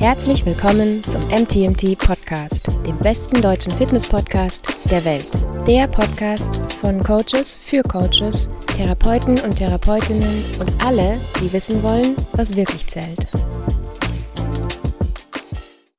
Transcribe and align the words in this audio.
Herzlich 0.00 0.46
willkommen 0.46 1.04
zum 1.04 1.20
MTMT 1.28 1.98
Podcast, 1.98 2.68
dem 2.86 2.96
besten 3.00 3.42
deutschen 3.42 3.70
Fitness-Podcast 3.70 4.66
der 4.90 5.04
Welt. 5.04 5.26
Der 5.66 5.88
Podcast 5.88 6.56
von 6.80 7.02
Coaches 7.02 7.52
für 7.52 7.82
Coaches, 7.82 8.48
Therapeuten 8.78 9.38
und 9.40 9.56
Therapeutinnen 9.56 10.42
und 10.58 10.82
alle, 10.82 11.20
die 11.42 11.52
wissen 11.52 11.82
wollen, 11.82 12.16
was 12.32 12.56
wirklich 12.56 12.86
zählt. 12.86 13.26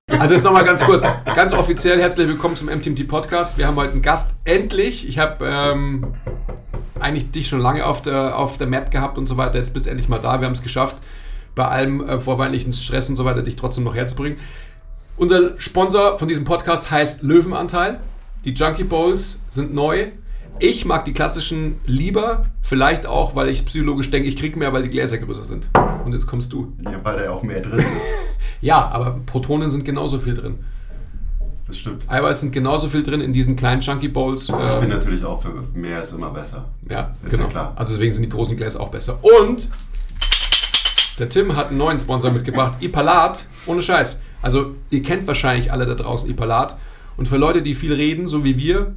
Also 0.08 0.34
jetzt 0.34 0.44
nochmal 0.44 0.66
ganz 0.66 0.84
kurz, 0.84 1.06
ganz 1.36 1.54
offiziell 1.54 2.02
herzlich 2.02 2.28
willkommen 2.28 2.56
zum 2.56 2.70
MTMT 2.70 3.08
Podcast. 3.08 3.60
Wir 3.60 3.68
haben 3.68 3.76
heute 3.76 3.92
einen 3.92 4.02
Gast, 4.02 4.32
endlich. 4.46 5.08
Ich 5.08 5.20
habe 5.20 5.46
ähm, 5.48 6.16
eigentlich 7.00 7.30
dich 7.30 7.48
schon 7.48 7.60
lange 7.60 7.86
auf 7.86 8.02
der, 8.02 8.36
auf 8.36 8.58
der 8.58 8.66
Map 8.66 8.90
gehabt 8.90 9.20
und 9.20 9.28
so 9.28 9.38
weiter. 9.38 9.60
Jetzt 9.60 9.76
bist 9.76 9.86
du 9.86 9.92
endlich 9.92 10.10
mal 10.10 10.18
da. 10.18 10.42
Wir 10.42 10.48
haben 10.48 10.54
es 10.54 10.64
geschafft 10.64 11.04
bei 11.56 11.66
allem 11.66 12.08
äh, 12.08 12.20
vorweihnachtlichen 12.20 12.74
Stress 12.74 13.10
und 13.10 13.16
so 13.16 13.26
weiter, 13.26 13.42
dich 13.42 13.56
trotzdem 13.56 13.84
noch 13.84 13.96
herzubringen. 13.96 14.38
Unser 15.18 15.60
Sponsor 15.60 16.18
von 16.18 16.28
diesem 16.28 16.46
Podcast 16.46 16.90
heißt 16.90 17.24
Löwenanteil. 17.24 18.00
Die 18.46 18.52
Junkie 18.54 18.84
Bowls 18.84 19.40
sind 19.50 19.74
neu. 19.74 20.08
Ich 20.60 20.86
mag 20.86 21.06
die 21.06 21.14
klassischen 21.14 21.80
lieber, 21.86 22.46
vielleicht 22.62 23.06
auch, 23.06 23.36
weil 23.36 23.50
ich 23.50 23.66
psychologisch 23.66 24.10
denke, 24.12 24.28
ich 24.28 24.38
kriege 24.38 24.58
mehr, 24.58 24.74
weil 24.74 24.84
die 24.84 24.90
Gläser 24.90 25.18
größer 25.18 25.44
sind. 25.44 25.70
Und 26.06 26.14
jetzt 26.14 26.28
kommst 26.28 26.54
du. 26.54 26.74
Ja, 26.84 27.00
weil 27.04 27.18
da 27.18 27.24
ja 27.26 27.32
auch 27.32 27.44
mehr 27.44 27.62
drin 27.62 27.80
ist. 27.80 27.86
ja, 28.62 28.88
aber 28.90 29.20
Protonen 29.26 29.72
sind 29.72 29.86
genauso 29.86 30.20
viel 30.20 30.34
drin. 30.34 30.60
Das 31.68 31.78
stimmt. 31.78 32.04
Eiweiß 32.10 32.42
sind 32.42 32.52
genauso 32.52 32.90
viel 32.90 33.02
drin 33.02 33.22
in 33.22 33.32
diesen 33.32 33.56
kleinen 33.56 33.82
Chunky 33.82 34.10
Bowls. 34.10 34.50
Ich 34.50 34.80
bin 34.80 34.90
natürlich 34.90 35.24
auch 35.24 35.42
für 35.42 35.54
mehr 35.74 36.02
ist 36.02 36.12
immer 36.12 36.30
besser. 36.30 36.66
Ja, 36.90 37.14
Ist 37.26 37.32
genau. 37.32 37.44
ja 37.44 37.50
klar. 37.50 37.74
Also 37.76 37.94
deswegen 37.94 38.12
sind 38.14 38.24
die 38.24 38.30
großen 38.30 38.58
Gläser 38.58 38.82
auch 38.82 38.90
besser. 38.90 39.20
Und 39.22 39.70
der 41.22 41.30
Tim 41.30 41.56
hat 41.56 41.68
einen 41.68 41.78
neuen 41.78 42.00
Sponsor 42.00 42.32
mitgebracht, 42.32 42.82
Ipalat, 42.82 43.46
ohne 43.68 43.84
Scheiß. 43.84 44.20
Also 44.42 44.74
ihr 44.90 45.04
kennt 45.04 45.28
wahrscheinlich 45.28 45.72
alle 45.72 45.86
da 45.86 45.94
draußen 45.94 46.28
Ipalat. 46.28 46.78
Und 47.16 47.28
für 47.28 47.38
Leute, 47.38 47.62
die 47.62 47.76
viel 47.76 47.94
reden, 47.94 48.26
so 48.26 48.44
wie 48.44 48.58
wir, 48.58 48.96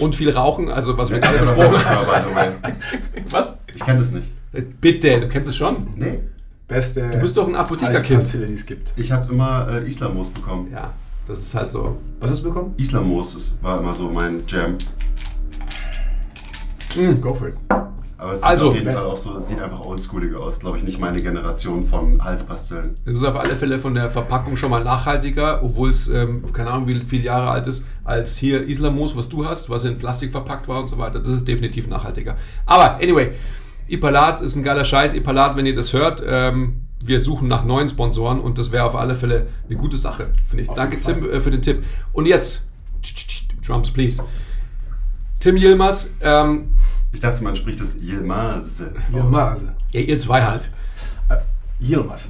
und 0.00 0.16
viel 0.16 0.30
rauchen, 0.30 0.68
also 0.68 0.98
was 0.98 1.12
wir 1.12 1.20
gerade 1.20 1.38
besprochen 1.38 1.84
haben. 1.84 2.08
Was? 3.30 3.58
Ich 3.72 3.84
kenne 3.84 4.00
das 4.00 4.10
nicht. 4.10 4.26
Bitte, 4.80 5.20
du 5.20 5.28
kennst 5.28 5.48
es 5.48 5.56
schon. 5.56 5.86
Nee. 5.94 6.18
Beste 6.66 7.10
Du 7.10 7.18
bist 7.20 7.36
doch 7.36 7.46
ein 7.46 7.54
Apothekerkind. 7.54 8.32
Die 8.32 8.54
es 8.54 8.66
gibt. 8.66 8.92
Ich 8.96 9.12
habe 9.12 9.32
immer 9.32 9.68
äh, 9.70 9.86
Islamos 9.86 10.30
bekommen. 10.30 10.72
Ja, 10.72 10.94
das 11.26 11.40
ist 11.40 11.54
halt 11.54 11.70
so. 11.70 11.98
Was 12.18 12.30
hast 12.30 12.40
du 12.40 12.44
bekommen? 12.48 12.74
Islamos 12.76 13.34
das 13.34 13.54
war 13.60 13.78
immer 13.78 13.94
so 13.94 14.08
mein 14.08 14.42
Jam. 14.48 14.76
Go 17.20 17.34
for 17.34 17.48
it. 17.48 17.54
Aber 18.20 18.34
es 18.34 18.42
Also, 18.42 18.66
sieht 18.66 18.68
auf 18.70 18.74
jeden 18.74 18.86
best. 18.86 19.02
Fall 19.02 19.12
auch 19.12 19.16
so, 19.16 19.38
es 19.38 19.48
sieht 19.48 19.60
einfach 19.60 19.80
oldschooliger 19.80 20.40
aus. 20.40 20.60
Glaube 20.60 20.76
ich 20.76 20.84
nicht 20.84 21.00
meine 21.00 21.22
Generation 21.22 21.82
von 21.84 22.22
Halspastillen. 22.22 22.96
Es 23.06 23.14
ist 23.14 23.24
auf 23.24 23.34
alle 23.36 23.56
Fälle 23.56 23.78
von 23.78 23.94
der 23.94 24.10
Verpackung 24.10 24.58
schon 24.58 24.70
mal 24.70 24.84
nachhaltiger, 24.84 25.62
obwohl 25.64 25.90
es, 25.90 26.06
ähm, 26.08 26.44
keine 26.52 26.70
Ahnung, 26.70 26.86
wie 26.86 26.96
viele 26.96 27.24
Jahre 27.24 27.48
alt 27.50 27.66
ist, 27.66 27.86
als 28.04 28.36
hier 28.36 28.66
Islamos, 28.66 29.16
was 29.16 29.30
du 29.30 29.46
hast, 29.46 29.70
was 29.70 29.84
in 29.84 29.96
Plastik 29.96 30.32
verpackt 30.32 30.68
war 30.68 30.80
und 30.80 30.88
so 30.88 30.98
weiter. 30.98 31.18
Das 31.18 31.32
ist 31.32 31.48
definitiv 31.48 31.88
nachhaltiger. 31.88 32.36
Aber, 32.66 32.96
anyway, 32.96 33.30
Ipalat 33.88 34.42
ist 34.42 34.54
ein 34.54 34.62
geiler 34.62 34.84
Scheiß. 34.84 35.14
Ipalat, 35.14 35.56
wenn 35.56 35.64
ihr 35.64 35.74
das 35.74 35.94
hört, 35.94 36.22
ähm, 36.26 36.82
wir 37.02 37.20
suchen 37.22 37.48
nach 37.48 37.64
neuen 37.64 37.88
Sponsoren 37.88 38.38
und 38.38 38.58
das 38.58 38.70
wäre 38.70 38.84
auf 38.84 38.96
alle 38.96 39.14
Fälle 39.14 39.46
eine 39.66 39.78
gute 39.78 39.96
Sache, 39.96 40.28
finde 40.44 40.64
ich. 40.64 40.68
Auf 40.68 40.76
Danke, 40.76 41.00
Tim, 41.00 41.24
äh, 41.30 41.40
für 41.40 41.50
den 41.50 41.62
Tipp. 41.62 41.82
Und 42.12 42.26
jetzt, 42.26 42.68
Drums, 43.66 43.90
please. 43.90 44.22
Tim 45.38 45.56
Yilmaz, 45.56 46.14
ähm, 46.20 46.68
Ich 47.12 47.20
dachte, 47.20 47.42
man 47.42 47.56
spricht 47.56 47.80
das 47.80 47.96
Yilmaz. 48.00 48.82
Yilmaz. 49.12 49.64
ja, 49.92 50.00
ihr 50.00 50.18
zwei 50.18 50.42
halt. 50.42 50.70
Yilmaz. 51.80 52.28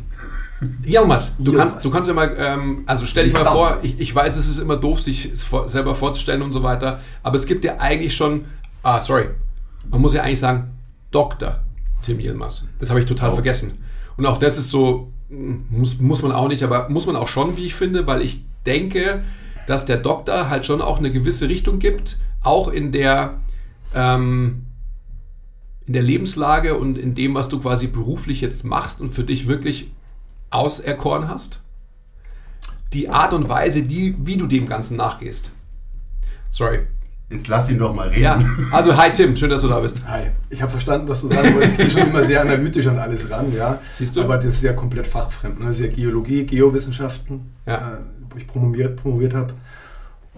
Yilmaz, 0.85 1.37
du 1.39 1.45
Yilmaz. 1.53 1.59
kannst, 1.73 1.85
du 1.85 1.91
kannst 1.91 2.09
ja 2.09 2.15
mal, 2.15 2.35
ähm, 2.39 2.83
also 2.87 3.07
stell 3.07 3.25
dich 3.25 3.33
mal 3.33 3.45
vor, 3.47 3.79
ich, 3.83 3.99
ich 3.99 4.15
weiß, 4.15 4.37
es 4.37 4.49
ist 4.49 4.59
immer 4.59 4.77
doof, 4.77 5.01
sich 5.01 5.31
selber 5.67 5.95
vorzustellen 5.95 6.43
und 6.43 6.53
so 6.53 6.63
weiter, 6.63 7.01
aber 7.23 7.37
es 7.37 7.47
gibt 7.47 7.65
ja 7.65 7.79
eigentlich 7.79 8.15
schon, 8.15 8.45
ah, 8.83 9.01
sorry, 9.01 9.27
man 9.91 10.01
muss 10.03 10.13
ja 10.15 10.23
eigentlich 10.23 10.39
sagen, 10.41 10.71
Dr. 11.11 11.61
Tim 12.03 12.21
Yilmaz. 12.21 12.65
Das 12.79 12.91
habe 12.91 13.01
ich 13.01 13.07
total 13.07 13.31
Oh. 13.31 13.35
vergessen. 13.35 13.83
Und 14.17 14.27
auch 14.27 14.39
das 14.39 14.59
ist 14.59 14.69
so, 14.71 15.11
mm, 15.31 15.55
muss, 15.71 15.99
muss 15.99 16.23
man 16.23 16.31
auch 16.33 16.49
nicht, 16.49 16.63
aber 16.63 16.89
muss 16.91 17.07
man 17.07 17.17
auch 17.17 17.29
schon, 17.29 17.57
wie 17.57 17.65
ich 17.67 17.75
finde, 17.75 18.07
weil 18.07 18.21
ich 18.23 18.45
denke, 18.67 19.25
dass 19.67 19.87
der 19.87 19.97
Doktor 19.97 20.51
halt 20.51 20.67
schon 20.67 20.81
auch 20.83 20.99
eine 20.99 21.11
gewisse 21.11 21.49
Richtung 21.49 21.79
gibt, 21.79 22.19
auch 22.43 22.69
in 22.69 22.93
der, 22.93 23.35
ähm, 23.95 24.67
in 25.91 25.95
der 25.95 26.03
Lebenslage 26.05 26.77
und 26.79 26.97
in 26.97 27.17
dem, 27.17 27.35
was 27.35 27.49
du 27.49 27.59
quasi 27.59 27.89
beruflich 27.89 28.41
jetzt 28.41 28.65
machst 28.65 29.01
und 29.01 29.11
für 29.11 29.25
dich 29.25 29.49
wirklich 29.49 29.91
auserkoren 30.51 31.27
hast. 31.27 31.65
Die 32.93 33.09
Art 33.09 33.33
und 33.33 33.49
Weise, 33.49 33.83
die, 33.83 34.15
wie 34.25 34.37
du 34.37 34.47
dem 34.47 34.69
Ganzen 34.69 34.97
nachgehst. 34.97 35.51
Sorry. 36.49 36.83
Jetzt 37.29 37.49
lass 37.49 37.69
ihn 37.69 37.79
doch 37.79 37.93
mal 37.93 38.07
reden. 38.07 38.23
Ja, 38.23 38.41
also 38.71 38.97
hi 38.97 39.11
Tim, 39.11 39.35
schön, 39.35 39.51
dass 39.51 39.63
du 39.63 39.69
da 39.69 39.81
bist. 39.81 39.97
Hi. 40.07 40.31
Ich 40.51 40.63
habe 40.63 40.71
verstanden, 40.71 41.09
was 41.09 41.23
du 41.23 41.27
sagen 41.27 41.57
wolltest. 41.57 41.81
Ich 41.81 41.89
gehe 41.89 41.91
schon 41.91 42.09
immer 42.11 42.23
sehr 42.23 42.41
analytisch 42.41 42.87
an 42.87 42.97
alles 42.97 43.29
ran, 43.29 43.53
ja. 43.53 43.81
Siehst 43.91 44.15
du? 44.15 44.21
Aber 44.23 44.37
das 44.37 44.45
ist 44.47 44.63
ja 44.63 44.75
komplett 44.75 45.09
fachfremd. 45.09 45.59
Ne? 45.59 45.67
Das 45.67 45.81
ist 45.81 45.87
ja 45.87 45.89
Geologie, 45.93 46.45
Geowissenschaften, 46.47 47.51
Ja. 47.67 47.95
äh, 47.95 47.99
wo 48.31 48.37
ich 48.39 48.47
promoviert, 48.47 48.95
promoviert 48.95 49.35
habe. 49.35 49.55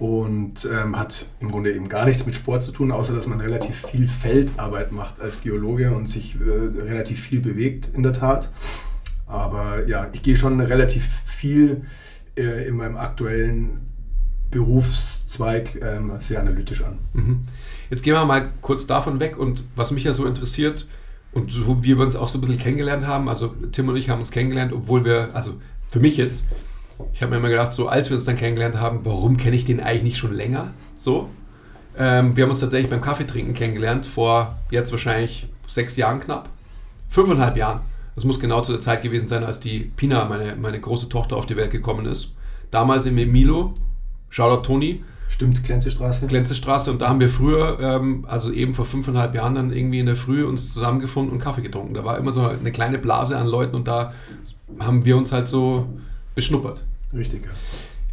Und 0.02 0.68
ähm, 0.68 0.98
hat 0.98 1.26
im 1.38 1.52
Grunde 1.52 1.72
eben 1.72 1.88
gar 1.88 2.06
nichts 2.06 2.26
mit 2.26 2.34
Sport 2.34 2.64
zu 2.64 2.72
tun, 2.72 2.90
außer 2.90 3.14
dass 3.14 3.28
man 3.28 3.40
relativ 3.40 3.86
viel 3.86 4.08
Feldarbeit 4.08 4.90
macht 4.90 5.20
als 5.20 5.42
Geologe 5.42 5.92
und 5.92 6.08
sich 6.08 6.36
äh, 6.40 6.80
relativ 6.82 7.20
viel 7.20 7.38
bewegt 7.38 7.88
in 7.94 8.02
der 8.02 8.12
Tat. 8.12 8.50
Aber 9.28 9.86
ja, 9.86 10.08
ich 10.12 10.20
gehe 10.24 10.36
schon 10.36 10.60
relativ 10.60 11.08
viel 11.24 11.82
äh, 12.36 12.66
in 12.66 12.78
meinem 12.78 12.96
aktuellen 12.96 13.78
Berufszweig 14.50 15.80
ähm, 15.80 16.10
sehr 16.18 16.40
analytisch 16.40 16.82
an. 16.82 16.98
Mhm. 17.12 17.44
Jetzt 17.88 18.02
gehen 18.02 18.14
wir 18.14 18.24
mal 18.24 18.50
kurz 18.60 18.88
davon 18.88 19.20
weg 19.20 19.38
und 19.38 19.62
was 19.76 19.92
mich 19.92 20.02
ja 20.02 20.12
so 20.12 20.26
interessiert 20.26 20.88
und 21.30 21.52
so 21.52 21.84
wie 21.84 21.96
wir 21.96 22.04
uns 22.04 22.16
auch 22.16 22.26
so 22.26 22.38
ein 22.38 22.40
bisschen 22.40 22.58
kennengelernt 22.58 23.06
haben, 23.06 23.28
also 23.28 23.54
Tim 23.70 23.88
und 23.88 23.94
ich 23.94 24.10
haben 24.10 24.18
uns 24.18 24.32
kennengelernt, 24.32 24.72
obwohl 24.72 25.04
wir, 25.04 25.28
also 25.32 25.60
für 25.88 26.00
mich 26.00 26.16
jetzt, 26.16 26.48
ich 27.12 27.22
habe 27.22 27.30
mir 27.30 27.38
immer 27.38 27.48
gedacht, 27.48 27.72
so 27.72 27.88
als 27.88 28.10
wir 28.10 28.16
uns 28.16 28.24
dann 28.24 28.36
kennengelernt 28.36 28.78
haben, 28.78 29.00
warum 29.04 29.36
kenne 29.36 29.56
ich 29.56 29.64
den 29.64 29.80
eigentlich 29.80 30.02
nicht 30.02 30.18
schon 30.18 30.32
länger? 30.32 30.72
So. 30.98 31.28
Ähm, 31.96 32.36
wir 32.36 32.44
haben 32.44 32.50
uns 32.50 32.60
tatsächlich 32.60 32.90
beim 32.90 33.00
Kaffeetrinken 33.00 33.54
kennengelernt, 33.54 34.06
vor 34.06 34.58
jetzt 34.70 34.92
wahrscheinlich 34.92 35.48
sechs 35.66 35.96
Jahren 35.96 36.20
knapp. 36.20 36.48
Fünfeinhalb 37.08 37.56
Jahren. 37.56 37.80
Das 38.14 38.24
muss 38.24 38.40
genau 38.40 38.60
zu 38.62 38.72
der 38.72 38.80
Zeit 38.80 39.02
gewesen 39.02 39.28
sein, 39.28 39.44
als 39.44 39.60
die 39.60 39.80
Pina, 39.96 40.24
meine, 40.24 40.56
meine 40.56 40.80
große 40.80 41.08
Tochter, 41.08 41.36
auf 41.36 41.46
die 41.46 41.56
Welt 41.56 41.70
gekommen 41.70 42.06
ist. 42.06 42.34
Damals 42.70 43.06
im 43.06 43.14
Milo, 43.14 43.74
Shoutout 44.30 44.62
Toni, 44.62 45.02
Stimmt, 45.32 45.64
Glänzestraße? 45.64 46.26
Glänzestraße 46.26 46.90
und 46.90 47.00
da 47.00 47.08
haben 47.08 47.18
wir 47.18 47.30
früher, 47.30 47.78
ähm, 47.80 48.26
also 48.28 48.52
eben 48.52 48.74
vor 48.74 48.84
fünfeinhalb 48.84 49.34
Jahren 49.34 49.54
dann 49.54 49.72
irgendwie 49.72 49.98
in 49.98 50.06
der 50.06 50.14
Früh 50.14 50.44
uns 50.44 50.74
zusammengefunden 50.74 51.32
und 51.32 51.38
Kaffee 51.38 51.62
getrunken. 51.62 51.94
Da 51.94 52.04
war 52.04 52.18
immer 52.18 52.32
so 52.32 52.42
eine 52.42 52.70
kleine 52.70 52.98
Blase 52.98 53.38
an 53.38 53.46
Leuten 53.46 53.74
und 53.74 53.88
da 53.88 54.12
haben 54.78 55.06
wir 55.06 55.16
uns 55.16 55.32
halt 55.32 55.48
so 55.48 55.88
beschnuppert. 56.34 56.84
Richtig, 57.14 57.42
ja. 57.44 57.50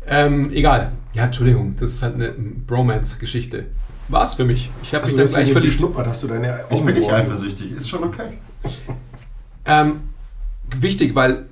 Ähm, 0.06 0.52
egal. 0.52 0.92
Ja, 1.14 1.26
Entschuldigung, 1.26 1.76
das 1.80 1.92
ist 1.92 2.04
halt 2.04 2.16
eine 2.16 2.30
Bromance-Geschichte. 2.32 3.68
War's 4.08 4.34
für 4.34 4.46
mich. 4.46 4.72
Ich 4.82 4.94
habe 4.96 5.06
mich 5.06 5.16
dann 5.16 5.28
gleich 5.28 5.52
verliebt. 5.52 5.74
geschnuppert, 5.74 6.08
hast 6.08 6.24
du 6.24 6.28
deine 6.28 6.66
Ich 6.70 6.82
bin 6.82 6.96
nicht 6.96 7.12
eifersüchtig. 7.12 7.74
Ist 7.74 7.90
schon 7.90 8.04
okay. 8.04 8.40
Ähm, 9.66 10.02
wichtig, 10.76 11.16
weil 11.16 11.46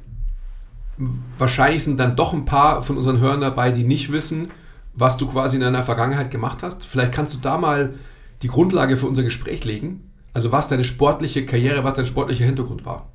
wahrscheinlich 1.38 1.84
sind 1.84 2.00
dann 2.00 2.16
doch 2.16 2.34
ein 2.34 2.46
paar 2.46 2.81
von 2.81 2.97
unseren 2.97 3.19
Hörern 3.19 3.41
dabei, 3.41 3.72
die 3.72 3.84
nicht 3.84 4.12
wissen, 4.12 4.50
was 4.96 5.18
du 5.18 5.28
quasi 5.28 5.57
in 5.57 5.62
deiner 5.62 5.84
Vergangenheit 5.84 6.31
gemacht 6.31 6.63
hast. 6.63 6.86
Vielleicht 6.86 7.12
kannst 7.12 7.36
du 7.36 7.38
da 7.40 7.59
mal 7.59 7.94
die 8.41 8.47
Grundlage 8.47 8.97
für 8.97 9.06
unser 9.06 9.22
Gespräch 9.22 9.63
legen. 9.63 10.12
Also 10.34 10.52
was 10.52 10.68
deine 10.68 10.84
sportliche 10.84 11.46
Karriere, 11.46 11.84
was 11.84 11.94
dein 11.94 12.06
sportlicher 12.07 12.46
Hintergrund 12.46 12.86
war. 12.86 13.12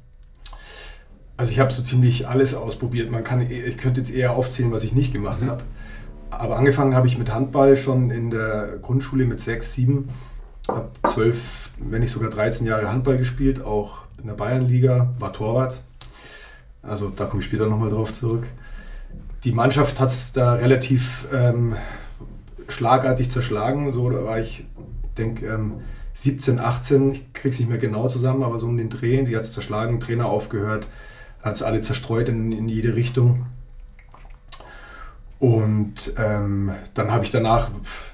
Also 1.37 1.51
ich 1.51 1.59
habe 1.59 1.73
so 1.73 1.83
ziemlich 1.83 2.29
alles 2.29 2.55
ausprobiert. 2.55 3.11
Man 3.11 3.25
kann, 3.25 3.41
ich 3.41 3.77
könnte 3.77 4.01
jetzt 4.01 4.13
eher 4.15 4.33
aufzählen, 4.33 4.71
was 4.73 4.85
ich 4.85 4.93
nicht 4.93 5.13
gemacht 5.13 5.43
Mhm. 5.43 5.47
habe. 5.49 5.63
Aber 6.31 6.57
angefangen 6.57 6.95
habe 6.95 7.07
ich 7.09 7.19
mit 7.19 7.33
Handball 7.33 7.77
schon 7.77 8.11
in 8.11 8.31
der 8.31 8.79
Grundschule 8.81 9.25
mit 9.27 9.41
6, 9.41 9.73
7. 9.75 10.09
Habe 10.69 10.89
12, 11.05 11.71
wenn 11.79 12.01
nicht 12.01 12.13
sogar 12.13 12.31
13 12.31 12.67
Jahre 12.67 12.91
Handball 12.91 13.19
gespielt, 13.19 13.63
auch 13.63 13.99
in 14.21 14.29
der 14.29 14.35
Bayernliga, 14.35 15.13
war 15.19 15.33
Torwart. 15.33 15.83
Also 16.83 17.11
da 17.11 17.27
komme 17.27 17.41
ich 17.43 17.47
später 17.47 17.67
nochmal 17.67 17.91
drauf 17.91 18.13
zurück. 18.13 18.45
Die 19.45 19.53
Mannschaft 19.53 20.01
hat 20.01 20.09
es 20.11 20.33
da 20.33 20.55
relativ 20.55 21.27
ähm, 21.33 21.75
schlagartig 22.69 23.29
zerschlagen. 23.29 23.91
So, 23.93 24.09
da 24.09 24.25
war 24.25 24.39
ich, 24.41 24.65
denke, 25.19 25.47
ähm, 25.47 25.75
17, 26.15 26.61
18, 26.61 27.13
ich 27.13 27.33
krieg's 27.33 27.59
nicht 27.59 27.69
mehr 27.69 27.79
genau 27.79 28.09
zusammen, 28.09 28.43
aber 28.43 28.59
so 28.59 28.67
um 28.67 28.77
den 28.77 28.89
Dreh, 28.91 29.23
die 29.25 29.35
hat 29.37 29.45
es 29.45 29.53
zerschlagen, 29.53 29.99
Trainer 30.01 30.27
aufgehört, 30.27 30.87
hat 31.43 31.57
es 31.57 31.63
alle 31.63 31.81
zerstreut 31.81 32.29
in, 32.29 32.53
in 32.53 32.69
jede 32.69 32.95
Richtung. 32.95 33.47
Und 35.39 36.15
ähm, 36.17 36.71
dann 36.95 37.11
habe 37.11 37.25
ich 37.25 37.33
danach 37.33 37.71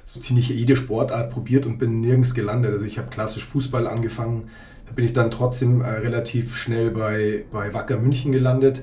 so 0.07 0.19
ziemlich 0.19 0.49
jede 0.49 0.77
Sportart 0.77 1.31
probiert 1.31 1.67
und 1.67 1.79
bin 1.79 2.01
nirgends 2.01 2.35
gelandet. 2.35 2.73
Also 2.73 2.87
ich 2.87 2.97
habe 2.97 3.09
klassisch 3.09 3.45
Fußball 3.45 3.87
angefangen, 3.87 4.49
da 4.87 4.95
bin 4.95 5.05
ich 5.05 5.13
dann 5.13 5.31
trotzdem 5.31 5.83
äh, 5.83 5.91
relativ 5.91 6.57
schnell 6.57 6.91
bei, 6.91 7.45
bei 7.53 7.75
Wacker 7.75 7.99
München 7.99 8.33
gelandet. 8.33 8.83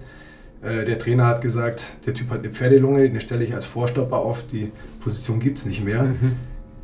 Äh, 0.62 0.86
der 0.86 1.00
Trainer 1.00 1.25
hat 1.25 1.42
gesagt, 1.42 1.86
der 2.06 2.13
Typ 2.13 2.30
hat 2.30 2.39
eine 2.39 2.50
Pferdelunge, 2.50 3.09
den 3.09 3.19
stelle 3.19 3.44
ich 3.44 3.56
als 3.56 3.65
Vorstopper 3.65 4.18
auf, 4.18 4.45
die 4.45 4.71
Position 5.00 5.39
gibt 5.39 5.57
es 5.57 5.65
nicht 5.65 5.83
mehr. 5.83 6.03
Mhm. 6.03 6.33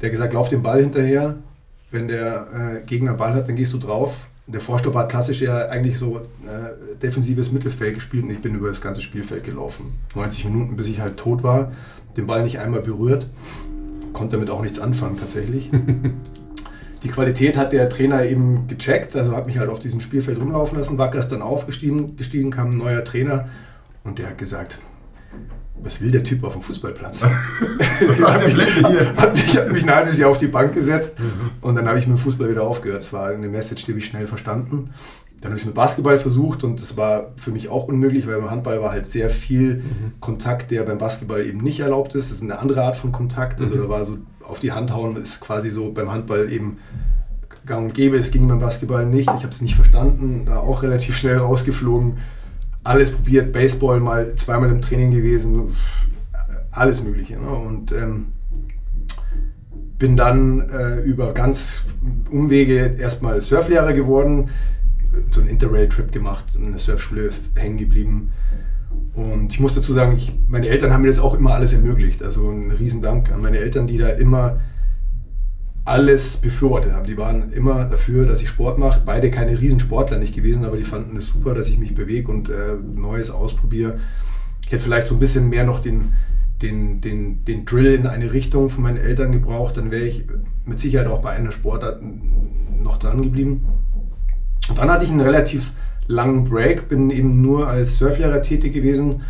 Der 0.01 0.07
hat 0.07 0.13
gesagt, 0.13 0.33
lauf 0.33 0.49
den 0.49 0.63
Ball 0.63 0.81
hinterher, 0.81 1.35
wenn 1.91 2.07
der 2.07 2.81
äh, 2.81 2.85
Gegner 2.87 3.13
Ball 3.13 3.35
hat, 3.35 3.47
dann 3.47 3.55
gehst 3.55 3.73
du 3.73 3.77
drauf. 3.77 4.27
Der 4.47 4.59
Vorstopper 4.59 4.99
hat 4.99 5.09
klassisch 5.09 5.41
ja 5.41 5.67
eigentlich 5.69 5.97
so 5.97 6.17
äh, 6.17 6.95
defensives 7.01 7.51
Mittelfeld 7.51 7.95
gespielt 7.95 8.23
und 8.23 8.31
ich 8.31 8.41
bin 8.41 8.55
über 8.55 8.67
das 8.67 8.81
ganze 8.81 9.01
Spielfeld 9.01 9.43
gelaufen. 9.43 9.93
90 10.15 10.45
Minuten, 10.45 10.75
bis 10.75 10.87
ich 10.87 10.99
halt 10.99 11.17
tot 11.17 11.43
war, 11.43 11.71
den 12.17 12.27
Ball 12.27 12.43
nicht 12.43 12.59
einmal 12.59 12.81
berührt, 12.81 13.25
konnte 14.13 14.35
damit 14.35 14.49
auch 14.49 14.61
nichts 14.61 14.79
anfangen 14.79 15.17
tatsächlich. 15.17 15.69
Die 17.03 17.09
Qualität 17.09 17.57
hat 17.57 17.73
der 17.73 17.89
Trainer 17.89 18.25
eben 18.25 18.67
gecheckt, 18.67 19.15
also 19.15 19.35
hat 19.35 19.47
mich 19.47 19.57
halt 19.57 19.69
auf 19.69 19.79
diesem 19.79 20.01
Spielfeld 20.01 20.39
rumlaufen 20.39 20.77
lassen. 20.77 20.99
Wacker 20.99 21.17
ist 21.17 21.29
dann 21.29 21.41
aufgestiegen, 21.41 22.15
gestiegen, 22.15 22.51
kam 22.51 22.71
ein 22.71 22.77
neuer 22.77 23.03
Trainer 23.03 23.49
und 24.03 24.19
der 24.19 24.29
hat 24.29 24.37
gesagt, 24.37 24.79
was 25.83 26.01
will 26.01 26.11
der 26.11 26.23
Typ 26.23 26.43
auf 26.43 26.53
dem 26.53 26.61
Fußballplatz? 26.61 27.23
was 28.07 28.21
hat 28.21 28.43
mich? 28.43 28.83
Hat 29.17 29.33
mich, 29.33 29.57
hat 29.57 29.71
mich 29.71 29.83
ein 29.83 29.95
halbes 29.95 30.17
Jahr 30.17 30.29
auf 30.29 30.37
die 30.37 30.47
Bank 30.47 30.73
gesetzt 30.73 31.19
mhm. 31.19 31.51
und 31.61 31.75
dann 31.75 31.87
habe 31.87 31.99
ich 31.99 32.07
mit 32.07 32.17
dem 32.17 32.21
Fußball 32.21 32.49
wieder 32.49 32.63
aufgehört. 32.63 33.03
Das 33.03 33.13
war 33.13 33.29
eine 33.29 33.47
Message, 33.47 33.85
die 33.85 33.91
habe 33.91 33.99
ich 33.99 34.05
schnell 34.05 34.27
verstanden. 34.27 34.91
Dann 35.41 35.51
habe 35.51 35.59
ich 35.59 35.65
mit 35.65 35.73
Basketball 35.73 36.19
versucht 36.19 36.63
und 36.63 36.79
das 36.79 36.97
war 36.97 37.31
für 37.35 37.49
mich 37.49 37.67
auch 37.67 37.87
unmöglich, 37.87 38.27
weil 38.27 38.39
beim 38.39 38.51
Handball 38.51 38.79
war 38.79 38.91
halt 38.91 39.07
sehr 39.07 39.31
viel 39.31 39.77
mhm. 39.77 40.13
Kontakt, 40.19 40.69
der 40.69 40.83
beim 40.83 40.99
Basketball 40.99 41.43
eben 41.43 41.61
nicht 41.61 41.79
erlaubt 41.79 42.13
ist. 42.13 42.29
Das 42.29 42.37
ist 42.37 42.43
eine 42.43 42.59
andere 42.59 42.83
Art 42.83 42.95
von 42.95 43.11
Kontakt. 43.11 43.59
Also 43.59 43.75
mhm. 43.75 43.81
da 43.81 43.89
war 43.89 44.05
so 44.05 44.19
auf 44.43 44.59
die 44.59 44.71
Hand 44.71 44.93
hauen 44.93 45.15
ist 45.15 45.39
quasi 45.39 45.71
so 45.71 45.91
beim 45.91 46.11
Handball 46.11 46.51
eben 46.51 46.77
gang 47.65 47.87
und 47.87 47.93
gäbe. 47.93 48.17
Es 48.17 48.31
ging 48.31 48.47
beim 48.47 48.59
Basketball 48.59 49.05
nicht. 49.05 49.29
Ich 49.37 49.43
habe 49.43 49.49
es 49.49 49.61
nicht 49.61 49.75
verstanden. 49.75 50.45
Da 50.45 50.59
auch 50.59 50.83
relativ 50.83 51.17
schnell 51.17 51.37
rausgeflogen. 51.37 52.17
Alles 52.83 53.11
probiert. 53.11 53.51
Baseball 53.51 53.99
mal 53.99 54.35
zweimal 54.35 54.71
im 54.71 54.81
Training 54.81 55.11
gewesen. 55.11 55.75
Alles 56.71 57.03
Mögliche. 57.03 57.37
Ne? 57.37 57.49
Und 57.49 57.91
ähm, 57.91 58.27
bin 59.97 60.17
dann 60.17 60.69
äh, 60.69 61.01
über 61.01 61.33
ganz 61.33 61.83
Umwege 62.31 62.95
erstmal 62.97 63.41
Surflehrer 63.41 63.93
geworden 63.93 64.49
so 65.29 65.41
einen 65.41 65.49
Interrail-Trip 65.49 66.11
gemacht, 66.11 66.55
in 66.55 66.71
der 66.71 66.79
Surfschule 66.79 67.31
hängen 67.55 67.77
geblieben. 67.77 68.31
Und 69.13 69.53
ich 69.53 69.59
muss 69.59 69.75
dazu 69.75 69.93
sagen, 69.93 70.15
ich, 70.15 70.33
meine 70.47 70.67
Eltern 70.67 70.93
haben 70.93 71.01
mir 71.01 71.09
das 71.09 71.19
auch 71.19 71.33
immer 71.33 71.53
alles 71.53 71.73
ermöglicht. 71.73 72.23
Also 72.23 72.49
ein 72.49 72.71
Riesendank 72.71 73.31
an 73.31 73.41
meine 73.41 73.57
Eltern, 73.57 73.87
die 73.87 73.97
da 73.97 74.09
immer 74.09 74.59
alles 75.83 76.37
befürwortet 76.37 76.93
haben. 76.93 77.07
Die 77.07 77.17
waren 77.17 77.51
immer 77.51 77.85
dafür, 77.85 78.27
dass 78.27 78.41
ich 78.41 78.49
Sport 78.49 78.77
mache. 78.77 79.01
Beide 79.03 79.31
keine 79.31 79.59
Riesensportler 79.59 80.19
nicht 80.19 80.35
gewesen, 80.35 80.63
aber 80.63 80.77
die 80.77 80.83
fanden 80.83 81.17
es 81.17 81.27
super, 81.27 81.53
dass 81.53 81.67
ich 81.69 81.79
mich 81.79 81.95
bewege 81.95 82.31
und 82.31 82.49
äh, 82.49 82.75
Neues 82.95 83.31
ausprobiere. 83.31 83.99
Ich 84.63 84.71
hätte 84.71 84.83
vielleicht 84.83 85.07
so 85.07 85.15
ein 85.15 85.19
bisschen 85.19 85.49
mehr 85.49 85.63
noch 85.63 85.79
den, 85.79 86.13
den, 86.61 87.01
den, 87.01 87.43
den 87.45 87.65
Drill 87.65 87.95
in 87.95 88.07
eine 88.07 88.31
Richtung 88.31 88.69
von 88.69 88.83
meinen 88.83 88.97
Eltern 88.97 89.31
gebraucht. 89.31 89.77
Dann 89.77 89.89
wäre 89.89 90.03
ich 90.03 90.25
mit 90.65 90.79
Sicherheit 90.79 91.07
auch 91.07 91.21
bei 91.21 91.31
einer 91.31 91.51
Sportart 91.51 92.01
noch 92.81 92.97
dran 92.97 93.23
geblieben. 93.23 93.65
Und 94.69 94.77
dann 94.77 94.89
hatte 94.89 95.05
ich 95.05 95.11
einen 95.11 95.21
relativ 95.21 95.71
langen 96.07 96.43
Break, 96.43 96.89
bin 96.89 97.09
eben 97.09 97.41
nur 97.41 97.67
als 97.67 97.97
Surflehrer 97.97 98.43
tätig 98.43 98.73
gewesen. 98.73 99.21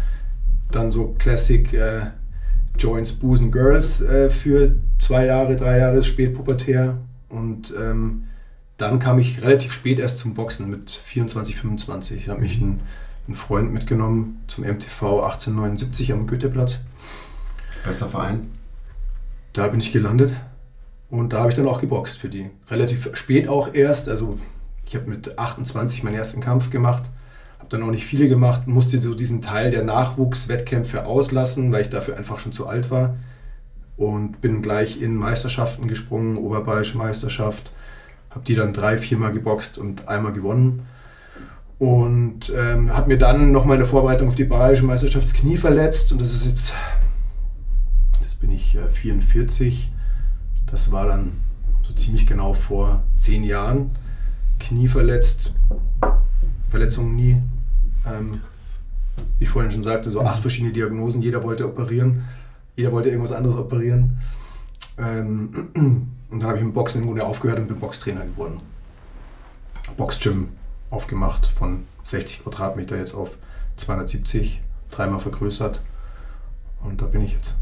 Dann 0.70 0.92
so 0.92 1.16
Classic 1.18 1.74
äh, 1.74 2.02
Joints, 2.78 3.12
Booze 3.12 3.50
Girls 3.50 4.02
äh, 4.02 4.30
für 4.30 4.76
zwei 5.00 5.26
Jahre, 5.26 5.56
drei 5.56 5.80
Jahre 5.80 6.04
spätpubertär. 6.04 6.98
Und 7.30 7.74
ähm, 7.80 8.24
dann 8.78 9.00
kam 9.00 9.20
ich 9.20 9.42
relativ 9.42 9.72
spät 9.72 10.00
erst 10.00 10.18
zum 10.18 10.34
Boxen 10.34 10.70
mit 10.70 10.92
24, 10.92 11.56
25. 11.56 12.18
Ich 12.18 12.30
habe 12.30 12.42
mich 12.42 12.60
ein, 12.60 12.82
ein 13.28 13.36
Freund 13.36 13.72
mitgenommen 13.72 14.44
zum 14.48 14.64
MTV 14.64 15.24
1879 15.24 16.12
am 16.14 16.28
Goetheplatz. 16.28 16.80
Bester 17.84 18.08
Verein? 18.08 18.52
Da 19.54 19.68
bin 19.68 19.80
ich 19.80 19.92
gelandet 19.92 20.40
und 21.10 21.34
da 21.34 21.40
habe 21.40 21.50
ich 21.50 21.56
dann 21.56 21.68
auch 21.68 21.82
geboxt 21.82 22.18
für 22.18 22.30
die. 22.30 22.50
Relativ 22.70 23.10
spät 23.16 23.48
auch 23.48 23.74
erst, 23.74 24.08
also 24.08 24.38
ich 24.86 24.96
habe 24.96 25.10
mit 25.10 25.38
28 25.38 26.04
meinen 26.04 26.16
ersten 26.16 26.42
Kampf 26.42 26.70
gemacht, 26.70 27.04
habe 27.62 27.70
dann 27.70 27.84
auch 27.84 27.92
nicht 27.92 28.06
viele 28.06 28.28
gemacht, 28.28 28.68
musste 28.68 29.00
so 29.00 29.14
diesen 29.14 29.44
Teil 29.44 29.70
der 29.70 29.84
Nachwuchswettkämpfe 29.84 31.06
auslassen, 31.06 31.72
weil 31.72 31.84
ich 31.84 31.90
dafür 31.90 32.18
einfach 32.18 32.40
schon 32.40 32.54
zu 32.54 32.66
alt 32.66 32.90
war. 32.90 33.18
Und 33.98 34.42
bin 34.42 34.64
gleich 34.64 35.00
in 35.00 35.16
Meisterschaften 35.16 35.88
gesprungen, 35.88 36.38
Oberbayerische 36.38 36.98
Meisterschaft, 36.98 37.72
habe 38.32 38.44
die 38.46 38.56
dann 38.56 38.74
drei, 38.74 38.98
viermal 38.98 39.32
geboxt 39.32 39.78
und 39.78 40.08
einmal 40.08 40.34
gewonnen. 40.34 40.88
Und 41.78 42.52
ähm, 42.56 42.96
habe 42.96 43.10
mir 43.10 43.20
dann 43.20 43.52
nochmal 43.52 43.76
in 43.76 43.82
der 43.82 43.90
Vorbereitung 43.90 44.30
auf 44.30 44.36
die 44.36 44.44
Bayerische 44.44 44.84
Meisterschaft 44.84 45.32
Knie 45.36 45.58
verletzt. 45.58 46.12
Und 46.12 46.20
das 46.20 46.34
ist 46.34 46.48
jetzt, 46.48 46.74
das 48.24 48.34
bin 48.36 48.50
ich 48.50 48.76
äh, 48.76 48.90
44. 48.90 49.92
Das 50.66 50.92
war 50.92 51.06
dann 51.06 51.34
so 51.84 51.94
ziemlich 51.94 52.26
genau 52.26 52.56
vor 52.56 53.04
zehn 53.18 53.44
Jahren. 53.44 53.92
Knie 54.60 54.88
verletzt, 54.88 55.54
Verletzungen 56.72 57.16
nie. 57.16 57.42
Ähm, 58.06 58.42
wie 59.38 59.44
ich 59.44 59.50
vorhin 59.50 59.72
schon 59.72 59.84
sagte, 59.84 60.10
so 60.10 60.22
acht 60.22 60.42
verschiedene 60.42 60.74
Diagnosen, 60.74 61.22
jeder 61.22 61.44
wollte 61.44 61.68
operieren, 61.68 62.24
jeder 62.76 62.92
wollte 62.92 63.10
irgendwas 63.10 63.34
anderes 63.34 63.58
operieren. 63.58 64.18
Ähm, 64.98 65.68
und 65.76 66.40
dann 66.40 66.44
habe 66.44 66.58
ich 66.58 66.64
im 66.64 66.74
Boxen 66.74 67.02
im 67.02 67.08
Grunde 67.08 67.26
aufgehört 67.26 67.60
und 67.60 67.68
bin 67.68 67.80
Boxtrainer 67.80 68.26
geworden. 68.26 68.62
Boxgym 69.98 70.50
aufgemacht 70.90 71.48
von 71.48 71.84
60 72.04 72.44
Quadratmeter 72.44 72.98
jetzt 72.98 73.14
auf 73.14 73.38
270, 73.76 74.62
dreimal 74.90 75.20
vergrößert. 75.20 75.82
Und 76.84 77.02
da 77.02 77.06
bin 77.06 77.22
ich 77.22 77.34
jetzt. 77.34 77.56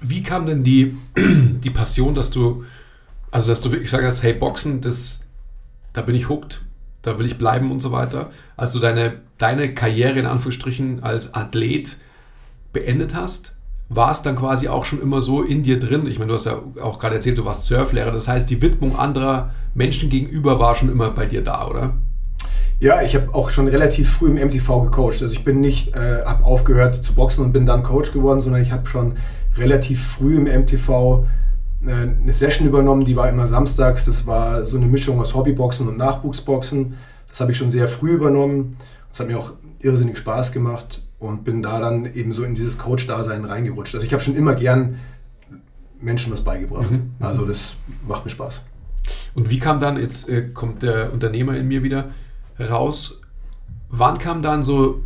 Wie 0.00 0.22
kam 0.22 0.46
denn 0.46 0.62
die, 0.62 0.96
die 1.16 1.70
Passion, 1.70 2.14
dass 2.14 2.30
du, 2.30 2.64
also 3.30 3.48
dass 3.48 3.60
du 3.60 3.72
wirklich 3.72 3.90
sagst, 3.90 4.22
hey, 4.22 4.34
Boxen, 4.34 4.80
das 4.80 5.24
da 5.94 6.02
bin 6.02 6.14
ich 6.16 6.28
hooked, 6.28 6.60
da 7.04 7.18
will 7.18 7.26
ich 7.26 7.38
bleiben 7.38 7.70
und 7.70 7.80
so 7.80 7.92
weiter. 7.92 8.30
Als 8.56 8.72
du 8.72 8.80
deine, 8.80 9.20
deine 9.38 9.74
Karriere 9.74 10.18
in 10.18 10.26
Anführungsstrichen 10.26 11.02
als 11.02 11.34
Athlet 11.34 11.98
beendet 12.72 13.14
hast, 13.14 13.54
war 13.88 14.10
es 14.10 14.22
dann 14.22 14.36
quasi 14.36 14.68
auch 14.68 14.84
schon 14.84 15.00
immer 15.00 15.20
so 15.20 15.42
in 15.42 15.62
dir 15.62 15.78
drin. 15.78 16.06
Ich 16.06 16.18
meine, 16.18 16.28
du 16.28 16.34
hast 16.34 16.46
ja 16.46 16.60
auch 16.82 16.98
gerade 16.98 17.16
erzählt, 17.16 17.38
du 17.38 17.44
warst 17.44 17.66
Surflehrer. 17.66 18.10
Das 18.10 18.26
heißt, 18.26 18.48
die 18.48 18.60
Widmung 18.62 18.98
anderer 18.98 19.50
Menschen 19.74 20.08
gegenüber 20.08 20.58
war 20.58 20.74
schon 20.74 20.90
immer 20.90 21.10
bei 21.10 21.26
dir 21.26 21.42
da, 21.42 21.68
oder? 21.68 21.94
Ja, 22.80 23.02
ich 23.02 23.14
habe 23.14 23.34
auch 23.34 23.50
schon 23.50 23.68
relativ 23.68 24.10
früh 24.10 24.28
im 24.28 24.48
MTV 24.48 24.84
gecoacht. 24.84 25.22
Also 25.22 25.32
ich 25.32 25.44
bin 25.44 25.60
nicht, 25.60 25.94
äh, 25.94 26.24
habe 26.24 26.44
aufgehört 26.44 26.96
zu 26.96 27.14
boxen 27.14 27.44
und 27.44 27.52
bin 27.52 27.66
dann 27.66 27.82
Coach 27.82 28.12
geworden, 28.12 28.40
sondern 28.40 28.62
ich 28.62 28.72
habe 28.72 28.86
schon 28.86 29.14
relativ 29.56 30.04
früh 30.04 30.36
im 30.36 30.44
MTV 30.44 31.26
eine 31.86 32.32
Session 32.32 32.66
übernommen, 32.66 33.04
die 33.04 33.16
war 33.16 33.28
immer 33.28 33.46
samstags. 33.46 34.06
Das 34.06 34.26
war 34.26 34.64
so 34.64 34.76
eine 34.76 34.86
Mischung 34.86 35.20
aus 35.20 35.34
Hobbyboxen 35.34 35.88
und 35.88 35.98
Nachwuchsboxen. 35.98 36.94
Das 37.28 37.40
habe 37.40 37.52
ich 37.52 37.58
schon 37.58 37.70
sehr 37.70 37.88
früh 37.88 38.12
übernommen. 38.12 38.76
Das 39.10 39.20
hat 39.20 39.28
mir 39.28 39.38
auch 39.38 39.52
irrsinnig 39.80 40.18
Spaß 40.18 40.52
gemacht 40.52 41.02
und 41.18 41.44
bin 41.44 41.62
da 41.62 41.80
dann 41.80 42.06
eben 42.12 42.32
so 42.32 42.44
in 42.44 42.54
dieses 42.54 42.78
Coach-Dasein 42.78 43.44
reingerutscht. 43.44 43.94
Also 43.94 44.06
ich 44.06 44.12
habe 44.12 44.22
schon 44.22 44.36
immer 44.36 44.54
gern 44.54 44.98
Menschen 46.00 46.32
was 46.32 46.42
beigebracht. 46.42 46.90
Mhm. 46.90 47.12
Also 47.20 47.46
das 47.46 47.76
macht 48.06 48.24
mir 48.24 48.30
Spaß. 48.30 48.62
Und 49.34 49.50
wie 49.50 49.58
kam 49.58 49.80
dann, 49.80 49.98
jetzt 49.98 50.28
äh, 50.28 50.48
kommt 50.48 50.82
der 50.82 51.12
Unternehmer 51.12 51.56
in 51.56 51.68
mir 51.68 51.82
wieder 51.82 52.10
raus, 52.58 53.20
wann 53.88 54.18
kam 54.18 54.42
dann 54.42 54.62
so 54.62 55.02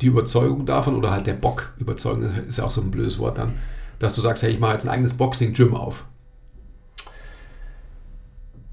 die 0.00 0.06
Überzeugung 0.06 0.66
davon 0.66 0.94
oder 0.94 1.10
halt 1.10 1.26
der 1.26 1.34
Bock, 1.34 1.72
Überzeugung 1.78 2.24
ist 2.46 2.58
ja 2.58 2.64
auch 2.64 2.70
so 2.70 2.80
ein 2.80 2.90
blödes 2.90 3.18
Wort 3.18 3.38
dann, 3.38 3.54
dass 3.98 4.14
du 4.14 4.20
sagst, 4.20 4.42
hey, 4.42 4.50
ich 4.50 4.60
mache 4.60 4.72
jetzt 4.74 4.84
ein 4.84 4.90
eigenes 4.90 5.14
Boxing-Gym 5.14 5.74
auf? 5.74 6.04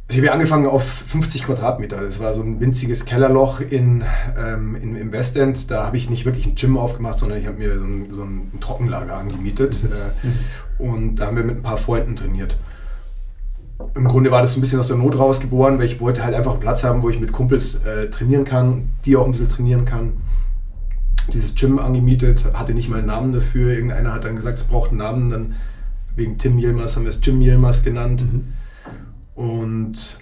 Ich 0.08 0.18
habe 0.20 0.32
angefangen 0.32 0.68
auf 0.68 0.84
50 0.84 1.46
Quadratmeter. 1.46 2.00
Das 2.00 2.20
war 2.20 2.34
so 2.34 2.42
ein 2.42 2.60
winziges 2.60 3.06
Kellerloch 3.06 3.60
in, 3.60 4.04
ähm, 4.38 4.76
in, 4.76 4.96
im 4.96 5.12
Westend. 5.12 5.72
Da 5.72 5.88
habe 5.88 5.98
ich 5.98 6.12
nicht 6.12 6.26
wirklich 6.26 6.46
ein 6.46 6.54
Gym 6.54 6.78
aufgemacht, 6.78 7.18
sondern 7.18 7.40
ich 7.40 7.48
habe 7.48 7.58
mir 7.58 7.80
so 7.80 7.86
ein, 7.86 8.12
so 8.12 8.22
ein, 8.22 8.52
Trockenlager 8.60 9.18
angemietet. 9.18 9.80
Äh, 9.84 10.82
und 10.82 11.16
da 11.16 11.26
haben 11.26 11.38
wir 11.38 11.44
mit 11.44 11.58
ein 11.58 11.64
paar 11.64 11.78
Freunden 11.78 12.16
trainiert. 12.16 12.56
Im 13.96 14.08
Grunde 14.08 14.30
war 14.30 14.42
das 14.42 14.54
so 14.54 14.60
ein 14.60 14.62
bisschen 14.62 14.80
aus 14.80 14.88
der 14.88 14.96
Not 14.96 15.18
rausgeboren, 15.18 15.80
weil 15.80 15.86
ich 15.86 16.00
wollte 16.00 16.24
halt 16.24 16.36
einfach 16.36 16.52
einen 16.52 16.60
Platz 16.60 16.84
haben, 16.84 17.02
wo 17.02 17.10
ich 17.10 17.20
mit 17.20 17.32
Kumpels 17.32 17.76
äh, 17.84 18.10
trainieren 18.10 18.46
kann, 18.46 18.92
die 19.06 19.18
auch 19.18 19.26
ein 19.26 19.32
bisschen 19.32 19.50
trainieren 19.50 19.86
kann 19.86 20.14
dieses 21.34 21.56
Gym 21.56 21.80
angemietet, 21.80 22.46
hatte 22.54 22.74
nicht 22.74 22.90
mal 22.90 23.00
einen 23.00 23.08
Namen 23.08 23.34
dafür. 23.34 23.74
Irgendeiner 23.74 24.14
hat 24.14 24.26
dann 24.26 24.36
gesagt, 24.36 24.60
es 24.60 24.64
braucht 24.66 24.90
einen 24.90 25.00
Namen. 25.00 25.30
Dann 25.30 25.56
wegen 26.16 26.38
Tim 26.38 26.58
Yilmaz 26.58 26.96
haben 26.96 27.04
wir 27.04 27.10
es 27.10 27.20
Jim 27.22 27.42
Yilmaz 27.42 27.84
genannt. 27.84 28.24
Mhm. 28.32 28.44
Und 29.36 30.20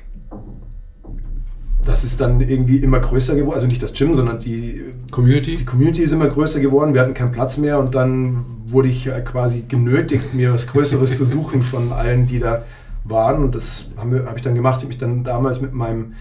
das 1.86 2.04
ist 2.04 2.22
dann 2.22 2.42
irgendwie 2.42 2.78
immer 2.78 3.00
größer 3.00 3.36
geworden. 3.36 3.56
Also 3.56 3.68
nicht 3.68 3.84
das 3.84 3.94
Gym, 3.94 4.16
sondern 4.16 4.40
die 4.40 4.82
Community. 5.12 5.58
Die 5.58 5.66
Community 5.66 6.02
ist 6.02 6.14
immer 6.14 6.28
größer 6.28 6.60
geworden. 6.60 6.94
Wir 6.94 7.02
hatten 7.02 7.14
keinen 7.14 7.32
Platz 7.32 7.58
mehr 7.58 7.80
und 7.80 7.94
dann 7.94 8.46
wurde 8.66 8.88
ich 8.88 9.10
quasi 9.26 9.64
genötigt, 9.68 10.34
mir 10.34 10.54
was 10.54 10.68
Größeres 10.68 11.18
zu 11.18 11.26
suchen 11.26 11.62
von 11.62 11.92
allen, 11.92 12.26
die 12.26 12.40
da 12.40 12.64
waren. 13.04 13.44
Und 13.44 13.56
das 13.56 13.86
habe 13.98 14.26
hab 14.26 14.38
ich 14.38 14.42
dann 14.42 14.56
gemacht. 14.56 14.78
Ich 14.78 14.84
habe 14.84 14.88
mich 14.88 14.98
dann 14.98 15.24
damals 15.24 15.62
mit 15.62 15.74
meinem, 15.74 16.14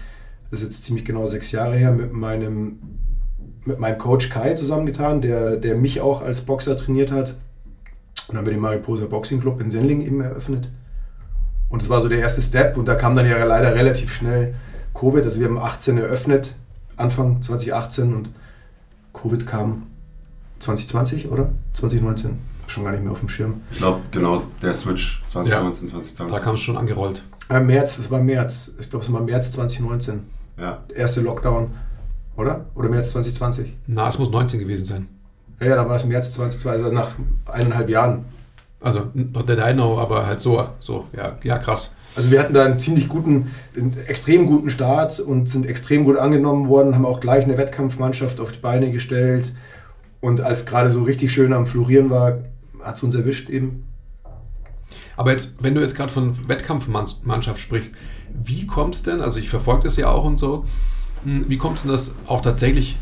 das 0.51 0.59
ist 0.59 0.65
jetzt 0.65 0.83
ziemlich 0.83 1.05
genau 1.05 1.27
sechs 1.27 1.51
Jahre 1.51 1.75
her, 1.75 1.91
mit 1.91 2.13
meinem 2.13 2.79
mit 3.65 3.79
meinem 3.79 3.97
Coach 3.97 4.29
Kai 4.29 4.53
zusammengetan, 4.53 5.21
der, 5.21 5.55
der 5.55 5.75
mich 5.75 6.01
auch 6.01 6.21
als 6.21 6.41
Boxer 6.41 6.75
trainiert 6.75 7.11
hat. 7.11 7.35
Und 8.27 8.29
dann 8.29 8.37
haben 8.37 8.45
wir 8.45 8.53
den 8.53 8.61
Mariposa 8.61 9.05
Boxing 9.05 9.41
Club 9.41 9.61
in 9.61 9.69
Sendling 9.69 10.01
eben 10.05 10.21
eröffnet. 10.21 10.69
Und 11.69 11.81
das 11.81 11.89
war 11.89 12.01
so 12.01 12.09
der 12.09 12.19
erste 12.19 12.41
Step. 12.41 12.77
Und 12.77 12.85
da 12.85 12.95
kam 12.95 13.15
dann 13.15 13.25
ja 13.25 13.43
leider 13.43 13.73
relativ 13.73 14.13
schnell 14.13 14.55
Covid. 14.93 15.25
Also 15.25 15.39
wir 15.39 15.47
haben 15.47 15.57
18 15.57 15.97
eröffnet, 15.97 16.55
Anfang 16.97 17.41
2018 17.41 18.13
und 18.13 18.29
Covid 19.13 19.45
kam 19.45 19.87
2020, 20.59 21.29
oder? 21.29 21.49
2019? 21.73 22.39
Schon 22.67 22.83
gar 22.83 22.91
nicht 22.91 23.03
mehr 23.03 23.11
auf 23.11 23.19
dem 23.19 23.29
Schirm. 23.29 23.61
Ich 23.71 23.79
glaube, 23.79 24.01
genau, 24.11 24.43
der 24.61 24.73
Switch 24.73 25.23
2019, 25.27 25.87
ja. 25.87 25.93
2020. 25.93 26.37
Da 26.37 26.39
kam 26.39 26.55
es 26.55 26.61
schon 26.61 26.77
angerollt. 26.77 27.23
Äh, 27.49 27.59
März, 27.59 27.97
das 27.97 28.09
war 28.09 28.21
März. 28.21 28.71
Ich 28.79 28.89
glaube, 28.89 29.05
es 29.05 29.11
war 29.11 29.21
März 29.21 29.51
2019. 29.51 30.23
Ja. 30.57 30.83
Der 30.89 30.95
erste 30.95 31.21
Lockdown, 31.21 31.71
oder? 32.35 32.65
Oder 32.75 32.89
März 32.89 33.11
2020? 33.11 33.73
Na, 33.87 34.07
es 34.07 34.17
muss 34.17 34.29
19 34.29 34.59
gewesen 34.59 34.85
sein. 34.85 35.07
Ja, 35.59 35.67
ja 35.67 35.75
dann 35.75 35.89
war 35.89 35.95
es 35.95 36.05
März 36.05 36.33
2020, 36.33 36.83
also 36.83 36.95
nach 36.95 37.11
eineinhalb 37.51 37.89
Jahren. 37.89 38.25
Also, 38.79 39.07
not 39.13 39.47
that 39.47 39.59
I 39.59 39.73
know, 39.73 39.97
aber 39.97 40.25
halt 40.25 40.41
so, 40.41 40.67
so, 40.79 41.05
ja, 41.15 41.37
ja, 41.43 41.57
krass. 41.57 41.91
Also 42.15 42.29
wir 42.29 42.39
hatten 42.39 42.53
da 42.53 42.65
einen 42.65 42.79
ziemlich 42.79 43.07
guten, 43.07 43.51
einen 43.75 43.95
extrem 44.07 44.45
guten 44.45 44.69
Start 44.69 45.19
und 45.19 45.49
sind 45.49 45.65
extrem 45.65 46.03
gut 46.03 46.17
angenommen 46.17 46.67
worden, 46.67 46.93
haben 46.93 47.05
auch 47.05 47.19
gleich 47.19 47.45
eine 47.45 47.57
Wettkampfmannschaft 47.57 48.39
auf 48.39 48.51
die 48.51 48.59
Beine 48.59 48.91
gestellt. 48.91 49.53
Und 50.21 50.41
als 50.41 50.65
gerade 50.65 50.89
so 50.89 51.03
richtig 51.03 51.31
schön 51.31 51.53
am 51.53 51.65
Florieren 51.65 52.09
war, 52.09 52.39
hat 52.81 52.97
es 52.97 53.03
uns 53.03 53.15
erwischt 53.15 53.49
eben. 53.49 53.85
Aber 55.15 55.31
jetzt, 55.31 55.63
wenn 55.63 55.75
du 55.75 55.81
jetzt 55.81 55.95
gerade 55.95 56.11
von 56.11 56.47
Wettkampfmannschaft 56.47 57.59
sprichst, 57.59 57.95
wie 58.31 58.67
kommt 58.67 58.95
es 58.95 59.03
denn, 59.03 59.21
also 59.21 59.39
ich 59.39 59.49
verfolge 59.49 59.83
das 59.83 59.97
ja 59.97 60.09
auch 60.09 60.25
und 60.25 60.37
so, 60.37 60.65
wie 61.25 61.57
kommt 61.57 61.77
es 61.77 61.83
denn, 61.83 61.91
dass 61.91 62.13
auch 62.27 62.41
tatsächlich, 62.41 62.97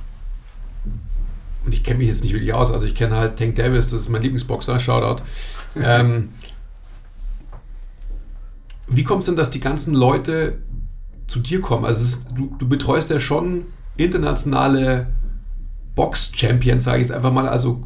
und 1.65 1.73
ich 1.73 1.83
kenne 1.83 1.99
mich 1.99 2.07
jetzt 2.07 2.23
nicht 2.23 2.33
wirklich 2.33 2.53
aus, 2.53 2.71
also 2.71 2.85
ich 2.85 2.95
kenne 2.95 3.15
halt 3.15 3.37
Tank 3.37 3.55
Davis, 3.55 3.89
das 3.89 4.01
ist 4.01 4.09
mein 4.09 4.21
Lieblingsboxer, 4.21 4.79
Shoutout. 4.79 5.23
ähm, 5.81 6.29
wie 8.87 9.03
kommt 9.03 9.21
es 9.21 9.27
denn, 9.27 9.35
dass 9.35 9.51
die 9.51 9.59
ganzen 9.59 9.93
Leute 9.93 10.59
zu 11.27 11.39
dir 11.39 11.61
kommen? 11.61 11.85
Also 11.85 12.01
ist, 12.01 12.27
du, 12.35 12.55
du 12.59 12.67
betreust 12.67 13.09
ja 13.09 13.19
schon 13.19 13.65
internationale 13.97 15.07
Box-Champions, 15.95 16.83
sage 16.83 16.97
ich 16.97 17.07
jetzt 17.07 17.15
einfach 17.15 17.31
mal, 17.31 17.47
also 17.47 17.83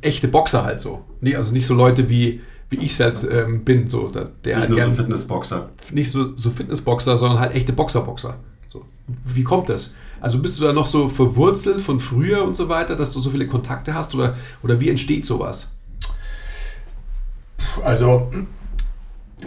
echte 0.00 0.28
Boxer 0.28 0.64
halt 0.64 0.80
so. 0.80 1.04
Nee, 1.20 1.36
also 1.36 1.52
nicht 1.52 1.66
so 1.66 1.74
Leute 1.74 2.08
wie, 2.08 2.40
wie 2.70 2.76
ich 2.76 2.98
jetzt 2.98 3.28
ähm, 3.30 3.64
bin. 3.64 3.88
So, 3.88 4.08
der, 4.08 4.30
der 4.44 4.60
nicht 4.60 4.68
halt 4.68 4.78
nur 4.78 4.90
so 4.90 5.02
Fitnessboxer. 5.02 5.70
Nicht 5.92 6.10
so, 6.10 6.36
so 6.36 6.50
Fitnessboxer, 6.50 7.16
sondern 7.16 7.40
halt 7.40 7.54
echte 7.54 7.72
Boxer-Boxer. 7.72 8.38
So. 8.68 8.84
Wie 9.24 9.42
kommt 9.42 9.68
das? 9.68 9.94
Also 10.20 10.40
bist 10.40 10.58
du 10.58 10.64
da 10.64 10.72
noch 10.72 10.86
so 10.86 11.08
verwurzelt 11.08 11.80
von 11.80 12.00
früher 12.00 12.44
und 12.44 12.54
so 12.54 12.68
weiter, 12.68 12.96
dass 12.96 13.12
du 13.12 13.20
so 13.20 13.30
viele 13.30 13.46
Kontakte 13.46 13.94
hast 13.94 14.14
oder, 14.14 14.36
oder 14.62 14.80
wie 14.80 14.88
entsteht 14.88 15.24
sowas? 15.24 15.70
Also 17.82 18.30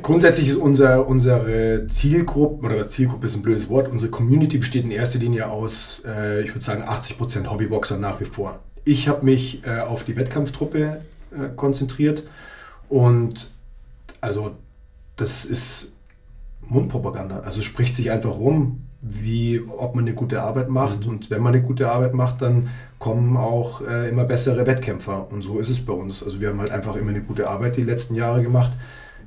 Grundsätzlich 0.01 0.47
ist 0.47 0.55
unser, 0.55 1.05
unsere 1.07 1.85
Zielgruppe, 1.87 2.65
oder 2.65 2.87
Zielgruppe 2.87 3.25
ist 3.25 3.35
ein 3.35 3.41
blödes 3.41 3.69
Wort, 3.69 3.91
unsere 3.91 4.09
Community 4.09 4.57
besteht 4.57 4.85
in 4.85 4.91
erster 4.91 5.19
Linie 5.19 5.49
aus, 5.49 6.03
äh, 6.05 6.41
ich 6.41 6.49
würde 6.49 6.63
sagen, 6.63 6.83
80% 6.83 7.49
Hobbyboxer 7.49 7.97
nach 7.97 8.21
wie 8.21 8.25
vor. 8.25 8.59
Ich 8.85 9.09
habe 9.09 9.25
mich 9.25 9.65
äh, 9.65 9.81
auf 9.81 10.05
die 10.05 10.15
Wettkampftruppe 10.15 11.01
äh, 11.31 11.49
konzentriert 11.55 12.23
und 12.87 13.51
also 14.21 14.51
das 15.17 15.43
ist 15.43 15.91
Mundpropaganda. 16.61 17.41
Also 17.41 17.61
spricht 17.61 17.93
sich 17.93 18.11
einfach 18.11 18.31
rum, 18.31 18.83
wie 19.01 19.61
ob 19.67 19.95
man 19.95 20.05
eine 20.05 20.13
gute 20.13 20.41
Arbeit 20.41 20.69
macht. 20.69 21.05
Mhm. 21.05 21.09
Und 21.09 21.29
wenn 21.29 21.41
man 21.41 21.53
eine 21.53 21.63
gute 21.63 21.89
Arbeit 21.89 22.13
macht, 22.13 22.41
dann 22.41 22.69
kommen 22.99 23.35
auch 23.35 23.81
äh, 23.81 24.09
immer 24.09 24.25
bessere 24.25 24.65
Wettkämpfer. 24.67 25.31
Und 25.31 25.41
so 25.41 25.59
ist 25.59 25.69
es 25.69 25.83
bei 25.83 25.93
uns. 25.93 26.23
Also 26.23 26.39
wir 26.39 26.49
haben 26.49 26.59
halt 26.59 26.71
einfach 26.71 26.95
immer 26.95 27.09
eine 27.09 27.21
gute 27.21 27.49
Arbeit 27.49 27.77
die 27.77 27.83
letzten 27.83 28.15
Jahre 28.15 28.41
gemacht. 28.41 28.71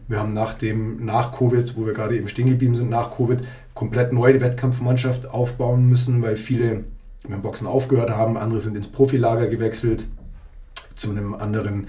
Wir 0.07 0.21
haben 0.21 0.33
nach 0.33 0.55
dem, 0.55 1.05
nach 1.05 1.37
Covid, 1.37 1.77
wo 1.77 1.87
wir 1.87 1.95
gerade 1.95 2.17
eben 2.17 2.29
stehen 2.29 2.49
geblieben 2.49 2.75
sind, 2.75 2.91
nach 2.91 3.17
Covid 3.17 3.41
komplett 3.75 4.13
neue 4.13 4.41
Wettkampfmannschaft 4.41 5.27
aufbauen 5.27 5.89
müssen, 5.89 6.23
weil 6.23 6.37
viele 6.37 6.85
mit 7.25 7.33
dem 7.33 7.43
Boxen 7.43 7.67
aufgehört 7.67 8.11
haben, 8.11 8.37
andere 8.37 8.61
sind 8.61 8.77
ins 8.77 8.87
Profilager 8.87 9.47
gewechselt, 9.49 10.07
zu 10.95 11.11
einem 11.11 11.35
anderen 11.35 11.89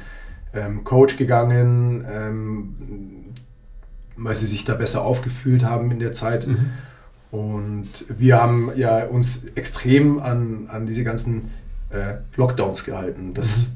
ähm, 0.53 0.83
Coach 0.83 1.17
gegangen, 1.17 2.05
ähm, 2.09 2.75
weil 4.15 4.33
sie 4.33 4.47
sich 4.47 4.63
da 4.63 4.75
besser 4.75 5.03
aufgefühlt 5.03 5.65
haben 5.65 5.91
in 5.91 5.99
der 5.99 6.13
Zeit. 6.13 6.47
Mhm. 6.47 6.71
Und 7.35 7.89
wir 8.07 8.37
haben 8.37 8.71
ja 8.75 9.05
uns 9.05 9.43
extrem 9.55 10.19
an, 10.19 10.67
an 10.69 10.87
diese 10.87 11.03
ganzen 11.03 11.51
äh, 11.89 12.15
Lockdowns 12.37 12.85
gehalten. 12.85 13.33
Das 13.33 13.67
mhm 13.67 13.75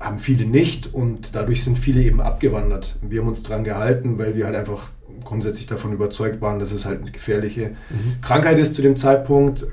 haben 0.00 0.18
viele 0.18 0.44
nicht 0.44 0.92
und 0.92 1.34
dadurch 1.34 1.64
sind 1.64 1.78
viele 1.78 2.02
eben 2.02 2.20
abgewandert. 2.20 2.96
Wir 3.02 3.20
haben 3.20 3.28
uns 3.28 3.42
daran 3.42 3.64
gehalten, 3.64 4.18
weil 4.18 4.36
wir 4.36 4.46
halt 4.46 4.54
einfach 4.54 4.90
grundsätzlich 5.24 5.66
davon 5.66 5.92
überzeugt 5.92 6.40
waren, 6.40 6.58
dass 6.58 6.72
es 6.72 6.84
halt 6.84 7.02
eine 7.02 7.10
gefährliche 7.10 7.70
mhm. 7.90 8.20
Krankheit 8.22 8.58
ist 8.58 8.74
zu 8.74 8.82
dem 8.82 8.96
Zeitpunkt. 8.96 9.66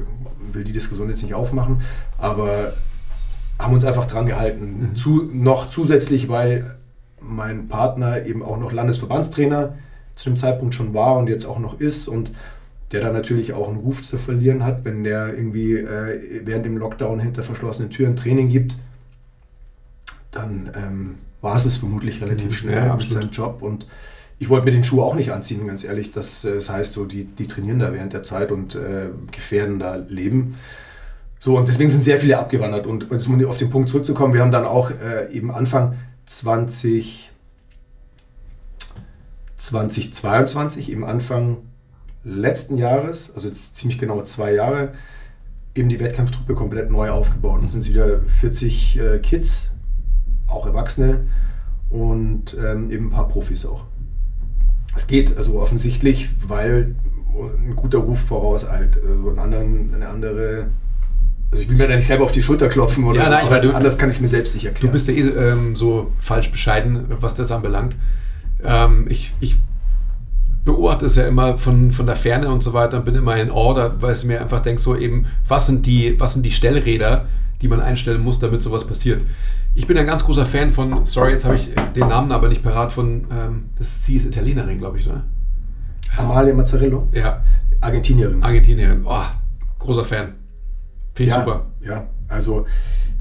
Ich 0.49 0.55
will 0.55 0.63
die 0.63 0.71
Diskussion 0.71 1.09
jetzt 1.09 1.21
nicht 1.21 1.35
aufmachen, 1.35 1.81
aber 2.17 2.73
haben 3.59 3.73
uns 3.73 3.85
einfach 3.85 4.05
daran 4.05 4.25
gehalten. 4.25 4.89
Mhm. 4.91 4.95
Zu, 4.95 5.29
noch 5.31 5.69
zusätzlich, 5.69 6.27
weil 6.27 6.75
mein 7.19 7.67
Partner 7.67 8.25
eben 8.25 8.41
auch 8.41 8.57
noch 8.57 8.71
Landesverbandstrainer 8.71 9.75
zu 10.15 10.29
dem 10.29 10.37
Zeitpunkt 10.37 10.73
schon 10.73 10.93
war 10.93 11.17
und 11.17 11.27
jetzt 11.27 11.45
auch 11.45 11.59
noch 11.59 11.79
ist 11.79 12.07
und 12.07 12.31
der 12.91 13.01
dann 13.01 13.13
natürlich 13.13 13.53
auch 13.53 13.67
einen 13.67 13.77
Ruf 13.77 14.01
zu 14.01 14.17
verlieren 14.17 14.63
hat, 14.63 14.85
wenn 14.85 15.03
der 15.03 15.35
irgendwie 15.35 15.73
äh, 15.73 16.41
während 16.45 16.65
dem 16.65 16.77
Lockdown 16.77 17.19
hinter 17.19 17.43
verschlossenen 17.43 17.89
Türen 17.89 18.15
Training 18.15 18.49
gibt 18.49 18.77
dann 20.35 20.69
ähm, 20.75 21.15
war 21.41 21.55
es 21.55 21.65
es 21.65 21.77
vermutlich 21.77 22.21
relativ 22.21 22.49
mhm. 22.49 22.53
schnell 22.53 22.85
ja, 22.85 22.95
mit 22.95 23.09
seinem 23.09 23.31
Job. 23.31 23.61
Und 23.61 23.87
ich 24.37 24.49
wollte 24.49 24.65
mir 24.65 24.71
den 24.71 24.83
Schuh 24.83 25.01
auch 25.01 25.15
nicht 25.15 25.31
anziehen, 25.31 25.65
ganz 25.65 25.83
ehrlich. 25.83 26.11
Das, 26.11 26.43
äh, 26.45 26.55
das 26.55 26.69
heißt, 26.69 26.93
so, 26.93 27.05
die, 27.05 27.25
die 27.25 27.47
trainieren 27.47 27.79
da 27.79 27.93
während 27.93 28.13
der 28.13 28.23
Zeit 28.23 28.51
und 28.51 28.75
äh, 28.75 29.09
gefährden 29.31 29.79
da 29.79 29.95
Leben. 29.95 30.57
So, 31.39 31.57
und 31.57 31.67
deswegen 31.67 31.89
sind 31.89 32.03
sehr 32.03 32.19
viele 32.19 32.37
abgewandert. 32.37 32.85
Und, 32.85 33.09
und 33.09 33.27
um 33.27 33.45
auf 33.45 33.57
den 33.57 33.69
Punkt 33.69 33.89
zurückzukommen, 33.89 34.33
wir 34.33 34.41
haben 34.41 34.51
dann 34.51 34.65
auch 34.65 34.91
äh, 34.91 35.31
eben 35.31 35.51
Anfang 35.51 35.95
20, 36.25 37.31
2022, 39.57 40.91
eben 40.91 41.05
Anfang 41.05 41.57
letzten 42.25 42.77
Jahres, 42.77 43.33
also 43.33 43.47
jetzt 43.47 43.77
ziemlich 43.77 43.99
genau 43.99 44.21
zwei 44.23 44.53
Jahre, 44.53 44.93
eben 45.75 45.89
die 45.89 45.99
Wettkampftruppe 45.99 46.55
komplett 46.55 46.89
neu 46.89 47.11
aufgebaut. 47.11 47.61
Und 47.61 47.67
sind 47.67 47.87
wieder 47.87 48.21
40 48.39 48.99
äh, 48.99 49.19
Kids 49.19 49.71
auch 50.47 50.65
Erwachsene 50.65 51.21
und 51.89 52.55
ähm, 52.59 52.91
eben 52.91 53.07
ein 53.07 53.11
paar 53.11 53.27
Profis 53.27 53.65
auch. 53.65 53.85
Es 54.95 55.07
geht 55.07 55.35
also 55.37 55.59
offensichtlich, 55.59 56.29
weil 56.47 56.95
ein 57.37 57.75
guter 57.75 57.99
Ruf 57.99 58.19
vorauseilt. 58.19 58.97
Also 58.97 59.29
einen 59.29 59.39
anderen, 59.39 59.93
eine 59.93 60.07
andere. 60.07 60.67
Also 61.51 61.63
ich 61.63 61.69
will 61.69 61.77
mir 61.77 61.87
da 61.87 61.95
nicht 61.95 62.07
selber 62.07 62.23
auf 62.23 62.31
die 62.31 62.41
Schulter 62.41 62.69
klopfen 62.69 63.03
oder 63.03 63.19
ja, 63.19 63.25
so, 63.25 63.31
nein, 63.31 63.45
aber 63.45 63.59
du, 63.59 63.73
anders 63.73 63.97
kann 63.97 64.09
ich 64.09 64.15
es 64.15 64.21
mir 64.21 64.27
selbst 64.27 64.55
nicht 64.55 64.65
erklären. 64.65 64.87
Du 64.87 64.93
bist 64.93 65.07
ja 65.07 65.13
eh 65.13 65.21
ähm, 65.21 65.75
so 65.75 66.11
falsch 66.17 66.51
bescheiden, 66.51 67.05
was 67.19 67.35
das 67.35 67.51
anbelangt. 67.51 67.95
Ähm, 68.63 69.05
ich, 69.09 69.33
ich 69.41 69.57
beobachte 70.65 71.05
es 71.05 71.15
ja 71.15 71.27
immer 71.27 71.57
von, 71.57 71.91
von 71.91 72.07
der 72.07 72.15
Ferne 72.15 72.49
und 72.49 72.61
so 72.61 72.73
weiter 72.73 72.97
und 72.97 73.05
bin 73.05 73.15
immer 73.15 73.37
in 73.37 73.51
Order, 73.51 74.01
weil 74.01 74.13
ich 74.13 74.25
mir 74.25 74.41
einfach 74.41 74.59
denke, 74.59 74.81
so 74.81 74.95
eben, 74.95 75.27
was 75.47 75.67
sind 75.67 75.85
die, 75.85 76.19
was 76.19 76.33
sind 76.33 76.43
die 76.43 76.51
Stellräder, 76.51 77.27
die 77.61 77.67
man 77.67 77.79
einstellen 77.79 78.21
muss, 78.21 78.39
damit 78.39 78.63
sowas 78.63 78.85
passiert. 78.85 79.23
Ich 79.75 79.87
bin 79.87 79.97
ein 79.97 80.05
ganz 80.05 80.25
großer 80.25 80.45
Fan 80.45 80.71
von, 80.71 81.05
sorry, 81.05 81.31
jetzt 81.31 81.45
habe 81.45 81.55
ich 81.55 81.69
den 81.95 82.07
Namen 82.07 82.31
aber 82.31 82.47
nicht 82.49 82.63
parat, 82.63 82.91
von, 82.91 83.25
ähm, 83.31 83.69
das, 83.77 84.05
sie 84.05 84.15
ist 84.15 84.25
Italienerin, 84.25 84.79
glaube 84.79 84.97
ich, 84.97 85.05
ne? 85.05 85.23
Amalia 86.17 86.53
Mazzarello? 86.53 87.07
Ja. 87.13 87.43
Argentinierin. 87.81 88.41
Argentinierin, 88.41 89.03
oh, 89.05 89.23
großer 89.79 90.05
Fan. 90.05 90.33
Finde 91.13 91.29
ich 91.29 91.37
ja, 91.37 91.43
super. 91.43 91.65
Ja, 91.81 92.07
also 92.27 92.65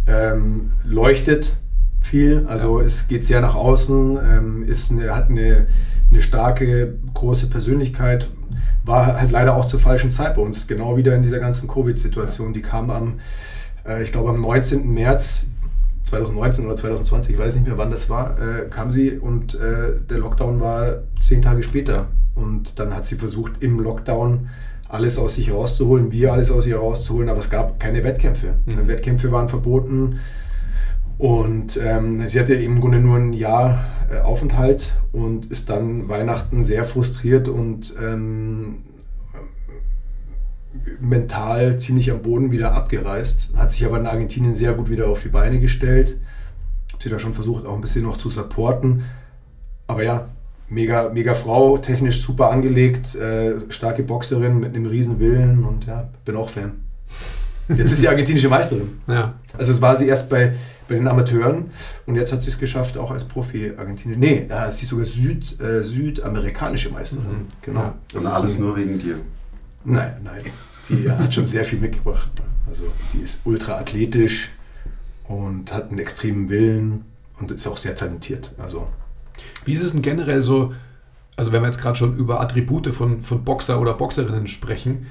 ähm, 0.07 0.71
leuchtet 0.85 1.57
viel, 2.05 2.47
also 2.47 2.81
ja. 2.81 2.87
es 2.87 3.09
geht 3.09 3.25
sehr 3.25 3.41
nach 3.41 3.55
außen, 3.55 4.19
ähm, 4.31 4.63
ist 4.65 4.91
eine, 4.91 5.15
hat 5.15 5.31
eine, 5.31 5.67
eine 6.11 6.21
starke, 6.21 6.95
große 7.15 7.49
Persönlichkeit, 7.49 8.29
war 8.85 9.19
halt 9.19 9.31
leider 9.31 9.57
auch 9.57 9.67
zur 9.67 9.81
falschen 9.81 10.11
Zeit 10.11 10.35
bei 10.37 10.43
uns, 10.43 10.67
genau 10.67 10.97
wieder 10.97 11.15
in 11.15 11.23
dieser 11.23 11.39
ganzen 11.39 11.69
Covid-Situation. 11.69 12.53
Die 12.53 12.63
kam 12.63 12.91
am, 12.91 13.21
äh, 13.87 14.03
ich 14.03 14.13
glaube 14.13 14.31
am 14.31 14.41
19. 14.41 14.93
März 14.93 15.45
2019 16.05 16.67
oder 16.67 16.77
2020, 16.77 17.35
ich 17.35 17.41
weiß 17.41 17.55
nicht 17.57 17.67
mehr, 17.67 17.79
wann 17.79 17.91
das 17.91 18.11
war, 18.11 18.37
äh, 18.39 18.69
kam 18.69 18.91
sie 18.91 19.13
und 19.13 19.55
äh, 19.55 19.95
der 20.09 20.19
Lockdown 20.19 20.61
war 20.61 20.99
zehn 21.21 21.41
Tage 21.41 21.63
später. 21.63 22.09
Und 22.35 22.79
dann 22.79 22.95
hat 22.95 23.07
sie 23.07 23.15
versucht, 23.15 23.63
im 23.63 23.81
Lockdown 23.81 24.49
alles 24.89 25.19
aus 25.19 25.37
sich 25.37 25.51
rauszuholen, 25.51 26.13
wir 26.13 26.33
alles 26.33 26.51
aus 26.51 26.67
ihr 26.67 26.77
rauszuholen, 26.77 27.29
aber 27.29 27.39
es 27.39 27.49
gab 27.49 27.81
keine 27.81 28.05
Wettkämpfe. 28.05 28.55
Mhm. 28.67 28.87
Wettkämpfe 28.87 29.33
waren 29.33 29.49
verboten. 29.49 30.21
Und 31.19 31.79
ähm, 31.83 32.27
sie 32.29 32.41
hatte 32.41 32.55
im 32.55 32.81
Grunde 32.81 33.01
nur 33.01 33.17
ein 33.17 33.33
Jahr 33.33 33.85
äh, 34.11 34.21
Aufenthalt 34.21 34.95
und 35.13 35.47
ist 35.47 35.71
dann 35.71 36.09
Weihnachten 36.09 36.65
sehr 36.65 36.85
frustriert 36.85 37.49
und 37.49 37.95
ähm, 38.03 38.83
mental 41.01 41.79
ziemlich 41.79 42.11
am 42.11 42.23
Boden 42.23 42.51
wieder 42.51 42.73
abgereist, 42.73 43.51
hat 43.57 43.73
sich 43.73 43.85
aber 43.85 43.99
in 43.99 44.07
Argentinien 44.07 44.55
sehr 44.55 44.73
gut 44.75 44.91
wieder 44.91 45.09
auf 45.09 45.23
die 45.23 45.29
Beine 45.29 45.61
gestellt. 45.61 46.17
Hat 46.93 47.03
sie 47.03 47.11
da 47.11 47.19
schon 47.19 47.35
versucht, 47.35 47.67
auch 47.67 47.75
ein 47.75 47.81
bisschen 47.81 48.03
noch 48.03 48.19
zu 48.19 48.31
supporten. 48.31 49.05
Aber 49.87 50.03
ja, 50.03 50.29
mega, 50.69 51.11
mega 51.11 51.35
Frau, 51.35 51.79
technisch 51.79 52.21
super 52.23 52.51
angelegt, 52.51 53.15
äh, 53.15 53.55
starke 53.71 54.03
Boxerin 54.03 54.61
mit 54.61 54.75
einem 54.75 54.87
riesen 54.87 55.21
Willen 55.21 55.65
und 55.65 55.87
ja, 55.87 56.11
bin 56.25 56.37
auch 56.37 56.49
Fan. 56.49 56.73
Jetzt 57.69 57.93
ist 57.93 58.01
sie 58.01 58.09
argentinische 58.09 58.49
Meisterin. 58.49 59.01
Ja. 59.07 59.35
Also 59.57 59.73
es 59.73 59.81
war 59.81 59.97
sie 59.97 60.07
erst 60.07 60.29
bei, 60.29 60.55
bei 60.89 60.97
den 60.97 61.09
Amateuren 61.09 61.71
und 62.07 62.17
jetzt 62.17 62.33
hat 62.33 62.43
sie 62.43 62.49
es 62.49 62.59
geschafft, 62.59 62.99
auch 62.99 63.11
als 63.11 63.25
Profi 63.25 63.73
argentinisch. 63.77 64.19
Nee, 64.19 64.47
äh, 64.49 64.71
sie 64.71 64.83
ist 64.83 64.89
sogar 64.89 65.07
Süd, 65.07 65.61
äh, 65.61 65.83
südamerikanische 65.83 66.91
Meisterin. 66.91 67.25
Mhm. 67.25 67.47
Genau. 67.63 67.81
Ja. 67.81 67.95
Und 68.13 68.21
ist 68.21 68.27
alles 68.27 68.59
nur 68.59 68.77
wegen 68.77 68.99
dir. 68.99 69.17
Nein, 69.85 70.15
nein. 70.23 70.43
Die 70.89 71.11
hat 71.11 71.33
schon 71.35 71.47
sehr 71.47 71.65
viel 71.65 71.79
mitgebracht. 71.79 72.31
Also 72.69 72.85
die 73.13 73.21
ist 73.21 73.41
ultra 73.45 73.79
athletisch 73.79 74.51
und 75.25 75.73
hat 75.73 75.91
einen 75.91 75.99
extremen 75.99 76.49
Willen 76.49 77.05
und 77.41 77.51
ist 77.51 77.67
auch 77.67 77.79
sehr 77.79 77.95
talentiert. 77.95 78.53
Also 78.59 78.89
Wie 79.65 79.73
ist 79.73 79.83
es 79.83 79.93
denn 79.93 80.03
generell 80.03 80.43
so, 80.43 80.75
also 81.37 81.53
wenn 81.53 81.63
wir 81.63 81.67
jetzt 81.67 81.81
gerade 81.81 81.97
schon 81.97 82.17
über 82.17 82.41
Attribute 82.41 82.89
von, 82.89 83.23
von 83.23 83.45
Boxer 83.45 83.81
oder 83.81 83.95
Boxerinnen 83.95 84.47
sprechen, 84.47 85.07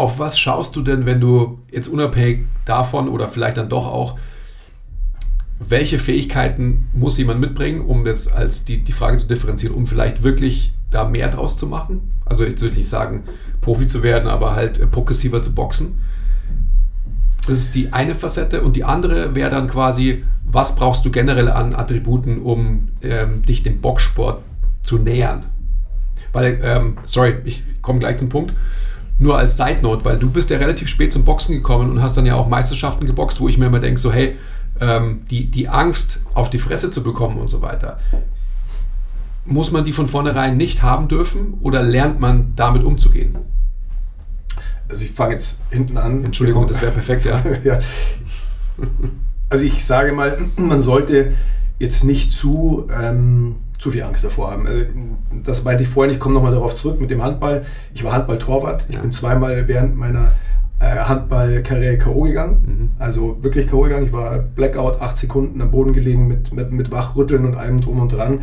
auf 0.00 0.18
was 0.18 0.38
schaust 0.38 0.74
du 0.76 0.82
denn, 0.82 1.04
wenn 1.04 1.20
du 1.20 1.58
jetzt 1.70 1.88
unabhängig 1.88 2.46
davon 2.64 3.08
oder 3.08 3.28
vielleicht 3.28 3.58
dann 3.58 3.68
doch 3.68 3.86
auch, 3.86 4.18
welche 5.58 5.98
Fähigkeiten 5.98 6.88
muss 6.94 7.18
jemand 7.18 7.38
mitbringen, 7.38 7.82
um 7.82 8.06
das 8.06 8.26
als 8.26 8.64
die, 8.64 8.78
die 8.78 8.92
Frage 8.92 9.18
zu 9.18 9.28
differenzieren, 9.28 9.76
um 9.76 9.86
vielleicht 9.86 10.22
wirklich 10.22 10.72
da 10.90 11.06
mehr 11.06 11.28
draus 11.28 11.58
zu 11.58 11.66
machen? 11.66 12.12
Also 12.24 12.44
ich 12.44 12.58
will 12.62 12.70
nicht 12.70 12.88
sagen, 12.88 13.24
Profi 13.60 13.86
zu 13.86 14.02
werden, 14.02 14.26
aber 14.26 14.54
halt 14.54 14.78
äh, 14.78 14.86
progressiver 14.86 15.42
zu 15.42 15.54
boxen. 15.54 16.00
Das 17.46 17.58
ist 17.58 17.74
die 17.74 17.92
eine 17.92 18.14
Facette 18.14 18.62
und 18.62 18.76
die 18.76 18.84
andere 18.84 19.34
wäre 19.34 19.50
dann 19.50 19.68
quasi, 19.68 20.24
was 20.44 20.76
brauchst 20.76 21.04
du 21.04 21.10
generell 21.10 21.50
an 21.50 21.74
Attributen, 21.74 22.40
um 22.40 22.88
ähm, 23.02 23.42
dich 23.42 23.62
dem 23.62 23.82
Boxsport 23.82 24.42
zu 24.82 24.96
nähern? 24.96 25.44
Weil, 26.32 26.58
ähm, 26.62 26.96
sorry, 27.04 27.36
ich 27.44 27.64
komme 27.82 27.98
gleich 27.98 28.16
zum 28.16 28.30
Punkt. 28.30 28.54
Nur 29.20 29.36
als 29.36 29.58
Side 29.58 29.80
Note, 29.82 30.04
weil 30.04 30.18
du 30.18 30.30
bist 30.30 30.48
ja 30.48 30.56
relativ 30.56 30.88
spät 30.88 31.12
zum 31.12 31.26
Boxen 31.26 31.54
gekommen 31.54 31.90
und 31.90 32.02
hast 32.02 32.16
dann 32.16 32.24
ja 32.24 32.34
auch 32.34 32.48
Meisterschaften 32.48 33.06
geboxt, 33.06 33.38
wo 33.38 33.48
ich 33.48 33.58
mir 33.58 33.66
immer 33.66 33.78
denke, 33.78 34.00
so 34.00 34.10
hey, 34.10 34.36
ähm, 34.80 35.26
die, 35.30 35.50
die 35.50 35.68
Angst 35.68 36.20
auf 36.32 36.48
die 36.48 36.58
Fresse 36.58 36.90
zu 36.90 37.02
bekommen 37.02 37.36
und 37.36 37.50
so 37.50 37.60
weiter, 37.60 37.98
muss 39.44 39.72
man 39.72 39.84
die 39.84 39.92
von 39.92 40.08
vornherein 40.08 40.56
nicht 40.56 40.82
haben 40.82 41.06
dürfen 41.06 41.58
oder 41.60 41.82
lernt 41.82 42.18
man 42.18 42.54
damit 42.56 42.82
umzugehen? 42.82 43.36
Also 44.88 45.04
ich 45.04 45.12
fange 45.12 45.34
jetzt 45.34 45.58
hinten 45.68 45.98
an. 45.98 46.24
Entschuldigung, 46.24 46.66
das 46.66 46.80
wäre 46.80 46.90
perfekt, 46.90 47.26
ja. 47.26 47.42
ja. 47.64 47.78
Also 49.50 49.64
ich 49.64 49.84
sage 49.84 50.12
mal, 50.12 50.38
man 50.56 50.80
sollte 50.80 51.34
jetzt 51.78 52.04
nicht 52.04 52.32
zu, 52.32 52.88
ähm, 52.90 53.56
zu 53.80 53.90
viel 53.90 54.02
Angst 54.04 54.22
davor 54.22 54.52
haben. 54.52 54.66
Also 54.68 54.84
Das 55.44 55.64
meinte 55.64 55.82
ich 55.82 55.88
vorhin, 55.88 56.12
ich 56.12 56.20
komme 56.20 56.34
nochmal 56.36 56.52
darauf 56.52 56.74
zurück 56.74 57.00
mit 57.00 57.10
dem 57.10 57.22
Handball. 57.22 57.64
Ich 57.94 58.04
war 58.04 58.12
Handball-Torwart. 58.12 58.86
Ich 58.88 58.94
Ja. 58.94 59.00
bin 59.00 59.10
zweimal 59.10 59.66
während 59.66 59.96
meiner 59.96 60.30
äh, 60.80 60.96
Handballkarriere 60.96 61.98
K.O. 61.98 62.22
gegangen. 62.22 62.90
Also 62.98 63.38
wirklich 63.42 63.66
K.O. 63.66 63.80
gegangen. 63.82 64.06
Ich 64.06 64.12
war 64.12 64.38
Blackout, 64.38 65.00
acht 65.00 65.16
Sekunden 65.16 65.60
am 65.60 65.70
Boden 65.70 65.92
gelegen 65.92 66.28
mit, 66.28 66.52
mit, 66.54 66.72
mit 66.72 66.90
Wachrütteln 66.90 67.44
und 67.44 67.56
allem 67.56 67.80
drum 67.80 68.00
und 68.00 68.12
dran. 68.12 68.40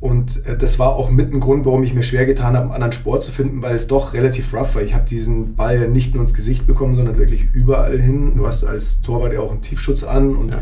Und 0.00 0.46
äh, 0.46 0.56
das 0.56 0.78
war 0.78 0.94
auch 0.96 1.10
mit 1.10 1.32
ein 1.32 1.40
Grund, 1.40 1.66
warum 1.66 1.82
ich 1.82 1.92
mir 1.92 2.02
schwer 2.02 2.24
getan 2.24 2.54
habe, 2.54 2.64
einen 2.64 2.72
anderen 2.72 2.92
Sport 2.92 3.22
zu 3.22 3.32
finden, 3.32 3.60
weil 3.62 3.76
es 3.76 3.86
doch 3.86 4.14
relativ 4.14 4.54
rough 4.54 4.74
war. 4.74 4.82
Ich 4.82 4.94
habe 4.94 5.04
diesen 5.04 5.56
Ball 5.56 5.78
ja 5.80 5.88
nicht 5.88 6.14
nur 6.14 6.22
ins 6.22 6.32
Gesicht 6.32 6.66
bekommen, 6.66 6.96
sondern 6.96 7.18
wirklich 7.18 7.48
überall 7.52 7.98
hin. 7.98 8.32
Du 8.36 8.46
hast 8.46 8.64
als 8.64 9.02
Torwart 9.02 9.34
ja 9.34 9.40
auch 9.40 9.50
einen 9.52 9.60
Tiefschutz 9.60 10.02
an 10.04 10.36
und 10.36 10.52
Ja. 10.54 10.60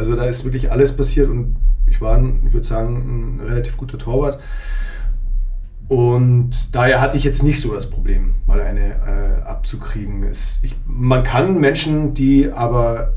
Also 0.00 0.16
da 0.16 0.24
ist 0.24 0.44
wirklich 0.44 0.72
alles 0.72 0.96
passiert 0.96 1.28
und 1.28 1.56
ich 1.86 2.00
war, 2.00 2.18
ich 2.18 2.52
würde 2.54 2.66
sagen, 2.66 3.38
ein 3.38 3.46
relativ 3.46 3.76
guter 3.76 3.98
Torwart. 3.98 4.40
Und 5.88 6.74
daher 6.74 7.02
hatte 7.02 7.18
ich 7.18 7.24
jetzt 7.24 7.42
nicht 7.42 7.60
so 7.60 7.74
das 7.74 7.90
Problem, 7.90 8.32
mal 8.46 8.62
eine 8.62 8.94
äh, 8.94 9.42
abzukriegen. 9.42 10.22
Es, 10.22 10.60
ich, 10.62 10.74
man 10.86 11.22
kann 11.22 11.60
Menschen, 11.60 12.14
die 12.14 12.50
aber 12.50 13.12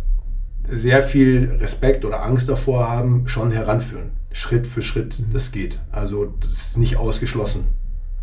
sehr 0.66 1.04
viel 1.04 1.58
Respekt 1.62 2.04
oder 2.04 2.22
Angst 2.22 2.50
davor 2.50 2.90
haben, 2.90 3.30
schon 3.30 3.52
heranführen. 3.52 4.12
Schritt 4.34 4.68
für 4.68 4.82
Schritt, 4.82 5.24
das 5.32 5.54
geht. 5.54 5.80
Also 5.92 6.34
das 6.42 6.52
ist 6.52 6.78
nicht 6.78 6.98
ausgeschlossen. 6.98 7.68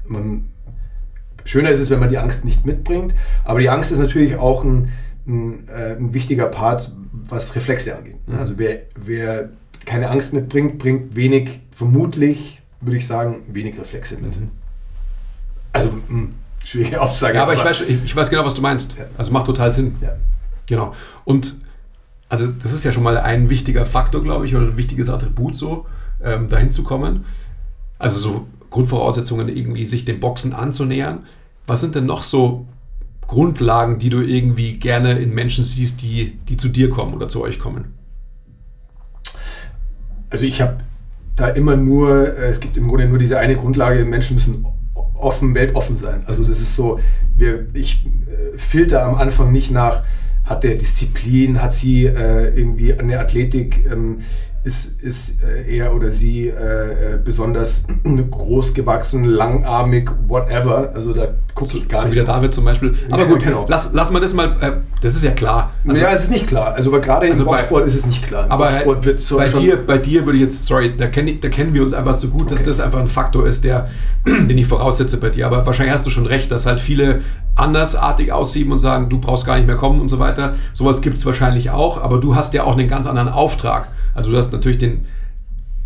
Man, 0.06 0.50
schöner 1.44 1.70
ist 1.70 1.80
es, 1.80 1.88
wenn 1.88 2.00
man 2.00 2.10
die 2.10 2.18
Angst 2.18 2.44
nicht 2.44 2.66
mitbringt, 2.66 3.14
aber 3.42 3.60
die 3.60 3.70
Angst 3.70 3.90
ist 3.90 4.00
natürlich 4.00 4.36
auch 4.36 4.64
ein, 4.64 4.90
ein, 5.26 5.68
äh, 5.68 5.96
ein 5.96 6.14
wichtiger 6.14 6.46
Part, 6.46 6.92
was 7.12 7.54
Reflexe 7.56 7.96
angeht. 7.96 8.16
Also 8.38 8.54
wer, 8.56 8.82
wer 8.96 9.50
keine 9.86 10.10
Angst 10.10 10.32
mitbringt, 10.32 10.78
bringt 10.78 11.16
wenig, 11.16 11.60
vermutlich, 11.74 12.60
würde 12.80 12.96
ich 12.96 13.06
sagen, 13.06 13.42
wenig 13.48 13.78
Reflexe 13.78 14.16
mit. 14.16 14.32
Also, 15.72 15.92
mh, 16.08 16.28
schwierige 16.64 17.00
Aussage. 17.00 17.34
Ja, 17.36 17.42
aber 17.42 17.54
ich 17.54 17.64
weiß, 17.64 17.82
ich, 17.82 18.04
ich 18.04 18.16
weiß 18.16 18.30
genau, 18.30 18.44
was 18.44 18.54
du 18.54 18.62
meinst. 18.62 18.96
Ja. 18.96 19.04
Also 19.16 19.32
macht 19.32 19.46
total 19.46 19.72
Sinn. 19.72 19.96
Ja. 20.00 20.16
Genau. 20.66 20.94
Und 21.24 21.56
also 22.28 22.50
das 22.50 22.72
ist 22.72 22.84
ja 22.84 22.92
schon 22.92 23.02
mal 23.02 23.18
ein 23.18 23.50
wichtiger 23.50 23.84
Faktor, 23.84 24.22
glaube 24.22 24.46
ich, 24.46 24.54
oder 24.54 24.66
ein 24.66 24.76
wichtiges 24.76 25.08
Attribut, 25.08 25.56
so 25.56 25.86
ähm, 26.22 26.48
dahin 26.48 26.70
zu 26.70 26.84
kommen. 26.84 27.24
Also 27.98 28.18
so 28.18 28.46
Grundvoraussetzungen, 28.70 29.48
irgendwie 29.48 29.84
sich 29.84 30.04
dem 30.04 30.20
Boxen 30.20 30.52
anzunähern. 30.52 31.24
Was 31.66 31.80
sind 31.80 31.96
denn 31.96 32.06
noch 32.06 32.22
so 32.22 32.66
Grundlagen, 33.30 34.00
die 34.00 34.10
du 34.10 34.22
irgendwie 34.22 34.72
gerne 34.72 35.20
in 35.20 35.32
Menschen 35.32 35.62
siehst, 35.62 36.02
die, 36.02 36.36
die 36.48 36.56
zu 36.56 36.68
dir 36.68 36.90
kommen 36.90 37.14
oder 37.14 37.28
zu 37.28 37.40
euch 37.42 37.60
kommen? 37.60 37.94
Also 40.30 40.44
ich 40.44 40.60
habe 40.60 40.78
da 41.36 41.46
immer 41.46 41.76
nur, 41.76 42.36
äh, 42.36 42.48
es 42.48 42.58
gibt 42.58 42.76
im 42.76 42.88
Grunde 42.88 43.06
nur 43.06 43.18
diese 43.18 43.38
eine 43.38 43.54
Grundlage, 43.54 44.04
Menschen 44.04 44.34
müssen 44.34 44.66
offen, 45.14 45.54
weltoffen 45.54 45.96
sein. 45.96 46.24
Also 46.26 46.42
das 46.42 46.60
ist 46.60 46.74
so, 46.74 46.98
wir, 47.36 47.68
ich 47.72 48.04
äh, 48.04 48.58
filter 48.58 49.04
am 49.04 49.14
Anfang 49.14 49.52
nicht 49.52 49.70
nach, 49.70 50.02
hat 50.42 50.64
der 50.64 50.74
Disziplin, 50.74 51.62
hat 51.62 51.72
sie 51.72 52.06
äh, 52.06 52.52
irgendwie 52.58 52.94
eine 52.94 53.20
Athletik, 53.20 53.86
ähm, 53.92 54.22
ist, 54.62 55.00
ist 55.00 55.42
äh, 55.42 55.78
er 55.78 55.94
oder 55.94 56.10
sie 56.10 56.48
äh, 56.48 57.14
äh, 57.14 57.18
besonders 57.24 57.84
groß 58.30 58.74
gewachsen, 58.74 59.24
langarmig, 59.24 60.10
whatever. 60.28 60.90
Also 60.94 61.14
da 61.14 61.28
gucke 61.54 61.78
ich 61.78 61.88
gar 61.88 62.00
so 62.02 62.06
nicht. 62.08 62.12
wie 62.12 62.16
der 62.16 62.26
David 62.26 62.52
zum 62.52 62.64
Beispiel. 62.64 62.94
Aber 63.10 63.22
Ja, 63.22 63.28
gut, 63.30 63.42
genau. 63.42 63.64
lass, 63.68 63.90
lass 63.94 64.10
mal 64.10 64.20
das 64.20 64.34
mal, 64.34 64.56
äh, 64.60 64.72
das 65.00 65.14
ist 65.14 65.24
ja 65.24 65.30
klar. 65.30 65.70
Also- 65.88 66.02
ja, 66.02 66.10
es 66.10 66.24
ist 66.24 66.30
nicht 66.30 66.46
klar. 66.46 66.74
Also 66.74 66.90
gerade 66.90 67.30
Also 67.30 67.42
im 67.44 67.48
bei- 67.48 67.56
Boxsport 67.56 67.86
ist 67.86 67.94
es 67.94 68.06
nicht 68.06 68.22
klar. 68.26 68.44
Im 68.44 68.52
Aber 68.52 68.66
Boxsport 68.70 69.06
wird 69.06 69.20
so 69.20 69.36
bei, 69.38 69.48
dir, 69.48 69.76
bei 69.86 69.96
dir 69.96 70.26
würde 70.26 70.36
ich 70.36 70.42
jetzt, 70.42 70.66
sorry, 70.66 70.94
da, 70.94 71.06
kenn 71.06 71.40
da 71.40 71.48
kennen 71.48 71.72
wir 71.72 71.82
uns 71.82 71.94
einfach 71.94 72.16
zu 72.18 72.28
gut, 72.28 72.50
dass 72.50 72.58
Okay. 72.60 72.66
das 72.68 72.80
einfach 72.80 73.00
ein 73.00 73.08
Faktor 73.08 73.46
ist, 73.46 73.64
der, 73.64 73.88
den 74.26 74.58
ich 74.58 74.66
voraussetze 74.66 75.16
bei 75.18 75.30
dir. 75.30 75.46
Aber 75.46 75.64
wahrscheinlich 75.64 75.94
hast 75.94 76.04
du 76.04 76.10
schon 76.10 76.26
recht, 76.26 76.52
dass 76.52 76.66
halt 76.66 76.80
viele 76.80 77.22
andersartig 77.56 78.30
aussieben 78.32 78.72
und 78.72 78.78
sagen, 78.78 79.08
du 79.08 79.18
brauchst 79.20 79.46
gar 79.46 79.56
nicht 79.56 79.66
mehr 79.66 79.76
kommen 79.76 80.00
und 80.02 80.08
so 80.10 80.18
weiter. 80.18 80.54
Sowas 80.74 81.00
gibt 81.00 81.16
es 81.16 81.24
wahrscheinlich 81.26 81.70
auch, 81.70 82.00
aber 82.02 82.18
du 82.18 82.34
hast 82.34 82.52
ja 82.54 82.64
auch 82.64 82.76
einen 82.76 82.88
ganz 82.88 83.06
anderen 83.06 83.28
Auftrag. 83.28 83.88
Also 84.20 84.32
du 84.32 84.36
hast 84.36 84.52
natürlich 84.52 84.76
den 84.76 85.06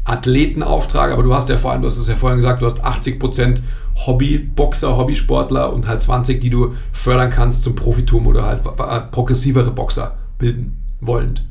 Athletenauftrag, 0.03 1.13
aber 1.13 1.23
du 1.23 1.33
hast 1.33 1.49
ja 1.51 1.57
vor 1.57 1.71
allem, 1.71 1.83
du 1.83 1.87
hast 1.87 1.99
es 1.99 2.09
ja 2.09 2.17
vorhin 2.17 2.39
gesagt, 2.39 2.63
du 2.63 2.67
hast 2.67 2.85
80% 2.85 3.61
Hobbyboxer, 3.95 4.97
Hobbysportler 4.97 5.73
und 5.73 5.87
halt 5.87 6.03
20, 6.03 6.41
die 6.41 6.51
du 6.51 6.75
fördern 6.91 7.31
kannst 7.31 7.63
zum 7.63 7.77
Profitum 7.77 8.27
oder 8.27 8.45
halt 8.45 8.63
äh, 8.67 9.01
progressivere 9.13 9.71
Boxer 9.71 10.17
bilden 10.37 10.83
wollend. 11.01 11.47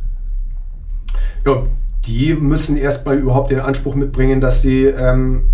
Ja, 1.46 1.64
die 2.06 2.34
müssen 2.34 2.76
erstmal 2.76 3.18
überhaupt 3.18 3.50
den 3.50 3.62
Anspruch 3.62 3.96
mitbringen, 3.96 4.42
dass 4.42 4.62
sie 4.62 4.84
ähm, 4.84 5.52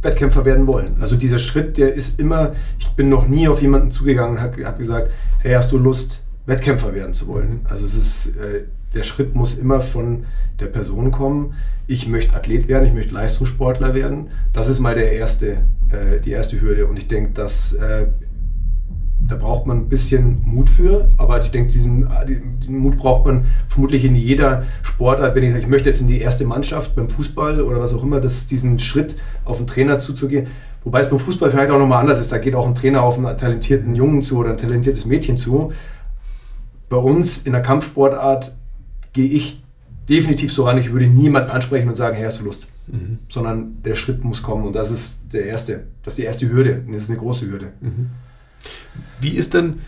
Wettkämpfer 0.00 0.46
werden 0.46 0.66
wollen. 0.66 0.96
Also 1.02 1.16
dieser 1.16 1.38
Schritt, 1.38 1.76
der 1.76 1.92
ist 1.92 2.18
immer, 2.18 2.52
ich 2.78 2.88
bin 2.92 3.10
noch 3.10 3.28
nie 3.28 3.46
auf 3.46 3.60
jemanden 3.60 3.90
zugegangen 3.90 4.38
und 4.38 4.42
habe 4.42 4.64
hab 4.64 4.78
gesagt, 4.78 5.10
hey, 5.40 5.52
hast 5.52 5.70
du 5.70 5.76
Lust, 5.76 6.22
Wettkämpfer 6.46 6.94
werden 6.94 7.12
zu 7.12 7.28
wollen? 7.28 7.60
Also 7.64 7.84
es 7.84 7.94
ist, 7.94 8.36
äh, 8.38 8.64
der 8.94 9.02
Schritt 9.02 9.34
muss 9.34 9.54
immer 9.54 9.80
von 9.80 10.24
der 10.60 10.66
Person 10.66 11.10
kommen. 11.10 11.54
Ich 11.86 12.06
möchte 12.06 12.34
Athlet 12.34 12.68
werden, 12.68 12.86
ich 12.86 12.94
möchte 12.94 13.14
Leistungssportler 13.14 13.94
werden. 13.94 14.28
Das 14.52 14.68
ist 14.68 14.80
mal 14.80 14.94
der 14.94 15.12
erste, 15.12 15.58
äh, 15.90 16.20
die 16.24 16.30
erste 16.30 16.60
Hürde. 16.60 16.86
Und 16.86 16.96
ich 16.96 17.08
denke, 17.08 17.32
dass 17.32 17.72
äh, 17.72 18.06
da 19.28 19.36
braucht 19.36 19.66
man 19.66 19.78
ein 19.78 19.88
bisschen 19.88 20.40
Mut 20.44 20.68
für, 20.68 21.08
aber 21.16 21.38
ich 21.38 21.50
denke, 21.50 21.72
diesen, 21.72 22.08
diesen 22.60 22.78
Mut 22.78 22.98
braucht 22.98 23.24
man 23.24 23.46
vermutlich 23.68 24.04
in 24.04 24.16
jeder 24.16 24.64
Sportart. 24.82 25.34
Wenn 25.34 25.44
ich 25.44 25.50
sage, 25.50 25.62
ich 25.62 25.68
möchte 25.68 25.88
jetzt 25.88 26.00
in 26.00 26.08
die 26.08 26.20
erste 26.20 26.44
Mannschaft 26.44 26.96
beim 26.96 27.08
Fußball 27.08 27.62
oder 27.62 27.80
was 27.80 27.94
auch 27.94 28.02
immer, 28.02 28.20
dass 28.20 28.46
diesen 28.46 28.78
Schritt 28.78 29.16
auf 29.44 29.58
einen 29.58 29.66
Trainer 29.66 29.98
zuzugehen. 29.98 30.48
Wobei 30.84 31.00
es 31.00 31.08
beim 31.08 31.20
Fußball 31.20 31.50
vielleicht 31.50 31.70
auch 31.70 31.78
nochmal 31.78 32.00
anders 32.00 32.18
ist. 32.18 32.32
Da 32.32 32.38
geht 32.38 32.54
auch 32.54 32.66
ein 32.66 32.74
Trainer 32.74 33.02
auf 33.02 33.16
einen 33.16 33.36
talentierten 33.36 33.94
Jungen 33.94 34.22
zu 34.22 34.38
oder 34.38 34.50
ein 34.50 34.58
talentiertes 34.58 35.06
Mädchen 35.06 35.36
zu. 35.36 35.72
Bei 36.88 36.96
uns 36.96 37.38
in 37.38 37.52
der 37.52 37.62
Kampfsportart 37.62 38.52
gehe 39.12 39.28
ich 39.28 39.62
definitiv 40.08 40.52
so 40.52 40.64
ran. 40.64 40.78
Ich 40.78 40.92
würde 40.92 41.06
niemanden 41.06 41.50
ansprechen 41.50 41.88
und 41.88 41.94
sagen, 41.94 42.16
hey, 42.16 42.24
hast 42.24 42.40
du 42.40 42.44
Lust? 42.44 42.68
Sondern 43.28 43.82
der 43.82 43.94
Schritt 43.94 44.24
muss 44.24 44.42
kommen 44.42 44.66
und 44.66 44.74
das 44.74 44.90
ist 44.90 45.18
der 45.32 45.46
erste, 45.46 45.84
das 46.02 46.14
ist 46.14 46.18
die 46.18 46.24
erste 46.24 46.50
Hürde. 46.50 46.82
Und 46.86 46.92
das 46.92 47.02
ist 47.02 47.10
eine 47.10 47.18
große 47.18 47.46
Hürde. 47.46 47.72
Wie 49.20 49.30
ist 49.30 49.54
denn 49.54 49.80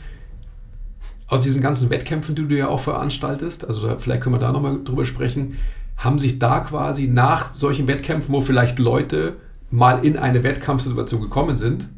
aus 1.26 1.40
diesen 1.40 1.62
ganzen 1.62 1.90
Wettkämpfen, 1.90 2.34
die 2.34 2.46
du 2.46 2.56
ja 2.56 2.68
auch 2.68 2.80
veranstaltest, 2.80 3.66
also 3.66 3.96
vielleicht 3.98 4.22
können 4.22 4.34
wir 4.34 4.40
da 4.40 4.52
nochmal 4.52 4.82
drüber 4.84 5.04
sprechen, 5.04 5.58
haben 5.96 6.18
sich 6.18 6.38
da 6.38 6.60
quasi 6.60 7.08
nach 7.08 7.52
solchen 7.52 7.86
Wettkämpfen, 7.86 8.32
wo 8.32 8.40
vielleicht 8.40 8.78
Leute 8.78 9.36
mal 9.70 10.04
in 10.04 10.16
eine 10.16 10.42
Wettkampfsituation 10.42 11.20
gekommen 11.20 11.56
sind, 11.56 11.88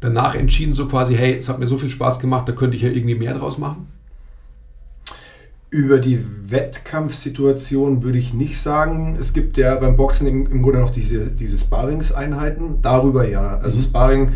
danach 0.00 0.34
entschieden 0.34 0.72
so 0.72 0.86
quasi, 0.86 1.14
hey, 1.14 1.38
es 1.38 1.48
hat 1.48 1.58
mir 1.58 1.66
so 1.66 1.78
viel 1.78 1.90
Spaß 1.90 2.20
gemacht, 2.20 2.48
da 2.48 2.52
könnte 2.52 2.76
ich 2.76 2.82
ja 2.82 2.88
irgendwie 2.88 3.14
mehr 3.14 3.34
draus 3.34 3.58
machen? 3.58 3.86
Über 5.72 5.98
die 5.98 6.22
Wettkampfsituation 6.50 8.02
würde 8.02 8.18
ich 8.18 8.34
nicht 8.34 8.60
sagen. 8.60 9.16
Es 9.18 9.32
gibt 9.32 9.56
ja 9.56 9.74
beim 9.76 9.96
Boxen 9.96 10.26
im, 10.26 10.46
im 10.46 10.60
Grunde 10.60 10.80
noch 10.80 10.90
diese, 10.90 11.28
diese 11.28 11.56
Sparringseinheiten. 11.56 12.82
Darüber 12.82 13.26
ja. 13.26 13.56
Also 13.56 13.78
mhm. 13.78 13.80
Sparring, 13.80 14.32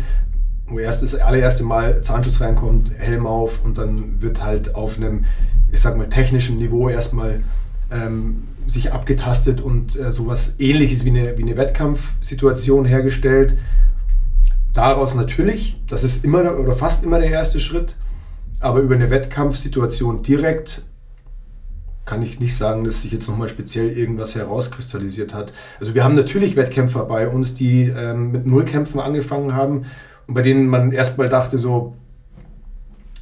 wo 0.67 0.79
erst 0.79 1.03
das 1.03 1.13
allererste 1.13 1.63
Mal 1.63 2.01
Zahnschutz 2.01 2.41
reinkommt, 2.41 2.91
Helm 2.97 3.27
auf 3.27 3.63
und 3.63 3.77
dann 3.77 4.19
wird 4.19 4.43
halt 4.43 4.73
auf 4.73 4.97
einem, 4.97 5.25
ich 5.71 5.79
sag 5.79 5.95
mal, 5.95 6.09
technischen 6.09 6.57
Niveau 6.57 6.89
erstmal 6.89 7.43
ähm, 7.91 8.45
sich 8.65 8.91
abgetastet 8.91 9.61
und 9.61 9.95
äh, 9.95 10.11
sowas 10.11 10.55
ähnliches 10.57 11.05
wie 11.05 11.09
eine, 11.09 11.37
wie 11.37 11.43
eine 11.43 11.55
Wettkampfsituation 11.55 12.85
hergestellt. 12.85 13.59
Daraus 14.73 15.13
natürlich, 15.13 15.79
das 15.87 16.03
ist 16.03 16.25
immer 16.25 16.57
oder 16.57 16.75
fast 16.75 17.03
immer 17.03 17.19
der 17.19 17.29
erste 17.29 17.59
Schritt, 17.59 17.95
aber 18.59 18.79
über 18.79 18.95
eine 18.95 19.11
Wettkampfsituation 19.11 20.23
direkt 20.23 20.81
kann 22.07 22.23
ich 22.23 22.39
nicht 22.39 22.55
sagen, 22.55 22.83
dass 22.83 23.03
sich 23.03 23.11
jetzt 23.11 23.27
nochmal 23.27 23.49
speziell 23.49 23.89
irgendwas 23.89 24.33
herauskristallisiert 24.33 25.33
hat. 25.35 25.51
Also 25.79 25.93
wir 25.93 26.03
haben 26.03 26.15
natürlich 26.15 26.55
Wettkämpfer 26.55 27.05
bei 27.05 27.27
uns, 27.27 27.53
die 27.53 27.93
ähm, 27.95 28.31
mit 28.31 28.47
Nullkämpfen 28.47 28.99
angefangen 28.99 29.53
haben 29.53 29.85
und 30.25 30.33
bei 30.33 30.41
denen 30.41 30.67
man 30.67 30.91
erstmal 30.91 31.29
dachte 31.29 31.57
so, 31.57 31.95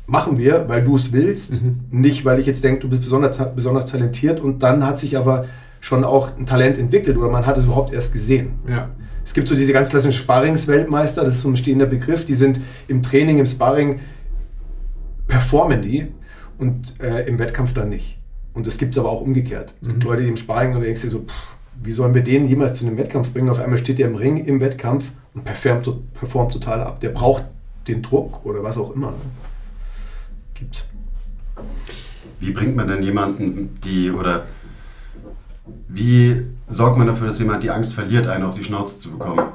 machen 0.07 0.37
wir, 0.37 0.69
weil 0.69 0.83
du 0.83 0.95
es 0.95 1.11
willst, 1.11 1.63
mhm. 1.63 1.81
nicht 1.89 2.25
weil 2.25 2.39
ich 2.39 2.45
jetzt 2.45 2.63
denke, 2.63 2.81
du 2.81 2.89
bist 2.89 3.01
besonders, 3.01 3.37
besonders 3.55 3.87
talentiert 3.87 4.39
und 4.39 4.63
dann 4.63 4.85
hat 4.85 4.99
sich 4.99 5.17
aber 5.17 5.45
schon 5.81 6.03
auch 6.03 6.37
ein 6.37 6.45
Talent 6.45 6.77
entwickelt 6.77 7.17
oder 7.17 7.29
man 7.29 7.45
hat 7.45 7.57
es 7.57 7.65
überhaupt 7.65 7.93
erst 7.93 8.13
gesehen. 8.13 8.53
Ja. 8.67 8.89
Es 9.25 9.33
gibt 9.33 9.47
so 9.47 9.55
diese 9.55 9.73
ganz 9.73 9.89
klassischen 9.89 10.17
Sparringsweltmeister, 10.17 11.23
das 11.23 11.35
ist 11.35 11.41
so 11.41 11.49
ein 11.49 11.57
stehender 11.57 11.87
Begriff, 11.87 12.25
die 12.25 12.35
sind 12.35 12.59
im 12.87 13.01
Training, 13.01 13.39
im 13.39 13.47
Sparring, 13.47 13.99
performen 15.27 15.81
die 15.81 16.07
und 16.59 16.93
äh, 17.01 17.27
im 17.27 17.39
Wettkampf 17.39 17.73
dann 17.73 17.89
nicht. 17.89 18.19
Und 18.55 18.65
das 18.65 18.77
gibt 18.77 18.93
es 18.95 18.97
aber 18.97 19.09
auch 19.09 19.21
umgekehrt. 19.21 19.75
Es 19.81 19.89
gibt 19.89 20.03
mhm. 20.03 20.09
Leute, 20.09 20.23
die 20.23 20.29
im 20.29 20.37
Sparring 20.37 20.73
und 20.73 20.81
denkst 20.81 21.01
dir 21.01 21.09
so, 21.09 21.19
pff, 21.19 21.55
wie 21.83 21.91
sollen 21.91 22.13
wir 22.13 22.23
den 22.23 22.47
jemals 22.47 22.75
zu 22.75 22.87
einem 22.87 22.97
Wettkampf 22.97 23.33
bringen? 23.33 23.49
Auf 23.49 23.59
einmal 23.59 23.77
steht 23.77 23.99
der 23.99 24.07
im 24.07 24.15
Ring 24.15 24.37
im 24.37 24.61
Wettkampf 24.61 25.11
und 25.33 25.43
performt, 25.43 25.89
performt 26.13 26.53
total 26.53 26.81
ab. 26.81 27.01
Der 27.01 27.09
braucht 27.09 27.43
den 27.87 28.01
Druck 28.01 28.45
oder 28.45 28.63
was 28.63 28.77
auch 28.77 28.95
immer. 28.95 29.11
Ne? 29.11 29.17
Gibt's. 30.53 30.85
Wie 32.39 32.51
bringt 32.51 32.75
man 32.75 32.87
denn 32.87 33.03
jemanden, 33.03 33.77
die 33.83 34.09
oder 34.09 34.45
wie 35.87 36.45
sorgt 36.67 36.97
man 36.97 37.07
dafür, 37.07 37.27
dass 37.27 37.39
jemand 37.39 37.63
die 37.63 37.71
Angst 37.71 37.93
verliert, 37.93 38.27
einen 38.27 38.45
auf 38.45 38.55
die 38.55 38.63
Schnauze 38.63 38.99
zu 38.99 39.11
bekommen? 39.11 39.47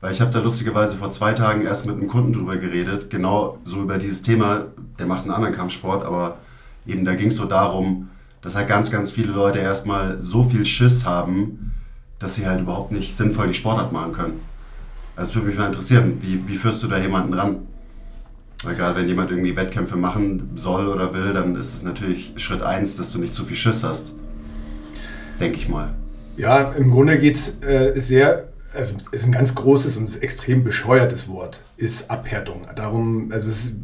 Weil 0.00 0.12
ich 0.12 0.20
habe 0.20 0.30
da 0.30 0.40
lustigerweise 0.40 0.96
vor 0.96 1.10
zwei 1.10 1.32
Tagen 1.32 1.62
erst 1.62 1.86
mit 1.86 1.96
einem 1.96 2.08
Kunden 2.08 2.32
drüber 2.32 2.56
geredet, 2.56 3.10
genau 3.10 3.58
so 3.64 3.82
über 3.82 3.98
dieses 3.98 4.22
Thema, 4.22 4.66
der 4.98 5.06
macht 5.06 5.24
einen 5.24 5.32
anderen 5.32 5.54
Kampfsport, 5.54 6.04
aber 6.04 6.38
eben 6.90 7.04
da 7.04 7.14
ging 7.14 7.28
es 7.28 7.36
so 7.36 7.44
darum, 7.44 8.08
dass 8.42 8.54
halt 8.54 8.68
ganz, 8.68 8.90
ganz 8.90 9.10
viele 9.10 9.32
Leute 9.32 9.58
erstmal 9.58 10.22
so 10.22 10.44
viel 10.44 10.64
Schiss 10.64 11.04
haben, 11.04 11.74
dass 12.18 12.34
sie 12.34 12.46
halt 12.46 12.60
überhaupt 12.60 12.92
nicht 12.92 13.16
sinnvoll 13.16 13.48
die 13.48 13.54
Sportart 13.54 13.92
machen 13.92 14.12
können. 14.12 14.40
Also 15.16 15.34
würde 15.34 15.48
mich 15.48 15.58
mal 15.58 15.66
interessieren, 15.66 16.18
wie, 16.22 16.46
wie 16.48 16.56
führst 16.56 16.82
du 16.82 16.88
da 16.88 16.98
jemanden 16.98 17.34
ran? 17.34 17.56
Gerade 18.62 18.98
wenn 18.98 19.08
jemand 19.08 19.30
irgendwie 19.30 19.56
Wettkämpfe 19.56 19.96
machen 19.96 20.50
soll 20.54 20.86
oder 20.88 21.14
will, 21.14 21.32
dann 21.32 21.56
ist 21.56 21.74
es 21.74 21.82
natürlich 21.82 22.34
Schritt 22.36 22.62
eins, 22.62 22.96
dass 22.96 23.12
du 23.12 23.18
nicht 23.18 23.34
zu 23.34 23.44
viel 23.44 23.56
Schiss 23.56 23.82
hast. 23.82 24.12
Denke 25.38 25.58
ich 25.58 25.68
mal. 25.68 25.94
Ja, 26.36 26.72
im 26.72 26.90
Grunde 26.90 27.18
geht 27.18 27.36
es 27.36 27.62
äh, 27.62 27.98
sehr, 27.98 28.48
also 28.74 28.94
ist 29.12 29.24
ein 29.24 29.32
ganz 29.32 29.54
großes 29.54 29.96
und 29.96 30.22
extrem 30.22 30.62
bescheuertes 30.62 31.28
Wort, 31.28 31.64
ist 31.76 32.10
Abhärtung. 32.10 32.62
Darum, 32.76 33.30
also 33.32 33.48
es 33.48 33.64
ist 33.64 33.76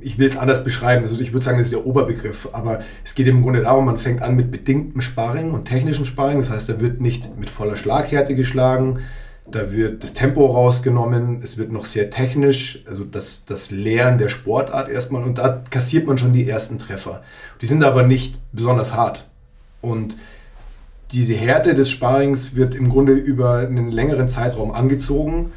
ich 0.00 0.18
will 0.18 0.26
es 0.26 0.36
anders 0.36 0.64
beschreiben. 0.64 1.02
Also 1.02 1.20
ich 1.20 1.32
würde 1.32 1.44
sagen, 1.44 1.58
das 1.58 1.68
ist 1.68 1.72
der 1.72 1.86
Oberbegriff. 1.86 2.48
Aber 2.52 2.80
es 3.04 3.14
geht 3.14 3.26
im 3.26 3.42
Grunde 3.42 3.62
darum, 3.62 3.86
man 3.86 3.98
fängt 3.98 4.22
an 4.22 4.36
mit 4.36 4.50
bedingtem 4.50 5.00
Sparring 5.00 5.52
und 5.52 5.66
technischem 5.66 6.04
Sparring. 6.04 6.38
Das 6.38 6.50
heißt, 6.50 6.68
da 6.68 6.80
wird 6.80 7.00
nicht 7.00 7.36
mit 7.38 7.50
voller 7.50 7.76
Schlaghärte 7.76 8.34
geschlagen. 8.34 9.00
Da 9.50 9.72
wird 9.72 10.02
das 10.02 10.12
Tempo 10.12 10.46
rausgenommen. 10.46 11.40
Es 11.42 11.56
wird 11.56 11.70
noch 11.70 11.86
sehr 11.86 12.10
technisch, 12.10 12.82
also 12.86 13.04
das, 13.04 13.44
das 13.46 13.70
Lehren 13.70 14.18
der 14.18 14.28
Sportart 14.28 14.88
erstmal. 14.88 15.22
Und 15.22 15.38
da 15.38 15.62
kassiert 15.70 16.06
man 16.06 16.18
schon 16.18 16.32
die 16.32 16.48
ersten 16.48 16.78
Treffer. 16.78 17.22
Die 17.60 17.66
sind 17.66 17.84
aber 17.84 18.02
nicht 18.02 18.36
besonders 18.52 18.94
hart. 18.94 19.26
Und 19.80 20.16
diese 21.12 21.34
Härte 21.34 21.74
des 21.74 21.90
Sparrings 21.90 22.56
wird 22.56 22.74
im 22.74 22.88
Grunde 22.88 23.12
über 23.12 23.58
einen 23.58 23.92
längeren 23.92 24.28
Zeitraum 24.28 24.72
angezogen. 24.72 25.52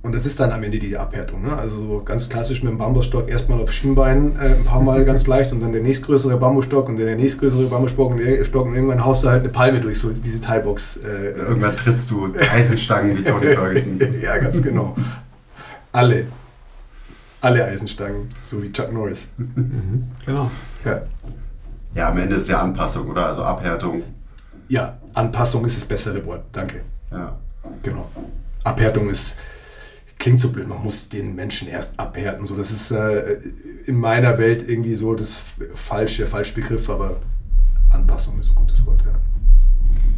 Und 0.00 0.14
das 0.14 0.26
ist 0.26 0.38
dann 0.38 0.52
am 0.52 0.62
Ende 0.62 0.78
die 0.78 0.96
Abhärtung. 0.96 1.42
Ne? 1.42 1.56
Also 1.56 1.76
so 1.76 2.02
ganz 2.04 2.28
klassisch 2.28 2.62
mit 2.62 2.70
dem 2.70 2.78
Bambusstock 2.78 3.28
erstmal 3.28 3.60
auf 3.60 3.72
Schienbein 3.72 4.36
äh, 4.36 4.54
ein 4.54 4.64
paar 4.64 4.80
Mal 4.80 5.04
ganz 5.04 5.26
leicht 5.26 5.50
und 5.50 5.60
dann 5.60 5.72
der 5.72 5.82
nächstgrößere 5.82 6.36
Bambusstock 6.36 6.88
und 6.88 6.98
dann 6.98 7.06
der 7.06 7.16
nächstgrößere 7.16 7.66
Bambusstock 7.66 8.12
und, 8.12 8.18
der 8.18 8.44
Stock 8.44 8.66
und 8.66 8.74
irgendwann 8.74 9.04
haust 9.04 9.24
du 9.24 9.28
halt 9.28 9.40
eine 9.40 9.48
Palme 9.48 9.80
durch 9.80 9.98
so 9.98 10.10
diese 10.10 10.40
Teilbox. 10.40 10.98
Äh, 10.98 11.30
irgendwann 11.32 11.76
trittst 11.76 12.10
du 12.12 12.32
Eisenstangen 12.54 13.18
wie 13.18 13.24
Tony 13.24 13.46
Ferguson. 13.46 13.98
ja, 14.22 14.38
ganz 14.38 14.62
genau. 14.62 14.94
Alle. 15.90 16.26
Alle 17.40 17.64
Eisenstangen, 17.64 18.28
so 18.42 18.62
wie 18.62 18.70
Chuck 18.72 18.92
Norris. 18.92 19.28
Mhm, 19.36 20.04
genau. 20.24 20.50
Ja. 20.84 21.02
ja, 21.94 22.08
am 22.08 22.18
Ende 22.18 22.36
ist 22.36 22.48
ja 22.48 22.60
Anpassung, 22.60 23.08
oder? 23.08 23.26
Also 23.26 23.42
Abhärtung. 23.42 24.02
Ja, 24.68 24.98
Anpassung 25.14 25.64
ist 25.64 25.76
das 25.76 25.88
bessere 25.88 26.24
Wort, 26.26 26.44
danke. 26.52 26.82
Ja. 27.10 27.36
Genau. 27.82 28.08
Abhärtung 28.64 29.08
ist 29.08 29.36
klingt 30.18 30.40
so 30.40 30.50
blöd, 30.50 30.68
man 30.68 30.82
muss 30.82 31.08
den 31.08 31.34
Menschen 31.34 31.68
erst 31.68 31.98
abhärten. 31.98 32.46
So, 32.46 32.56
das 32.56 32.70
ist 32.70 32.90
äh, 32.90 33.38
in 33.86 33.96
meiner 33.96 34.38
Welt 34.38 34.68
irgendwie 34.68 34.94
so 34.94 35.14
das 35.14 35.36
falsche, 35.74 36.26
falsche 36.26 36.54
Begriff, 36.54 36.90
aber 36.90 37.16
Anpassung 37.90 38.38
ist 38.40 38.50
ein 38.50 38.56
gutes 38.56 38.84
Wort, 38.84 39.02
ja. 39.06 39.12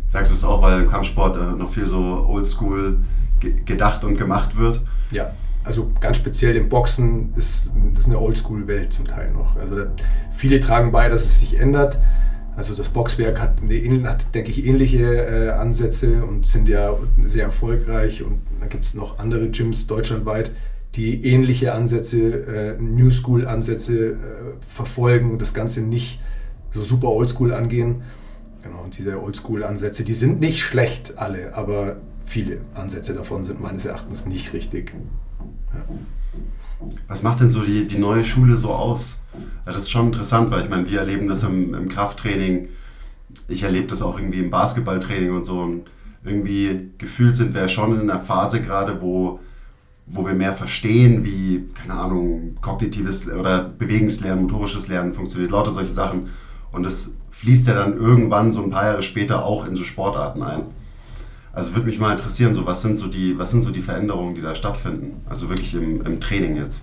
Sagst 0.09 0.33
du 0.33 0.37
es 0.37 0.45
auch, 0.45 0.63
weil 0.63 0.83
im 0.83 0.91
Kampfsport 0.91 1.37
äh, 1.37 1.57
noch 1.57 1.73
viel 1.73 1.87
so 1.87 2.27
oldschool 2.29 2.99
ge 3.39 3.55
gedacht 3.65 4.03
und 4.03 4.17
gemacht 4.17 4.57
wird? 4.57 4.81
Ja, 5.11 5.33
also 5.63 5.93
ganz 6.01 6.17
speziell 6.17 6.57
im 6.57 6.69
Boxen 6.69 7.33
ist 7.37 7.71
das 7.95 8.07
eine 8.07 8.19
oldschool-Welt 8.19 8.93
zum 8.93 9.07
Teil 9.07 9.31
noch. 9.33 9.57
Also 9.57 9.77
da, 9.77 9.93
viele 10.33 10.59
tragen 10.61 10.91
bei, 10.91 11.09
dass 11.09 11.25
es 11.25 11.41
sich 11.41 11.59
ändert. 11.59 11.99
Also 12.61 12.75
das 12.75 12.91
Boxwerk 12.91 13.41
hat, 13.41 13.63
hat 14.05 14.35
denke 14.35 14.51
ich, 14.51 14.67
ähnliche 14.67 14.99
äh, 15.03 15.49
Ansätze 15.49 16.23
und 16.27 16.45
sind 16.45 16.69
ja 16.69 16.95
sehr 17.27 17.45
erfolgreich. 17.45 18.23
Und 18.23 18.43
dann 18.59 18.69
gibt 18.69 18.85
es 18.85 18.93
noch 18.93 19.19
andere 19.19 19.49
Gyms 19.49 19.87
deutschlandweit, 19.87 20.51
die 20.95 21.25
ähnliche 21.25 21.73
Ansätze, 21.73 22.19
äh, 22.19 22.77
New 22.79 23.11
School-Ansätze 23.11 24.11
äh, 24.11 24.17
verfolgen 24.69 25.31
und 25.31 25.41
das 25.41 25.55
Ganze 25.55 25.81
nicht 25.81 26.21
so 26.75 26.83
super 26.83 27.09
Oldschool 27.09 27.55
angehen. 27.55 28.03
Genau, 28.63 28.83
und 28.83 28.99
diese 28.99 29.23
Oldschool-Ansätze, 29.23 30.05
die 30.05 30.13
sind 30.13 30.41
nicht 30.41 30.61
schlecht 30.61 31.17
alle, 31.17 31.55
aber 31.55 31.97
viele 32.27 32.59
Ansätze 32.75 33.15
davon 33.15 33.43
sind 33.45 33.63
meines 33.63 33.87
Erachtens 33.87 34.27
nicht 34.27 34.53
richtig. 34.53 34.93
Ja. 35.73 35.87
Was 37.09 37.23
macht 37.23 37.41
denn 37.41 37.51
so 37.51 37.63
die, 37.63 37.87
die 37.87 37.99
neue 37.99 38.25
Schule 38.25 38.57
so 38.57 38.71
aus? 38.71 39.19
Das 39.65 39.77
ist 39.77 39.91
schon 39.91 40.07
interessant, 40.07 40.51
weil 40.51 40.65
ich 40.65 40.71
meine, 40.71 40.89
wir 40.89 41.01
erleben 41.01 41.29
das 41.29 41.43
im, 41.43 41.75
im 41.75 41.89
Krafttraining. 41.89 42.69
Ich 43.49 43.63
erlebe 43.63 43.87
das 43.87 44.03
auch 44.03 44.19
irgendwie 44.19 44.41
im 44.41 44.51
Basketballtraining 44.51 45.33
und 45.33 45.45
so. 45.45 45.61
Und 45.61 45.91
irgendwie 46.25 46.91
gefühlt 46.99 47.37
sind 47.37 47.55
wir 47.55 47.69
schon 47.69 47.95
in 48.01 48.11
einer 48.11 48.21
Phase 48.21 48.61
gerade, 48.61 49.01
wo, 49.01 49.41
wo 50.07 50.27
wir 50.27 50.35
mehr 50.35 50.53
verstehen, 50.53 51.25
wie, 51.25 51.69
keine 51.75 51.95
Ahnung, 51.95 52.57
kognitives 52.61 53.29
oder 53.29 53.63
Bewegungslernen, 53.63 54.45
motorisches 54.45 54.89
Lernen 54.89 55.13
funktioniert, 55.13 55.53
lauter 55.53 55.71
solche 55.71 55.93
Sachen. 55.93 56.29
Und 56.73 56.83
das 56.83 57.13
fließt 57.31 57.69
ja 57.69 57.75
dann 57.75 57.97
irgendwann 57.97 58.53
so 58.53 58.63
ein 58.63 58.71
paar 58.71 58.85
Jahre 58.85 59.03
später 59.03 59.45
auch 59.45 59.67
in 59.67 59.77
so 59.77 59.85
Sportarten 59.85 60.43
ein. 60.43 60.63
Also 61.53 61.75
würde 61.75 61.87
mich 61.87 61.99
mal 61.99 62.13
interessieren, 62.13 62.55
so 62.55 62.67
was 62.67 62.83
sind 62.83 62.97
so 62.97 63.09
die, 63.09 63.39
was 63.39 63.51
sind 63.51 63.63
so 63.63 63.71
die 63.71 63.83
Veränderungen, 63.83 64.35
die 64.35 64.41
da 64.41 64.55
stattfinden? 64.55 65.25
Also 65.29 65.49
wirklich 65.49 65.75
im, 65.75 66.05
im 66.07 66.21
Training 66.21 66.57
jetzt. 66.57 66.83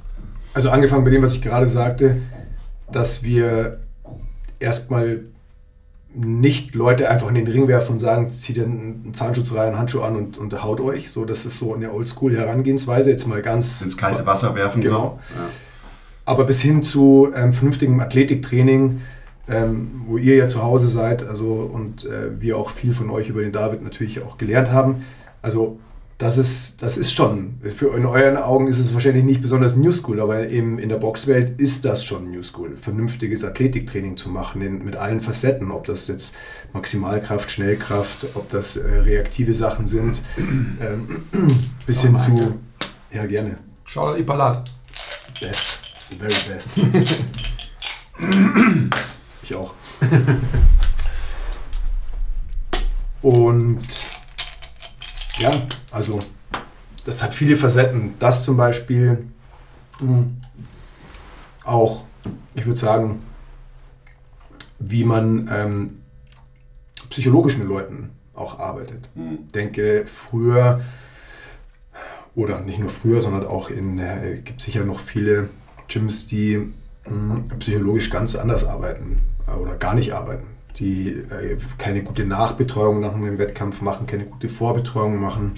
Also 0.54 0.70
angefangen 0.70 1.04
bei 1.04 1.12
dem, 1.12 1.24
was 1.24 1.34
ich 1.34 1.42
gerade 1.42 1.68
sagte, 1.68 2.22
dass 2.92 3.24
wir 3.24 3.80
erstmal 4.60 5.22
nicht 6.14 6.74
Leute 6.74 7.10
einfach 7.10 7.28
in 7.30 7.36
den 7.36 7.48
Ring 7.48 7.68
werfen 7.68 7.94
und 7.94 8.00
sagen, 8.00 8.30
zieht 8.32 8.60
einen 8.60 9.14
Zahnschutz 9.14 9.54
rein, 9.54 9.70
einen 9.70 9.78
Handschuh 9.78 10.02
an 10.02 10.16
und, 10.16 10.38
und 10.38 10.64
haut 10.64 10.82
euch. 10.82 11.12
So, 11.12 11.26
das 11.26 11.46
ist 11.46 11.60
so 11.60 11.76
eine 11.76 11.92
Oldschool-Herangehensweise. 11.92 13.12
Jetzt 13.12 13.28
mal 13.28 13.42
ganz. 13.42 13.82
Ins 13.82 13.98
kalte 13.98 14.26
Wasser 14.26 14.56
werfen. 14.56 14.82
Genau. 14.82 15.20
So. 15.30 15.40
Ja. 15.40 15.50
Aber 16.26 16.46
bis 16.46 16.62
hin 16.62 16.82
zu 16.82 17.30
ähm, 17.36 17.54
vernünftigem 17.54 18.00
Athletiktraining, 18.00 19.02
ähm, 19.50 20.02
wo 20.08 20.18
ihr 20.18 20.36
ja 20.36 20.48
zu 20.48 20.62
Hause 20.62 20.88
seid, 20.88 21.28
also 21.28 21.70
und 21.74 22.06
äh, 22.06 22.40
wir 22.40 22.58
auch 22.58 22.70
viel 22.70 22.94
von 22.94 23.10
euch 23.10 23.30
über 23.30 23.42
den 23.42 23.52
David 23.52 23.82
natürlich 23.82 24.22
auch 24.22 24.38
gelernt 24.38 24.72
haben. 24.72 25.06
Also 25.42 25.80
das 26.18 26.40
ist, 26.40 26.82
das 26.82 26.98
ist 26.98 27.14
schon, 27.14 27.60
für, 27.62 27.96
in 27.96 28.06
euren 28.06 28.38
Augen 28.38 28.68
ist 28.68 28.80
es 28.80 28.92
wahrscheinlich 28.94 29.24
nicht 29.24 29.42
besonders 29.42 29.76
New 29.76 29.92
School, 29.92 30.20
aber 30.20 30.50
eben 30.50 30.80
in 30.80 30.90
der 30.90 30.98
Boxwelt 30.98 31.62
ist 31.62 31.86
das 31.86 32.04
schon 32.04 32.32
New 32.32 32.42
School. 32.42 32.76
Vernünftiges 32.76 33.44
Athletiktraining 33.44 34.18
zu 34.18 34.30
machen 34.30 34.64
in, 34.64 34.84
mit 34.84 34.96
allen 34.96 35.22
Facetten, 35.22 35.70
ob 35.70 35.86
das 35.86 36.08
jetzt 36.08 36.34
Maximalkraft, 36.74 37.52
Schnellkraft, 37.52 38.26
ob 38.34 38.50
das 38.50 38.78
äh, 38.78 38.88
reaktive 38.88 39.54
Sachen 39.54 39.86
sind, 39.86 40.22
ähm, 40.38 41.22
bis 41.86 42.02
hin 42.02 42.18
zu. 42.18 42.56
Ja, 43.14 43.26
gerne. 43.28 43.60
Schau 43.86 44.12
dir 44.12 44.18
die 44.18 44.24
Palat. 44.24 44.72
Best. 45.40 45.82
Very 46.18 46.34
best. 46.50 46.72
ich 49.50 49.56
auch. 49.56 49.74
Und 53.22 53.88
ja, 55.40 55.52
also 55.92 56.20
das 57.06 57.24
hat 57.24 57.34
viele 57.34 57.56
Facetten. 57.56 58.16
Das 58.20 58.44
zum 58.44 58.58
Beispiel 58.58 59.28
mh, 60.02 60.26
auch, 61.64 62.04
ich 62.56 62.66
würde 62.66 62.80
sagen, 62.80 63.24
wie 64.80 65.04
man 65.04 65.50
ähm, 65.52 66.00
psychologisch 67.10 67.58
mit 67.58 67.68
Leuten 67.68 68.12
auch 68.34 68.60
arbeitet. 68.60 69.10
Mhm. 69.16 69.52
denke, 69.52 70.06
früher, 70.06 70.82
oder 72.36 72.62
nicht 72.62 72.78
nur 72.78 72.90
früher, 72.90 73.22
sondern 73.22 73.48
auch 73.48 73.72
in, 73.72 73.98
äh, 73.98 74.42
gibt 74.44 74.62
sicher 74.62 74.84
noch 74.84 75.00
viele 75.00 75.50
Gyms, 75.88 76.28
die 76.28 76.72
mh, 77.06 77.56
psychologisch 77.58 78.12
ganz 78.12 78.36
anders 78.36 78.64
arbeiten 78.64 79.20
oder 79.56 79.76
gar 79.76 79.96
nicht 79.96 80.14
arbeiten. 80.14 80.46
Die 80.78 81.10
äh, 81.10 81.58
keine 81.78 82.04
gute 82.04 82.26
Nachbetreuung 82.26 83.00
nach 83.00 83.16
einem 83.16 83.40
Wettkampf 83.40 83.82
machen, 83.82 84.06
keine 84.06 84.26
gute 84.26 84.50
Vorbetreuung 84.50 85.20
machen, 85.20 85.56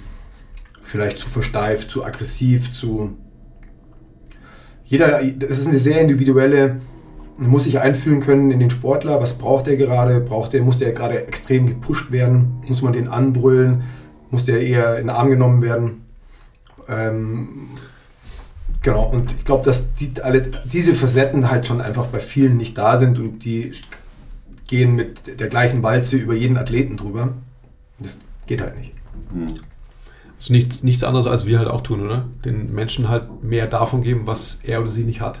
vielleicht 0.82 1.18
zu 1.18 1.28
versteift, 1.28 1.90
zu 1.90 2.04
aggressiv, 2.04 2.72
zu. 2.72 3.16
Jeder, 4.84 5.22
das 5.22 5.58
ist 5.58 5.68
eine 5.68 5.78
sehr 5.78 6.00
individuelle, 6.00 6.80
muss 7.36 7.64
sich 7.64 7.78
einfühlen 7.80 8.20
können 8.20 8.50
in 8.50 8.60
den 8.60 8.70
Sportler. 8.70 9.20
Was 9.20 9.38
braucht 9.38 9.68
er 9.68 9.76
gerade? 9.76 10.20
Braucht 10.20 10.52
er, 10.52 10.62
muss 10.62 10.78
der 10.78 10.92
gerade 10.92 11.26
extrem 11.26 11.66
gepusht 11.66 12.10
werden? 12.10 12.62
Muss 12.66 12.82
man 12.82 12.92
den 12.92 13.08
anbrüllen? 13.08 13.82
Muss 14.30 14.44
der 14.44 14.60
eher 14.60 14.96
in 14.96 15.06
den 15.06 15.10
Arm 15.10 15.30
genommen 15.30 15.62
werden? 15.62 16.04
Ähm, 16.88 17.70
genau, 18.82 19.08
und 19.08 19.32
ich 19.32 19.44
glaube, 19.44 19.64
dass 19.64 19.94
die, 19.94 20.12
alle, 20.22 20.42
diese 20.72 20.94
Facetten 20.94 21.50
halt 21.50 21.66
schon 21.66 21.80
einfach 21.80 22.06
bei 22.06 22.20
vielen 22.20 22.56
nicht 22.56 22.76
da 22.78 22.96
sind 22.96 23.18
und 23.18 23.44
die 23.44 23.72
gehen 24.68 24.94
mit 24.94 25.40
der 25.40 25.48
gleichen 25.48 25.82
Walze 25.82 26.16
über 26.16 26.34
jeden 26.34 26.56
Athleten 26.56 26.96
drüber. 26.96 27.34
Das 27.98 28.20
geht 28.46 28.60
halt 28.60 28.78
nicht. 28.78 28.92
Mhm. 29.32 29.46
Das 30.36 30.46
ist 30.46 30.50
nichts, 30.50 30.82
nichts 30.82 31.04
anderes, 31.04 31.26
als 31.26 31.46
wir 31.46 31.58
halt 31.58 31.68
auch 31.68 31.82
tun, 31.82 32.00
oder? 32.00 32.24
Den 32.44 32.72
Menschen 32.72 33.08
halt 33.08 33.42
mehr 33.42 33.66
davon 33.66 34.02
geben, 34.02 34.22
was 34.26 34.60
er 34.62 34.80
oder 34.80 34.90
sie 34.90 35.04
nicht 35.04 35.20
hat. 35.20 35.40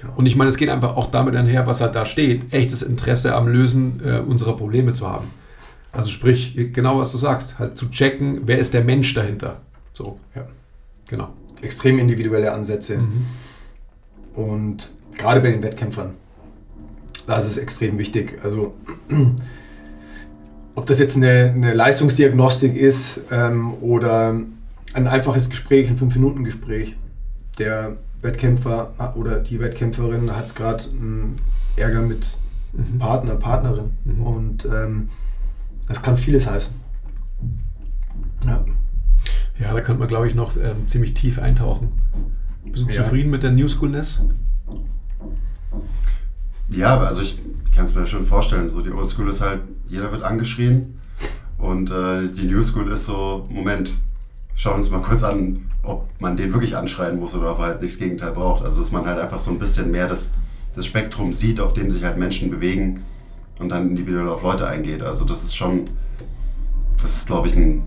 Genau. 0.00 0.14
Und 0.16 0.26
ich 0.26 0.34
meine, 0.34 0.48
es 0.50 0.56
geht 0.56 0.70
einfach 0.70 0.96
auch 0.96 1.10
damit 1.10 1.36
einher, 1.36 1.66
was 1.66 1.80
halt 1.80 1.94
da 1.94 2.06
steht, 2.06 2.52
echtes 2.52 2.82
Interesse 2.82 3.34
am 3.34 3.48
Lösen 3.48 4.00
äh, 4.04 4.18
unserer 4.18 4.56
Probleme 4.56 4.94
zu 4.94 5.08
haben. 5.08 5.30
Also 5.92 6.08
sprich, 6.08 6.56
genau 6.72 6.98
was 6.98 7.12
du 7.12 7.18
sagst, 7.18 7.58
halt 7.58 7.76
zu 7.76 7.90
checken, 7.90 8.42
wer 8.46 8.58
ist 8.58 8.72
der 8.72 8.82
Mensch 8.82 9.12
dahinter. 9.12 9.60
So, 9.92 10.18
Ja. 10.34 10.46
genau. 11.06 11.28
Extrem 11.62 11.98
individuelle 11.98 12.52
Ansätze. 12.52 12.98
Mhm. 12.98 13.26
Und 14.34 14.90
gerade 15.16 15.40
bei 15.40 15.50
den 15.50 15.62
Wettkämpfern, 15.62 16.14
da 17.26 17.38
ist 17.38 17.46
es 17.46 17.58
extrem 17.58 17.98
wichtig. 17.98 18.38
Also, 18.42 18.74
ob 20.74 20.86
das 20.86 20.98
jetzt 20.98 21.16
eine, 21.16 21.52
eine 21.54 21.72
Leistungsdiagnostik 21.74 22.76
ist 22.76 23.22
ähm, 23.30 23.74
oder 23.80 24.34
ein 24.94 25.06
einfaches 25.06 25.48
Gespräch, 25.48 25.88
ein 25.88 25.98
5-Minuten-Gespräch. 25.98 26.96
Der 27.58 27.96
Wettkämpfer 28.20 29.14
oder 29.16 29.38
die 29.40 29.60
Wettkämpferin 29.60 30.34
hat 30.36 30.54
gerade 30.54 30.84
einen 30.84 31.38
Ärger 31.76 32.02
mit 32.02 32.36
Mhm. 32.72 32.98
Partner, 32.98 33.36
Partnerin. 33.36 33.92
Mhm. 34.04 34.22
Und 34.22 34.64
ähm, 34.64 35.08
das 35.88 36.02
kann 36.02 36.16
vieles 36.16 36.46
heißen. 36.46 36.74
Ja. 38.46 38.64
Ja, 39.62 39.72
da 39.72 39.80
könnte 39.80 40.00
man, 40.00 40.08
glaube 40.08 40.26
ich, 40.26 40.34
noch 40.34 40.56
ähm, 40.56 40.88
ziemlich 40.88 41.14
tief 41.14 41.38
eintauchen. 41.38 41.92
Bist 42.64 42.88
du 42.88 42.92
Ja. 42.92 43.04
zufrieden 43.04 43.30
mit 43.30 43.42
der 43.44 43.52
New 43.52 43.68
Schoolness? 43.68 44.24
Ja, 46.68 46.98
also 47.00 47.22
ich 47.22 47.38
kann 47.74 47.84
es 47.84 47.94
mir 47.94 48.06
schon 48.06 48.24
vorstellen. 48.26 48.68
So 48.70 48.80
die 48.80 48.90
Old 48.90 49.08
School 49.08 49.28
ist 49.28 49.40
halt, 49.40 49.60
jeder 49.88 50.10
wird 50.10 50.22
angeschrien. 50.22 50.98
Und 51.58 51.90
äh, 51.90 52.26
die 52.36 52.44
New 52.48 52.62
School 52.62 52.90
ist 52.90 53.06
so, 53.06 53.46
Moment, 53.50 53.92
schauen 54.56 54.72
wir 54.74 54.76
uns 54.78 54.90
mal 54.90 55.00
kurz 55.02 55.22
an, 55.22 55.70
ob 55.84 56.08
man 56.20 56.36
den 56.36 56.52
wirklich 56.52 56.76
anschreien 56.76 57.20
muss 57.20 57.34
oder 57.34 57.52
ob 57.52 57.58
er 57.60 57.64
halt 57.66 57.82
nichts 57.82 57.98
Gegenteil 57.98 58.32
braucht. 58.32 58.64
Also 58.64 58.80
dass 58.80 58.90
man 58.90 59.06
halt 59.06 59.20
einfach 59.20 59.38
so 59.38 59.50
ein 59.52 59.58
bisschen 59.60 59.90
mehr 59.92 60.08
das, 60.08 60.30
das 60.74 60.86
Spektrum 60.86 61.32
sieht, 61.32 61.60
auf 61.60 61.72
dem 61.74 61.90
sich 61.90 62.02
halt 62.02 62.18
Menschen 62.18 62.50
bewegen 62.50 63.04
und 63.60 63.68
dann 63.68 63.90
individuell 63.90 64.28
auf 64.28 64.42
Leute 64.42 64.66
eingeht. 64.66 65.02
Also 65.02 65.24
das 65.24 65.44
ist 65.44 65.54
schon, 65.54 65.84
das 67.00 67.16
ist 67.16 67.26
glaube 67.28 67.46
ich 67.48 67.54
ein 67.56 67.84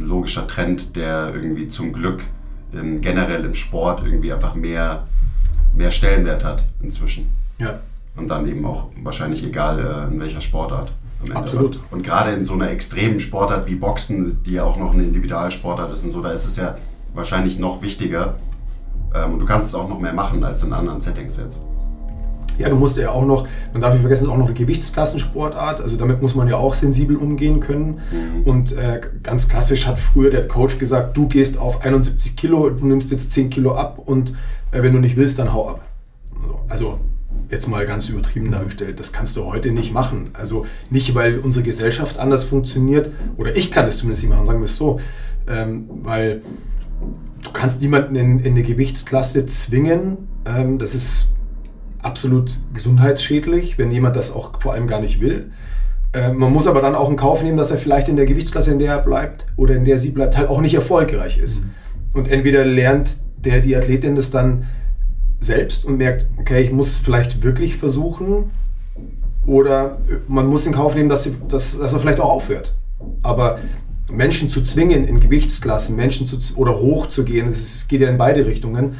logischer 0.00 0.46
Trend, 0.46 0.96
der 0.96 1.34
irgendwie 1.34 1.68
zum 1.68 1.92
Glück 1.92 2.24
in, 2.72 3.00
generell 3.00 3.44
im 3.44 3.54
Sport 3.54 4.02
irgendwie 4.04 4.32
einfach 4.32 4.54
mehr, 4.54 5.06
mehr 5.74 5.90
Stellenwert 5.90 6.44
hat 6.44 6.64
inzwischen. 6.82 7.30
ja. 7.58 7.80
Und 8.16 8.28
dann 8.28 8.46
eben 8.48 8.66
auch 8.66 8.88
wahrscheinlich 9.02 9.44
egal, 9.44 9.78
äh, 9.78 10.12
in 10.12 10.20
welcher 10.20 10.40
Sportart. 10.40 10.92
Absolut. 11.32 11.80
Und 11.90 12.02
gerade 12.02 12.32
in 12.32 12.44
so 12.44 12.54
einer 12.54 12.70
extremen 12.70 13.20
Sportart 13.20 13.68
wie 13.68 13.76
Boxen, 13.76 14.42
die 14.44 14.52
ja 14.52 14.64
auch 14.64 14.76
noch 14.76 14.92
eine 14.92 15.04
Individualsportart 15.04 15.92
ist 15.92 16.04
und 16.04 16.10
so, 16.10 16.20
da 16.20 16.30
ist 16.32 16.46
es 16.46 16.56
ja 16.56 16.76
wahrscheinlich 17.14 17.58
noch 17.58 17.82
wichtiger. 17.82 18.36
Ähm, 19.14 19.34
und 19.34 19.40
du 19.40 19.46
kannst 19.46 19.68
es 19.68 19.74
auch 19.74 19.88
noch 19.88 20.00
mehr 20.00 20.12
machen 20.12 20.42
als 20.44 20.62
in 20.62 20.72
anderen 20.72 21.00
Settings 21.00 21.36
jetzt. 21.36 21.60
Ja, 22.60 22.68
du 22.68 22.76
musst 22.76 22.96
ja 22.96 23.10
auch 23.10 23.24
noch, 23.24 23.48
man 23.72 23.80
darf 23.80 23.92
nicht 23.92 24.02
vergessen, 24.02 24.28
auch 24.28 24.36
noch 24.36 24.46
eine 24.46 24.54
Gewichtsklassensportart. 24.54 25.80
Also 25.80 25.96
damit 25.96 26.22
muss 26.22 26.34
man 26.34 26.48
ja 26.48 26.56
auch 26.56 26.74
sensibel 26.74 27.16
umgehen 27.16 27.60
können. 27.60 28.00
Mhm. 28.10 28.42
Und 28.44 28.72
äh, 28.72 29.00
ganz 29.22 29.48
klassisch 29.48 29.86
hat 29.86 29.98
früher 29.98 30.30
der 30.30 30.46
Coach 30.46 30.78
gesagt, 30.78 31.16
du 31.16 31.26
gehst 31.28 31.58
auf 31.58 31.82
71 31.82 32.36
Kilo, 32.36 32.70
du 32.70 32.86
nimmst 32.86 33.10
jetzt 33.10 33.32
10 33.32 33.50
Kilo 33.50 33.72
ab 33.72 33.98
und 34.04 34.32
äh, 34.72 34.82
wenn 34.82 34.92
du 34.92 35.00
nicht 35.00 35.16
willst, 35.16 35.38
dann 35.38 35.52
hau 35.52 35.68
ab. 35.68 35.80
Also, 36.68 36.98
jetzt 37.50 37.68
mal 37.68 37.84
ganz 37.86 38.08
übertrieben 38.08 38.50
dargestellt, 38.50 39.00
das 39.00 39.12
kannst 39.12 39.36
du 39.36 39.44
heute 39.46 39.72
nicht 39.72 39.92
machen. 39.92 40.30
Also 40.34 40.66
nicht, 40.88 41.14
weil 41.14 41.38
unsere 41.38 41.64
Gesellschaft 41.64 42.18
anders 42.18 42.44
funktioniert, 42.44 43.10
oder 43.36 43.56
ich 43.56 43.70
kann 43.70 43.86
es 43.86 43.98
zumindest 43.98 44.22
nicht 44.22 44.30
machen, 44.32 44.46
sagen 44.46 44.60
wir 44.60 44.66
es 44.66 44.76
so, 44.76 45.00
ähm, 45.48 45.88
weil 46.02 46.42
du 47.42 47.50
kannst 47.52 47.80
niemanden 47.82 48.14
in, 48.14 48.40
in 48.40 48.52
eine 48.52 48.62
Gewichtsklasse 48.62 49.46
zwingen. 49.46 50.28
Ähm, 50.44 50.78
das 50.78 50.94
ist 50.94 51.28
absolut 52.02 52.58
gesundheitsschädlich, 52.74 53.78
wenn 53.78 53.90
jemand 53.90 54.16
das 54.16 54.32
auch 54.32 54.60
vor 54.60 54.72
allem 54.74 54.86
gar 54.86 55.00
nicht 55.00 55.20
will. 55.20 55.50
Ähm, 56.12 56.38
man 56.38 56.52
muss 56.52 56.66
aber 56.66 56.80
dann 56.82 56.94
auch 56.94 57.08
in 57.10 57.16
Kauf 57.16 57.42
nehmen, 57.42 57.56
dass 57.56 57.70
er 57.70 57.78
vielleicht 57.78 58.08
in 58.08 58.16
der 58.16 58.26
Gewichtsklasse, 58.26 58.72
in 58.72 58.78
der 58.78 58.92
er 58.94 58.98
bleibt 59.02 59.46
oder 59.56 59.74
in 59.76 59.84
der 59.84 59.98
sie 59.98 60.10
bleibt, 60.10 60.36
halt 60.36 60.48
auch 60.48 60.60
nicht 60.60 60.74
erfolgreich 60.74 61.38
ist. 61.38 61.62
Und 62.14 62.28
entweder 62.28 62.64
lernt 62.64 63.16
der, 63.36 63.60
die 63.60 63.76
Athletin 63.76 64.16
das 64.16 64.30
dann 64.30 64.66
selbst 65.38 65.84
und 65.84 65.96
merkt, 65.98 66.26
okay, 66.38 66.60
ich 66.62 66.72
muss 66.72 66.98
vielleicht 66.98 67.42
wirklich 67.42 67.76
versuchen 67.76 68.50
oder 69.46 69.98
man 70.28 70.46
muss 70.46 70.66
in 70.66 70.72
Kauf 70.72 70.94
nehmen, 70.94 71.08
dass, 71.08 71.24
sie, 71.24 71.36
dass, 71.48 71.78
dass 71.78 71.92
er 71.92 71.98
vielleicht 72.00 72.20
auch 72.20 72.28
aufhört. 72.30 72.74
Aber 73.22 73.58
Menschen 74.10 74.50
zu 74.50 74.62
zwingen, 74.62 75.06
in 75.06 75.20
Gewichtsklassen, 75.20 75.96
Menschen 75.96 76.26
zu, 76.26 76.36
oder 76.56 76.78
hoch 76.78 77.06
zu 77.06 77.24
gehen, 77.24 77.46
es 77.46 77.58
ist- 77.60 77.74
es 77.76 77.88
geht 77.88 78.00
ja 78.00 78.08
in 78.08 78.18
beide 78.18 78.44
Richtungen, 78.44 78.96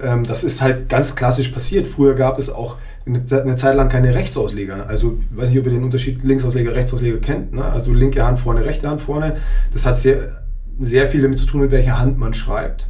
ähm, 0.00 0.24
das 0.24 0.44
ist 0.44 0.60
halt 0.60 0.88
ganz 0.88 1.14
klassisch 1.14 1.48
passiert. 1.48 1.86
Früher 1.86 2.14
gab 2.14 2.38
es 2.38 2.50
auch 2.50 2.76
eine, 3.06 3.22
eine 3.30 3.56
Zeit 3.56 3.76
lang 3.76 3.88
keine 3.88 4.14
Rechtsausleger. 4.14 4.86
Also, 4.88 5.18
ich 5.30 5.36
weiß 5.36 5.50
nicht, 5.50 5.58
ob 5.58 5.66
ihr 5.66 5.72
den 5.72 5.84
Unterschied 5.84 6.22
Linksausleger, 6.24 6.74
Rechtsausleger 6.74 7.18
kennt. 7.18 7.52
Ne? 7.52 7.64
Also 7.64 7.92
linke 7.92 8.24
Hand 8.24 8.40
vorne, 8.40 8.64
rechte 8.64 8.88
Hand 8.88 9.00
vorne. 9.00 9.36
Das 9.72 9.86
hat 9.86 9.98
sehr, 9.98 10.42
sehr 10.80 11.06
viel 11.06 11.22
damit 11.22 11.38
zu 11.38 11.46
tun, 11.46 11.60
mit 11.60 11.70
welcher 11.70 11.98
Hand 11.98 12.18
man 12.18 12.34
schreibt. 12.34 12.88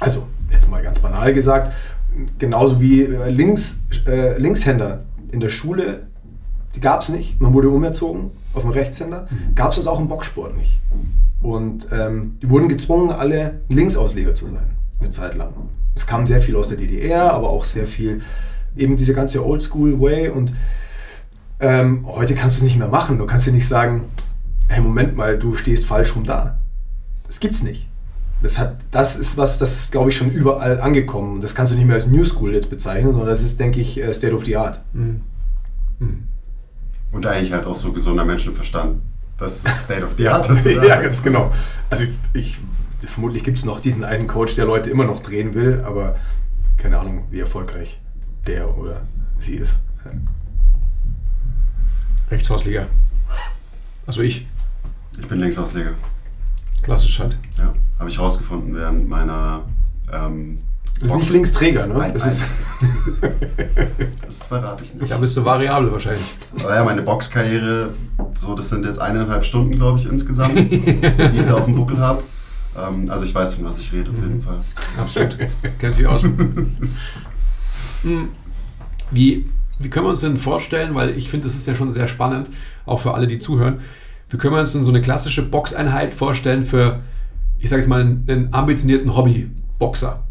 Also, 0.00 0.26
jetzt 0.50 0.70
mal 0.70 0.82
ganz 0.82 0.98
banal 0.98 1.32
gesagt, 1.32 1.72
genauso 2.38 2.80
wie 2.80 3.02
äh, 3.02 3.30
Links, 3.30 3.80
äh, 4.06 4.38
Linkshänder 4.38 5.04
in 5.30 5.40
der 5.40 5.48
Schule, 5.48 6.06
die 6.74 6.80
gab 6.80 7.02
es 7.02 7.08
nicht. 7.08 7.40
Man 7.40 7.52
wurde 7.52 7.68
umerzogen 7.68 8.30
auf 8.54 8.64
einen 8.64 8.72
Rechtshänder. 8.72 9.28
Gab 9.54 9.70
es 9.70 9.76
das 9.76 9.86
auch 9.86 10.00
im 10.00 10.08
Boxsport 10.08 10.56
nicht. 10.56 10.80
Und 11.42 11.88
ähm, 11.92 12.38
die 12.40 12.48
wurden 12.48 12.68
gezwungen, 12.68 13.10
alle 13.10 13.60
Linksausleger 13.68 14.34
zu 14.34 14.46
sein, 14.46 14.76
eine 15.00 15.10
Zeit 15.10 15.34
lang. 15.34 15.52
Es 15.94 16.06
kam 16.06 16.26
sehr 16.26 16.40
viel 16.40 16.56
aus 16.56 16.68
der 16.68 16.78
DDR, 16.78 17.32
aber 17.32 17.50
auch 17.50 17.64
sehr 17.64 17.86
viel 17.86 18.22
eben 18.76 18.96
diese 18.96 19.14
ganze 19.14 19.44
Oldschool-Way. 19.44 20.28
Und 20.30 20.52
ähm, 21.60 22.06
heute 22.06 22.34
kannst 22.34 22.56
du 22.56 22.60
es 22.60 22.64
nicht 22.64 22.78
mehr 22.78 22.88
machen. 22.88 23.18
Du 23.18 23.26
kannst 23.26 23.46
ja 23.46 23.52
nicht 23.52 23.68
sagen, 23.68 24.04
hey, 24.68 24.80
Moment 24.80 25.16
mal, 25.16 25.38
du 25.38 25.54
stehst 25.54 25.84
falsch 25.84 26.16
rum 26.16 26.24
da. 26.24 26.58
Das 27.26 27.40
gibt's 27.40 27.62
nicht. 27.62 27.88
Das, 28.42 28.58
hat, 28.58 28.76
das 28.90 29.16
ist 29.16 29.36
was, 29.36 29.58
das 29.58 29.76
ist, 29.76 29.92
glaube 29.92 30.10
ich, 30.10 30.16
schon 30.16 30.30
überall 30.30 30.80
angekommen. 30.80 31.40
Das 31.40 31.54
kannst 31.54 31.72
du 31.72 31.76
nicht 31.76 31.86
mehr 31.86 31.94
als 31.94 32.08
New 32.08 32.24
School 32.24 32.52
jetzt 32.52 32.70
bezeichnen, 32.70 33.12
sondern 33.12 33.30
das 33.30 33.42
ist, 33.42 33.60
denke 33.60 33.80
ich, 33.80 34.02
äh, 34.02 34.12
State 34.12 34.34
of 34.34 34.44
the 34.44 34.56
Art. 34.56 34.80
Mhm. 34.92 35.20
Mhm. 36.00 36.24
Und 37.12 37.26
eigentlich 37.26 37.52
halt 37.52 37.66
auch 37.66 37.76
so 37.76 37.92
gesunder 37.92 38.24
Menschenverstand, 38.24 39.00
Das 39.38 39.56
ist 39.56 39.84
State 39.84 40.04
of 40.04 40.12
the 40.16 40.28
Art. 40.28 40.48
das 40.48 40.64
ja, 40.64 40.82
ja, 40.82 41.00
ganz 41.00 41.22
genau. 41.22 41.52
Also 41.88 42.04
ich, 42.32 42.58
vermutlich 43.08 43.44
gibt 43.44 43.58
es 43.58 43.64
noch 43.64 43.80
diesen 43.80 44.04
einen 44.04 44.26
Coach, 44.26 44.54
der 44.54 44.64
Leute 44.64 44.90
immer 44.90 45.04
noch 45.04 45.20
drehen 45.20 45.54
will, 45.54 45.82
aber 45.84 46.16
keine 46.76 46.98
Ahnung, 46.98 47.24
wie 47.30 47.40
erfolgreich 47.40 48.00
der 48.46 48.76
oder 48.76 49.02
sie 49.38 49.54
ist. 49.54 49.78
Rechtshausliga. 52.30 52.86
Also 54.06 54.22
ich. 54.22 54.46
Ich 55.18 55.26
bin 55.26 55.38
Linksausleger. 55.38 55.92
Klassisch 56.82 57.20
halt. 57.20 57.36
Ja, 57.58 57.72
habe 57.98 58.10
ich 58.10 58.18
rausgefunden 58.18 58.74
während 58.74 59.08
meiner. 59.08 59.64
Ähm, 60.12 60.58
das 61.00 61.10
ist 61.10 61.16
nicht 61.16 61.30
Linksträger, 61.30 61.86
ne? 61.86 61.94
Nein, 61.94 62.14
das, 62.14 62.22
nein. 62.22 62.32
ist 62.32 62.44
das 64.26 64.46
verrate 64.46 64.84
ich 64.84 64.94
nicht. 64.94 65.10
Da 65.10 65.18
bist 65.18 65.36
du 65.36 65.44
variabel 65.44 65.90
wahrscheinlich. 65.90 66.36
Aber 66.58 66.74
ja, 66.74 66.84
meine 66.84 67.02
Boxkarriere, 67.02 67.90
so 68.34 68.54
das 68.54 68.68
sind 68.68 68.84
jetzt 68.84 69.00
eineinhalb 69.00 69.44
Stunden, 69.44 69.76
glaube 69.76 69.98
ich, 69.98 70.06
insgesamt, 70.06 70.56
die 70.58 70.74
ich 70.74 71.46
da 71.46 71.54
auf 71.54 71.64
dem 71.64 71.74
Buckel 71.74 71.98
habe. 71.98 72.22
Ähm, 72.76 73.10
also 73.10 73.24
ich 73.24 73.34
weiß, 73.34 73.54
von 73.54 73.64
was 73.64 73.78
ich 73.78 73.92
rede, 73.92 74.10
auf 74.10 74.16
jeden 74.16 74.40
Fall. 74.40 74.60
Absolut. 74.98 75.36
Kennst 75.78 75.98
dich 75.98 76.06
aus. 76.06 76.22
Hm. 76.22 78.28
Wie, 79.10 79.50
wie 79.78 79.90
können 79.90 80.06
wir 80.06 80.10
uns 80.10 80.20
denn 80.20 80.38
vorstellen, 80.38 80.94
weil 80.94 81.16
ich 81.16 81.28
finde, 81.28 81.46
das 81.46 81.56
ist 81.56 81.66
ja 81.66 81.74
schon 81.74 81.92
sehr 81.92 82.08
spannend, 82.08 82.48
auch 82.86 83.00
für 83.00 83.14
alle, 83.14 83.26
die 83.26 83.38
zuhören, 83.38 83.80
wie 84.30 84.38
können 84.38 84.54
wir 84.54 84.60
uns 84.60 84.72
denn 84.72 84.82
so 84.82 84.90
eine 84.90 85.02
klassische 85.02 85.42
Boxeinheit 85.42 86.14
vorstellen 86.14 86.62
für, 86.62 87.00
ich 87.58 87.68
sage 87.68 87.80
jetzt 87.80 87.88
mal, 87.88 88.00
einen, 88.00 88.24
einen 88.26 88.54
ambitionierten 88.54 89.14
Hobby-Boxer? 89.14 90.22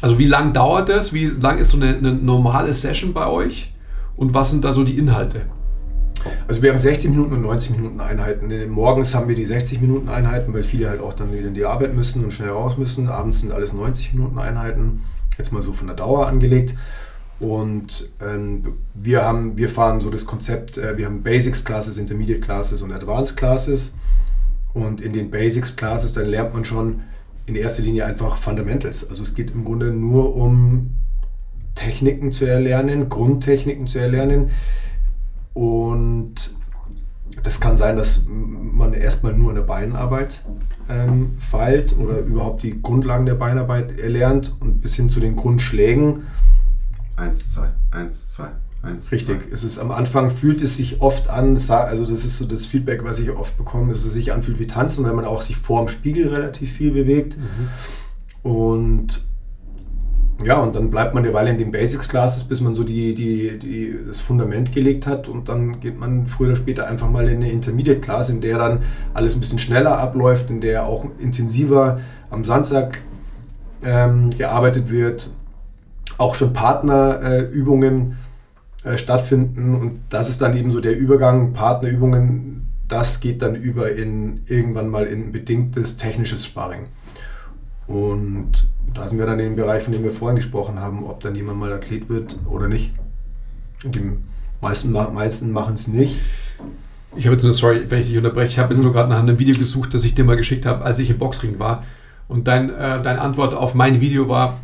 Also 0.00 0.18
wie 0.18 0.26
lang 0.26 0.52
dauert 0.52 0.88
das? 0.88 1.12
Wie 1.12 1.26
lang 1.26 1.58
ist 1.58 1.70
so 1.70 1.78
eine, 1.78 1.96
eine 1.96 2.12
normale 2.12 2.74
Session 2.74 3.14
bei 3.14 3.26
euch? 3.26 3.72
Und 4.16 4.34
was 4.34 4.50
sind 4.50 4.64
da 4.64 4.72
so 4.72 4.84
die 4.84 4.98
Inhalte? 4.98 5.42
Also 6.48 6.62
wir 6.62 6.70
haben 6.70 6.78
60 6.78 7.10
Minuten 7.10 7.34
und 7.34 7.42
90 7.42 7.72
Minuten 7.72 8.00
Einheiten. 8.00 8.70
Morgens 8.70 9.14
haben 9.14 9.28
wir 9.28 9.36
die 9.36 9.44
60 9.44 9.80
Minuten 9.80 10.08
Einheiten, 10.08 10.52
weil 10.54 10.62
viele 10.62 10.88
halt 10.88 11.00
auch 11.00 11.12
dann 11.12 11.32
wieder 11.32 11.48
in 11.48 11.54
die 11.54 11.64
Arbeit 11.64 11.94
müssen 11.94 12.24
und 12.24 12.32
schnell 12.32 12.50
raus 12.50 12.78
müssen. 12.78 13.08
Abends 13.08 13.40
sind 13.40 13.52
alles 13.52 13.72
90 13.72 14.14
Minuten 14.14 14.38
Einheiten. 14.38 15.02
Jetzt 15.38 15.52
mal 15.52 15.62
so 15.62 15.72
von 15.72 15.86
der 15.86 15.96
Dauer 15.96 16.26
angelegt. 16.26 16.74
Und 17.40 18.10
ähm, 18.20 18.74
wir, 18.94 19.22
haben, 19.22 19.58
wir 19.58 19.68
fahren 19.68 20.00
so 20.00 20.10
das 20.10 20.24
Konzept, 20.24 20.78
äh, 20.78 20.96
wir 20.96 21.06
haben 21.06 21.22
Basics 21.22 21.64
Classes, 21.64 21.98
Intermediate 21.98 22.40
Classes 22.40 22.82
und 22.82 22.92
Advanced 22.92 23.36
Classes. 23.36 23.92
Und 24.72 25.00
in 25.00 25.12
den 25.12 25.30
Basics 25.30 25.76
Classes, 25.76 26.12
dann 26.12 26.26
lernt 26.26 26.54
man 26.54 26.64
schon 26.64 27.02
in 27.46 27.56
erster 27.56 27.82
Linie 27.82 28.06
einfach 28.06 28.38
Fundamentals. 28.38 29.08
Also 29.08 29.22
es 29.22 29.34
geht 29.34 29.50
im 29.50 29.64
Grunde 29.64 29.92
nur 29.92 30.34
um 30.36 30.90
Techniken 31.74 32.32
zu 32.32 32.44
erlernen, 32.44 33.08
Grundtechniken 33.08 33.86
zu 33.86 33.98
erlernen. 33.98 34.50
Und 35.54 36.54
das 37.42 37.60
kann 37.60 37.76
sein, 37.76 37.96
dass 37.96 38.24
man 38.26 38.92
erstmal 38.92 39.32
nur 39.32 39.50
in 39.50 39.56
der 39.56 39.62
Beinarbeit 39.62 40.44
ähm, 40.88 41.36
feilt 41.38 41.96
oder 41.96 42.18
überhaupt 42.18 42.62
die 42.62 42.80
Grundlagen 42.82 43.26
der 43.26 43.34
Beinarbeit 43.34 43.98
erlernt 43.98 44.54
und 44.60 44.80
bis 44.80 44.94
hin 44.96 45.08
zu 45.08 45.20
den 45.20 45.36
Grundschlägen. 45.36 46.24
Eins, 47.16 47.54
zwei, 47.54 47.68
eins, 47.90 48.32
zwei, 48.32 48.48
eins. 48.82 49.12
Richtig. 49.12 49.42
Zwei. 49.42 49.52
Es 49.52 49.64
ist 49.64 49.78
am 49.78 49.90
Anfang 49.92 50.30
fühlt 50.30 50.60
es 50.62 50.76
sich 50.76 51.00
oft 51.00 51.28
an, 51.28 51.56
also 51.56 52.04
das 52.04 52.24
ist 52.24 52.36
so 52.36 52.44
das 52.44 52.66
Feedback, 52.66 53.04
was 53.04 53.18
ich 53.18 53.30
oft 53.30 53.56
bekomme, 53.56 53.92
dass 53.92 54.04
es 54.04 54.12
sich 54.12 54.32
anfühlt 54.32 54.58
wie 54.58 54.66
Tanzen, 54.66 55.04
weil 55.04 55.14
man 55.14 55.24
auch 55.24 55.42
sich 55.42 55.56
vor 55.56 55.84
dem 55.84 55.88
Spiegel 55.88 56.28
relativ 56.28 56.72
viel 56.72 56.90
bewegt. 56.90 57.38
Mhm. 57.38 58.50
Und 58.50 59.24
ja, 60.42 60.58
und 60.60 60.74
dann 60.74 60.90
bleibt 60.90 61.14
man 61.14 61.24
eine 61.24 61.32
Weile 61.32 61.50
in 61.50 61.58
den 61.58 61.70
Basics 61.70 62.08
Classes, 62.08 62.44
bis 62.44 62.60
man 62.60 62.74
so 62.74 62.82
die, 62.82 63.14
die, 63.14 63.58
die, 63.58 63.96
das 64.06 64.20
Fundament 64.20 64.72
gelegt 64.72 65.06
hat. 65.06 65.28
Und 65.28 65.48
dann 65.48 65.80
geht 65.80 65.98
man 65.98 66.26
früher 66.26 66.48
oder 66.48 66.56
später 66.56 66.86
einfach 66.86 67.08
mal 67.08 67.28
in 67.28 67.36
eine 67.36 67.50
Intermediate 67.50 68.00
Class, 68.00 68.30
in 68.30 68.40
der 68.40 68.58
dann 68.58 68.80
alles 69.14 69.36
ein 69.36 69.40
bisschen 69.40 69.60
schneller 69.60 69.98
abläuft, 69.98 70.50
in 70.50 70.60
der 70.60 70.86
auch 70.86 71.06
intensiver 71.18 72.00
am 72.30 72.44
Sandsack 72.44 73.02
ähm, 73.84 74.30
gearbeitet 74.30 74.90
wird, 74.90 75.30
auch 76.18 76.34
schon 76.34 76.52
Partnerübungen 76.52 78.16
äh, 78.82 78.94
äh, 78.94 78.98
stattfinden. 78.98 79.76
Und 79.76 80.00
das 80.10 80.28
ist 80.28 80.40
dann 80.40 80.56
eben 80.56 80.70
so 80.70 80.80
der 80.80 80.98
Übergang, 80.98 81.52
Partnerübungen, 81.52 82.66
das 82.88 83.20
geht 83.20 83.40
dann 83.40 83.54
über 83.54 83.92
in 83.92 84.42
irgendwann 84.46 84.88
mal 84.88 85.06
in 85.06 85.32
bedingtes 85.32 85.96
technisches 85.96 86.44
Sparring. 86.44 86.88
Und 87.86 88.68
da 88.94 89.08
sind 89.08 89.18
wir 89.18 89.26
dann 89.26 89.38
in 89.40 89.46
dem 89.46 89.56
Bereich, 89.56 89.82
von 89.82 89.92
dem 89.92 90.04
wir 90.04 90.12
vorhin 90.12 90.36
gesprochen 90.36 90.80
haben, 90.80 91.04
ob 91.04 91.20
dann 91.20 91.34
jemand 91.34 91.58
mal 91.58 91.72
Athlet 91.72 92.08
wird 92.08 92.38
oder 92.48 92.68
nicht. 92.68 92.92
Und 93.84 93.94
die 93.94 94.12
meisten, 94.60 94.92
meisten 94.92 95.52
machen 95.52 95.74
es 95.74 95.88
nicht. 95.88 96.16
Ich 97.16 97.26
habe 97.26 97.34
jetzt 97.34 97.44
nur, 97.44 97.54
sorry, 97.54 97.84
wenn 97.90 98.00
ich 98.00 98.08
dich 98.08 98.16
unterbreche, 98.16 98.48
ich 98.48 98.58
habe 98.58 98.72
jetzt 98.72 98.82
nur 98.82 98.92
gerade 98.92 99.08
nach 99.08 99.18
einem 99.18 99.38
Video 99.38 99.56
gesucht, 99.56 99.94
das 99.94 100.04
ich 100.04 100.14
dir 100.14 100.24
mal 100.24 100.36
geschickt 100.36 100.66
habe, 100.66 100.84
als 100.84 100.98
ich 100.98 101.10
im 101.10 101.18
Boxring 101.18 101.58
war. 101.58 101.84
Und 102.28 102.48
dein, 102.48 102.70
äh, 102.70 103.02
deine 103.02 103.20
Antwort 103.20 103.54
auf 103.54 103.74
mein 103.74 104.00
Video 104.00 104.28
war, 104.28 104.60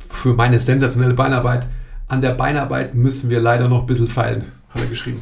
für 0.00 0.34
meine 0.34 0.58
sensationelle 0.60 1.14
Beinarbeit, 1.14 1.66
an 2.08 2.20
der 2.20 2.32
Beinarbeit 2.32 2.94
müssen 2.94 3.30
wir 3.30 3.40
leider 3.40 3.68
noch 3.68 3.80
ein 3.80 3.86
bisschen 3.86 4.08
feilen, 4.08 4.46
hat 4.70 4.82
er 4.82 4.88
geschrieben. 4.88 5.20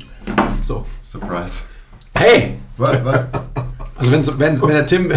So. 0.62 0.84
Surprise. 1.02 1.62
Hey! 2.16 2.58
Was, 2.76 3.04
was? 3.04 3.26
Also 3.96 4.10
wenn, 4.10 4.26
wenn, 4.38 4.60
wenn 4.60 4.68
der 4.68 4.86
Tim 4.86 5.12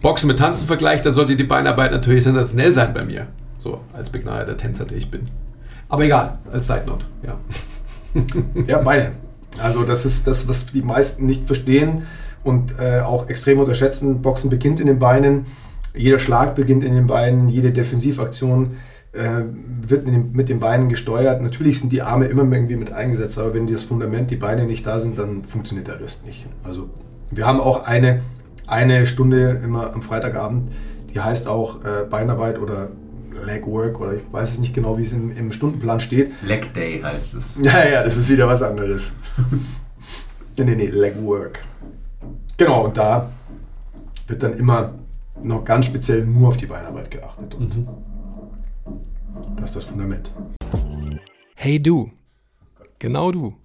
Boxen 0.00 0.28
mit 0.28 0.38
Tanzen 0.38 0.66
vergleicht, 0.66 1.04
dann 1.04 1.14
sollte 1.14 1.36
die 1.36 1.44
Beinarbeit 1.44 1.92
natürlich 1.92 2.24
sensationell 2.24 2.72
sein 2.72 2.94
bei 2.94 3.04
mir. 3.04 3.26
So, 3.56 3.80
als 3.92 4.10
begnadeter 4.10 4.56
Tänzer, 4.56 4.86
der 4.86 4.96
ich 4.96 5.10
bin. 5.10 5.28
Aber 5.88 6.04
egal, 6.04 6.38
als 6.50 6.66
Side 6.66 6.84
Note, 6.86 7.04
ja. 7.22 7.38
ja, 8.66 8.78
beide. 8.78 9.12
Also 9.58 9.82
das 9.82 10.06
ist 10.06 10.26
das, 10.26 10.48
was 10.48 10.66
die 10.66 10.82
meisten 10.82 11.26
nicht 11.26 11.46
verstehen 11.46 12.06
und 12.44 12.74
äh, 12.78 13.00
auch 13.00 13.28
extrem 13.28 13.58
unterschätzen. 13.58 14.22
Boxen 14.22 14.48
beginnt 14.48 14.80
in 14.80 14.86
den 14.86 14.98
Beinen, 14.98 15.46
jeder 15.94 16.18
Schlag 16.18 16.54
beginnt 16.54 16.84
in 16.84 16.94
den 16.94 17.06
Beinen, 17.06 17.48
jede 17.48 17.72
Defensivaktion 17.72 18.76
äh, 19.12 19.42
wird 19.86 20.06
den, 20.06 20.32
mit 20.32 20.48
den 20.48 20.60
Beinen 20.60 20.88
gesteuert. 20.88 21.42
Natürlich 21.42 21.80
sind 21.80 21.92
die 21.92 22.02
Arme 22.02 22.26
immer 22.26 22.50
irgendwie 22.50 22.76
mit 22.76 22.92
eingesetzt, 22.92 23.38
aber 23.38 23.54
wenn 23.54 23.66
das 23.66 23.82
Fundament, 23.82 24.30
die 24.30 24.36
Beine 24.36 24.64
nicht 24.64 24.86
da 24.86 25.00
sind, 25.00 25.18
dann 25.18 25.44
funktioniert 25.44 25.88
der 25.88 26.00
Rest 26.00 26.24
nicht. 26.24 26.46
Also 26.62 26.88
wir 27.30 27.46
haben 27.46 27.60
auch 27.60 27.84
eine 27.84 28.22
eine 28.70 29.06
Stunde 29.06 29.60
immer 29.64 29.92
am 29.92 30.02
Freitagabend, 30.02 30.72
die 31.12 31.20
heißt 31.20 31.48
auch 31.48 31.84
äh, 31.84 32.04
Beinarbeit 32.08 32.58
oder 32.58 32.90
Leg 33.44 33.66
Work 33.66 34.00
oder 34.00 34.14
ich 34.14 34.22
weiß 34.30 34.52
es 34.52 34.58
nicht 34.58 34.74
genau, 34.74 34.98
wie 34.98 35.02
es 35.02 35.12
im, 35.12 35.36
im 35.36 35.52
Stundenplan 35.52 36.00
steht. 36.00 36.32
Leg 36.42 36.72
Day 36.74 37.00
heißt 37.02 37.34
es. 37.34 37.56
Ja, 37.62 37.86
ja, 37.86 38.02
das 38.02 38.16
ist 38.16 38.30
wieder 38.30 38.46
was 38.46 38.62
anderes. 38.62 39.14
nee, 40.56 40.64
nee, 40.64 40.74
nee, 40.74 40.86
Leg 40.86 41.20
Work. 41.22 41.60
Genau, 42.56 42.84
und 42.84 42.96
da 42.96 43.30
wird 44.26 44.42
dann 44.42 44.54
immer 44.54 44.94
noch 45.42 45.64
ganz 45.64 45.86
speziell 45.86 46.24
nur 46.24 46.48
auf 46.48 46.56
die 46.56 46.66
Beinarbeit 46.66 47.10
geachtet. 47.10 47.54
Und 47.54 47.76
mhm. 47.76 47.88
das 49.56 49.70
ist 49.70 49.76
das 49.76 49.84
Fundament. 49.84 50.30
Hey 51.54 51.82
du, 51.82 52.10
genau 52.98 53.32
du. 53.32 53.56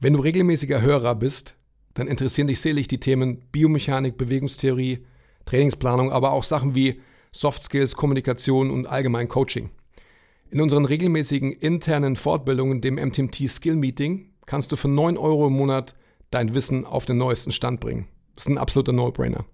Wenn 0.00 0.12
du 0.12 0.20
regelmäßiger 0.20 0.82
Hörer 0.82 1.14
bist, 1.14 1.55
dann 1.96 2.08
interessieren 2.08 2.46
dich 2.46 2.60
selig 2.60 2.88
die 2.88 3.00
Themen 3.00 3.40
Biomechanik, 3.52 4.18
Bewegungstheorie, 4.18 4.98
Trainingsplanung, 5.46 6.12
aber 6.12 6.32
auch 6.32 6.44
Sachen 6.44 6.74
wie 6.74 7.00
Soft 7.32 7.64
Skills, 7.64 7.96
Kommunikation 7.96 8.70
und 8.70 8.86
allgemein 8.86 9.28
Coaching. 9.28 9.70
In 10.50 10.60
unseren 10.60 10.84
regelmäßigen 10.84 11.52
internen 11.52 12.14
Fortbildungen, 12.16 12.82
dem 12.82 12.96
MTMT 12.96 13.48
Skill 13.48 13.76
Meeting, 13.76 14.30
kannst 14.44 14.72
du 14.72 14.76
für 14.76 14.88
9 14.88 15.16
Euro 15.16 15.46
im 15.46 15.54
Monat 15.54 15.94
dein 16.30 16.54
Wissen 16.54 16.84
auf 16.84 17.06
den 17.06 17.16
neuesten 17.16 17.50
Stand 17.50 17.80
bringen. 17.80 18.06
Das 18.34 18.44
ist 18.44 18.50
ein 18.50 18.58
absoluter 18.58 18.92
No-Brainer. 18.92 19.46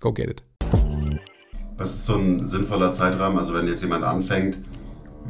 Go 0.00 0.12
get 0.12 0.28
it. 0.28 0.42
Was 1.76 1.94
ist 1.94 2.06
so 2.06 2.16
ein 2.16 2.44
sinnvoller 2.46 2.90
Zeitrahmen? 2.90 3.38
Also 3.38 3.54
wenn 3.54 3.68
jetzt 3.68 3.82
jemand 3.82 4.02
anfängt, 4.02 4.58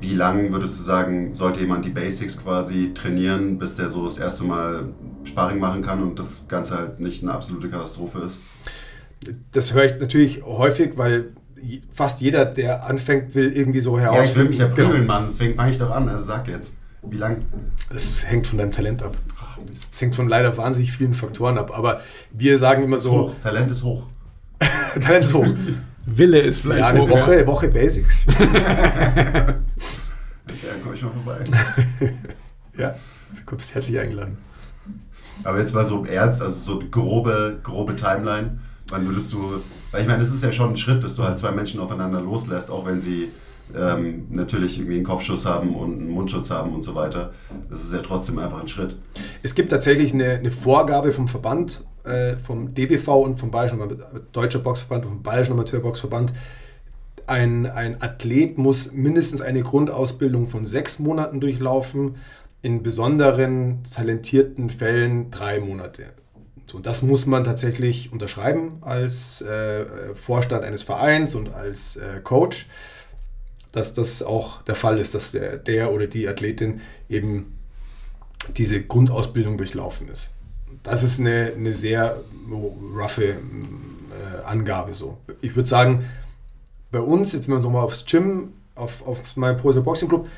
wie 0.01 0.15
lange 0.15 0.53
würdest 0.53 0.79
du 0.79 0.83
sagen, 0.83 1.35
sollte 1.35 1.61
jemand 1.61 1.85
die 1.85 1.91
Basics 1.91 2.37
quasi 2.43 2.93
trainieren, 2.95 3.59
bis 3.59 3.77
der 3.77 3.89
so 3.89 4.05
das 4.05 4.19
erste 4.19 4.45
Mal 4.45 4.89
Sparring 5.25 5.59
machen 5.59 5.83
kann 5.83 6.03
und 6.03 6.19
das 6.19 6.45
Ganze 6.49 6.77
halt 6.77 7.01
nicht 7.01 7.23
eine 7.23 7.33
absolute 7.33 7.69
Katastrophe 7.69 8.19
ist? 8.21 8.41
Das 9.53 9.73
höre 9.73 9.85
ich 9.85 10.01
natürlich 10.01 10.45
häufig, 10.45 10.97
weil 10.97 11.33
fast 11.93 12.21
jeder, 12.21 12.45
der 12.45 12.87
anfängt, 12.87 13.35
will 13.35 13.53
irgendwie 13.53 13.81
so 13.81 13.99
heraus. 13.99 14.17
Ja, 14.17 14.25
ich 14.25 14.37
will 14.37 14.45
mich 14.49 14.59
ja 14.59 14.69
prügeln, 14.69 14.93
genau. 14.93 15.05
Mann, 15.07 15.25
deswegen 15.27 15.55
fange 15.55 15.71
ich 15.71 15.79
doch 15.79 15.91
an. 15.91 16.09
Also 16.09 16.27
sag 16.27 16.49
jetzt, 16.49 16.75
wie 17.03 17.17
lang? 17.17 17.45
Das 17.91 18.29
hängt 18.29 18.47
von 18.47 18.59
deinem 18.59 18.73
Talent 18.73 19.03
ab. 19.03 19.17
Das 19.73 20.01
hängt 20.01 20.15
von 20.15 20.29
leider 20.29 20.57
wahnsinnig 20.57 20.93
vielen 20.93 21.15
Faktoren 21.15 21.57
ab. 21.57 21.71
Aber 21.77 22.01
wir 22.33 22.59
sagen 22.59 22.83
immer 22.83 22.99
so. 22.99 23.35
Talent 23.43 23.71
ist 23.71 23.83
hoch. 23.83 24.05
Talent 25.01 25.25
ist 25.25 25.35
hoch. 25.35 25.47
Wille 26.07 26.41
ist 26.41 26.61
vielleicht 26.61 26.81
ja, 26.81 26.87
eine 26.87 27.03
hoch, 27.03 27.11
Woche, 27.11 27.41
ja. 27.41 27.47
Woche 27.47 27.69
Basics. 27.69 28.25
ja, 28.39 29.55
komm 30.83 30.95
ich 30.95 31.03
mal 31.03 31.13
vorbei. 31.13 31.45
ja, 32.77 32.95
du 33.37 33.45
kommst 33.45 33.75
herzlich 33.75 33.99
eingeladen. 33.99 34.39
Aber 35.43 35.59
jetzt 35.59 35.75
mal 35.75 35.85
so 35.85 36.05
ernst, 36.05 36.43
also 36.43 36.75
so 36.75 36.81
eine 36.81 36.91
grobe, 36.91 37.59
grobe 37.63 37.97
Timeline. 37.97 38.61
Wann 38.89 39.07
würdest 39.07 39.33
du, 39.33 39.63
weil 39.91 40.03
ich 40.03 40.07
meine, 40.07 40.21
das 40.21 40.33
ist 40.33 40.43
ja 40.43 40.53
schon 40.53 40.71
ein 40.71 40.77
Schritt, 40.77 41.03
dass 41.03 41.17
du 41.17 41.25
halt 41.25 41.39
zwei 41.39 41.51
Menschen 41.51 41.81
aufeinander 41.81 42.21
loslässt, 42.21 42.71
auch 42.71 42.87
wenn 42.87 43.01
sie 43.01 43.31
ähm, 43.75 44.27
natürlich 44.31 44.79
irgendwie 44.79 44.97
einen 44.97 45.05
Kopfschuss 45.05 45.47
haben 45.47 45.75
und 45.75 46.01
einen 46.01 46.11
Mundschutz 46.11 46.51
haben 46.51 46.75
und 46.75 46.83
so 46.83 46.95
weiter. 46.95 47.33
Das 47.71 47.83
ist 47.83 47.93
ja 47.93 48.01
trotzdem 48.01 48.39
einfach 48.39 48.61
ein 48.61 48.69
Schritt. 48.69 48.99
Es 49.43 49.55
gibt 49.55 49.71
tatsächlich 49.71 50.13
eine, 50.13 50.33
eine 50.33 50.51
Vorgabe 50.51 51.13
vom 51.13 51.29
Verband, 51.29 51.85
äh, 52.05 52.37
vom 52.37 52.75
DBV 52.75 53.09
und 53.09 53.41
vom 53.41 53.51
Bayerischen 53.51 54.03
Deutscher 54.33 54.59
Boxverband 54.61 55.05
und 55.05 55.11
vom 55.11 55.23
Bayerischen 55.23 55.53
Amateurboxverband. 55.53 56.33
Ein, 57.27 57.67
ein 57.67 58.03
Athlet 58.03 58.59
muss 58.59 58.93
mindestens 58.93 59.41
eine 59.41 59.63
Grundausbildung 59.63 60.47
von 60.47 60.67
sechs 60.67 60.99
Monaten 60.99 61.41
durchlaufen, 61.41 62.17
in 62.61 62.83
besonderen 62.83 63.83
talentierten 63.85 64.71
Fällen 64.71 65.31
drei 65.31 65.61
Monate. 65.61 66.05
So, 66.67 66.79
das 66.79 67.03
muss 67.03 67.27
man 67.27 67.45
tatsächlich 67.45 68.11
unterschreiben 68.13 68.79
als 68.81 69.43
äh, 69.43 70.15
Vorstand 70.15 70.65
eines 70.65 70.83
Vereins 70.83 71.35
und 71.35 71.53
als 71.53 71.97
äh, 71.97 72.21
Coach 72.23 72.67
dass 73.75 73.93
das 73.93 74.23
auch 74.23 74.63
der 74.63 74.77
Fall 74.77 75.01
ist, 75.01 75.15
dass 75.15 75.33
der, 75.33 75.57
der 75.57 75.93
oder 75.93 76.07
die 76.07 76.29
Athletin 76.29 76.81
eben 77.09 77.59
diese 78.57 78.81
Grundausbildung 78.81 79.59
durchlaufen 79.59 80.09
ist. 80.09 80.31
Das 80.85 81.03
ist 81.03 81.19
eine, 81.19 81.55
eine 81.57 81.73
sehr 81.73 82.23
roughe 82.49 83.25
äh, 83.25 83.37
Angabe 84.45 84.95
so. 84.95 85.17
Ich 85.41 85.57
würde 85.57 85.69
sagen, 85.69 86.05
bei 86.93 87.01
uns, 87.01 87.33
jetzt 87.33 87.49
wenn 87.49 87.55
man 87.55 87.63
nochmal 87.63 87.83
aufs 87.83 88.05
Gym, 88.05 88.53
auf, 88.75 89.05
auf 89.07 89.37
meinen 89.37 89.57
Pro 89.57 89.73
Boxing 89.73 90.09
Club 90.09 90.29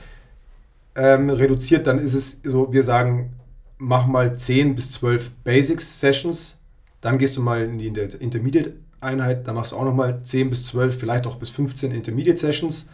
ähm, 0.95 1.29
reduziert, 1.29 1.87
dann 1.87 1.99
ist 1.99 2.15
es 2.15 2.41
so, 2.45 2.73
wir 2.73 2.85
sagen, 2.85 3.35
mach 3.77 4.07
mal 4.07 4.39
10 4.39 4.77
bis 4.77 4.93
12 4.93 5.31
Basics 5.43 6.01
Sessions, 6.01 6.57
dann 7.01 7.19
gehst 7.19 7.37
du 7.37 7.43
mal 7.43 7.63
in 7.63 7.79
die 7.79 7.89
Intermediate 7.89 8.75
Einheit, 9.01 9.47
dann 9.49 9.57
machst 9.57 9.73
du 9.73 9.77
auch 9.77 9.85
nochmal 9.85 10.23
10 10.23 10.49
bis 10.49 10.67
12, 10.67 10.99
vielleicht 10.99 11.27
auch 11.27 11.37
bis 11.37 11.51
15 11.51 11.91
Intermediate 11.91 12.39
Sessions 12.39 12.89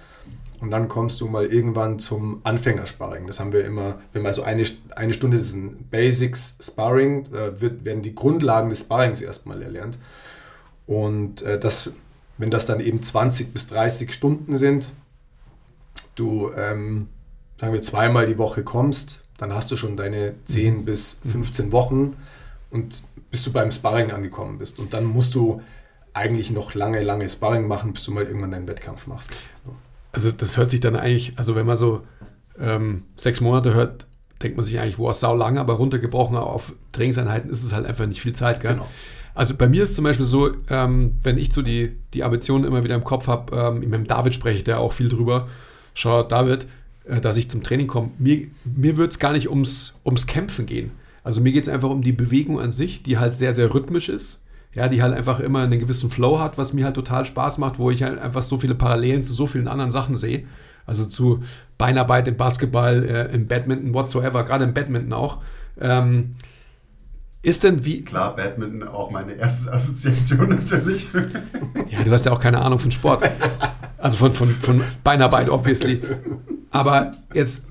und 0.63 0.71
dann 0.71 0.87
kommst 0.89 1.21
du 1.21 1.27
mal 1.27 1.47
irgendwann 1.47 1.99
zum 1.99 2.41
Anfängersparring. 2.45 3.27
Das 3.27 3.41
haben 3.41 3.53
wir 3.53 3.65
immer, 3.65 3.99
wenn 4.13 4.23
mal 4.23 4.33
so 4.33 4.45
eine, 4.45 4.65
eine 4.95 5.13
Stunde, 5.13 5.39
ein 5.39 5.89
Basics 5.91 6.57
Sparring, 6.61 7.25
da 7.33 7.61
wird, 7.61 7.85
werden 7.85 8.03
die 8.03 8.15
Grundlagen 8.15 8.71
des 8.71 8.83
Sparrings 8.83 9.21
erstmal 9.21 9.61
erlernt. 9.61 9.99
Und 10.87 11.43
äh, 11.43 11.59
das, 11.59 11.93
wenn 12.39 12.53
das 12.53 12.65
dann 12.65 12.79
eben 12.79 13.03
20 13.03 13.53
bis 13.53 13.67
30 13.67 14.13
Stunden 14.13 14.57
sind, 14.57 14.93
du, 16.15 16.53
ähm, 16.57 17.09
sagen 17.61 17.73
wir, 17.73 17.83
zweimal 17.83 18.27
die 18.27 18.39
Woche 18.39 18.63
kommst, 18.63 19.25
dann 19.39 19.53
hast 19.53 19.69
du 19.73 19.77
schon 19.77 19.97
deine 19.97 20.37
10 20.45 20.77
mhm. 20.77 20.85
bis 20.85 21.19
15 21.29 21.73
Wochen 21.73 22.17
und 22.71 23.03
bis 23.33 23.43
du 23.43 23.51
beim 23.51 23.73
Sparring 23.73 24.13
angekommen 24.13 24.59
bist. 24.59 24.79
Und 24.79 24.93
dann 24.93 25.07
musst 25.07 25.35
du 25.35 25.61
eigentlich 26.13 26.53
noch 26.53 26.75
lange, 26.75 27.03
lange 27.03 27.29
Sparring 27.29 27.67
machen, 27.67 27.95
bis 27.95 28.05
du 28.05 28.13
mal 28.13 28.23
irgendwann 28.23 28.53
deinen 28.53 28.69
Wettkampf 28.69 29.09
machst. 29.09 29.31
Also 30.13 30.31
das 30.31 30.57
hört 30.57 30.71
sich 30.71 30.81
dann 30.81 30.95
eigentlich, 30.95 31.33
also 31.37 31.55
wenn 31.55 31.67
man 31.67 31.77
so 31.77 32.03
ähm, 32.59 33.05
sechs 33.17 33.41
Monate 33.41 33.75
hört, 33.75 34.07
denkt 34.43 34.57
man 34.57 34.65
sich 34.65 34.79
eigentlich, 34.79 34.99
wow, 34.99 35.15
sau 35.15 35.35
lange, 35.35 35.61
aber 35.61 35.75
runtergebrochen 35.75 36.37
auf 36.37 36.75
Trainingseinheiten 36.93 37.51
ist 37.51 37.63
es 37.63 37.73
halt 37.73 37.87
einfach 37.87 38.07
nicht 38.07 38.21
viel 38.21 38.35
Zeit. 38.35 38.61
Gell? 38.61 38.75
Genau. 38.75 38.89
Also 39.35 39.55
bei 39.55 39.69
mir 39.69 39.83
ist 39.83 39.91
es 39.91 39.97
zum 39.97 40.05
Beispiel 40.05 40.27
so, 40.27 40.51
ähm, 40.69 41.13
wenn 41.23 41.39
ich 41.39 41.53
so 41.53 41.63
die, 41.63 41.97
die 42.13 42.23
Ambitionen 42.23 42.65
immer 42.65 42.85
wieder 42.85 42.95
im 42.95 43.05
Kopf 43.05 43.29
habe, 43.29 43.57
ähm, 43.57 43.81
mit 43.81 43.93
dem 43.93 44.07
David 44.07 44.35
spreche 44.35 44.59
ich 44.59 44.65
da 44.65 44.77
auch 44.77 44.93
viel 44.93 45.09
drüber, 45.09 45.49
schau 45.95 46.23
David, 46.23 46.67
äh, 47.05 47.21
dass 47.21 47.39
ich 47.39 47.49
zum 47.49 47.63
Training 47.63 47.87
komme, 47.87 48.11
mir, 48.19 48.49
mir 48.65 48.99
wird 48.99 49.13
es 49.13 49.19
gar 49.19 49.33
nicht 49.33 49.49
ums, 49.49 49.99
ums 50.05 50.27
Kämpfen 50.27 50.67
gehen. 50.67 50.91
Also 51.25 51.41
mir 51.41 51.53
geht 51.53 51.63
es 51.63 51.69
einfach 51.69 51.89
um 51.89 52.03
die 52.03 52.13
Bewegung 52.13 52.61
an 52.61 52.73
sich, 52.73 53.03
die 53.03 53.17
halt 53.17 53.37
sehr, 53.37 53.55
sehr 53.55 53.73
rhythmisch 53.73 54.09
ist 54.09 54.43
ja, 54.75 54.89
die 54.89 55.03
halt 55.03 55.15
einfach 55.15 55.41
immer 55.41 55.63
einen 55.63 55.79
gewissen 55.79 56.11
Flow 56.11 56.39
hat, 56.41 56.57
was 56.59 56.73
mir 56.73 56.85
halt 56.85 56.95
total 56.95 57.25
Spaß 57.25 57.59
macht, 57.59 57.79
wo 57.79 57.91
ich 57.91 58.03
halt 58.03 58.19
einfach 58.19 58.43
so 58.43 58.59
viele 58.59 58.75
Parallelen 58.75 59.23
zu 59.25 59.33
so 59.33 59.47
vielen 59.47 59.69
anderen 59.69 59.91
Sachen 59.91 60.17
sehe. 60.17 60.45
Also 60.87 61.05
zu 61.05 61.43
Beinarbeit 61.79 62.27
im 62.29 62.37
Basketball, 62.37 63.05
äh, 63.05 63.35
im 63.35 63.47
Badminton, 63.47 63.95
whatsoever, 63.95 64.45
gerade 64.45 64.65
im 64.65 64.75
Badminton 64.75 65.13
auch. 65.13 65.39
Ähm, 65.81 66.37
ist 67.43 67.65
denn 67.65 67.85
wie. 67.85 68.05
Klar, 68.05 68.37
Badminton 68.37 68.87
auch 68.89 69.11
meine 69.11 69.35
erste 69.35 69.73
Assoziation 69.73 70.49
natürlich. 70.61 71.09
ja, 71.89 72.03
du 72.05 72.11
hast 72.11 72.25
ja 72.25 72.33
auch 72.33 72.41
keine 72.41 72.61
Ahnung 72.61 72.79
von 72.79 72.91
Sport. 72.91 73.29
Also 73.99 74.17
von, 74.17 74.33
von, 74.33 74.49
von 74.49 74.83
Beinarbeit, 75.05 75.51
obviously. 75.51 76.01
Aber 76.71 77.13
jetzt, 77.35 77.67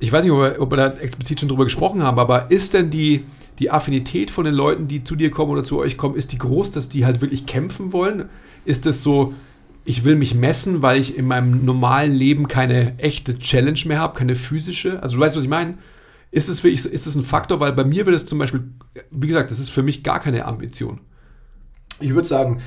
ich 0.00 0.12
weiß 0.12 0.24
nicht, 0.24 0.32
ob 0.32 0.40
wir, 0.40 0.60
ob 0.60 0.72
wir 0.72 0.76
da 0.76 0.86
explizit 0.88 1.40
schon 1.40 1.48
drüber 1.48 1.64
gesprochen 1.64 2.02
haben, 2.02 2.18
aber 2.18 2.50
ist 2.50 2.74
denn 2.74 2.90
die, 2.90 3.24
die 3.58 3.70
Affinität 3.70 4.30
von 4.30 4.44
den 4.44 4.54
Leuten, 4.54 4.88
die 4.88 5.04
zu 5.04 5.16
dir 5.16 5.30
kommen 5.30 5.52
oder 5.52 5.64
zu 5.64 5.78
euch 5.78 5.96
kommen, 5.96 6.16
ist 6.16 6.32
die 6.32 6.38
groß, 6.38 6.70
dass 6.70 6.88
die 6.88 7.06
halt 7.06 7.20
wirklich 7.20 7.46
kämpfen 7.46 7.92
wollen? 7.92 8.28
Ist 8.64 8.86
es 8.86 9.02
so, 9.02 9.34
ich 9.84 10.04
will 10.04 10.16
mich 10.16 10.34
messen, 10.34 10.82
weil 10.82 11.00
ich 11.00 11.16
in 11.16 11.26
meinem 11.26 11.64
normalen 11.64 12.12
Leben 12.12 12.48
keine 12.48 12.98
echte 12.98 13.38
Challenge 13.38 13.80
mehr 13.86 13.98
habe, 13.98 14.18
keine 14.18 14.34
physische? 14.34 15.02
Also 15.02 15.16
du 15.16 15.22
weißt, 15.22 15.36
was 15.36 15.44
ich 15.44 15.50
meine? 15.50 15.78
Ist 16.30 16.48
es 16.48 16.64
wirklich, 16.64 16.84
ist 16.84 17.06
es 17.06 17.14
ein 17.14 17.22
Faktor? 17.22 17.60
Weil 17.60 17.72
bei 17.72 17.84
mir 17.84 18.06
wird 18.06 18.16
es 18.16 18.26
zum 18.26 18.38
Beispiel, 18.38 18.64
wie 19.10 19.26
gesagt, 19.26 19.50
das 19.50 19.60
ist 19.60 19.70
für 19.70 19.82
mich 19.82 20.02
gar 20.02 20.20
keine 20.20 20.46
Ambition. 20.46 21.00
Ich 22.00 22.12
würde 22.12 22.26
sagen, 22.26 22.60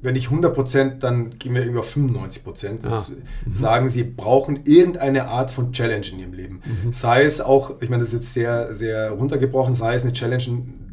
wenn 0.00 0.14
nicht 0.14 0.26
100 0.26 0.54
Prozent, 0.54 1.02
dann 1.02 1.38
gehen 1.38 1.54
wir 1.54 1.62
irgendwie 1.62 1.80
auf 1.80 1.90
95 1.90 2.44
Prozent. 2.44 2.84
Ah. 2.84 3.04
Mhm. 3.44 3.54
Sagen, 3.54 3.88
sie 3.88 4.04
brauchen 4.04 4.60
irgendeine 4.64 5.28
Art 5.28 5.50
von 5.50 5.72
Challenge 5.72 6.06
in 6.12 6.18
ihrem 6.20 6.32
Leben. 6.32 6.60
Mhm. 6.64 6.92
Sei 6.92 7.24
es 7.24 7.40
auch, 7.40 7.80
ich 7.80 7.90
meine, 7.90 8.02
das 8.02 8.12
ist 8.12 8.20
jetzt 8.20 8.32
sehr, 8.32 8.74
sehr 8.74 9.10
runtergebrochen, 9.10 9.74
sei 9.74 9.94
es 9.94 10.04
eine 10.04 10.12
Challenge, 10.12 10.42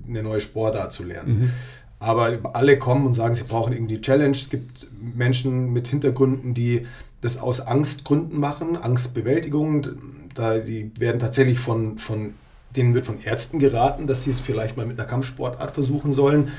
eine 0.08 0.24
neue 0.24 0.42
Sportart 0.42 0.92
zu 0.92 1.04
lernen. 1.04 1.40
Mhm. 1.40 1.52
Aber 2.00 2.40
alle 2.54 2.78
kommen 2.78 3.06
und 3.06 3.14
sagen, 3.14 3.36
sie 3.36 3.44
brauchen 3.44 3.74
irgendwie 3.74 4.02
Challenge. 4.02 4.36
Es 4.36 4.50
gibt 4.50 4.88
Menschen 5.00 5.72
mit 5.72 5.88
Hintergründen, 5.88 6.54
die 6.54 6.86
das 7.22 7.38
aus 7.38 7.62
Angstgründen 7.62 8.40
machen, 8.40 8.76
Angstbewältigung. 8.76 9.88
Da, 10.34 10.58
die 10.58 10.92
werden 11.00 11.20
tatsächlich 11.20 11.60
von, 11.60 11.98
von, 11.98 12.34
denen 12.76 12.94
wird 12.94 13.06
von 13.06 13.22
Ärzten 13.24 13.60
geraten, 13.60 14.08
dass 14.08 14.24
sie 14.24 14.32
es 14.32 14.40
vielleicht 14.40 14.78
mal 14.78 14.86
mit 14.86 15.00
einer 15.00 15.08
Kampfsportart 15.08 15.72
versuchen 15.72 16.14
sollen. 16.14 16.50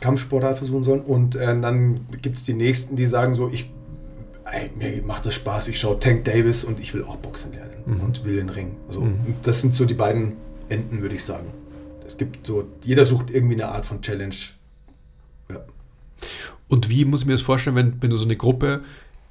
Kampfsportart 0.00 0.58
versuchen 0.58 0.84
sollen. 0.84 1.00
Und 1.00 1.36
äh, 1.36 1.46
dann 1.60 2.06
gibt 2.22 2.36
es 2.36 2.42
die 2.42 2.54
Nächsten, 2.54 2.96
die 2.96 3.06
sagen 3.06 3.34
so, 3.34 3.48
ich, 3.48 3.70
ey, 4.44 4.70
mir 4.78 5.02
macht 5.02 5.26
das 5.26 5.34
Spaß, 5.34 5.68
ich 5.68 5.78
schaue 5.78 5.98
Tank 5.98 6.24
Davis 6.24 6.64
und 6.64 6.80
ich 6.80 6.94
will 6.94 7.04
auch 7.04 7.16
Boxen 7.16 7.52
lernen 7.52 7.82
mhm. 7.86 8.00
und 8.00 8.24
will 8.24 8.36
den 8.36 8.48
Ring. 8.48 8.76
Also, 8.86 9.02
mhm. 9.02 9.16
Das 9.42 9.60
sind 9.60 9.74
so 9.74 9.84
die 9.84 9.94
beiden 9.94 10.36
Enden, 10.68 11.02
würde 11.02 11.14
ich 11.14 11.24
sagen. 11.24 11.46
Es 12.06 12.16
gibt 12.16 12.46
so, 12.46 12.66
jeder 12.82 13.04
sucht 13.04 13.30
irgendwie 13.30 13.54
eine 13.54 13.68
Art 13.68 13.86
von 13.86 14.00
Challenge. 14.00 14.34
Ja. 15.50 15.60
Und 16.68 16.88
wie 16.88 17.04
muss 17.04 17.22
ich 17.22 17.26
mir 17.26 17.32
das 17.32 17.42
vorstellen, 17.42 17.76
wenn, 17.76 18.02
wenn 18.02 18.10
du 18.10 18.16
so 18.16 18.24
eine 18.24 18.36
Gruppe, 18.36 18.82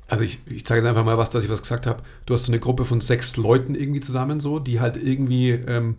also 0.07 0.23
ich, 0.23 0.39
ich 0.45 0.65
zeige 0.65 0.81
jetzt 0.81 0.89
einfach 0.89 1.05
mal 1.05 1.17
was, 1.17 1.29
dass 1.29 1.43
ich 1.43 1.49
was 1.49 1.61
gesagt 1.61 1.87
habe, 1.87 2.03
du 2.25 2.33
hast 2.33 2.45
so 2.45 2.51
eine 2.51 2.59
Gruppe 2.59 2.85
von 2.85 3.01
sechs 3.01 3.37
Leuten 3.37 3.75
irgendwie 3.75 3.99
zusammen 3.99 4.39
so, 4.39 4.59
die 4.59 4.79
halt 4.79 5.01
irgendwie 5.01 5.51
ähm, 5.51 5.95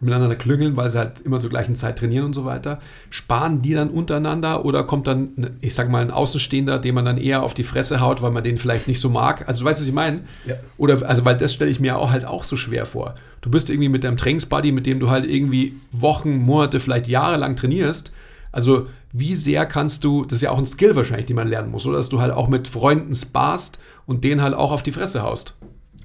miteinander 0.00 0.36
klüngeln, 0.36 0.76
weil 0.76 0.88
sie 0.88 0.98
halt 0.98 1.20
immer 1.20 1.40
zur 1.40 1.50
gleichen 1.50 1.74
Zeit 1.74 1.98
trainieren 1.98 2.24
und 2.24 2.34
so 2.34 2.44
weiter. 2.44 2.80
Sparen 3.10 3.62
die 3.62 3.74
dann 3.74 3.90
untereinander 3.90 4.64
oder 4.64 4.84
kommt 4.84 5.06
dann, 5.06 5.56
ich 5.60 5.74
sag 5.74 5.90
mal, 5.90 6.02
ein 6.02 6.10
Außenstehender, 6.10 6.78
den 6.78 6.94
man 6.94 7.04
dann 7.04 7.18
eher 7.18 7.42
auf 7.42 7.54
die 7.54 7.64
Fresse 7.64 8.00
haut, 8.00 8.22
weil 8.22 8.30
man 8.30 8.44
den 8.44 8.58
vielleicht 8.58 8.86
nicht 8.86 9.00
so 9.00 9.08
mag? 9.08 9.48
Also, 9.48 9.60
du 9.60 9.66
weißt, 9.66 9.80
was 9.80 9.88
ich 9.88 9.94
meine? 9.94 10.20
Ja. 10.46 10.54
Oder, 10.76 11.06
also, 11.08 11.24
weil 11.24 11.36
das 11.36 11.52
stelle 11.52 11.70
ich 11.70 11.80
mir 11.80 11.98
auch 11.98 12.10
halt 12.10 12.24
auch 12.24 12.44
so 12.44 12.56
schwer 12.56 12.86
vor. 12.86 13.16
Du 13.40 13.50
bist 13.50 13.70
irgendwie 13.70 13.88
mit 13.88 14.04
deinem 14.04 14.16
Trainingsbuddy, 14.16 14.72
mit 14.72 14.86
dem 14.86 15.00
du 15.00 15.10
halt 15.10 15.26
irgendwie 15.26 15.74
Wochen, 15.90 16.36
Monate, 16.36 16.78
vielleicht 16.80 17.08
Jahre 17.08 17.36
lang 17.36 17.56
trainierst. 17.56 18.12
Also, 18.52 18.86
wie 19.12 19.34
sehr 19.34 19.66
kannst 19.66 20.04
du, 20.04 20.24
das 20.24 20.34
ist 20.36 20.42
ja 20.42 20.50
auch 20.50 20.58
ein 20.58 20.66
Skill 20.66 20.94
wahrscheinlich, 20.94 21.26
den 21.26 21.36
man 21.36 21.48
lernen 21.48 21.70
muss, 21.70 21.86
oder? 21.86 21.96
Dass 21.96 22.08
du 22.08 22.20
halt 22.20 22.32
auch 22.32 22.48
mit 22.48 22.68
Freunden 22.68 23.14
sparst 23.14 23.78
und 24.06 24.22
den 24.22 24.42
halt 24.42 24.54
auch 24.54 24.70
auf 24.70 24.82
die 24.82 24.92
Fresse 24.92 25.22
haust. 25.22 25.54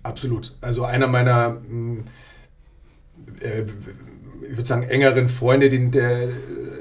Absolut. 0.02 0.56
Also, 0.62 0.84
einer 0.84 1.08
meiner. 1.08 1.50
Mh, 1.50 1.68
hm, 1.70 2.04
äh, 3.42 3.64
ich 4.50 4.58
würde 4.58 4.68
sagen, 4.68 4.84
engeren 4.84 5.30
Freunde, 5.30 5.70
den, 5.70 5.92
der, 5.92 6.28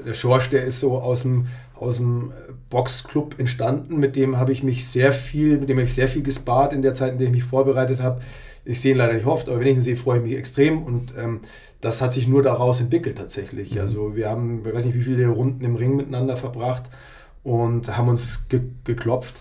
der 0.05 0.13
Schorsch, 0.13 0.49
der 0.49 0.63
ist 0.63 0.79
so 0.79 0.97
aus 0.99 1.23
dem, 1.23 1.47
aus 1.75 1.97
dem 1.97 2.31
Boxclub 2.69 3.39
entstanden, 3.39 3.99
mit 3.99 4.15
dem 4.15 4.37
habe 4.37 4.51
ich 4.51 4.63
mich 4.63 4.87
sehr 4.87 5.13
viel, 5.13 5.59
mit 5.59 5.69
dem 5.69 5.77
habe 5.77 5.85
ich 5.85 5.93
sehr 5.93 6.07
viel 6.07 6.23
gespart 6.23 6.73
in 6.73 6.81
der 6.81 6.93
Zeit, 6.93 7.13
in 7.13 7.19
der 7.19 7.27
ich 7.27 7.33
mich 7.33 7.43
vorbereitet 7.43 8.01
habe. 8.01 8.21
Ich 8.65 8.79
sehe 8.79 8.91
ihn 8.91 8.97
leider 8.97 9.13
nicht 9.13 9.25
oft, 9.25 9.47
aber 9.47 9.59
wenn 9.59 9.67
ich 9.67 9.75
ihn 9.75 9.81
sehe, 9.81 9.95
freue 9.95 10.19
ich 10.19 10.23
mich 10.23 10.35
extrem 10.35 10.83
und 10.83 11.13
ähm, 11.17 11.41
das 11.81 12.01
hat 12.01 12.13
sich 12.13 12.27
nur 12.27 12.41
daraus 12.41 12.79
entwickelt 12.79 13.17
tatsächlich. 13.17 13.75
Mhm. 13.75 13.81
Also 13.81 14.15
wir 14.15 14.29
haben, 14.29 14.63
ich 14.65 14.73
weiß 14.73 14.85
nicht, 14.85 14.95
wie 14.95 15.03
viele 15.03 15.27
Runden 15.27 15.63
im 15.65 15.75
Ring 15.75 15.95
miteinander 15.95 16.37
verbracht 16.37 16.89
und 17.43 17.95
haben 17.95 18.07
uns 18.07 18.47
ge 18.47 18.61
geklopft. 18.85 19.35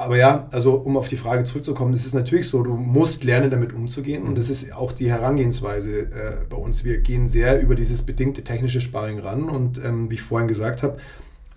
Aber 0.00 0.16
ja, 0.16 0.48
also 0.50 0.76
um 0.76 0.96
auf 0.96 1.08
die 1.08 1.18
Frage 1.18 1.44
zurückzukommen, 1.44 1.92
es 1.92 2.06
ist 2.06 2.14
natürlich 2.14 2.48
so, 2.48 2.62
du 2.62 2.74
musst 2.74 3.22
lernen, 3.22 3.50
damit 3.50 3.74
umzugehen. 3.74 4.22
Und 4.22 4.38
das 4.38 4.48
ist 4.48 4.72
auch 4.72 4.92
die 4.92 5.10
Herangehensweise 5.10 6.04
äh, 6.04 6.06
bei 6.48 6.56
uns. 6.56 6.84
Wir 6.84 7.00
gehen 7.00 7.28
sehr 7.28 7.60
über 7.60 7.74
dieses 7.74 8.00
bedingte 8.00 8.42
technische 8.42 8.80
Sparring 8.80 9.18
ran. 9.18 9.50
Und 9.50 9.76
ähm, 9.84 10.10
wie 10.10 10.14
ich 10.14 10.22
vorhin 10.22 10.48
gesagt 10.48 10.82
habe, 10.82 10.96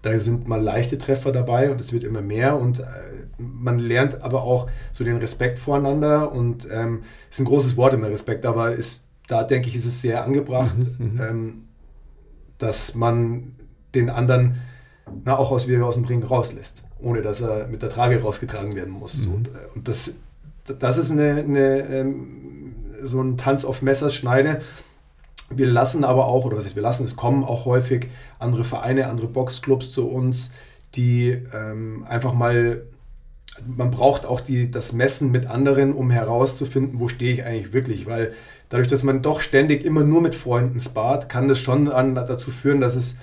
da 0.01 0.19
sind 0.19 0.45
mal 0.49 0.61
leichte 0.61 0.97
Treffer 0.97 1.31
dabei 1.31 1.71
und 1.71 1.79
es 1.79 1.93
wird 1.93 2.03
immer 2.03 2.21
mehr. 2.21 2.59
Und 2.59 2.79
äh, 2.79 2.83
man 3.37 3.79
lernt 3.79 4.21
aber 4.21 4.43
auch 4.43 4.67
so 4.91 5.05
den 5.05 5.19
Respekt 5.19 5.57
voreinander. 5.57 6.33
Und 6.33 6.67
ähm, 6.69 7.03
ist 7.31 7.39
ein 7.39 7.45
großes 7.45 7.77
Wort 7.77 7.93
immer 7.93 8.09
Respekt, 8.09 8.45
aber 8.45 8.73
ist, 8.73 9.05
da 9.29 9.45
denke 9.45 9.69
ich, 9.69 9.75
ist 9.75 9.85
es 9.85 10.01
sehr 10.01 10.25
angebracht, 10.25 10.75
mhm, 10.77 11.13
mhm. 11.13 11.21
ähm, 11.21 11.63
dass 12.57 12.93
man 12.93 13.55
den 13.95 14.09
anderen 14.09 14.57
na, 15.23 15.37
auch 15.37 15.51
aus, 15.51 15.67
wieder 15.67 15.85
aus 15.85 15.95
dem 15.95 16.05
Ring 16.05 16.23
rauslässt, 16.23 16.83
ohne 17.03 17.21
dass 17.21 17.41
er 17.41 17.67
mit 17.67 17.81
der 17.81 17.89
Trage 17.89 18.21
rausgetragen 18.21 18.75
werden 18.75 18.93
muss. 18.93 19.25
Mhm. 19.25 19.33
Und, 19.33 19.47
äh, 19.49 19.51
und 19.75 19.87
das, 19.87 20.15
das 20.79 20.97
ist 20.97 21.11
eine, 21.11 21.35
eine 21.37 21.87
ähm, 21.89 22.75
so 23.03 23.21
ein 23.21 23.37
Tanz 23.37 23.65
auf 23.65 23.81
Messerschneide. 23.81 24.61
Wir 25.49 25.67
lassen 25.67 26.03
aber 26.03 26.27
auch, 26.27 26.45
oder 26.45 26.57
was 26.57 26.65
heißt, 26.65 26.75
wir 26.75 26.83
lassen, 26.83 27.03
es 27.03 27.15
kommen 27.15 27.43
auch 27.43 27.65
häufig 27.65 28.07
andere 28.39 28.63
Vereine, 28.63 29.07
andere 29.07 29.27
Boxclubs 29.27 29.91
zu 29.91 30.09
uns, 30.09 30.51
die 30.95 31.37
ähm, 31.53 32.05
einfach 32.07 32.33
mal, 32.33 32.83
man 33.67 33.91
braucht 33.91 34.25
auch 34.25 34.39
die, 34.39 34.71
das 34.71 34.93
Messen 34.93 35.31
mit 35.31 35.45
anderen, 35.47 35.93
um 35.93 36.09
herauszufinden, 36.09 36.99
wo 36.99 37.07
stehe 37.07 37.33
ich 37.33 37.43
eigentlich 37.43 37.73
wirklich, 37.73 38.05
weil 38.05 38.33
dadurch, 38.69 38.87
dass 38.87 39.03
man 39.03 39.21
doch 39.21 39.41
ständig 39.41 39.85
immer 39.85 40.03
nur 40.03 40.21
mit 40.21 40.33
Freunden 40.33 40.79
spart, 40.79 41.29
kann 41.29 41.47
das 41.47 41.59
schon 41.59 41.89
an, 41.89 42.15
dazu 42.15 42.49
führen, 42.49 42.81
dass 42.81 42.95
es 42.95 43.17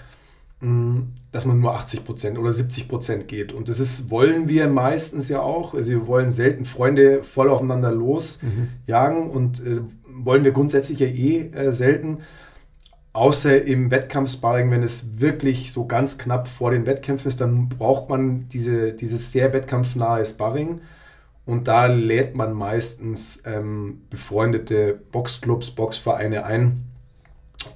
dass 1.32 1.46
man 1.46 1.58
nur 1.58 1.74
80 1.74 2.04
Prozent 2.04 2.38
oder 2.38 2.52
70 2.52 2.86
Prozent 2.86 3.28
geht. 3.28 3.52
Und 3.52 3.68
das 3.68 3.80
ist, 3.80 4.10
wollen 4.10 4.48
wir 4.48 4.68
meistens 4.68 5.28
ja 5.30 5.40
auch. 5.40 5.72
Also 5.72 5.92
wir 5.92 6.06
wollen 6.06 6.32
selten 6.32 6.66
Freunde 6.66 7.22
voll 7.22 7.48
aufeinander 7.48 7.92
losjagen 7.92 9.24
mhm. 9.24 9.30
und 9.30 9.60
äh, 9.66 9.80
wollen 10.06 10.44
wir 10.44 10.52
grundsätzlich 10.52 10.98
ja 10.98 11.06
eh 11.06 11.50
äh, 11.52 11.72
selten. 11.72 12.18
Außer 13.12 13.62
im 13.62 13.90
Wettkampfsparring, 13.90 14.70
wenn 14.70 14.82
es 14.82 15.18
wirklich 15.20 15.72
so 15.72 15.86
ganz 15.86 16.18
knapp 16.18 16.46
vor 16.46 16.70
den 16.70 16.86
Wettkämpfen 16.86 17.28
ist, 17.28 17.40
dann 17.40 17.68
braucht 17.68 18.10
man 18.10 18.48
diese, 18.50 18.92
dieses 18.92 19.32
sehr 19.32 19.52
wettkampfnahe 19.52 20.24
Sparring. 20.26 20.80
Und 21.46 21.68
da 21.68 21.86
lädt 21.86 22.36
man 22.36 22.52
meistens 22.52 23.42
ähm, 23.46 24.02
befreundete 24.10 25.00
Boxclubs, 25.10 25.70
Boxvereine 25.70 26.44
ein, 26.44 26.89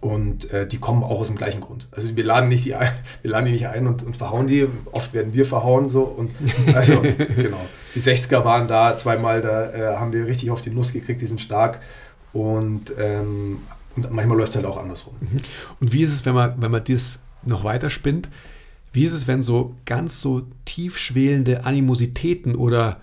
und 0.00 0.50
äh, 0.50 0.66
die 0.66 0.78
kommen 0.78 1.02
auch 1.02 1.20
aus 1.20 1.26
dem 1.26 1.36
gleichen 1.36 1.60
Grund. 1.60 1.88
Also 1.90 2.16
wir 2.16 2.24
laden, 2.24 2.48
nicht 2.48 2.64
die 2.64 2.74
ein, 2.74 2.92
wir 3.22 3.30
laden 3.30 3.46
die 3.46 3.52
nicht 3.52 3.68
ein 3.68 3.86
und, 3.86 4.02
und 4.02 4.16
verhauen 4.16 4.46
die. 4.46 4.66
Oft 4.92 5.12
werden 5.12 5.34
wir 5.34 5.44
verhauen 5.44 5.90
so. 5.90 6.02
Und 6.02 6.30
also 6.74 7.00
genau. 7.00 7.60
Die 7.94 8.00
60er 8.00 8.44
waren 8.44 8.66
da 8.66 8.96
zweimal, 8.96 9.40
da 9.40 9.72
äh, 9.72 9.96
haben 9.96 10.12
wir 10.12 10.26
richtig 10.26 10.50
auf 10.50 10.62
die 10.62 10.70
Nuss 10.70 10.92
gekriegt, 10.92 11.20
die 11.20 11.26
sind 11.26 11.40
stark. 11.40 11.80
Und, 12.32 12.92
ähm, 12.98 13.60
und 13.96 14.10
manchmal 14.10 14.38
läuft 14.38 14.50
es 14.50 14.56
halt 14.56 14.66
auch 14.66 14.78
andersrum. 14.78 15.14
Mhm. 15.20 15.40
Und 15.80 15.92
wie 15.92 16.02
ist 16.02 16.12
es, 16.12 16.24
wenn 16.24 16.34
man, 16.34 16.60
wenn 16.60 16.70
man 16.70 16.82
das 16.84 17.20
noch 17.44 17.64
weiter 17.64 17.90
spinnt? 17.90 18.30
Wie 18.92 19.04
ist 19.04 19.12
es, 19.12 19.26
wenn 19.26 19.42
so 19.42 19.74
ganz 19.84 20.20
so 20.20 20.46
tief 20.64 20.98
schwelende 20.98 21.64
Animositäten 21.64 22.54
oder 22.56 23.00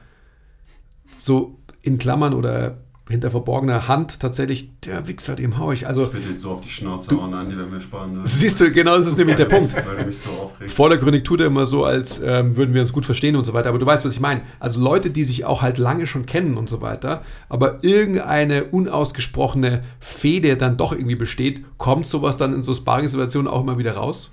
so 1.21 1.57
in 1.82 1.97
Klammern 1.97 2.34
oder 2.34 2.77
hinter 3.12 3.30
verborgener 3.30 3.88
Hand 3.88 4.20
tatsächlich, 4.20 4.70
der 4.82 5.07
Wichser, 5.07 5.36
dem 5.36 5.57
hau 5.57 5.72
ich. 5.72 5.86
Also, 5.86 6.05
ich 6.05 6.14
würde 6.14 6.30
jetzt 6.30 6.41
so 6.41 6.51
auf 6.51 6.62
die 6.62 6.70
Schnauze 6.70 7.16
hauen, 7.16 7.34
Andi, 7.34 7.57
wenn 7.57 7.72
wir 7.72 7.80
sparen. 7.80 8.14
Ne? 8.14 8.22
Siehst 8.24 8.59
du, 8.59 8.72
genau 8.72 8.97
das 8.97 9.05
ist 9.05 9.18
nämlich 9.18 9.36
der 9.36 9.45
Punkt. 9.45 9.72
Du 9.76 10.12
so. 10.12 10.51
Vordergründig 10.68 11.24
tut 11.24 11.41
er 11.41 11.47
immer 11.47 11.66
so, 11.66 11.86
als 11.86 12.22
ähm, 12.22 12.57
würden 12.57 12.74
wir 12.74 12.82
uns 12.82 12.91
gut 12.91 13.05
verstehen 13.05 13.36
und 13.36 13.45
so 13.45 13.53
weiter. 13.53 13.70
Aber 13.70 13.78
du 13.78 13.86
weißt, 13.86 14.03
was 14.05 14.14
ich 14.14 14.20
meine. 14.20 14.41
Also 14.59 14.80
Leute, 14.80 15.12
die 15.12 15.24
sich 15.24 15.45
auch 15.45 15.62
halt 15.62 15.78
lange 15.78 16.07
schon 16.07 16.26
kennen 16.26 16.57
und 16.57 16.70
so 16.70 16.82
weiter, 16.82 17.22
aber 17.49 17.84
irgendeine 17.84 18.66
unausgesprochene 18.66 19.84
Fehde 19.99 20.57
dann 20.57 20.78
doch 20.78 20.93
irgendwie 20.93 21.16
besteht, 21.16 21.64
kommt 21.78 22.07
sowas 22.07 22.38
dann 22.38 22.53
in 22.53 22.64
so 22.64 22.74
Sparring-Situationen 22.74 23.51
auch 23.51 23.62
immer 23.62 23.78
wieder 23.78 23.93
raus? 23.93 24.32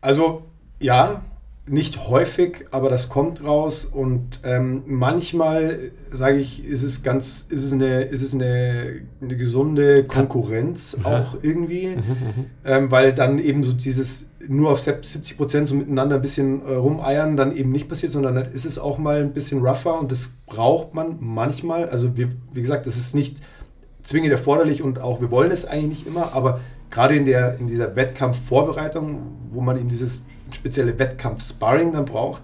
Also, 0.00 0.44
ja, 0.80 1.22
nicht 1.68 2.08
häufig, 2.08 2.66
aber 2.70 2.88
das 2.88 3.08
kommt 3.08 3.42
raus 3.42 3.84
und 3.84 4.40
ähm, 4.44 4.84
manchmal 4.86 5.90
sage 6.10 6.38
ich, 6.38 6.64
ist 6.64 6.84
es 6.84 7.02
ganz, 7.02 7.44
ist 7.48 7.64
es 7.64 7.72
eine, 7.72 8.02
ist 8.02 8.22
es 8.22 8.34
eine, 8.34 9.00
eine 9.20 9.36
gesunde 9.36 10.04
Konkurrenz 10.04 10.96
ja. 11.02 11.20
auch 11.20 11.38
irgendwie, 11.42 11.88
mhm, 11.88 11.96
mhm, 11.96 12.46
ähm, 12.64 12.90
weil 12.92 13.12
dann 13.12 13.40
eben 13.40 13.64
so 13.64 13.72
dieses 13.72 14.26
nur 14.48 14.70
auf 14.70 14.80
70 14.80 15.36
Prozent 15.36 15.66
so 15.66 15.74
miteinander 15.74 16.16
ein 16.16 16.22
bisschen 16.22 16.64
äh, 16.64 16.74
rumeiern 16.74 17.36
dann 17.36 17.56
eben 17.56 17.72
nicht 17.72 17.88
passiert, 17.88 18.12
sondern 18.12 18.36
dann 18.36 18.52
ist 18.52 18.64
es 18.64 18.78
auch 18.78 18.98
mal 18.98 19.20
ein 19.20 19.32
bisschen 19.32 19.66
rougher 19.66 19.98
und 19.98 20.12
das 20.12 20.30
braucht 20.46 20.94
man 20.94 21.16
manchmal. 21.18 21.88
Also 21.88 22.16
wir, 22.16 22.28
wie 22.52 22.60
gesagt, 22.60 22.86
das 22.86 22.96
ist 22.96 23.12
nicht 23.12 23.40
zwingend 24.04 24.30
erforderlich 24.30 24.82
und 24.82 25.00
auch 25.00 25.20
wir 25.20 25.32
wollen 25.32 25.50
es 25.50 25.64
eigentlich 25.64 25.88
nicht 25.88 26.06
immer, 26.06 26.32
aber 26.32 26.60
gerade 26.90 27.16
in 27.16 27.26
der 27.26 27.58
in 27.58 27.66
dieser 27.66 27.96
Wettkampfvorbereitung, 27.96 29.18
wo 29.50 29.60
man 29.60 29.78
eben 29.78 29.88
dieses 29.88 30.22
spezielle 30.52 30.98
Wettkampf-Sparring 30.98 31.92
dann 31.92 32.04
braucht, 32.04 32.42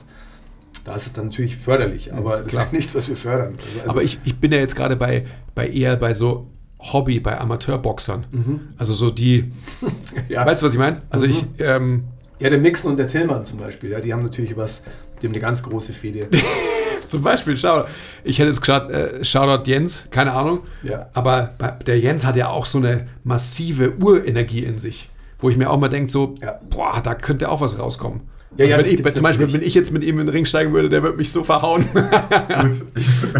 da 0.85 0.97
ist 0.97 1.07
es 1.07 1.13
dann 1.13 1.27
natürlich 1.27 1.57
förderlich, 1.57 2.13
aber 2.13 2.39
das 2.39 2.51
Klar. 2.51 2.65
ist 2.65 2.73
nichts, 2.73 2.95
was 2.95 3.09
wir 3.09 3.17
fördern. 3.17 3.55
Also, 3.57 3.79
also 3.79 3.91
aber 3.91 4.03
ich, 4.03 4.19
ich 4.25 4.37
bin 4.37 4.53
ja 4.53 4.59
jetzt 4.59 4.75
gerade 4.75 4.97
bei, 4.97 5.27
bei 5.55 5.69
eher 5.69 5.97
bei 5.97 6.15
so 6.15 6.49
Hobby, 6.81 7.21
bei 7.21 7.39
Amateurboxern. 7.39 8.27
Mhm. 8.31 8.61
Also 8.77 8.93
so 8.95 9.11
die, 9.11 9.53
ja. 10.29 10.45
weißt 10.45 10.63
du, 10.63 10.67
was 10.67 10.73
ich 10.73 10.79
meine? 10.79 11.03
Also 11.11 11.27
mhm. 11.27 11.33
ich, 11.33 11.45
ähm, 11.59 12.05
ja, 12.41 12.51
der 12.51 12.59
Mixen 12.59 12.91
und 12.91 12.97
der 12.97 13.07
Tillmann 13.07 13.45
zum 13.45 13.59
Beispiel, 13.59 13.91
ja, 13.91 14.01
die 14.01 14.13
haben 14.13 14.23
natürlich 14.23 14.57
was, 14.57 14.83
die 15.21 15.27
haben 15.27 15.35
eine 15.35 15.41
ganz 15.41 15.63
große 15.63 15.93
Fehde. 15.93 16.27
zum 17.07 17.23
Beispiel, 17.23 17.57
schau, 17.57 17.85
ich 18.25 18.41
hätte 18.41 18.49
jetzt 18.49 18.61
gesagt, 18.61 18.91
äh, 18.91 19.25
Shoutout 19.25 19.71
Jens, 19.71 20.09
keine 20.11 20.33
Ahnung, 20.33 20.61
ja. 20.83 21.09
aber 21.15 21.55
der 21.87 22.01
Jens 22.01 22.27
hat 22.27 22.35
ja 22.35 22.49
auch 22.49 22.67
so 22.67 22.79
eine 22.79 23.07
massive 23.23 23.93
Urenergie 24.01 24.65
in 24.65 24.79
sich 24.79 25.09
wo 25.43 25.51
ich 25.51 25.57
mir 25.57 25.69
auch 25.69 25.79
mal 25.79 25.89
denke, 25.89 26.11
so, 26.11 26.35
ja. 26.41 26.59
boah, 26.71 27.01
da 27.03 27.15
könnte 27.15 27.51
auch 27.51 27.61
was 27.61 27.79
rauskommen. 27.79 28.23
Ja, 28.57 28.65
also 28.65 28.71
ja, 28.71 28.79
wenn 28.79 29.07
ich, 29.07 29.15
zum 29.15 29.23
Beispiel, 29.23 29.53
wenn 29.53 29.63
ich 29.63 29.75
jetzt 29.75 29.93
mit 29.93 30.05
ihm 30.05 30.21
in 30.21 30.27
den 30.27 30.29
Ring 30.29 30.45
steigen 30.45 30.73
würde, 30.73 30.89
der 30.89 31.03
würde 31.03 31.17
mich 31.17 31.33
so 31.33 31.43
verhauen. 31.43 31.87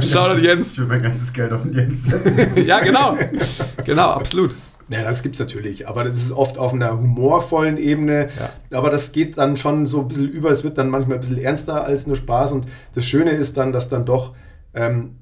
Schau 0.01 0.35
dir 0.35 0.41
Jens. 0.41 0.73
Ich 0.73 0.79
würde 0.79 0.89
mein 0.89 1.03
ganzes 1.03 1.33
Geld 1.33 1.53
auf 1.53 1.63
den 1.63 1.75
Jens 1.75 2.05
setzen. 2.05 2.57
ja, 2.67 2.81
genau. 2.81 3.17
Genau, 3.85 4.09
absolut. 4.09 4.57
Ja, 4.89 5.03
das 5.03 5.23
gibt 5.23 5.37
es 5.37 5.41
natürlich, 5.41 5.87
aber 5.87 6.05
das 6.05 6.17
ist 6.17 6.33
oft 6.33 6.59
auf 6.59 6.73
einer 6.73 6.99
humorvollen 6.99 7.77
Ebene. 7.77 8.29
Ja. 8.39 8.79
Aber 8.79 8.91
das 8.91 9.13
geht 9.13 9.39
dann 9.39 9.57
schon 9.57 9.87
so 9.87 10.01
ein 10.01 10.09
bisschen 10.09 10.29
über, 10.29 10.51
es 10.51 10.65
wird 10.65 10.79
dann 10.79 10.89
manchmal 10.89 11.19
ein 11.19 11.21
bisschen 11.21 11.39
ernster 11.39 11.85
als 11.85 12.07
nur 12.07 12.17
Spaß. 12.17 12.53
Und 12.53 12.67
das 12.95 13.05
Schöne 13.05 13.31
ist 13.31 13.57
dann, 13.59 13.73
dass 13.73 13.89
dann 13.89 14.07
doch 14.07 14.35
ähm, 14.75 15.19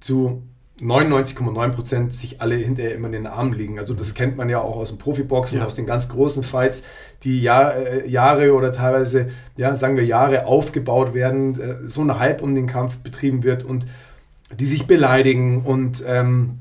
zu 0.00 0.42
99,9% 0.80 2.10
sich 2.10 2.40
alle 2.40 2.56
hinterher 2.56 2.94
immer 2.94 3.06
in 3.06 3.12
den 3.12 3.26
Armen 3.26 3.52
liegen. 3.52 3.78
Also 3.78 3.94
das 3.94 4.14
kennt 4.14 4.36
man 4.36 4.48
ja 4.48 4.60
auch 4.60 4.76
aus 4.76 4.88
dem 4.88 4.98
Profiboxen, 4.98 5.58
ja. 5.58 5.66
aus 5.66 5.74
den 5.74 5.86
ganz 5.86 6.08
großen 6.08 6.42
Fights, 6.42 6.82
die 7.22 7.40
Jahr, 7.40 7.76
äh, 7.76 8.08
Jahre 8.08 8.54
oder 8.54 8.72
teilweise, 8.72 9.28
ja, 9.56 9.76
sagen 9.76 9.96
wir 9.96 10.04
Jahre 10.04 10.46
aufgebaut 10.46 11.14
werden, 11.14 11.60
äh, 11.60 11.88
so 11.88 12.00
ein 12.00 12.18
Hype 12.18 12.42
um 12.42 12.56
den 12.56 12.66
Kampf 12.66 12.98
betrieben 12.98 13.44
wird 13.44 13.62
und 13.62 13.86
die 14.58 14.66
sich 14.66 14.86
beleidigen 14.86 15.62
und 15.62 16.02
ähm, 16.06 16.58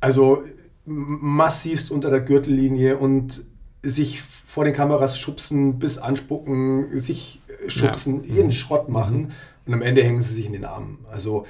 also 0.00 0.42
massivst 0.84 1.90
unter 1.90 2.10
der 2.10 2.20
Gürtellinie 2.20 2.96
und 2.96 3.42
sich 3.82 4.22
vor 4.22 4.64
den 4.64 4.74
Kameras 4.74 5.18
schubsen, 5.18 5.78
bis 5.78 5.98
anspucken, 5.98 6.98
sich 6.98 7.40
schubsen, 7.68 8.24
ja. 8.24 8.34
jeden 8.34 8.46
mhm. 8.46 8.52
Schrott 8.52 8.88
machen 8.88 9.18
mhm. 9.18 9.32
und 9.66 9.74
am 9.74 9.82
Ende 9.82 10.02
hängen 10.02 10.22
sie 10.22 10.34
sich 10.34 10.46
in 10.46 10.52
den 10.52 10.64
Armen. 10.64 11.04
Also 11.10 11.46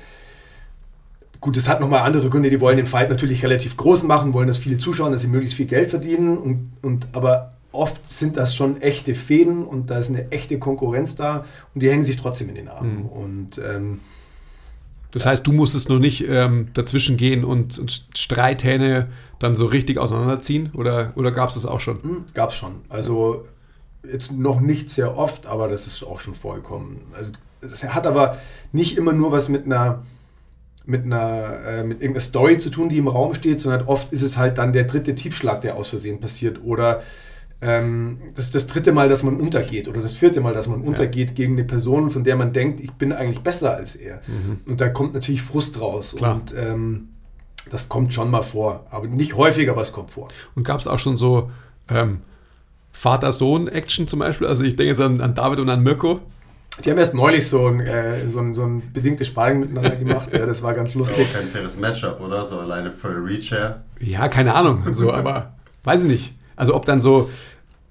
Gut, 1.40 1.56
es 1.56 1.68
hat 1.68 1.80
nochmal 1.80 2.00
andere 2.00 2.28
Gründe, 2.30 2.50
die 2.50 2.60
wollen 2.60 2.76
den 2.76 2.86
Fight 2.86 3.10
natürlich 3.10 3.44
relativ 3.44 3.76
groß 3.76 4.02
machen, 4.02 4.32
wollen, 4.32 4.48
dass 4.48 4.58
viele 4.58 4.76
zuschauen, 4.76 5.12
dass 5.12 5.22
sie 5.22 5.28
möglichst 5.28 5.56
viel 5.56 5.66
Geld 5.66 5.90
verdienen. 5.90 6.36
Und, 6.36 6.72
und, 6.82 7.06
aber 7.12 7.52
oft 7.70 8.10
sind 8.10 8.36
das 8.36 8.54
schon 8.54 8.80
echte 8.80 9.14
Fäden 9.14 9.64
und 9.64 9.90
da 9.90 9.98
ist 9.98 10.08
eine 10.08 10.30
echte 10.32 10.58
Konkurrenz 10.58 11.14
da 11.14 11.44
und 11.74 11.82
die 11.82 11.90
hängen 11.90 12.02
sich 12.02 12.16
trotzdem 12.16 12.48
in 12.48 12.56
den 12.56 12.68
Armen. 12.68 13.02
Mhm. 13.02 13.06
Und, 13.06 13.58
ähm, 13.58 14.00
das 15.12 15.24
heißt, 15.24 15.46
du 15.46 15.52
musstest 15.52 15.88
noch 15.88 15.98
nicht 15.98 16.26
ähm, 16.28 16.68
dazwischen 16.74 17.16
gehen 17.16 17.44
und, 17.44 17.78
und, 17.78 18.08
Streithähne 18.14 19.08
dann 19.38 19.56
so 19.56 19.66
richtig 19.66 19.96
auseinanderziehen 19.96 20.72
oder, 20.74 21.12
oder 21.16 21.30
gab 21.32 21.48
es 21.48 21.54
das 21.54 21.64
auch 21.64 21.80
schon? 21.80 21.98
Mhm, 22.02 22.24
gab 22.34 22.50
es 22.50 22.56
schon. 22.56 22.76
Also 22.88 23.44
jetzt 24.10 24.32
noch 24.32 24.60
nicht 24.60 24.90
sehr 24.90 25.16
oft, 25.16 25.46
aber 25.46 25.68
das 25.68 25.86
ist 25.86 26.02
auch 26.02 26.20
schon 26.20 26.34
vorgekommen. 26.34 26.98
Also 27.14 27.32
es 27.60 27.82
hat 27.84 28.06
aber 28.06 28.38
nicht 28.72 28.98
immer 28.98 29.12
nur 29.12 29.32
was 29.32 29.48
mit 29.48 29.64
einer 29.64 30.02
mit 30.88 31.04
einer 31.04 31.60
äh, 31.66 31.84
mit 31.84 32.00
irgendeiner 32.00 32.20
Story 32.20 32.56
zu 32.56 32.70
tun, 32.70 32.88
die 32.88 32.96
im 32.96 33.08
Raum 33.08 33.34
steht, 33.34 33.60
sondern 33.60 33.82
oft 33.82 34.10
ist 34.10 34.22
es 34.22 34.38
halt 34.38 34.56
dann 34.56 34.72
der 34.72 34.84
dritte 34.84 35.14
Tiefschlag, 35.14 35.60
der 35.60 35.76
aus 35.76 35.88
Versehen 35.88 36.18
passiert 36.18 36.60
oder 36.64 37.02
ähm, 37.60 38.18
das 38.34 38.46
ist 38.46 38.54
das 38.54 38.66
dritte 38.66 38.92
Mal, 38.92 39.08
dass 39.08 39.22
man 39.22 39.36
untergeht 39.36 39.86
oder 39.86 40.00
das 40.00 40.14
vierte 40.14 40.40
Mal, 40.40 40.54
dass 40.54 40.66
man 40.66 40.82
ja. 40.82 40.88
untergeht 40.88 41.34
gegen 41.34 41.54
eine 41.54 41.64
Person, 41.64 42.10
von 42.10 42.24
der 42.24 42.36
man 42.36 42.52
denkt, 42.52 42.80
ich 42.80 42.92
bin 42.92 43.12
eigentlich 43.12 43.40
besser 43.40 43.74
als 43.76 43.96
er. 43.96 44.22
Mhm. 44.26 44.60
Und 44.64 44.80
da 44.80 44.88
kommt 44.88 45.12
natürlich 45.12 45.42
Frust 45.42 45.78
raus 45.80 46.14
Klar. 46.16 46.36
und 46.36 46.54
ähm, 46.56 47.08
das 47.68 47.90
kommt 47.90 48.14
schon 48.14 48.30
mal 48.30 48.42
vor, 48.42 48.86
aber 48.90 49.08
nicht 49.08 49.36
häufig, 49.36 49.68
aber 49.68 49.82
es 49.82 49.92
kommt 49.92 50.10
vor. 50.12 50.28
Und 50.54 50.62
gab 50.62 50.80
es 50.80 50.86
auch 50.86 50.98
schon 50.98 51.18
so 51.18 51.50
ähm, 51.90 52.20
Vater-Sohn-Action 52.92 54.08
zum 54.08 54.20
Beispiel? 54.20 54.46
Also 54.46 54.62
ich 54.62 54.76
denke 54.76 54.90
jetzt 54.90 55.00
an, 55.00 55.20
an 55.20 55.34
David 55.34 55.60
und 55.60 55.68
an 55.68 55.82
Mirko. 55.82 56.20
Die 56.84 56.90
haben 56.90 56.98
erst 56.98 57.14
neulich 57.14 57.48
so 57.48 57.66
ein, 57.66 57.80
äh, 57.80 58.28
so 58.28 58.38
ein, 58.38 58.54
so 58.54 58.62
ein 58.62 58.92
bedingtes 58.92 59.26
Sparring 59.26 59.60
miteinander 59.60 59.96
gemacht. 59.96 60.32
ja, 60.32 60.46
das 60.46 60.62
war 60.62 60.72
ganz 60.72 60.94
lustig. 60.94 61.26
Auch 61.28 61.32
kein 61.32 61.48
faires 61.48 61.76
Matchup, 61.76 62.20
oder? 62.20 62.44
So 62.46 62.60
alleine 62.60 62.92
für 62.92 63.08
Reach 63.08 63.50
her. 63.50 63.82
Ja, 63.98 64.28
keine 64.28 64.54
Ahnung. 64.54 64.84
Also, 64.86 65.12
aber 65.12 65.54
weiß 65.84 66.04
ich 66.04 66.10
nicht. 66.10 66.34
Also 66.54 66.74
ob 66.74 66.84
dann 66.84 67.00
so, 67.00 67.30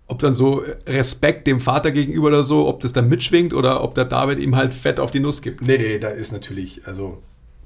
ob 0.08 0.20
dann 0.20 0.36
so 0.36 0.64
Respekt 0.86 1.48
dem 1.48 1.60
Vater 1.60 1.92
gegenüber 1.92 2.28
oder 2.28 2.44
so, 2.44 2.68
ob 2.68 2.80
das 2.80 2.94
dann 2.94 3.10
mitschwingt 3.10 3.54
oder 3.54 3.84
ob 3.84 3.96
der 3.96 4.06
David 4.06 4.40
ihm 4.40 4.56
halt 4.56 4.74
fett 4.74 5.00
auf 5.00 5.12
die 5.12 5.20
Nuss 5.20 5.42
gibt. 5.42 5.62
Nee, 5.62 5.78
nee, 5.78 6.00
da 6.00 6.10
ist 6.10 6.32
natürlich, 6.32 6.88
also 6.88 7.22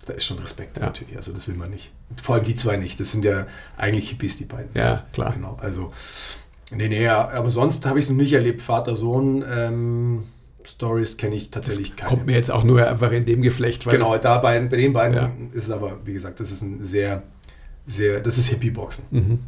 da 0.06 0.14
ist 0.14 0.26
schon 0.26 0.40
Respekt 0.40 0.80
ja. 0.80 0.86
natürlich. 0.86 1.16
Also 1.18 1.34
das 1.34 1.48
will 1.48 1.56
man 1.56 1.70
nicht. 1.70 1.92
Vor 2.22 2.36
allem 2.36 2.44
die 2.46 2.56
zwei 2.56 2.78
nicht. 2.78 3.00
Das 3.00 3.12
sind 3.12 3.24
ja 3.26 3.46
eigentlich 3.78 4.10
Hippies, 4.10 4.38
die 4.38 4.46
beiden. 4.46 4.70
Ja, 4.74 5.06
klar. 5.14 5.34
Genau. 5.34 5.58
Also 5.62 5.92
Nee, 6.74 6.88
nee, 6.88 7.08
aber 7.08 7.50
sonst 7.50 7.86
habe 7.86 8.00
ich 8.00 8.06
es 8.06 8.10
noch 8.10 8.18
nicht 8.18 8.32
erlebt. 8.32 8.62
Vater-Sohn. 8.62 9.44
Ähm, 9.50 10.24
Stories 10.68 11.18
kenne 11.18 11.36
ich 11.36 11.50
tatsächlich 11.50 11.96
keine. 11.96 12.10
Kommt 12.10 12.26
mir 12.26 12.36
jetzt 12.36 12.52
auch 12.52 12.64
nur 12.64 12.88
einfach 12.88 13.12
in 13.12 13.26
dem 13.26 13.42
Geflecht. 13.42 13.88
genau, 13.90 14.18
da 14.18 14.38
bei, 14.40 14.60
bei 14.60 14.78
den 14.78 14.94
beiden 14.94 15.16
ja. 15.16 15.32
ist 15.52 15.66
es 15.66 15.72
aber, 15.72 16.00
wie 16.06 16.14
gesagt, 16.14 16.40
das 16.40 16.52
ist 16.52 16.62
ein 16.62 16.84
sehr, 16.84 17.24
sehr, 17.86 18.22
das 18.22 18.38
ist 18.38 18.48
Hippie-Boxen. 18.48 19.06
Mhm. 19.12 19.40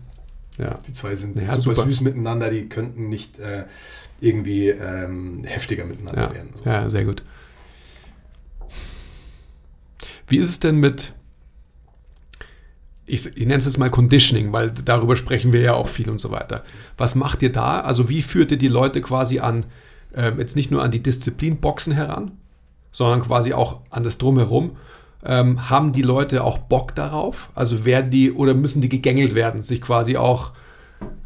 Ja. 0.57 0.79
Die 0.87 0.93
zwei 0.93 1.15
sind 1.15 1.39
ja, 1.39 1.57
super, 1.57 1.75
super, 1.75 1.87
süß 1.87 2.01
miteinander, 2.01 2.49
die 2.49 2.69
könnten 2.69 3.09
nicht 3.09 3.39
äh, 3.39 3.63
irgendwie 4.19 4.69
ähm, 4.69 5.43
heftiger 5.45 5.85
miteinander 5.85 6.23
ja. 6.23 6.33
werden. 6.33 6.51
So. 6.55 6.69
Ja, 6.69 6.89
sehr 6.89 7.05
gut. 7.05 7.23
Wie 10.27 10.37
ist 10.37 10.49
es 10.49 10.59
denn 10.59 10.77
mit, 10.77 11.13
ich, 13.05 13.25
ich 13.25 13.45
nenne 13.45 13.57
es 13.57 13.65
jetzt 13.65 13.77
mal 13.77 13.89
Conditioning, 13.89 14.53
weil 14.53 14.71
darüber 14.71 15.15
sprechen 15.15 15.53
wir 15.53 15.61
ja 15.61 15.73
auch 15.73 15.89
viel 15.89 16.09
und 16.09 16.21
so 16.21 16.31
weiter. 16.31 16.63
Was 16.97 17.15
macht 17.15 17.41
ihr 17.41 17.51
da? 17.51 17.81
Also 17.81 18.09
wie 18.09 18.21
führt 18.21 18.51
ihr 18.51 18.57
die 18.57 18.67
Leute 18.67 19.01
quasi 19.01 19.39
an, 19.39 19.65
äh, 20.13 20.31
jetzt 20.37 20.55
nicht 20.55 20.71
nur 20.71 20.83
an 20.83 20.91
die 20.91 21.03
Disziplin 21.03 21.57
Boxen 21.57 21.93
heran, 21.93 22.31
sondern 22.91 23.21
quasi 23.21 23.53
auch 23.53 23.81
an 23.89 24.03
das 24.03 24.17
Drumherum? 24.17 24.77
Ähm, 25.25 25.69
haben 25.69 25.93
die 25.93 26.01
Leute 26.01 26.43
auch 26.43 26.57
Bock 26.57 26.95
darauf? 26.95 27.49
Also 27.55 27.85
werden 27.85 28.11
die 28.11 28.31
oder 28.31 28.53
müssen 28.53 28.81
die 28.81 28.89
gegängelt 28.89 29.35
werden, 29.35 29.61
sich 29.61 29.81
quasi 29.81 30.17
auch, 30.17 30.51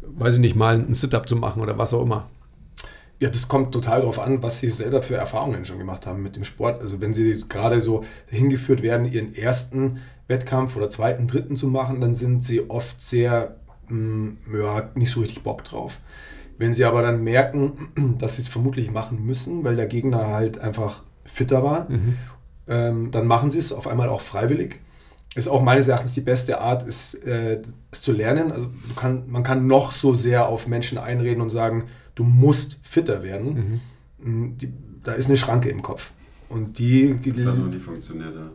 weiß 0.02 0.36
ich 0.36 0.40
nicht, 0.40 0.56
mal 0.56 0.76
ein 0.76 0.94
Sit-up 0.94 1.28
zu 1.28 1.36
machen 1.36 1.62
oder 1.62 1.78
was 1.78 1.92
auch 1.92 2.02
immer? 2.02 2.28
Ja, 3.20 3.28
das 3.28 3.48
kommt 3.48 3.72
total 3.72 4.00
darauf 4.00 4.20
an, 4.20 4.42
was 4.44 4.60
sie 4.60 4.70
selber 4.70 5.02
für 5.02 5.16
Erfahrungen 5.16 5.64
schon 5.64 5.78
gemacht 5.78 6.06
haben 6.06 6.22
mit 6.22 6.36
dem 6.36 6.44
Sport. 6.44 6.80
Also 6.80 7.00
wenn 7.00 7.12
sie 7.12 7.42
gerade 7.48 7.80
so 7.80 8.04
hingeführt 8.28 8.82
werden, 8.82 9.10
ihren 9.10 9.34
ersten 9.34 9.98
Wettkampf 10.28 10.76
oder 10.76 10.88
zweiten, 10.88 11.26
dritten 11.26 11.56
zu 11.56 11.66
machen, 11.66 12.00
dann 12.00 12.14
sind 12.14 12.44
sie 12.44 12.70
oft 12.70 13.02
sehr, 13.02 13.56
mh, 13.88 13.96
mm, 13.96 14.60
ja, 14.62 14.90
nicht 14.94 15.10
so 15.10 15.20
richtig 15.20 15.42
Bock 15.42 15.64
drauf. 15.64 15.98
Wenn 16.58 16.74
sie 16.74 16.84
aber 16.84 17.02
dann 17.02 17.22
merken, 17.22 17.88
dass 18.18 18.36
sie 18.36 18.42
es 18.42 18.48
vermutlich 18.48 18.90
machen 18.90 19.24
müssen, 19.24 19.64
weil 19.64 19.76
der 19.76 19.86
Gegner 19.86 20.28
halt 20.28 20.58
einfach 20.58 21.02
fitter 21.24 21.62
war, 21.62 21.88
mhm. 21.88 22.16
ähm, 22.66 23.10
dann 23.10 23.26
machen 23.26 23.50
sie 23.50 23.58
es 23.58 23.72
auf 23.72 23.86
einmal 23.86 24.08
auch 24.08 24.20
freiwillig. 24.20 24.80
Ist 25.34 25.48
auch 25.48 25.62
meines 25.62 25.86
Erachtens 25.88 26.12
die 26.12 26.20
beste 26.20 26.60
Art, 26.60 26.86
ist, 26.86 27.14
äh, 27.14 27.62
es 27.92 28.02
zu 28.02 28.12
lernen. 28.12 28.50
Also 28.50 28.70
kann, 28.96 29.24
man 29.28 29.42
kann 29.42 29.66
noch 29.66 29.92
so 29.92 30.14
sehr 30.14 30.48
auf 30.48 30.66
Menschen 30.66 30.98
einreden 30.98 31.42
und 31.42 31.50
sagen, 31.50 31.84
du 32.14 32.24
musst 32.24 32.78
fitter 32.82 33.22
werden. 33.22 33.80
Mhm. 34.18 34.42
Mm, 34.42 34.58
die, 34.58 34.72
da 35.04 35.12
ist 35.12 35.28
eine 35.28 35.36
Schranke 35.36 35.68
im 35.68 35.82
Kopf. 35.82 36.10
Und 36.48 36.78
die. 36.78 37.18
Das 37.36 37.46
hat 37.46 37.58
noch 37.58 37.66
nie 37.66 37.78
funktioniert, 37.78 38.34
ja. 38.34 38.50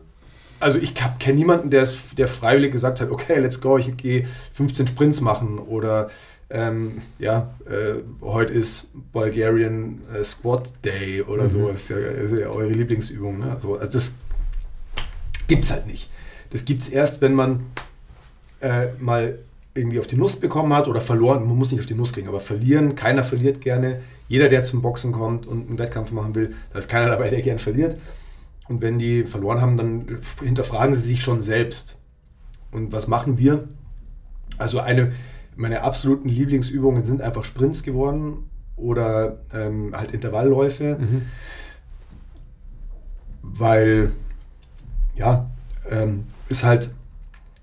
Also 0.60 0.78
ich 0.78 0.94
kenne 0.94 1.38
niemanden, 1.38 1.70
der, 1.70 1.86
der 2.16 2.28
freiwillig 2.28 2.72
gesagt 2.72 3.00
hat, 3.00 3.10
okay, 3.10 3.38
let's 3.38 3.60
go, 3.60 3.76
ich 3.76 3.96
gehe 3.96 4.26
15 4.54 4.86
Sprints 4.86 5.20
machen 5.20 5.58
oder 5.58 6.08
ähm, 6.50 7.02
ja, 7.18 7.54
äh, 7.66 8.02
heute 8.20 8.52
ist 8.52 8.90
Bulgarian 9.12 10.00
äh, 10.14 10.22
Squat 10.22 10.72
Day 10.84 11.22
oder 11.22 11.44
mhm. 11.44 11.50
so, 11.50 11.68
ist 11.68 11.88
ja, 11.90 11.96
ist 11.96 12.38
ja, 12.38 12.48
eure 12.48 12.70
Lieblingsübung. 12.70 13.38
Ne? 13.38 13.52
Also, 13.54 13.76
also 13.76 13.92
das 13.92 14.14
gibt 15.48 15.64
es 15.64 15.70
halt 15.70 15.86
nicht. 15.86 16.10
Das 16.50 16.64
gibt 16.64 16.82
es 16.82 16.88
erst, 16.88 17.20
wenn 17.20 17.34
man 17.34 17.66
äh, 18.60 18.88
mal 18.98 19.38
irgendwie 19.74 19.98
auf 19.98 20.06
die 20.06 20.16
Nuss 20.16 20.36
bekommen 20.36 20.72
hat 20.72 20.86
oder 20.86 21.00
verloren, 21.00 21.46
man 21.46 21.56
muss 21.56 21.72
nicht 21.72 21.80
auf 21.80 21.86
die 21.86 21.94
Nuss 21.94 22.12
kriegen, 22.12 22.28
aber 22.28 22.40
verlieren, 22.40 22.94
keiner 22.94 23.24
verliert 23.24 23.60
gerne. 23.60 24.00
Jeder, 24.28 24.48
der 24.48 24.64
zum 24.64 24.80
Boxen 24.80 25.12
kommt 25.12 25.46
und 25.46 25.68
einen 25.68 25.78
Wettkampf 25.78 26.12
machen 26.12 26.34
will, 26.34 26.54
da 26.72 26.78
ist 26.78 26.88
keiner 26.88 27.08
dabei, 27.08 27.28
der 27.28 27.42
gern 27.42 27.58
verliert. 27.58 27.98
Und 28.68 28.80
wenn 28.80 28.98
die 28.98 29.24
verloren 29.24 29.60
haben, 29.60 29.76
dann 29.76 30.20
hinterfragen 30.42 30.94
sie 30.94 31.02
sich 31.02 31.22
schon 31.22 31.42
selbst. 31.42 31.96
Und 32.70 32.92
was 32.92 33.08
machen 33.08 33.36
wir? 33.36 33.68
Also 34.56 34.80
eine 34.80 35.12
meiner 35.56 35.82
absoluten 35.82 36.28
Lieblingsübungen 36.28 37.04
sind 37.04 37.22
einfach 37.22 37.44
Sprints 37.44 37.82
geworden 37.82 38.50
oder 38.76 39.40
ähm, 39.52 39.94
halt 39.94 40.12
Intervallläufe, 40.12 40.98
mhm. 40.98 41.22
weil 43.42 44.12
ja, 45.14 45.48
ähm, 45.90 46.24
ist 46.48 46.64
halt 46.64 46.90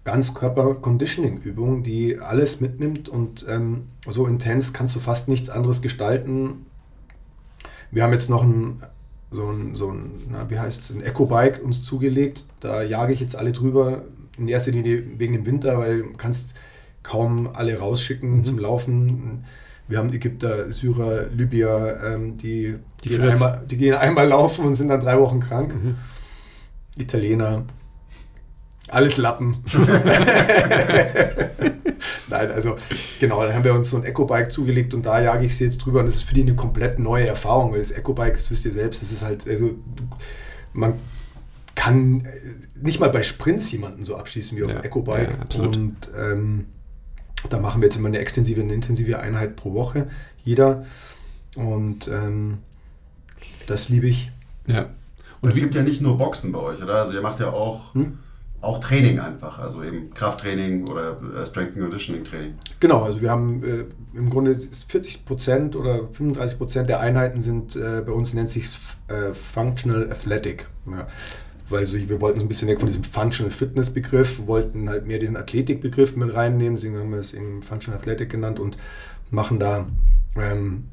Ganzkörper-Conditioning-Übung, 0.03 1.83
die 1.83 2.17
alles 2.17 2.59
mitnimmt 2.59 3.07
und 3.07 3.45
ähm, 3.47 3.87
so 4.07 4.25
intens 4.25 4.73
kannst 4.73 4.95
du 4.95 4.99
fast 4.99 5.27
nichts 5.27 5.49
anderes 5.49 5.81
gestalten. 5.81 6.65
Wir 7.91 8.03
haben 8.03 8.13
jetzt 8.13 8.29
noch 8.29 8.43
ein, 8.43 8.81
so 9.29 9.45
ein, 9.47 9.75
so 9.75 9.91
ein 9.91 10.11
na, 10.29 10.49
wie 10.49 10.57
heißt 10.57 10.81
es, 10.81 10.95
ein 10.95 11.03
Eco-Bike 11.03 11.63
uns 11.63 11.83
zugelegt. 11.83 12.45
Da 12.61 12.81
jage 12.81 13.13
ich 13.13 13.19
jetzt 13.19 13.35
alle 13.35 13.51
drüber. 13.51 14.03
In 14.37 14.47
erster 14.47 14.71
Linie 14.71 15.03
wegen 15.19 15.33
dem 15.33 15.45
Winter, 15.45 15.77
weil 15.77 16.01
du 16.01 16.13
kannst 16.13 16.55
kaum 17.03 17.49
alle 17.53 17.77
rausschicken 17.79 18.37
mhm. 18.37 18.43
zum 18.43 18.59
Laufen. 18.59 19.45
Wir 19.87 19.97
haben 19.97 20.13
Ägypter, 20.13 20.71
Syrer, 20.71 21.27
Libyer, 21.27 22.13
ähm, 22.13 22.37
die, 22.37 22.75
die, 23.03 23.09
gehen 23.09 23.21
einmal, 23.21 23.61
die, 23.69 23.77
gehen 23.77 23.95
einmal, 23.95 24.27
laufen 24.27 24.65
und 24.65 24.75
sind 24.75 24.87
dann 24.87 25.01
drei 25.01 25.19
Wochen 25.19 25.39
krank. 25.41 25.73
Mhm. 25.73 25.95
Italiener. 26.97 27.65
Alles 28.87 29.17
Lappen. 29.17 29.63
Nein, 32.29 32.51
also 32.51 32.75
genau, 33.19 33.43
dann 33.43 33.53
haben 33.53 33.63
wir 33.63 33.73
uns 33.73 33.89
so 33.89 33.97
ein 33.97 34.03
Eco-Bike 34.03 34.51
zugelegt 34.51 34.93
und 34.93 35.05
da 35.05 35.21
jage 35.21 35.45
ich 35.45 35.55
sie 35.57 35.65
jetzt 35.65 35.77
drüber 35.79 35.99
und 35.99 36.05
das 36.07 36.15
ist 36.15 36.23
für 36.23 36.33
die 36.33 36.41
eine 36.41 36.55
komplett 36.55 36.99
neue 36.99 37.27
Erfahrung, 37.27 37.71
weil 37.71 37.79
das 37.79 37.91
Eco-Bike, 37.91 38.33
das 38.33 38.49
wisst 38.51 38.65
ihr 38.65 38.71
selbst, 38.71 39.01
das 39.01 39.11
ist 39.11 39.23
halt, 39.23 39.47
also 39.47 39.71
man 40.73 40.93
kann 41.75 42.27
nicht 42.81 42.99
mal 42.99 43.09
bei 43.09 43.23
Sprints 43.23 43.71
jemanden 43.71 44.03
so 44.03 44.15
abschießen 44.15 44.57
wie 44.57 44.63
auf 44.63 44.71
ja, 44.71 44.79
dem 44.79 44.85
Eco-Bike. 44.85 45.37
Ja, 45.53 45.61
und 45.63 45.95
ähm, 46.17 46.65
da 47.49 47.59
machen 47.59 47.81
wir 47.81 47.87
jetzt 47.87 47.97
immer 47.97 48.07
eine 48.07 48.19
extensive, 48.19 48.61
eine 48.61 48.73
intensive 48.73 49.19
Einheit 49.19 49.55
pro 49.55 49.73
Woche, 49.73 50.07
jeder. 50.43 50.85
Und 51.55 52.07
ähm, 52.07 52.59
das 53.67 53.89
liebe 53.89 54.07
ich. 54.07 54.31
Ja. 54.67 54.89
Und 55.41 55.49
es 55.49 55.55
gibt 55.55 55.75
ja 55.75 55.81
nicht 55.81 56.01
nur 56.01 56.17
Boxen 56.17 56.51
bei 56.51 56.59
euch, 56.59 56.81
oder? 56.81 56.95
Also 56.95 57.13
ihr 57.13 57.21
macht 57.21 57.39
ja 57.39 57.51
auch 57.51 57.93
hm? 57.93 58.19
auch 58.61 58.79
Training 58.79 59.19
einfach, 59.19 59.57
also 59.57 59.83
eben 59.83 60.13
Krafttraining 60.13 60.87
oder 60.87 61.17
äh, 61.35 61.45
Strength 61.47 61.73
and 61.73 61.81
Conditioning 61.81 62.23
Training. 62.23 62.53
Genau, 62.79 63.03
also 63.03 63.19
wir 63.19 63.31
haben 63.31 63.63
äh, 63.63 63.85
im 64.13 64.29
Grunde 64.29 64.55
40 64.55 65.25
Prozent 65.25 65.75
oder 65.75 66.05
35 66.05 66.57
Prozent 66.59 66.89
der 66.89 66.99
Einheiten 66.99 67.41
sind 67.41 67.75
äh, 67.75 68.03
bei 68.05 68.11
uns 68.11 68.35
nennt 68.35 68.51
sich 68.51 68.77
äh, 69.07 69.33
Functional 69.33 70.11
Athletic. 70.11 70.67
Ja. 70.85 71.07
Weil 71.71 71.85
so, 71.85 71.97
wir 71.97 72.21
wollten 72.21 72.39
so 72.39 72.45
ein 72.45 72.47
bisschen 72.47 72.67
weg 72.67 72.79
von 72.79 72.87
diesem 72.87 73.03
Functional 73.03 73.51
Fitness 73.51 73.89
Begriff, 73.89 74.45
wollten 74.45 74.89
halt 74.89 75.07
mehr 75.07 75.19
diesen 75.19 75.37
Athletik 75.37 75.81
Begriff 75.81 76.15
mit 76.15 76.33
reinnehmen, 76.33 76.75
deswegen 76.75 76.97
haben 76.97 77.11
wir 77.11 77.19
es 77.19 77.33
eben 77.33 77.63
Functional 77.63 77.99
Athletic 77.99 78.29
genannt 78.29 78.59
und 78.59 78.77
machen 79.29 79.59
da 79.59 79.87
ähm, 80.35 80.85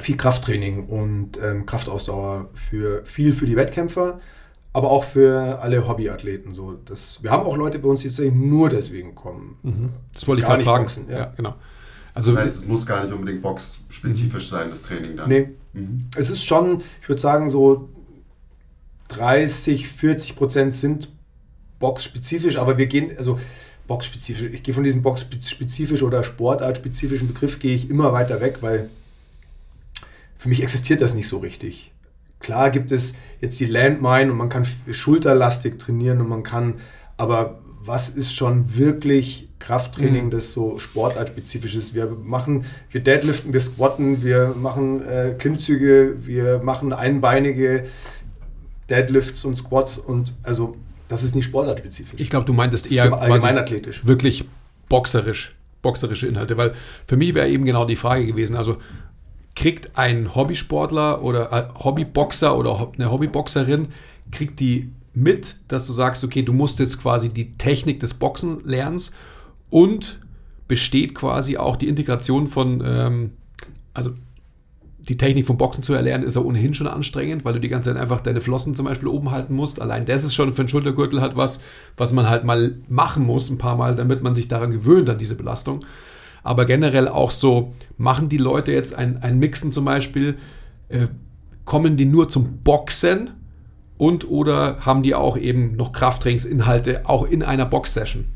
viel 0.00 0.16
Krafttraining 0.16 0.86
und 0.86 1.38
ähm, 1.42 1.66
Kraftausdauer 1.66 2.50
für 2.54 3.04
viel 3.04 3.32
für 3.32 3.46
die 3.46 3.56
Wettkämpfer 3.56 4.20
aber 4.74 4.90
auch 4.90 5.04
für 5.04 5.60
alle 5.62 5.88
Hobbyathleten. 5.88 6.52
So, 6.52 6.74
das, 6.84 7.22
wir 7.22 7.30
haben 7.30 7.44
auch 7.44 7.56
Leute 7.56 7.78
bei 7.78 7.88
uns, 7.88 8.02
die 8.02 8.08
jetzt 8.08 8.18
nur 8.18 8.68
deswegen 8.68 9.14
kommen. 9.14 9.56
Mhm. 9.62 9.90
Das 10.12 10.26
wollte 10.26 10.42
ich 10.42 10.48
gerade 10.48 10.62
fragen. 10.62 10.84
Boxen, 10.84 11.08
ja. 11.08 11.18
ja. 11.18 11.32
genau. 11.36 11.54
Also, 12.12 12.32
das 12.32 12.40
heißt, 12.42 12.56
es 12.56 12.66
muss 12.66 12.84
gar 12.84 13.04
nicht 13.04 13.14
unbedingt 13.14 13.40
boxspezifisch 13.40 14.48
sein, 14.48 14.70
das 14.70 14.82
Training 14.82 15.16
dann. 15.16 15.28
Nee. 15.28 15.50
Mhm. 15.72 16.06
Es 16.16 16.28
ist 16.28 16.44
schon, 16.44 16.82
ich 17.00 17.08
würde 17.08 17.20
sagen, 17.20 17.48
so 17.48 17.88
30, 19.16 19.88
40 19.88 20.36
Prozent 20.36 20.72
sind 20.72 21.08
boxspezifisch, 21.78 22.56
aber 22.56 22.78
wir 22.78 22.86
gehen, 22.86 23.16
also 23.16 23.38
boxspezifisch, 23.86 24.50
ich 24.52 24.62
gehe 24.62 24.74
von 24.74 24.84
diesem 24.84 25.02
boxspezifisch 25.02 26.02
oder 26.02 26.24
sportartspezifischen 26.24 27.28
Begriff 27.28 27.58
gehe 27.58 27.74
ich 27.74 27.90
immer 27.90 28.12
weiter 28.12 28.40
weg, 28.40 28.58
weil 28.60 28.88
für 30.38 30.48
mich 30.48 30.62
existiert 30.62 31.00
das 31.00 31.14
nicht 31.14 31.28
so 31.28 31.38
richtig. 31.38 31.92
Klar 32.38 32.70
gibt 32.70 32.92
es 32.92 33.14
jetzt 33.40 33.58
die 33.60 33.66
Landmine 33.66 34.30
und 34.30 34.38
man 34.38 34.48
kann 34.48 34.66
schulterlastig 34.90 35.78
trainieren 35.78 36.20
und 36.20 36.28
man 36.28 36.42
kann, 36.42 36.74
aber 37.16 37.60
was 37.86 38.08
ist 38.08 38.34
schon 38.34 38.76
wirklich 38.76 39.48
Krafttraining, 39.58 40.26
mhm. 40.26 40.30
das 40.30 40.52
so 40.52 40.78
sportartspezifisch 40.78 41.74
ist? 41.74 41.94
Wir 41.94 42.06
machen, 42.06 42.64
wir 42.90 43.02
deadliften, 43.02 43.52
wir 43.52 43.60
squatten, 43.60 44.22
wir 44.22 44.54
machen 44.56 45.02
äh, 45.06 45.34
Klimmzüge, 45.38 46.16
wir 46.20 46.60
machen 46.62 46.92
einbeinige 46.92 47.84
Deadlifts 48.90 49.44
und 49.44 49.56
Squats 49.56 49.98
und 49.98 50.32
also 50.42 50.76
das 51.08 51.22
ist 51.22 51.34
nicht 51.34 51.44
sportartspezifisch. 51.44 52.20
Ich 52.20 52.30
glaube, 52.30 52.46
du 52.46 52.52
meintest 52.52 52.90
eher 52.90 53.12
allgemeinathletisch. 53.12 54.06
Wirklich 54.06 54.44
boxerisch, 54.88 55.54
boxerische 55.82 56.26
Inhalte, 56.26 56.56
weil 56.56 56.74
für 57.06 57.16
mich 57.16 57.34
wäre 57.34 57.48
eben 57.48 57.64
genau 57.64 57.84
die 57.84 57.96
Frage 57.96 58.26
gewesen, 58.26 58.56
also 58.56 58.78
kriegt 59.54 59.96
ein 59.96 60.34
Hobbysportler 60.34 61.22
oder 61.22 61.52
ein 61.52 61.74
Hobbyboxer 61.74 62.56
oder 62.56 62.92
eine 62.94 63.10
Hobbyboxerin, 63.10 63.88
kriegt 64.30 64.60
die 64.60 64.90
mit, 65.12 65.56
dass 65.68 65.86
du 65.86 65.92
sagst, 65.92 66.24
okay, 66.24 66.42
du 66.42 66.52
musst 66.52 66.80
jetzt 66.80 67.00
quasi 67.00 67.28
die 67.28 67.56
Technik 67.56 68.00
des 68.00 68.14
Boxen 68.14 68.64
lernst 68.64 69.14
und 69.70 70.18
besteht 70.66 71.14
quasi 71.14 71.56
auch 71.56 71.76
die 71.76 71.88
Integration 71.88 72.46
von, 72.46 72.82
ähm, 72.84 73.30
also 73.92 74.12
die 75.08 75.16
Technik 75.16 75.46
vom 75.46 75.58
Boxen 75.58 75.82
zu 75.82 75.92
erlernen, 75.92 76.24
ist 76.24 76.36
ja 76.36 76.42
ohnehin 76.42 76.72
schon 76.72 76.86
anstrengend, 76.86 77.44
weil 77.44 77.54
du 77.54 77.60
die 77.60 77.68
ganze 77.68 77.92
Zeit 77.92 78.00
einfach 78.00 78.20
deine 78.20 78.40
Flossen 78.40 78.74
zum 78.74 78.86
Beispiel 78.86 79.08
oben 79.08 79.30
halten 79.30 79.54
musst. 79.54 79.80
Allein 79.80 80.06
das 80.06 80.24
ist 80.24 80.34
schon 80.34 80.54
für 80.54 80.62
einen 80.62 80.68
Schultergürtel 80.68 81.20
halt 81.20 81.36
was, 81.36 81.60
was 81.96 82.12
man 82.12 82.28
halt 82.28 82.44
mal 82.44 82.76
machen 82.88 83.24
muss, 83.24 83.50
ein 83.50 83.58
paar 83.58 83.76
Mal, 83.76 83.94
damit 83.94 84.22
man 84.22 84.34
sich 84.34 84.48
daran 84.48 84.70
gewöhnt, 84.70 85.10
an 85.10 85.18
diese 85.18 85.34
Belastung. 85.34 85.84
aber 86.42 86.66
generell 86.66 87.08
auch 87.08 87.30
so, 87.30 87.72
machen 87.96 88.28
die 88.28 88.36
Leute 88.36 88.70
jetzt 88.72 88.94
ein, 88.94 89.22
ein 89.22 89.38
Mixen 89.38 89.72
zum 89.72 89.86
Beispiel, 89.86 90.36
äh, 90.88 91.06
kommen 91.64 91.96
die 91.96 92.04
nur 92.04 92.28
zum 92.28 92.58
Boxen 92.58 93.30
und 93.96 94.28
oder 94.28 94.78
haben 94.80 95.02
die 95.02 95.14
auch 95.14 95.36
eben 95.36 95.76
noch 95.76 95.92
Krafttrainingsinhalte 95.92 97.08
auch 97.08 97.24
in 97.24 97.42
einer 97.42 97.64
Box-Session? 97.64 98.26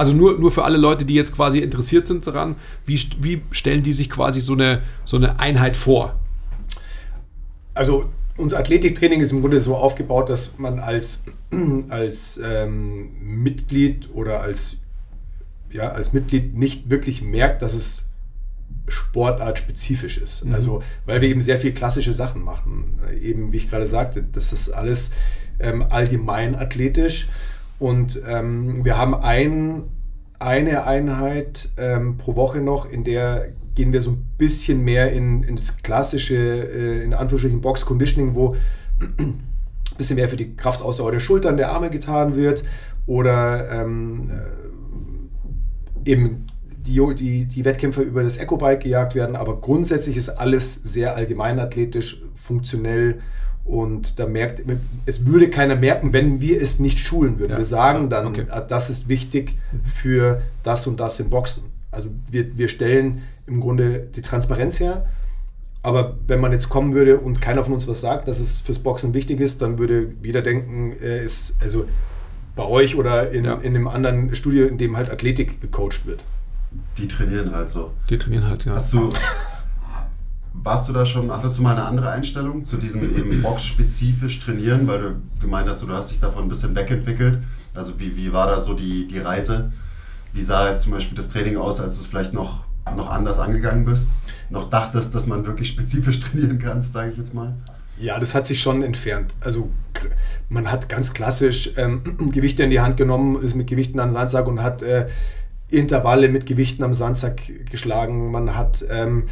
Also 0.00 0.14
nur, 0.14 0.38
nur 0.38 0.50
für 0.50 0.64
alle 0.64 0.78
Leute, 0.78 1.04
die 1.04 1.12
jetzt 1.12 1.36
quasi 1.36 1.58
interessiert 1.58 2.06
sind 2.06 2.26
daran, 2.26 2.56
wie, 2.86 2.98
wie 3.20 3.42
stellen 3.50 3.82
die 3.82 3.92
sich 3.92 4.08
quasi 4.08 4.40
so 4.40 4.54
eine, 4.54 4.80
so 5.04 5.18
eine 5.18 5.38
Einheit 5.38 5.76
vor? 5.76 6.18
Also 7.74 8.08
unser 8.38 8.60
Athletiktraining 8.60 9.20
ist 9.20 9.32
im 9.32 9.42
Grunde 9.42 9.60
so 9.60 9.76
aufgebaut, 9.76 10.30
dass 10.30 10.56
man 10.56 10.78
als, 10.78 11.24
als 11.90 12.40
ähm, 12.42 13.10
Mitglied 13.20 14.08
oder 14.14 14.40
als, 14.40 14.78
ja, 15.70 15.90
als 15.90 16.14
Mitglied 16.14 16.56
nicht 16.56 16.88
wirklich 16.88 17.20
merkt, 17.20 17.60
dass 17.60 17.74
es 17.74 18.06
sportartspezifisch 18.88 20.16
ist. 20.16 20.46
Mhm. 20.46 20.54
Also, 20.54 20.82
weil 21.04 21.20
wir 21.20 21.28
eben 21.28 21.42
sehr 21.42 21.60
viel 21.60 21.72
klassische 21.72 22.14
Sachen 22.14 22.42
machen. 22.42 23.00
Eben, 23.20 23.52
wie 23.52 23.58
ich 23.58 23.68
gerade 23.68 23.86
sagte, 23.86 24.24
das 24.32 24.54
ist 24.54 24.70
alles 24.70 25.10
ähm, 25.58 25.84
allgemein 25.90 26.56
athletisch. 26.56 27.28
Und 27.80 28.20
ähm, 28.28 28.84
wir 28.84 28.98
haben 28.98 29.14
ein, 29.14 29.84
eine 30.38 30.84
Einheit 30.84 31.70
ähm, 31.78 32.18
pro 32.18 32.36
Woche 32.36 32.60
noch, 32.60 32.88
in 32.88 33.04
der 33.04 33.48
gehen 33.74 33.94
wir 33.94 34.02
so 34.02 34.10
ein 34.10 34.28
bisschen 34.36 34.84
mehr 34.84 35.10
in, 35.12 35.42
ins 35.42 35.78
klassische, 35.78 36.36
äh, 36.36 37.02
in 37.02 37.14
Anführungsstrichen 37.14 37.62
Box 37.62 37.86
Conditioning, 37.86 38.34
wo 38.34 38.54
ein 39.18 39.42
bisschen 39.96 40.16
mehr 40.16 40.28
für 40.28 40.36
die 40.36 40.54
Kraftausdauer 40.56 41.12
der 41.12 41.20
Schultern, 41.20 41.56
der 41.56 41.72
Arme 41.72 41.88
getan 41.88 42.36
wird 42.36 42.62
oder 43.06 43.70
ähm, 43.70 44.30
äh, 46.04 46.10
eben 46.10 46.46
die, 46.68 47.00
die, 47.14 47.46
die 47.46 47.64
Wettkämpfe 47.64 48.02
über 48.02 48.22
das 48.22 48.36
Eco-Bike 48.36 48.80
gejagt 48.80 49.14
werden, 49.14 49.36
aber 49.36 49.58
grundsätzlich 49.58 50.18
ist 50.18 50.28
alles 50.28 50.74
sehr 50.74 51.16
allgemeinathletisch, 51.16 52.22
funktionell 52.34 53.20
und 53.64 54.18
da 54.18 54.26
merkt, 54.26 54.62
es 55.06 55.26
würde 55.26 55.48
keiner 55.50 55.76
merken, 55.76 56.12
wenn 56.12 56.40
wir 56.40 56.60
es 56.60 56.80
nicht 56.80 56.98
schulen 56.98 57.38
würden. 57.38 57.52
Ja. 57.52 57.58
Wir 57.58 57.64
sagen 57.64 58.10
dann, 58.10 58.26
okay. 58.26 58.46
Ah, 58.48 58.60
das 58.60 58.90
ist 58.90 59.08
wichtig 59.08 59.56
für 59.94 60.42
das 60.62 60.86
und 60.86 60.98
das 60.98 61.20
im 61.20 61.30
Boxen. 61.30 61.64
Also 61.90 62.08
wir, 62.30 62.56
wir 62.56 62.68
stellen 62.68 63.22
im 63.46 63.60
Grunde 63.60 64.08
die 64.14 64.22
Transparenz 64.22 64.80
her. 64.80 65.06
Aber 65.82 66.16
wenn 66.26 66.40
man 66.40 66.52
jetzt 66.52 66.68
kommen 66.68 66.94
würde 66.94 67.18
und 67.18 67.40
keiner 67.40 67.64
von 67.64 67.72
uns 67.72 67.88
was 67.88 68.00
sagt, 68.00 68.28
dass 68.28 68.38
es 68.38 68.60
fürs 68.60 68.78
Boxen 68.78 69.14
wichtig 69.14 69.40
ist, 69.40 69.62
dann 69.62 69.78
würde 69.78 70.12
jeder 70.22 70.42
denken, 70.42 70.92
äh, 71.02 71.24
ist 71.24 71.54
also 71.60 71.86
bei 72.54 72.64
euch 72.64 72.96
oder 72.96 73.30
in, 73.30 73.44
ja. 73.44 73.54
in 73.54 73.74
einem 73.74 73.88
anderen 73.88 74.34
Studio, 74.34 74.66
in 74.66 74.76
dem 74.76 74.96
halt 74.96 75.10
Athletik 75.10 75.60
gecoacht 75.60 76.04
wird. 76.04 76.24
Die 76.98 77.08
trainieren 77.08 77.54
halt 77.54 77.70
so. 77.70 77.92
Die 78.10 78.18
trainieren 78.18 78.48
halt, 78.48 78.64
ja. 78.64 78.74
Hast 78.74 78.92
du, 78.92 79.10
warst 80.52 80.88
du 80.88 80.92
da 80.92 81.06
schon, 81.06 81.30
hattest 81.30 81.58
du 81.58 81.62
mal 81.62 81.72
eine 81.72 81.84
andere 81.84 82.10
Einstellung 82.10 82.64
zu 82.64 82.76
diesem 82.76 83.02
eben 83.02 83.42
boxspezifisch 83.42 84.40
trainieren, 84.40 84.86
weil 84.86 85.00
du 85.00 85.14
gemeint 85.40 85.68
hast, 85.68 85.82
du 85.82 85.88
hast 85.88 86.10
dich 86.10 86.20
davon 86.20 86.44
ein 86.44 86.48
bisschen 86.48 86.74
wegentwickelt. 86.74 87.42
Also 87.74 87.98
wie, 87.98 88.16
wie 88.16 88.32
war 88.32 88.46
da 88.46 88.60
so 88.60 88.74
die, 88.74 89.06
die 89.06 89.18
Reise? 89.18 89.72
Wie 90.32 90.42
sah 90.42 90.76
zum 90.78 90.92
Beispiel 90.92 91.16
das 91.16 91.28
Training 91.28 91.56
aus, 91.56 91.80
als 91.80 91.96
du 91.96 92.02
es 92.02 92.06
vielleicht 92.06 92.32
noch, 92.32 92.64
noch 92.96 93.10
anders 93.10 93.38
angegangen 93.38 93.84
bist? 93.84 94.08
Noch 94.48 94.68
dachtest, 94.68 95.14
dass 95.14 95.26
man 95.26 95.46
wirklich 95.46 95.68
spezifisch 95.68 96.20
trainieren 96.20 96.58
kann, 96.58 96.82
sage 96.82 97.12
ich 97.12 97.18
jetzt 97.18 97.34
mal? 97.34 97.54
Ja, 97.96 98.18
das 98.18 98.34
hat 98.34 98.46
sich 98.46 98.60
schon 98.60 98.82
entfernt. 98.82 99.36
Also 99.40 99.70
man 100.48 100.70
hat 100.70 100.88
ganz 100.88 101.12
klassisch 101.12 101.72
ähm, 101.76 102.02
Gewichte 102.32 102.62
in 102.62 102.70
die 102.70 102.80
Hand 102.80 102.96
genommen, 102.96 103.42
ist 103.42 103.54
mit 103.54 103.68
Gewichten 103.68 103.98
den 103.98 104.12
Sandsack 104.12 104.46
und 104.46 104.62
hat 104.62 104.82
äh, 104.82 105.06
Intervalle 105.70 106.28
mit 106.28 106.46
Gewichten 106.46 106.82
am 106.82 106.94
Sandsack 106.94 107.70
geschlagen. 107.70 108.32
Man 108.32 108.56
hat 108.56 108.84
ähm, 108.90 109.24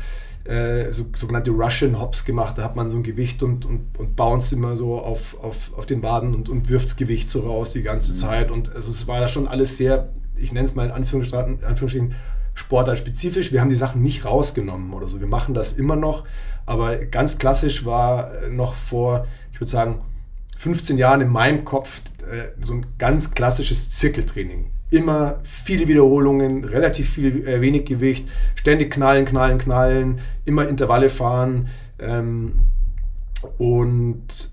äh, 0.48 0.90
so, 0.90 1.06
sogenannte 1.14 1.50
Russian 1.50 2.00
Hops 2.00 2.24
gemacht. 2.24 2.56
Da 2.56 2.64
hat 2.64 2.74
man 2.74 2.88
so 2.88 2.96
ein 2.96 3.02
Gewicht 3.02 3.42
und, 3.42 3.66
und, 3.66 3.98
und 3.98 4.16
bounced 4.16 4.52
immer 4.52 4.76
so 4.76 4.98
auf, 4.98 5.38
auf, 5.42 5.76
auf 5.76 5.84
den 5.84 6.02
Waden 6.02 6.34
und, 6.34 6.48
und 6.48 6.70
wirft 6.70 6.86
das 6.86 6.96
Gewicht 6.96 7.28
so 7.28 7.40
raus 7.40 7.72
die 7.72 7.82
ganze 7.82 8.12
mhm. 8.12 8.16
Zeit. 8.16 8.50
Und 8.50 8.74
also 8.74 8.90
es 8.90 9.06
war 9.06 9.20
ja 9.20 9.28
schon 9.28 9.46
alles 9.46 9.76
sehr, 9.76 10.08
ich 10.36 10.52
nenne 10.52 10.64
es 10.64 10.74
mal 10.74 10.86
in 10.86 10.92
Anführungsstrichen, 10.92 11.62
Anführungsstrichen 11.62 12.14
sportartspezifisch. 12.54 13.52
Wir 13.52 13.60
haben 13.60 13.68
die 13.68 13.76
Sachen 13.76 14.02
nicht 14.02 14.24
rausgenommen 14.24 14.94
oder 14.94 15.06
so. 15.06 15.20
Wir 15.20 15.26
machen 15.26 15.54
das 15.54 15.72
immer 15.72 15.96
noch. 15.96 16.24
Aber 16.64 16.96
ganz 16.96 17.38
klassisch 17.38 17.84
war 17.84 18.30
noch 18.50 18.74
vor, 18.74 19.26
ich 19.52 19.60
würde 19.60 19.70
sagen, 19.70 20.00
15 20.56 20.96
Jahren 20.96 21.20
in 21.20 21.28
meinem 21.28 21.64
Kopf 21.64 22.00
äh, 22.22 22.48
so 22.60 22.72
ein 22.72 22.86
ganz 22.96 23.32
klassisches 23.32 23.90
Zirkeltraining 23.90 24.70
immer 24.90 25.38
viele 25.44 25.86
Wiederholungen, 25.86 26.64
relativ 26.64 27.10
viel 27.10 27.46
äh, 27.46 27.60
wenig 27.60 27.84
Gewicht, 27.84 28.28
ständig 28.54 28.90
knallen, 28.90 29.24
knallen, 29.24 29.58
knallen, 29.58 30.20
immer 30.44 30.66
Intervalle 30.66 31.10
fahren 31.10 31.68
ähm, 31.98 32.60
und, 33.58 34.50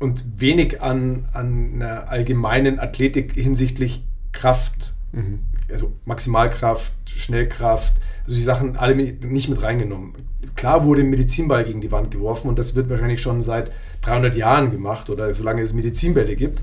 und 0.00 0.24
wenig 0.36 0.82
an, 0.82 1.26
an 1.32 1.74
einer 1.74 2.08
allgemeinen 2.08 2.80
Athletik 2.80 3.34
hinsichtlich 3.34 4.02
Kraft, 4.32 4.94
mhm. 5.12 5.40
also 5.70 5.92
Maximalkraft, 6.04 6.92
Schnellkraft, 7.06 7.94
also 8.24 8.34
die 8.34 8.42
Sachen 8.42 8.76
alle 8.76 8.96
nicht 8.96 9.48
mit 9.48 9.62
reingenommen. 9.62 10.14
Klar 10.56 10.84
wurde 10.84 11.02
ein 11.02 11.10
Medizinball 11.10 11.64
gegen 11.64 11.80
die 11.80 11.92
Wand 11.92 12.10
geworfen 12.10 12.48
und 12.48 12.58
das 12.58 12.74
wird 12.74 12.90
wahrscheinlich 12.90 13.22
schon 13.22 13.42
seit 13.42 13.70
300 14.02 14.34
Jahren 14.34 14.70
gemacht 14.70 15.10
oder 15.10 15.32
solange 15.34 15.62
es 15.62 15.74
Medizinbälle 15.74 16.34
gibt. 16.34 16.62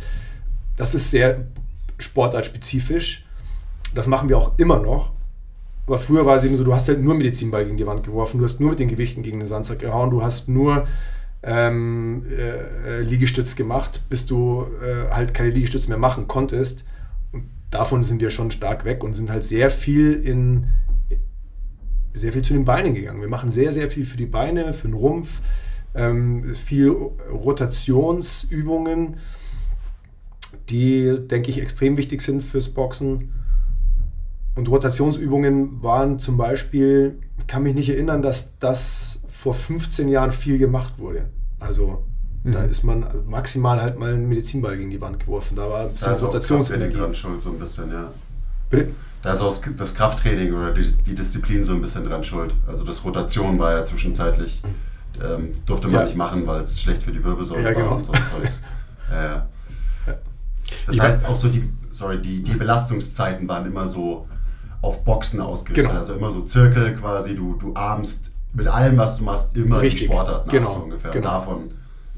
Das 0.76 0.94
ist 0.94 1.10
sehr 1.12 1.46
sportartspezifisch. 1.98 3.26
Das 3.94 4.08
machen 4.08 4.30
wir 4.30 4.38
auch 4.38 4.58
immer 4.58 4.80
noch. 4.80 5.12
Aber 5.86 6.00
früher 6.00 6.26
war 6.26 6.36
es 6.36 6.44
eben 6.44 6.56
so, 6.56 6.64
du 6.66 6.74
hast 6.74 6.88
halt 6.90 7.02
nur 7.02 7.16
Medizinball 7.16 7.64
gegen 7.64 7.78
die 7.78 7.88
Wand 7.88 8.04
geworfen, 8.04 8.40
du 8.40 8.44
hast 8.44 8.60
nur 8.60 8.72
mit 8.72 8.80
den 8.80 8.90
Gewichten 8.90 9.24
gegen 9.24 9.40
den 9.40 9.48
Sandsack 9.48 9.80
gehauen, 9.80 10.10
du 10.10 10.22
hast 10.22 10.50
nur 10.50 10.86
ähm, 11.44 12.26
äh, 12.30 13.00
Liegestütz 13.02 13.56
gemacht, 13.56 14.04
bis 14.10 14.26
du 14.26 14.66
äh, 14.84 15.10
halt 15.10 15.34
keine 15.34 15.52
Liegestütz 15.52 15.88
mehr 15.88 15.98
machen 15.98 16.28
konntest. 16.28 16.84
Und 17.32 17.46
davon 17.72 18.04
sind 18.04 18.20
wir 18.20 18.32
schon 18.32 18.52
stark 18.52 18.84
weg 18.84 19.02
und 19.02 19.14
sind 19.14 19.32
halt 19.32 19.46
sehr 19.46 19.70
viel 19.70 20.14
in 20.14 20.66
sehr 22.12 22.34
viel 22.34 22.42
zu 22.42 22.54
den 22.54 22.66
Beinen 22.66 22.94
gegangen. 22.94 23.22
Wir 23.22 23.30
machen 23.30 23.52
sehr, 23.52 23.72
sehr 23.72 23.90
viel 23.90 24.06
für 24.06 24.18
die 24.18 24.26
Beine, 24.26 24.74
für 24.74 24.88
den 24.88 24.96
Rumpf, 24.96 25.40
ähm, 25.96 26.54
viel 26.54 26.90
Rotationsübungen 26.90 29.16
die, 30.70 31.18
denke 31.28 31.50
ich, 31.50 31.62
extrem 31.62 31.98
wichtig 31.98 32.22
sind 32.22 32.44
fürs 32.44 32.70
Boxen. 32.70 33.34
Und 34.56 34.70
Rotationsübungen 34.70 35.84
waren 35.84 36.20
zum 36.20 36.38
Beispiel, 36.38 37.20
ich 37.38 37.48
kann 37.48 37.64
mich 37.64 37.76
nicht 37.76 37.90
erinnern, 37.90 38.22
dass 38.22 38.58
das 38.60 39.22
vor 39.28 39.54
15 39.54 40.10
Jahren 40.10 40.32
viel 40.32 40.58
gemacht 40.58 40.96
wurde. 40.98 41.30
Also 41.60 42.04
mhm. 42.44 42.52
da 42.52 42.64
ist 42.64 42.84
man 42.84 43.06
maximal 43.28 43.82
halt 43.82 44.00
mal 44.00 44.14
einen 44.14 44.28
Medizinball 44.28 44.78
gegen 44.78 44.90
die 44.90 45.00
Wand 45.00 45.20
geworfen. 45.20 45.56
Da 45.56 45.70
war 45.70 45.82
ein 45.82 45.92
bisschen 45.92 46.14
da 46.14 46.20
Rotationsenergie. 46.20 46.98
dran 46.98 47.16
schuld, 47.16 47.42
so 47.42 47.52
ein 47.52 47.60
bisschen, 47.60 47.92
ja. 47.92 48.12
Bitte? 48.70 48.90
Da 49.22 49.32
ist 49.34 49.42
auch 49.42 49.56
das 49.78 49.96
Krafttraining 49.96 50.54
oder 50.54 50.74
die, 50.74 50.92
die, 50.92 51.16
Disziplin 51.16 51.64
so 51.64 51.74
ein 51.74 51.82
bisschen 51.82 52.06
dran 52.06 52.24
schuld. 52.24 52.54
Also 52.68 52.84
das 52.84 53.04
Rotation 53.04 53.58
war 53.60 53.74
ja 53.74 53.84
zwischenzeitlich, 53.84 54.62
ähm, 55.24 55.54
durfte 55.66 55.88
man 55.88 55.96
ja. 55.96 56.06
nicht 56.06 56.16
machen, 56.16 56.46
weil 56.48 56.62
es 56.62 56.80
schlecht 56.80 57.04
für 57.04 57.12
die 57.12 57.24
Wirbelsäule 57.24 57.64
ja, 57.64 57.74
genau. 57.74 57.92
war 57.92 57.98
und 57.98 58.06
so 58.06 58.12
Zeugs. 58.12 58.62
ja, 59.12 59.48
das 60.86 60.96
ich 60.96 61.02
heißt 61.02 61.26
auch 61.26 61.36
so 61.36 61.48
die, 61.48 61.70
sorry, 61.92 62.22
die, 62.22 62.44
die 62.44 62.54
Belastungszeiten 62.54 63.48
waren 63.48 63.66
immer 63.66 63.88
so 63.88 64.28
auf 64.82 65.04
Boxen 65.04 65.42
ausgerichtet. 65.42 65.88
Genau. 65.88 66.00
Also 66.00 66.14
immer 66.14 66.30
so 66.30 66.42
Zirkel 66.42 66.96
quasi, 66.96 67.36
du, 67.36 67.56
du 67.56 67.74
armst 67.76 68.32
mit 68.54 68.68
allem, 68.68 68.98
was 68.98 69.18
du 69.18 69.24
machst, 69.24 69.56
immer 69.56 69.82
Richtig. 69.82 70.02
die 70.02 70.06
Sportart 70.08 70.48
nach, 70.48 70.54
genau. 70.54 70.74
so 70.74 70.80
ungefähr. 70.82 71.12
Genau. 71.12 71.30
Davon 71.30 71.58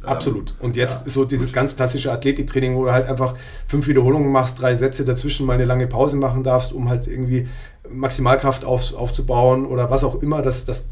ähm, 0.02 0.08
Absolut. 0.10 0.56
Und 0.60 0.76
jetzt 0.76 1.06
ja, 1.06 1.10
so 1.10 1.26
dieses 1.26 1.50
gut. 1.50 1.56
ganz 1.56 1.76
klassische 1.76 2.12
Athletiktraining, 2.12 2.76
wo 2.76 2.86
du 2.86 2.92
halt 2.92 3.08
einfach 3.08 3.36
fünf 3.68 3.88
Wiederholungen 3.88 4.32
machst, 4.32 4.62
drei 4.62 4.76
Sätze 4.76 5.04
dazwischen 5.04 5.46
mal 5.46 5.54
eine 5.54 5.66
lange 5.66 5.88
Pause 5.88 6.16
machen 6.16 6.44
darfst, 6.44 6.72
um 6.72 6.90
halt 6.90 7.08
irgendwie 7.08 7.48
Maximalkraft 7.90 8.64
auf, 8.64 8.94
aufzubauen 8.94 9.66
oder 9.66 9.90
was 9.92 10.04
auch 10.04 10.22
immer. 10.22 10.42
Das, 10.42 10.64
das 10.66 10.90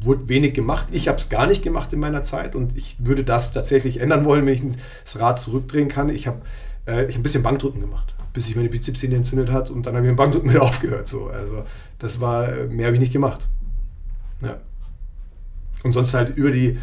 wurde 0.00 0.28
wenig 0.28 0.54
gemacht. 0.54 0.86
Ich 0.90 1.08
habe 1.08 1.18
es 1.18 1.28
gar 1.28 1.46
nicht 1.46 1.62
gemacht 1.62 1.92
in 1.92 2.00
meiner 2.00 2.22
Zeit 2.22 2.54
und 2.54 2.76
ich 2.76 2.96
würde 2.98 3.22
das 3.22 3.52
tatsächlich 3.52 4.00
ändern 4.00 4.24
wollen, 4.24 4.46
wenn 4.46 4.54
ich 4.54 4.62
das 5.04 5.20
Rad 5.20 5.38
zurückdrehen 5.38 5.88
kann. 5.88 6.08
Ich 6.08 6.26
habe 6.26 6.40
äh, 6.86 7.06
ich 7.06 7.16
ein 7.16 7.22
bisschen 7.22 7.42
Bankdrücken 7.42 7.80
gemacht, 7.80 8.14
bis 8.32 8.46
sich 8.46 8.56
meine 8.56 8.68
Bizepssehne 8.68 9.16
entzündet 9.16 9.50
hat 9.50 9.70
und 9.70 9.86
dann 9.86 9.94
habe 9.94 10.06
ich 10.06 10.10
mit 10.10 10.16
dem 10.16 10.20
Bankdrücken 10.22 10.50
wieder 10.50 10.62
aufgehört. 10.62 11.08
So. 11.08 11.26
Also 11.26 11.64
das 11.98 12.20
war, 12.20 12.52
äh, 12.52 12.66
mehr 12.66 12.86
habe 12.86 12.96
ich 12.96 13.00
nicht 13.00 13.12
gemacht. 13.12 13.48
Ja. 14.42 14.60
Und 15.82 15.92
sonst 15.92 16.14
halt 16.14 16.36
über 16.36 16.50
die, 16.50 16.78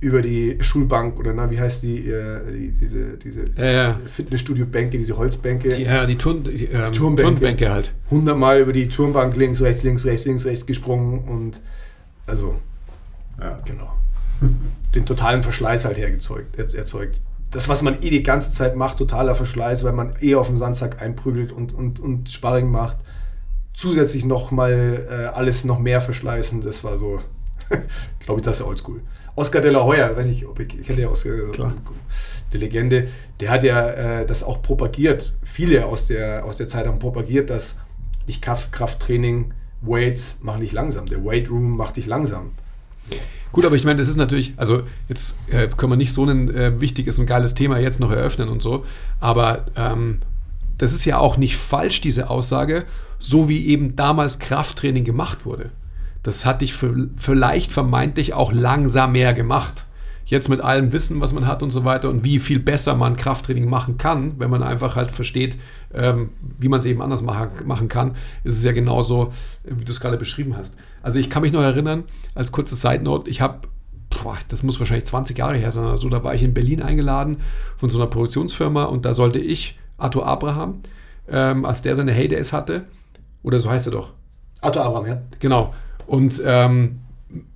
über 0.00 0.22
die 0.22 0.58
Schulbank 0.60 1.18
oder 1.18 1.32
na, 1.32 1.50
wie 1.50 1.58
heißt 1.58 1.82
die, 1.82 2.08
äh, 2.08 2.52
die 2.52 2.72
diese, 2.72 3.16
diese 3.16 3.44
ja, 3.56 3.64
ja. 3.64 4.00
Fitnessstudio-Bänke, 4.06 4.96
diese 4.96 5.16
Holzbänke. 5.16 5.70
Die, 5.70 5.82
ja, 5.82 6.06
die, 6.06 6.16
Turn, 6.16 6.44
die, 6.44 6.66
ähm, 6.66 6.92
Turmbänke. 6.92 7.22
Turnbänke 7.22 7.70
halt. 7.70 7.92
Hundertmal 8.10 8.60
über 8.60 8.72
die 8.72 8.88
Turmbank 8.88 9.36
links, 9.36 9.60
rechts, 9.60 9.82
links, 9.82 10.04
rechts, 10.04 10.26
links, 10.26 10.44
rechts 10.44 10.66
gesprungen 10.66 11.20
und 11.28 11.60
also, 12.26 12.56
ja. 13.40 13.58
genau. 13.64 13.92
Den 14.94 15.04
totalen 15.04 15.42
Verschleiß 15.42 15.84
halt 15.84 15.98
hergezeugt, 15.98 16.56
erzeugt 16.58 17.20
das, 17.50 17.68
was 17.68 17.82
man 17.82 17.94
eh 18.02 18.10
die 18.10 18.22
ganze 18.22 18.52
Zeit 18.52 18.76
macht, 18.76 18.98
totaler 18.98 19.34
Verschleiß, 19.34 19.84
weil 19.84 19.92
man 19.92 20.14
eh 20.20 20.34
auf 20.34 20.48
den 20.48 20.56
Sandsack 20.56 21.00
einprügelt 21.00 21.50
und, 21.52 21.72
und, 21.72 22.00
und 22.00 22.28
Sparring 22.30 22.70
macht. 22.70 22.96
zusätzlich 23.72 24.24
nochmal 24.24 25.06
äh, 25.08 25.14
alles 25.26 25.64
noch 25.64 25.78
mehr 25.78 26.00
verschleißen. 26.00 26.60
Das 26.62 26.82
war 26.84 26.98
so, 26.98 27.20
glaube 28.20 28.40
ich, 28.40 28.44
das 28.44 28.60
ist 28.60 28.66
oldschool. 28.66 29.00
Oscar 29.36 29.60
de 29.60 29.70
la 29.70 29.84
Hoya, 29.84 30.16
weiß 30.16 30.26
nicht, 30.26 30.46
ob 30.46 30.58
ich, 30.58 30.76
ich 30.78 30.86
kenne 30.86 31.02
ja 31.02 31.08
Oscar, 31.08 31.50
Klar. 31.52 31.74
die 32.52 32.58
Legende, 32.58 33.08
der 33.38 33.50
hat 33.50 33.62
ja 33.62 33.88
äh, 33.88 34.26
das 34.26 34.42
auch 34.42 34.60
propagiert. 34.62 35.32
Viele 35.44 35.86
aus 35.86 36.06
der, 36.06 36.44
aus 36.44 36.56
der 36.56 36.66
Zeit 36.66 36.86
haben 36.86 36.98
propagiert, 36.98 37.48
dass 37.50 37.76
nicht 38.26 38.42
Kraft, 38.42 38.72
Krafttraining, 38.72 39.54
Weights 39.80 40.38
machen 40.42 40.60
dich 40.60 40.72
langsam. 40.72 41.06
Der 41.06 41.24
Weight 41.24 41.48
Room 41.48 41.76
macht 41.76 41.96
dich 41.96 42.06
langsam. 42.06 42.50
Gut, 43.52 43.64
aber 43.64 43.76
ich 43.76 43.84
meine, 43.84 43.96
das 43.96 44.08
ist 44.08 44.16
natürlich, 44.16 44.54
also 44.56 44.82
jetzt 45.08 45.36
äh, 45.50 45.68
können 45.68 45.92
wir 45.92 45.96
nicht 45.96 46.12
so 46.12 46.24
ein 46.24 46.54
äh, 46.54 46.80
wichtiges 46.80 47.18
und 47.18 47.26
geiles 47.26 47.54
Thema 47.54 47.78
jetzt 47.78 48.00
noch 48.00 48.10
eröffnen 48.10 48.48
und 48.48 48.62
so, 48.62 48.84
aber 49.20 49.64
ähm, 49.76 50.20
das 50.76 50.92
ist 50.92 51.04
ja 51.04 51.18
auch 51.18 51.36
nicht 51.36 51.56
falsch, 51.56 52.00
diese 52.00 52.30
Aussage, 52.30 52.84
so 53.18 53.48
wie 53.48 53.66
eben 53.66 53.96
damals 53.96 54.38
Krafttraining 54.38 55.04
gemacht 55.04 55.44
wurde. 55.44 55.70
Das 56.22 56.44
hat 56.44 56.60
dich 56.60 56.74
vielleicht 56.74 57.72
vermeintlich 57.72 58.34
auch 58.34 58.52
langsam 58.52 59.12
mehr 59.12 59.34
gemacht. 59.34 59.84
Jetzt 60.28 60.50
mit 60.50 60.60
allem 60.60 60.92
Wissen, 60.92 61.22
was 61.22 61.32
man 61.32 61.46
hat 61.46 61.62
und 61.62 61.70
so 61.70 61.86
weiter 61.86 62.10
und 62.10 62.22
wie 62.22 62.38
viel 62.38 62.58
besser 62.58 62.94
man 62.94 63.16
Krafttraining 63.16 63.68
machen 63.68 63.96
kann, 63.96 64.38
wenn 64.38 64.50
man 64.50 64.62
einfach 64.62 64.94
halt 64.94 65.10
versteht, 65.10 65.56
ähm, 65.94 66.30
wie 66.58 66.68
man 66.68 66.80
es 66.80 66.86
eben 66.86 67.00
anders 67.00 67.22
machen, 67.22 67.48
machen 67.64 67.88
kann, 67.88 68.14
ist 68.44 68.58
es 68.58 68.62
ja 68.62 68.72
genauso, 68.72 69.32
wie 69.64 69.84
du 69.84 69.90
es 69.90 70.00
gerade 70.00 70.18
beschrieben 70.18 70.54
hast. 70.54 70.76
Also 71.02 71.18
ich 71.18 71.30
kann 71.30 71.40
mich 71.40 71.52
noch 71.52 71.62
erinnern, 71.62 72.04
als 72.34 72.52
kurze 72.52 72.76
Side 72.76 73.02
Note, 73.02 73.30
ich 73.30 73.40
habe 73.40 73.60
das 74.48 74.62
muss 74.62 74.80
wahrscheinlich 74.80 75.06
20 75.06 75.38
Jahre 75.38 75.56
her 75.56 75.70
sein 75.70 75.84
oder 75.84 75.96
so, 75.96 76.08
da 76.08 76.24
war 76.24 76.34
ich 76.34 76.42
in 76.42 76.52
Berlin 76.52 76.82
eingeladen 76.82 77.38
von 77.76 77.88
so 77.88 77.98
einer 77.98 78.10
Produktionsfirma 78.10 78.84
und 78.84 79.04
da 79.04 79.14
sollte 79.14 79.38
ich 79.38 79.78
Arthur 79.96 80.26
Abraham, 80.26 80.80
ähm, 81.28 81.64
als 81.64 81.82
der 81.82 81.94
seine 81.94 82.12
Heydays 82.12 82.52
hatte, 82.52 82.84
oder 83.42 83.60
so 83.60 83.70
heißt 83.70 83.86
er 83.86 83.92
doch. 83.92 84.12
Arthur 84.60 84.84
Abraham, 84.84 85.06
ja. 85.06 85.22
Genau. 85.38 85.74
Und 86.06 86.42
ähm, 86.44 87.00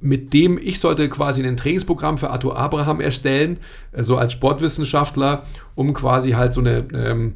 mit 0.01 0.33
dem 0.35 0.59
ich 0.59 0.81
sollte 0.81 1.09
quasi 1.09 1.43
ein 1.43 1.57
Trainingsprogramm 1.57 2.19
für 2.19 2.31
Arthur 2.31 2.59
Abraham 2.59 3.01
erstellen, 3.01 3.59
so 3.93 3.99
also 3.99 4.17
als 4.17 4.33
Sportwissenschaftler, 4.33 5.45
um 5.75 5.95
quasi 5.95 6.33
halt 6.33 6.53
so 6.53 6.61
eine 6.61 6.87
ähm, 6.93 7.35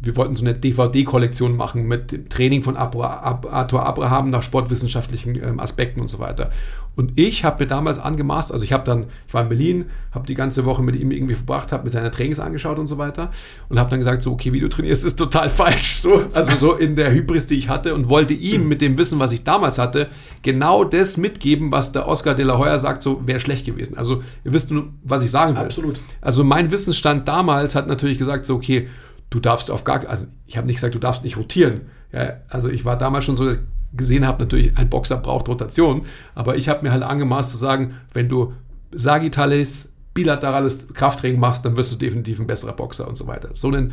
wir 0.00 0.16
wollten 0.16 0.34
so 0.34 0.44
eine 0.44 0.54
DVD-Kollektion 0.54 1.56
machen 1.56 1.86
mit 1.86 2.10
dem 2.10 2.28
Training 2.28 2.62
von 2.62 2.76
Arthur 2.76 3.84
Abraham 3.86 4.30
nach 4.30 4.42
sportwissenschaftlichen 4.42 5.36
ähm, 5.36 5.60
Aspekten 5.60 6.00
und 6.00 6.08
so 6.08 6.18
weiter. 6.18 6.50
Und 6.96 7.18
ich 7.18 7.44
habe 7.44 7.62
mir 7.62 7.66
damals 7.66 7.98
angemaßt, 7.98 8.52
also 8.52 8.64
ich 8.64 8.72
habe 8.72 8.84
dann, 8.84 9.06
ich 9.26 9.32
war 9.32 9.42
in 9.42 9.48
Berlin, 9.48 9.86
habe 10.12 10.26
die 10.26 10.34
ganze 10.34 10.64
Woche 10.64 10.82
mit 10.82 10.96
ihm 10.96 11.10
irgendwie 11.12 11.34
verbracht, 11.34 11.72
habe 11.72 11.84
mir 11.84 11.90
seine 11.90 12.10
Trainings 12.10 12.40
angeschaut 12.40 12.78
und 12.78 12.88
so 12.88 12.98
weiter 12.98 13.30
und 13.68 13.78
habe 13.78 13.90
dann 13.90 14.00
gesagt, 14.00 14.22
so, 14.22 14.32
okay, 14.32 14.52
wie 14.52 14.60
du 14.60 14.68
trainierst, 14.68 15.06
ist 15.06 15.16
total 15.16 15.48
falsch. 15.50 15.96
So, 15.96 16.24
also 16.34 16.56
so 16.56 16.74
in 16.74 16.96
der 16.96 17.12
Hybris, 17.12 17.46
die 17.46 17.54
ich 17.54 17.68
hatte 17.68 17.94
und 17.94 18.08
wollte 18.08 18.34
ihm 18.34 18.68
mit 18.68 18.80
dem 18.80 18.98
Wissen, 18.98 19.18
was 19.18 19.32
ich 19.32 19.44
damals 19.44 19.78
hatte, 19.78 20.08
genau 20.42 20.84
das 20.84 21.16
mitgeben, 21.16 21.72
was 21.72 21.92
der 21.92 22.06
Oscar 22.06 22.34
de 22.34 22.44
la 22.44 22.58
Hoya 22.58 22.78
sagt, 22.78 23.02
so 23.02 23.26
wäre 23.26 23.40
schlecht 23.40 23.66
gewesen. 23.66 23.96
Also 23.96 24.22
ihr 24.44 24.52
wisst 24.52 24.70
nur, 24.70 24.88
was 25.02 25.22
ich 25.22 25.30
sagen 25.30 25.56
will. 25.56 25.64
Absolut. 25.64 26.00
Also 26.20 26.44
mein 26.44 26.70
Wissensstand 26.70 27.28
damals 27.28 27.74
hat 27.74 27.86
natürlich 27.86 28.18
gesagt, 28.18 28.46
so, 28.46 28.56
okay, 28.56 28.88
du 29.30 29.40
darfst 29.40 29.70
auf 29.70 29.84
gar, 29.84 30.06
also 30.08 30.26
ich 30.46 30.56
habe 30.56 30.66
nicht 30.66 30.76
gesagt, 30.76 30.94
du 30.94 30.98
darfst 30.98 31.24
nicht 31.24 31.38
rotieren. 31.38 31.82
Ja, 32.12 32.34
also 32.48 32.68
ich 32.68 32.84
war 32.84 32.98
damals 32.98 33.24
schon 33.24 33.36
so, 33.36 33.52
gesehen 33.92 34.26
habe, 34.26 34.42
natürlich, 34.42 34.76
ein 34.76 34.88
Boxer 34.88 35.16
braucht 35.16 35.48
Rotation, 35.48 36.02
aber 36.34 36.56
ich 36.56 36.68
habe 36.68 36.82
mir 36.82 36.92
halt 36.92 37.02
angemaßt 37.02 37.50
zu 37.50 37.56
sagen, 37.56 37.94
wenn 38.12 38.28
du 38.28 38.52
sagittales, 38.92 39.92
bilaterales 40.14 40.92
Krafttraining 40.94 41.40
machst, 41.40 41.64
dann 41.64 41.76
wirst 41.76 41.92
du 41.92 41.96
definitiv 41.96 42.40
ein 42.40 42.46
besserer 42.46 42.72
Boxer 42.72 43.06
und 43.08 43.16
so 43.16 43.26
weiter. 43.26 43.50
So 43.54 43.70
ein 43.70 43.92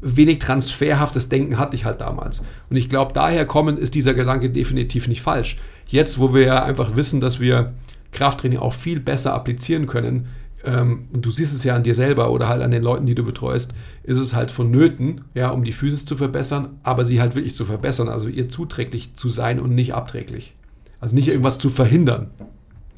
wenig 0.00 0.40
transferhaftes 0.40 1.28
Denken 1.28 1.58
hatte 1.58 1.76
ich 1.76 1.84
halt 1.84 2.00
damals. 2.00 2.44
Und 2.68 2.76
ich 2.76 2.88
glaube, 2.88 3.12
daher 3.12 3.46
kommen 3.46 3.78
ist 3.78 3.94
dieser 3.94 4.14
Gedanke 4.14 4.50
definitiv 4.50 5.06
nicht 5.06 5.22
falsch. 5.22 5.58
Jetzt, 5.86 6.18
wo 6.18 6.34
wir 6.34 6.42
ja 6.42 6.64
einfach 6.64 6.96
wissen, 6.96 7.20
dass 7.20 7.38
wir 7.38 7.72
Krafttraining 8.10 8.58
auch 8.58 8.74
viel 8.74 9.00
besser 9.00 9.32
applizieren 9.32 9.86
können, 9.86 10.28
ähm, 10.64 11.08
du 11.12 11.30
siehst 11.30 11.54
es 11.54 11.64
ja 11.64 11.74
an 11.74 11.82
dir 11.82 11.94
selber 11.94 12.30
oder 12.30 12.48
halt 12.48 12.62
an 12.62 12.70
den 12.70 12.82
Leuten, 12.82 13.06
die 13.06 13.14
du 13.14 13.24
betreust, 13.24 13.74
ist 14.04 14.18
es 14.18 14.34
halt 14.34 14.50
vonnöten, 14.50 15.22
ja, 15.34 15.50
um 15.50 15.64
die 15.64 15.72
Physis 15.72 16.04
zu 16.04 16.16
verbessern, 16.16 16.78
aber 16.82 17.04
sie 17.04 17.20
halt 17.20 17.34
wirklich 17.34 17.54
zu 17.54 17.64
verbessern, 17.64 18.08
also 18.08 18.28
ihr 18.28 18.48
zuträglich 18.48 19.14
zu 19.14 19.28
sein 19.28 19.60
und 19.60 19.74
nicht 19.74 19.94
abträglich. 19.94 20.54
Also 21.00 21.14
nicht 21.14 21.28
irgendwas 21.28 21.58
zu 21.58 21.70
verhindern. 21.70 22.30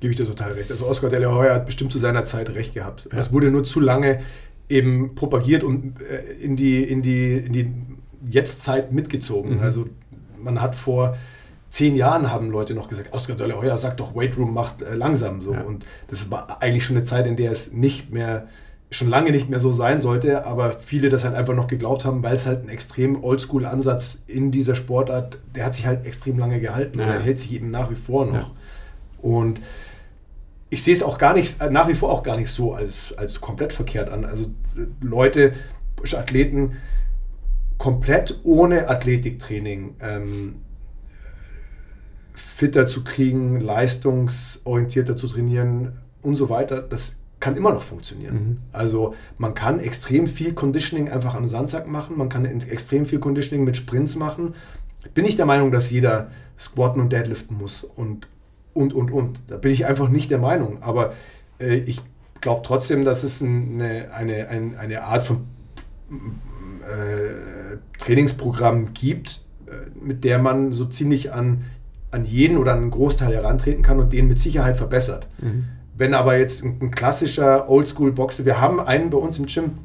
Gebe 0.00 0.12
ich 0.12 0.18
dir 0.18 0.26
total 0.26 0.52
recht. 0.52 0.70
Also 0.70 0.86
Oscar 0.86 1.08
de 1.08 1.18
la 1.18 1.34
Hoya 1.34 1.54
hat 1.54 1.66
bestimmt 1.66 1.92
zu 1.92 1.98
seiner 1.98 2.24
Zeit 2.24 2.50
recht 2.50 2.74
gehabt. 2.74 3.08
Es 3.10 3.32
wurde 3.32 3.50
nur 3.50 3.64
zu 3.64 3.80
lange 3.80 4.20
eben 4.68 5.14
propagiert 5.14 5.62
und 5.62 6.00
äh, 6.00 6.32
in 6.40 6.56
die, 6.56 6.82
in 6.82 7.02
die, 7.02 7.34
in 7.36 7.52
die 7.52 7.72
Jetztzeit 8.26 8.92
mitgezogen. 8.92 9.56
Mhm. 9.56 9.62
Also 9.62 9.86
man 10.42 10.60
hat 10.60 10.74
vor 10.74 11.16
zehn 11.68 11.96
Jahren 11.96 12.30
haben 12.30 12.50
Leute 12.50 12.74
noch 12.74 12.88
gesagt, 12.88 13.12
Oscar 13.12 13.34
de 13.34 13.46
la 13.46 13.56
Hoya 13.56 13.76
sagt 13.76 14.00
doch, 14.00 14.14
Weight 14.14 14.36
Room 14.36 14.54
macht 14.54 14.82
äh, 14.82 14.94
langsam 14.94 15.42
so. 15.42 15.52
Ja. 15.52 15.62
Und 15.62 15.84
das 16.08 16.30
war 16.30 16.62
eigentlich 16.62 16.84
schon 16.84 16.96
eine 16.96 17.04
Zeit, 17.04 17.26
in 17.26 17.36
der 17.36 17.50
es 17.50 17.72
nicht 17.72 18.12
mehr, 18.12 18.46
schon 18.94 19.08
lange 19.08 19.32
nicht 19.32 19.50
mehr 19.50 19.58
so 19.58 19.72
sein 19.72 20.00
sollte, 20.00 20.46
aber 20.46 20.76
viele 20.84 21.08
das 21.08 21.24
halt 21.24 21.34
einfach 21.34 21.54
noch 21.54 21.66
geglaubt 21.66 22.04
haben, 22.04 22.22
weil 22.22 22.34
es 22.34 22.46
halt 22.46 22.64
ein 22.64 22.68
extrem 22.68 23.24
Oldschool-Ansatz 23.24 24.22
in 24.28 24.52
dieser 24.52 24.76
Sportart, 24.76 25.38
der 25.54 25.66
hat 25.66 25.74
sich 25.74 25.86
halt 25.86 26.06
extrem 26.06 26.38
lange 26.38 26.60
gehalten 26.60 27.00
ja. 27.00 27.06
oder 27.06 27.18
hält 27.18 27.40
sich 27.40 27.52
eben 27.52 27.72
nach 27.72 27.90
wie 27.90 27.96
vor 27.96 28.24
noch. 28.24 28.34
Ja. 28.34 28.50
Und 29.20 29.60
ich 30.70 30.84
sehe 30.84 30.94
es 30.94 31.02
auch 31.02 31.18
gar 31.18 31.34
nicht, 31.34 31.60
nach 31.72 31.88
wie 31.88 31.94
vor 31.94 32.10
auch 32.10 32.22
gar 32.22 32.36
nicht 32.36 32.50
so 32.50 32.72
als, 32.72 33.12
als 33.12 33.40
komplett 33.40 33.72
verkehrt 33.72 34.10
an. 34.10 34.24
Also 34.24 34.44
äh, 34.44 34.86
Leute, 35.00 35.54
Athleten 36.12 36.76
komplett 37.78 38.40
ohne 38.44 38.88
Athletiktraining 38.88 39.96
ähm, 40.00 40.56
fitter 42.34 42.86
zu 42.86 43.02
kriegen, 43.02 43.60
leistungsorientierter 43.60 45.16
zu 45.16 45.26
trainieren 45.26 45.98
und 46.22 46.36
so 46.36 46.48
weiter, 46.48 46.82
das 46.82 47.16
kann 47.44 47.58
immer 47.58 47.74
noch 47.74 47.82
funktionieren. 47.82 48.34
Mhm. 48.34 48.56
Also 48.72 49.14
man 49.36 49.52
kann 49.52 49.78
extrem 49.78 50.26
viel 50.26 50.54
Conditioning 50.54 51.10
einfach 51.10 51.34
am 51.34 51.46
Sandsack 51.46 51.86
machen, 51.86 52.16
man 52.16 52.30
kann 52.30 52.46
extrem 52.46 53.04
viel 53.04 53.18
Conditioning 53.18 53.66
mit 53.66 53.76
Sprints 53.76 54.16
machen. 54.16 54.54
Bin 55.12 55.26
ich 55.26 55.36
der 55.36 55.44
Meinung, 55.44 55.70
dass 55.70 55.90
jeder 55.90 56.30
squatten 56.58 57.02
und 57.02 57.12
deadliften 57.12 57.58
muss 57.58 57.84
und 57.84 58.28
und 58.72 58.94
und 58.94 59.10
und. 59.10 59.42
Da 59.48 59.58
bin 59.58 59.72
ich 59.72 59.84
einfach 59.84 60.08
nicht 60.08 60.30
der 60.30 60.38
Meinung. 60.38 60.82
Aber 60.82 61.12
äh, 61.60 61.74
ich 61.74 62.00
glaube 62.40 62.62
trotzdem, 62.64 63.04
dass 63.04 63.24
es 63.24 63.42
eine, 63.42 64.08
eine, 64.14 64.48
eine, 64.48 64.78
eine 64.78 65.02
Art 65.02 65.26
von 65.26 65.44
äh, 66.10 67.76
Trainingsprogramm 67.98 68.94
gibt, 68.94 69.42
äh, 69.66 69.72
mit 70.02 70.24
der 70.24 70.38
man 70.38 70.72
so 70.72 70.86
ziemlich 70.86 71.34
an 71.34 71.64
an 72.10 72.24
jeden 72.24 72.56
oder 72.56 72.72
an 72.72 72.78
einen 72.78 72.90
Großteil 72.92 73.34
herantreten 73.34 73.82
kann 73.82 73.98
und 73.98 74.12
den 74.12 74.28
mit 74.28 74.38
Sicherheit 74.38 74.76
verbessert. 74.76 75.28
Mhm. 75.42 75.64
Wenn 75.96 76.14
aber 76.14 76.36
jetzt 76.38 76.62
ein, 76.64 76.90
klassischer 76.90 77.68
Oldschool-Boxer, 77.68 78.44
wir 78.44 78.60
haben 78.60 78.80
einen 78.80 79.10
bei 79.10 79.18
uns 79.18 79.38
im 79.38 79.46
Gym, 79.46 79.78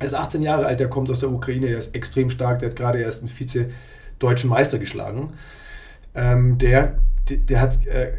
er 0.00 0.06
ist 0.06 0.14
18 0.14 0.42
Jahre 0.42 0.66
alt, 0.66 0.80
der 0.80 0.88
kommt 0.88 1.08
aus 1.10 1.20
der 1.20 1.30
Ukraine, 1.30 1.68
der 1.68 1.78
ist 1.78 1.94
extrem 1.94 2.28
stark, 2.30 2.58
der 2.58 2.70
hat 2.70 2.76
gerade 2.76 3.00
erst 3.00 3.20
einen 3.20 3.28
Vize-Deutschen 3.28 4.50
Meister 4.50 4.78
geschlagen. 4.78 5.32
Ähm, 6.14 6.58
der, 6.58 6.98
der 7.28 7.60
hat 7.60 7.86
äh, 7.86 8.12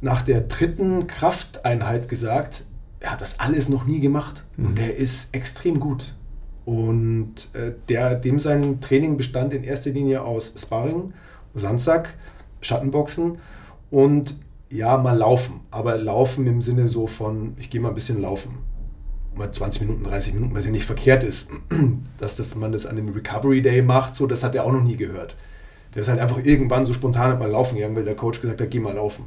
nach 0.00 0.22
der 0.22 0.42
dritten 0.42 1.06
Krafteinheit 1.06 2.08
gesagt, 2.08 2.64
er 2.98 3.12
hat 3.12 3.20
das 3.20 3.38
alles 3.38 3.68
noch 3.68 3.84
nie 3.84 4.00
gemacht 4.00 4.44
mhm. 4.56 4.66
und 4.66 4.78
der 4.78 4.96
ist 4.96 5.34
extrem 5.34 5.78
gut. 5.78 6.16
Und 6.64 7.50
äh, 7.52 7.72
der, 7.88 8.14
dem 8.14 8.38
sein 8.38 8.80
Training 8.80 9.16
bestand 9.16 9.52
in 9.52 9.62
erster 9.62 9.90
Linie 9.90 10.22
aus 10.22 10.54
Sparring, 10.56 11.12
Sandsack 11.54 12.14
Schattenboxen 12.62 13.38
und 13.90 14.36
ja, 14.70 14.96
mal 14.96 15.16
laufen. 15.16 15.60
Aber 15.70 15.96
laufen 15.96 16.46
im 16.46 16.62
Sinne 16.62 16.88
so 16.88 17.06
von, 17.06 17.54
ich 17.58 17.70
gehe 17.70 17.80
mal 17.80 17.88
ein 17.88 17.94
bisschen 17.94 18.20
laufen. 18.20 18.58
Mal 19.36 19.50
20 19.50 19.82
Minuten, 19.82 20.04
30 20.04 20.34
Minuten, 20.34 20.54
was 20.54 20.64
ja 20.64 20.70
nicht 20.70 20.84
verkehrt 20.84 21.22
ist. 21.22 21.50
Dass 22.18 22.36
das, 22.36 22.54
man 22.54 22.72
das 22.72 22.86
an 22.86 22.96
dem 22.96 23.08
Recovery 23.08 23.62
Day 23.62 23.82
macht, 23.82 24.14
so, 24.14 24.26
das 24.26 24.44
hat 24.44 24.54
er 24.54 24.64
auch 24.64 24.72
noch 24.72 24.82
nie 24.82 24.96
gehört. 24.96 25.36
Der 25.94 26.02
ist 26.02 26.08
halt 26.08 26.20
einfach 26.20 26.44
irgendwann 26.44 26.86
so 26.86 26.92
spontan 26.92 27.38
mal 27.38 27.50
laufen 27.50 27.76
gegangen, 27.76 27.96
weil 27.96 28.04
der 28.04 28.16
Coach 28.16 28.40
gesagt 28.40 28.60
hat, 28.60 28.70
geh 28.70 28.80
mal 28.80 28.94
laufen. 28.94 29.24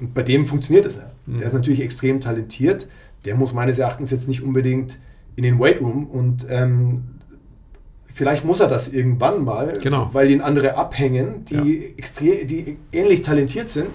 Und 0.00 0.14
bei 0.14 0.22
dem 0.22 0.46
funktioniert 0.46 0.86
das 0.86 0.96
ja. 0.96 1.10
Mhm. 1.26 1.38
Der 1.38 1.46
ist 1.46 1.52
natürlich 1.52 1.80
extrem 1.80 2.20
talentiert. 2.20 2.86
Der 3.24 3.34
muss 3.34 3.52
meines 3.52 3.78
Erachtens 3.78 4.10
jetzt 4.10 4.28
nicht 4.28 4.42
unbedingt 4.42 4.98
in 5.36 5.42
den 5.42 5.58
Weight 5.60 5.80
Room 5.80 6.06
und 6.06 6.46
ähm, 6.48 7.18
Vielleicht 8.18 8.44
muss 8.44 8.58
er 8.58 8.66
das 8.66 8.88
irgendwann 8.88 9.44
mal, 9.44 9.74
genau. 9.80 10.10
weil 10.12 10.28
ihn 10.28 10.40
andere 10.40 10.76
abhängen, 10.76 11.44
die, 11.44 11.54
ja. 11.54 11.88
extrem, 11.96 12.48
die 12.48 12.76
ähnlich 12.90 13.22
talentiert 13.22 13.70
sind. 13.70 13.90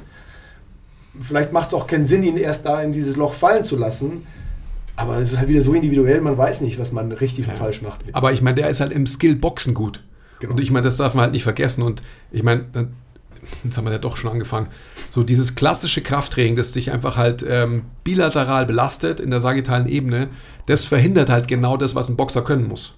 Vielleicht 1.19 1.53
macht 1.53 1.69
es 1.69 1.73
auch 1.73 1.87
keinen 1.87 2.05
Sinn, 2.05 2.23
ihn 2.23 2.37
erst 2.37 2.65
da 2.65 2.81
in 2.81 2.91
dieses 2.91 3.15
Loch 3.15 3.33
fallen 3.33 3.63
zu 3.63 3.77
lassen. 3.77 4.25
Aber 4.95 5.17
es 5.17 5.31
ist 5.31 5.39
halt 5.39 5.49
wieder 5.49 5.61
so 5.61 5.73
individuell, 5.73 6.21
man 6.21 6.37
weiß 6.37 6.61
nicht, 6.61 6.79
was 6.79 6.91
man 6.91 7.11
richtig 7.11 7.45
ja. 7.45 7.53
und 7.53 7.57
falsch 7.57 7.81
macht. 7.81 8.03
Aber 8.13 8.31
ich 8.31 8.41
meine, 8.41 8.55
der 8.55 8.69
ist 8.69 8.79
halt 8.79 8.91
im 8.91 9.07
Skill-Boxen 9.07 9.73
gut. 9.73 10.03
Genau. 10.39 10.53
Und 10.53 10.59
ich 10.59 10.71
meine, 10.71 10.83
das 10.83 10.97
darf 10.97 11.13
man 11.15 11.23
halt 11.23 11.33
nicht 11.33 11.43
vergessen. 11.43 11.81
Und 11.81 12.03
ich 12.31 12.43
meine, 12.43 12.65
jetzt 13.63 13.77
haben 13.77 13.85
wir 13.85 13.91
ja 13.91 13.97
doch 13.97 14.17
schon 14.17 14.31
angefangen. 14.31 14.67
So 15.09 15.23
dieses 15.23 15.55
klassische 15.55 16.01
Krafttraining, 16.01 16.55
das 16.55 16.71
dich 16.71 16.91
einfach 16.91 17.17
halt 17.17 17.45
ähm, 17.47 17.85
bilateral 18.03 18.65
belastet 18.65 19.19
in 19.19 19.31
der 19.31 19.39
sagittalen 19.39 19.87
Ebene, 19.87 20.29
das 20.65 20.85
verhindert 20.85 21.29
halt 21.29 21.47
genau 21.47 21.77
das, 21.77 21.95
was 21.95 22.09
ein 22.09 22.17
Boxer 22.17 22.43
können 22.43 22.67
muss. 22.67 22.97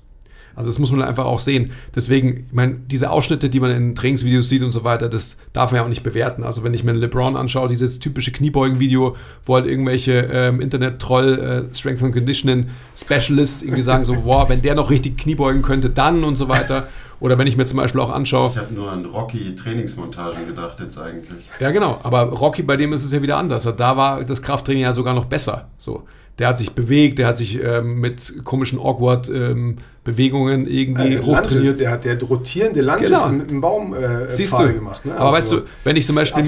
Also 0.56 0.70
das 0.70 0.80
muss 0.80 0.92
man 0.92 1.02
einfach 1.02 1.26
auch 1.26 1.40
sehen. 1.40 1.72
Deswegen, 1.94 2.46
ich 2.48 2.54
meine, 2.54 2.78
diese 2.90 3.10
Ausschnitte, 3.12 3.50
die 3.50 3.60
man 3.60 3.72
in 3.72 3.96
Trainingsvideos 3.96 4.48
sieht 4.48 4.64
und 4.64 4.72
so 4.72 4.84
weiter, 4.84 5.10
das 5.10 5.38
darf 5.54 5.72
man 5.72 5.80
ja 5.80 5.86
auch 5.86 5.90
nicht 5.90 6.04
bewerten. 6.04 6.44
Also 6.44 6.64
wenn 6.64 6.74
ich 6.74 6.84
mir 6.84 6.92
einen 6.92 7.02
LeBron 7.02 7.36
anschaue, 7.36 7.68
dieses 7.68 8.00
typische 8.00 8.32
Kniebeugen-Video, 8.32 9.16
wo 9.46 9.56
halt 9.56 9.68
irgendwelche 9.68 10.30
ähm, 10.32 10.62
Internet-Troll, 10.62 11.68
äh, 11.72 11.76
Strength 11.76 12.04
and 12.04 12.14
Conditioning 12.14 12.70
Specialists 12.96 13.64
irgendwie 13.64 13.82
sagen 13.82 14.04
so, 14.04 14.16
boah, 14.24 14.50
wenn 14.50 14.62
der 14.62 14.76
noch 14.76 14.90
richtig 14.90 15.18
Kniebeugen 15.18 15.62
könnte, 15.62 15.90
dann 15.90 16.24
und 16.24 16.36
so 16.36 16.48
weiter. 16.48 16.88
Oder 17.20 17.40
wenn 17.40 17.48
ich 17.48 17.56
mir 17.56 17.66
zum 17.66 17.78
Beispiel 17.78 18.02
auch 18.02 18.10
anschaue. 18.10 18.52
Ich 18.52 18.58
habe 18.58 18.74
nur 18.74 18.92
an 18.92 19.06
Rocky-Trainingsmontagen 19.06 20.48
gedacht 20.48 20.80
jetzt 20.80 20.98
eigentlich. 20.98 21.46
Ja, 21.60 21.72
genau. 21.72 22.00
Aber 22.04 22.24
Rocky, 22.24 22.62
bei 22.62 22.76
dem 22.76 22.92
ist 22.94 23.06
es 23.06 23.12
ja 23.12 23.22
wieder 23.22 23.38
anders. 23.38 23.66
Also 23.66 23.78
da 23.78 23.96
war 23.96 24.24
das 24.24 24.42
Krafttraining 24.42 24.84
ja 24.84 24.94
sogar 24.94 25.14
noch 25.14 25.26
besser. 25.26 25.70
So. 25.78 26.04
Der 26.40 26.50
hat 26.50 26.58
sich 26.58 26.72
bewegt, 26.72 27.18
der 27.20 27.28
hat 27.28 27.38
sich 27.38 27.62
ähm, 27.64 28.00
mit 28.02 28.44
komischen 28.44 28.78
awkward 28.80 29.30
ähm, 29.30 29.78
Bewegungen 30.04 30.68
irgendwie 30.68 31.12
der 31.12 31.22
hochtrainiert. 31.26 31.54
Lunges, 31.54 31.78
der 31.78 31.92
hat 31.92 32.06
der 32.06 32.22
rotierende 32.22 32.82
Lunges 32.82 33.10
Genau. 33.10 33.30
mit 33.30 33.50
einem 33.50 33.62
Baum 33.62 33.94
äh, 33.94 34.28
Siehst 34.30 34.60
du, 34.60 34.72
gemacht. 34.72 35.06
Ne? 35.06 35.14
aber 35.16 35.34
Also, 35.34 35.36
weißt 35.38 35.52
du, 35.64 35.70
wenn 35.86 35.96
ich 35.96 36.06
zum 36.06 36.16
Beispiel, 36.16 36.44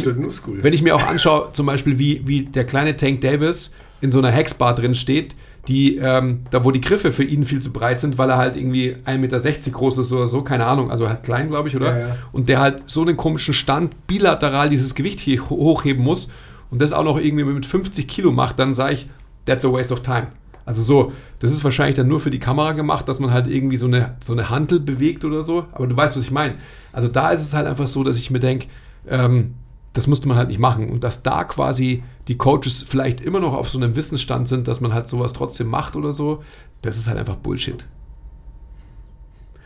wenn 0.61 0.73
ich 0.73 0.81
mir 0.83 0.95
auch 0.95 1.07
anschaue, 1.07 1.49
zum 1.53 1.65
Beispiel 1.65 1.97
wie, 1.99 2.21
wie 2.25 2.43
der 2.43 2.65
kleine 2.65 2.95
Tank 2.95 3.21
Davis 3.21 3.73
in 4.01 4.11
so 4.11 4.19
einer 4.19 4.29
Hexbar 4.29 4.75
drin 4.75 4.93
steht, 4.93 5.35
die, 5.69 5.97
ähm, 5.97 6.41
da 6.51 6.63
wo 6.63 6.71
die 6.71 6.79
Griffe 6.81 7.11
für 7.11 7.23
ihn 7.23 7.43
viel 7.45 7.61
zu 7.61 7.73
breit 7.73 7.99
sind, 7.99 8.17
weil 8.17 8.29
er 8.29 8.37
halt 8.37 8.55
irgendwie 8.55 8.95
1,60 9.05 9.17
Meter 9.17 9.71
groß 9.71 9.97
ist 9.97 10.13
oder 10.13 10.27
so, 10.27 10.41
keine 10.41 10.65
Ahnung, 10.65 10.91
also 10.91 11.09
halt 11.09 11.23
klein, 11.23 11.47
glaube 11.49 11.67
ich, 11.67 11.75
oder? 11.75 11.97
Ja, 11.99 12.07
ja. 12.09 12.15
Und 12.31 12.47
der 12.47 12.59
halt 12.59 12.83
so 12.89 13.01
einen 13.01 13.17
komischen 13.17 13.53
Stand 13.53 14.07
bilateral 14.07 14.69
dieses 14.69 14.95
Gewicht 14.95 15.19
hier 15.19 15.41
ho- 15.49 15.57
hochheben 15.57 16.03
muss 16.03 16.29
und 16.71 16.81
das 16.81 16.93
auch 16.93 17.03
noch 17.03 17.19
irgendwie 17.19 17.43
mit 17.45 17.65
50 17.65 18.07
Kilo 18.07 18.31
macht, 18.31 18.59
dann 18.59 18.75
sage 18.75 18.93
ich, 18.93 19.09
that's 19.47 19.65
a 19.65 19.71
waste 19.71 19.91
of 19.91 20.01
time. 20.01 20.27
Also 20.65 20.81
so, 20.81 21.13
das 21.39 21.53
ist 21.53 21.63
wahrscheinlich 21.63 21.95
dann 21.95 22.09
nur 22.09 22.19
für 22.19 22.29
die 22.29 22.39
Kamera 22.39 22.73
gemacht, 22.73 23.07
dass 23.07 23.21
man 23.21 23.31
halt 23.31 23.47
irgendwie 23.47 23.77
so 23.77 23.85
eine, 23.87 24.17
so 24.19 24.33
eine 24.33 24.49
Handel 24.49 24.81
bewegt 24.81 25.23
oder 25.23 25.41
so. 25.41 25.65
Aber 25.71 25.87
du 25.87 25.95
weißt, 25.95 26.15
was 26.17 26.23
ich 26.23 26.31
meine. 26.31 26.55
Also 26.91 27.07
da 27.07 27.31
ist 27.31 27.41
es 27.41 27.53
halt 27.53 27.67
einfach 27.67 27.87
so, 27.87 28.03
dass 28.03 28.19
ich 28.19 28.31
mir 28.31 28.39
denke, 28.39 28.67
ähm, 29.07 29.53
das 29.93 30.07
musste 30.07 30.27
man 30.27 30.37
halt 30.37 30.49
nicht 30.49 30.59
machen. 30.59 30.89
Und 30.89 31.05
dass 31.05 31.23
da 31.23 31.45
quasi 31.45 32.03
die 32.27 32.37
Coaches 32.37 32.83
vielleicht 32.85 33.21
immer 33.21 33.39
noch 33.39 33.53
auf 33.53 33.69
so 33.69 33.79
einem 33.79 33.95
Wissensstand 33.95 34.49
sind, 34.49 34.67
dass 34.67 34.81
man 34.81 34.93
halt 34.93 35.07
sowas 35.07 35.31
trotzdem 35.31 35.67
macht 35.67 35.95
oder 35.95 36.11
so, 36.11 36.43
das 36.81 36.97
ist 36.97 37.07
halt 37.07 37.17
einfach 37.17 37.37
Bullshit. 37.37 37.85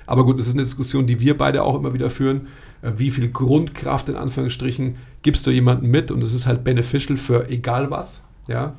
Aber 0.06 0.24
gut, 0.24 0.40
das 0.40 0.48
ist 0.48 0.54
eine 0.54 0.64
Diskussion, 0.64 1.08
die 1.08 1.20
wir 1.20 1.36
beide 1.36 1.64
auch 1.64 1.76
immer 1.76 1.94
wieder 1.94 2.12
führen. 2.12 2.48
Äh, 2.84 2.92
Wie 2.98 3.10
viel 3.10 3.32
Grundkraft 3.32 4.08
in 4.08 4.18
Anführungsstrichen 4.18 4.98
gibst 5.24 5.48
du 5.48 5.52
jemandem 5.52 5.90
mit? 5.90 6.12
Und 6.12 6.22
es 6.22 6.36
ist 6.36 6.46
halt 6.46 6.64
beneficial 6.64 7.18
für 7.18 7.50
egal 7.50 7.90
was. 7.90 8.24
Ja. 8.48 8.76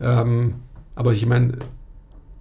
Ähm, 0.00 0.54
aber 0.94 1.12
ich 1.12 1.26
meine, 1.26 1.58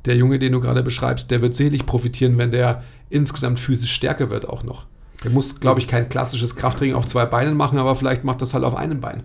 der 0.05 0.15
Junge, 0.15 0.39
den 0.39 0.53
du 0.53 0.59
gerade 0.59 0.83
beschreibst, 0.83 1.31
der 1.31 1.41
wird 1.41 1.55
selig 1.55 1.85
profitieren, 1.85 2.37
wenn 2.37 2.51
der 2.51 2.83
insgesamt 3.09 3.59
physisch 3.59 3.91
stärker 3.91 4.29
wird 4.29 4.47
auch 4.47 4.63
noch. 4.63 4.85
Der 5.23 5.31
muss, 5.31 5.59
glaube 5.59 5.79
ich, 5.79 5.87
kein 5.87 6.09
klassisches 6.09 6.55
Krafttraining 6.55 6.95
auf 6.95 7.05
zwei 7.05 7.25
Beinen 7.25 7.55
machen, 7.55 7.79
aber 7.79 7.95
vielleicht 7.95 8.23
macht 8.23 8.41
das 8.41 8.53
halt 8.53 8.63
auf 8.63 8.75
einem 8.75 9.01
Bein. 9.01 9.23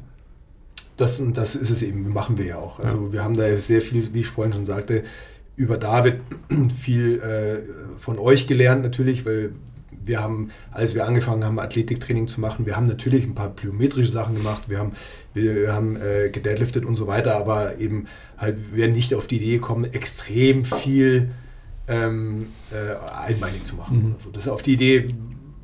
Das, 0.97 1.21
und 1.21 1.37
das 1.37 1.55
ist 1.55 1.71
es 1.71 1.83
eben, 1.83 2.13
machen 2.13 2.39
wir 2.39 2.45
ja 2.45 2.57
auch. 2.57 2.79
Also 2.79 3.13
wir 3.13 3.25
haben 3.25 3.37
da 3.37 3.57
sehr 3.57 3.81
viel, 3.81 4.13
wie 4.13 4.21
ich 4.21 4.27
vorhin 4.27 4.53
schon 4.53 4.67
sagte, 4.67 5.05
über 5.57 5.77
David 5.77 6.21
viel 6.81 7.21
äh, 7.21 8.01
von 8.01 8.19
euch 8.19 8.47
gelernt 8.47 8.83
natürlich, 8.83 9.25
weil 9.27 9.53
wir 10.05 10.21
haben, 10.21 10.51
als 10.71 10.95
wir 10.95 11.07
angefangen 11.07 11.45
haben, 11.45 11.59
Athletiktraining 11.59 12.29
zu 12.29 12.41
machen, 12.41 12.67
wir 12.67 12.77
haben 12.77 12.87
natürlich 12.87 13.25
ein 13.25 13.35
paar 13.35 13.51
plyometrische 13.51 14.11
Sachen 14.11 14.35
gemacht, 14.35 14.65
wir 14.69 14.79
haben, 14.79 14.93
wir 15.35 15.73
haben 15.73 15.97
äh, 15.97 16.29
gedeadliftet 16.31 16.85
und 16.85 16.97
so 16.97 17.07
weiter, 17.07 17.37
aber 17.37 17.79
eben 17.79 18.07
halt, 18.37 18.57
wir 18.73 18.89
nicht 18.89 19.15
auf 19.15 19.27
die 19.27 19.37
Idee 19.37 19.55
gekommen, 19.55 19.93
extrem 19.93 20.65
viel 20.65 21.31
ähm, 21.89 22.49
äh, 22.71 22.97
einbeinig 23.15 23.65
zu 23.65 23.77
machen. 23.77 24.15
Also 24.17 24.31
das 24.31 24.49
auf 24.49 24.63
die 24.63 24.75
Idee 24.75 25.07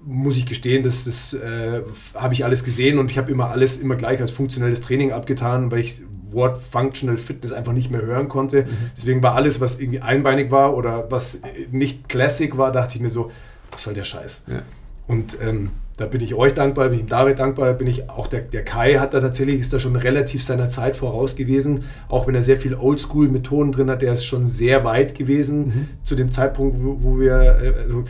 muss 0.05 0.39
ich 0.39 0.47
gestehen, 0.47 0.85
das, 0.85 1.05
das 1.05 1.35
äh, 1.35 1.83
habe 2.15 2.33
ich 2.33 2.45
alles 2.45 2.65
gesehen 2.65 2.99
und 2.99 3.11
ich 3.11 3.19
habe 3.19 3.31
immer 3.31 3.51
alles 3.51 3.77
immer 3.77 3.95
gleich 3.95 4.21
als 4.21 4.31
funktionelles 4.31 4.81
Training 4.81 5.13
abgetan, 5.13 5.71
weil 5.71 5.81
ich 5.81 6.01
Wort 6.33 6.59
Functional 6.59 7.17
Fitness 7.17 7.53
einfach 7.53 7.73
nicht 7.73 7.91
mehr 7.91 8.03
hören 8.03 8.29
konnte. 8.29 8.67
Deswegen 8.97 9.23
war 9.23 9.35
alles, 9.35 9.61
was 9.61 9.81
irgendwie 9.81 10.01
einbeinig 10.01 10.51
war 10.51 10.77
oder 10.77 11.11
was 11.11 11.41
nicht 11.71 12.09
Classic 12.09 12.57
war, 12.57 12.73
dachte 12.73 12.97
ich 12.97 13.01
mir 13.01 13.11
so, 13.11 13.31
was 13.79 13.85
soll 13.85 13.95
der 13.95 14.05
Scheiß? 14.05 14.43
Ja. 14.49 14.63
Und 15.07 15.39
ähm, 15.41 15.71
da 15.97 16.07
bin 16.07 16.21
ich 16.21 16.35
euch 16.35 16.53
dankbar, 16.53 16.89
bin 16.91 17.01
ich 17.01 17.07
David 17.07 17.39
dankbar, 17.39 17.73
bin 17.75 17.87
ich 17.87 18.11
auch 18.11 18.27
der, 18.27 18.41
der 18.41 18.65
Kai 18.65 18.95
hat 18.95 19.15
da 19.15 19.21
tatsächlich, 19.21 19.61
ist 19.61 19.73
da 19.73 19.79
schon 19.79 19.97
relativ 19.97 20.45
seiner 20.45 20.69
Zeit 20.69 20.97
voraus 20.97 21.37
gewesen, 21.37 21.85
auch 22.09 22.27
wenn 22.27 22.35
er 22.35 22.43
sehr 22.43 22.57
viel 22.57 22.75
Oldschool-Methoden 22.75 23.73
drin 23.73 23.89
hat, 23.89 24.03
der 24.03 24.13
ist 24.13 24.25
schon 24.25 24.49
sehr 24.49 24.85
weit 24.85 25.15
gewesen 25.15 25.89
zu 26.03 26.17
dem 26.17 26.31
Zeitpunkt, 26.31 26.83
wo, 26.83 26.99
wo 27.01 27.21
wir, 27.21 27.33
äh, 27.35 27.81
also 27.83 28.05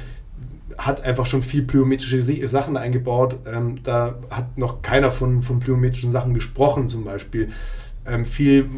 hat 0.79 1.03
einfach 1.03 1.27
schon 1.27 1.43
viel 1.43 1.62
plyometrische 1.62 2.49
Sachen 2.49 2.77
eingebaut. 2.77 3.39
Ähm, 3.53 3.83
da 3.83 4.14
hat 4.31 4.57
noch 4.57 4.81
keiner 4.81 5.11
von, 5.11 5.43
von 5.43 5.61
plyometrischen 5.61 6.12
Sachen 6.12 6.35
gesprochen, 6.35 6.89
zum 6.89 7.05
Beispiel. 7.05 7.51
Ähm, 8.07 8.25
viel 8.25 8.69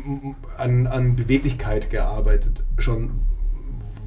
an, 0.56 0.86
an 0.86 1.14
Beweglichkeit 1.14 1.90
gearbeitet, 1.90 2.64
schon 2.78 3.10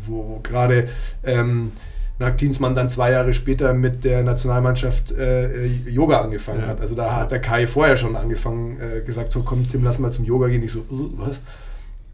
wo 0.06 0.40
gerade 0.44 0.90
ähm, 1.24 1.72
Marc 2.20 2.38
Klinsmann 2.38 2.76
dann 2.76 2.90
zwei 2.90 3.12
Jahre 3.12 3.34
später 3.34 3.74
mit 3.74 4.04
der 4.04 4.24
Nationalmannschaft 4.24 5.12
äh, 5.12 5.66
Yoga 5.90 6.22
angefangen 6.22 6.62
Ja. 6.62 6.68
hat. 6.68 6.80
Also 6.82 6.96
da 6.96 7.16
hat 7.16 7.32
der 7.32 7.40
Kai 7.40 7.66
vorher 7.68 7.96
schon 7.96 8.16
angefangen, 8.16 8.78
äh, 8.80 9.02
gesagt, 9.02 9.32
so 9.32 9.42
komm 9.44 9.68
Tim, 9.68 9.84
lass 9.84 10.00
mal 10.00 10.12
zum 10.12 10.24
Yoga 10.26 10.48
gehen. 10.48 10.62
Ich 10.64 10.72
so, 10.72 10.80
"Uh, 10.92 11.10
was? 11.18 11.38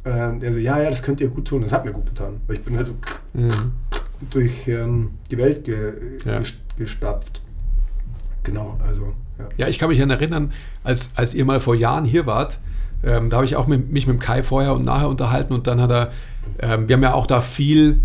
Äh, 0.05 0.43
er 0.45 0.53
so, 0.53 0.59
ja, 0.59 0.81
ja, 0.81 0.89
das 0.89 1.03
könnt 1.03 1.19
ihr 1.19 1.27
gut 1.27 1.45
tun. 1.49 1.61
Das 1.61 1.73
hat 1.73 1.83
mir 1.85 1.91
gut 1.91 2.05
getan. 2.05 2.39
Weil 2.47 2.55
ich 2.55 2.63
bin 2.63 2.77
halt 2.77 2.87
so 2.87 2.93
Mhm. 3.33 3.71
durch 4.29 4.67
ähm, 4.67 5.11
die 5.29 5.37
Welt 5.37 5.65
ge 5.65 5.93
Ja. 6.25 6.37
ges- 6.39 6.53
gestapft. 6.77 7.41
Genau, 8.43 8.77
also 8.87 9.13
ja. 9.37 9.45
Ja, 9.57 9.67
ich 9.67 9.77
kann 9.79 9.89
mich 9.89 10.01
an 10.01 10.09
erinnern, 10.09 10.51
als, 10.83 11.11
als 11.15 11.33
ihr 11.33 11.43
mal 11.45 11.59
vor 11.59 11.75
Jahren 11.75 12.05
hier 12.05 12.25
wart, 12.25 12.57
ähm, 13.03 13.29
da 13.29 13.37
habe 13.37 13.45
ich 13.45 13.55
auch 13.57 13.67
mit, 13.67 13.91
mich 13.91 14.07
mit 14.07 14.15
dem 14.17 14.19
Kai 14.19 14.41
vorher 14.43 14.73
und 14.73 14.85
nachher 14.85 15.09
unterhalten 15.09 15.53
und 15.53 15.67
dann 15.67 15.81
hat 15.81 15.91
er, 15.91 16.11
ähm, 16.59 16.87
wir 16.87 16.95
haben 16.95 17.03
ja 17.03 17.13
auch 17.13 17.27
da 17.27 17.41
viel 17.41 17.99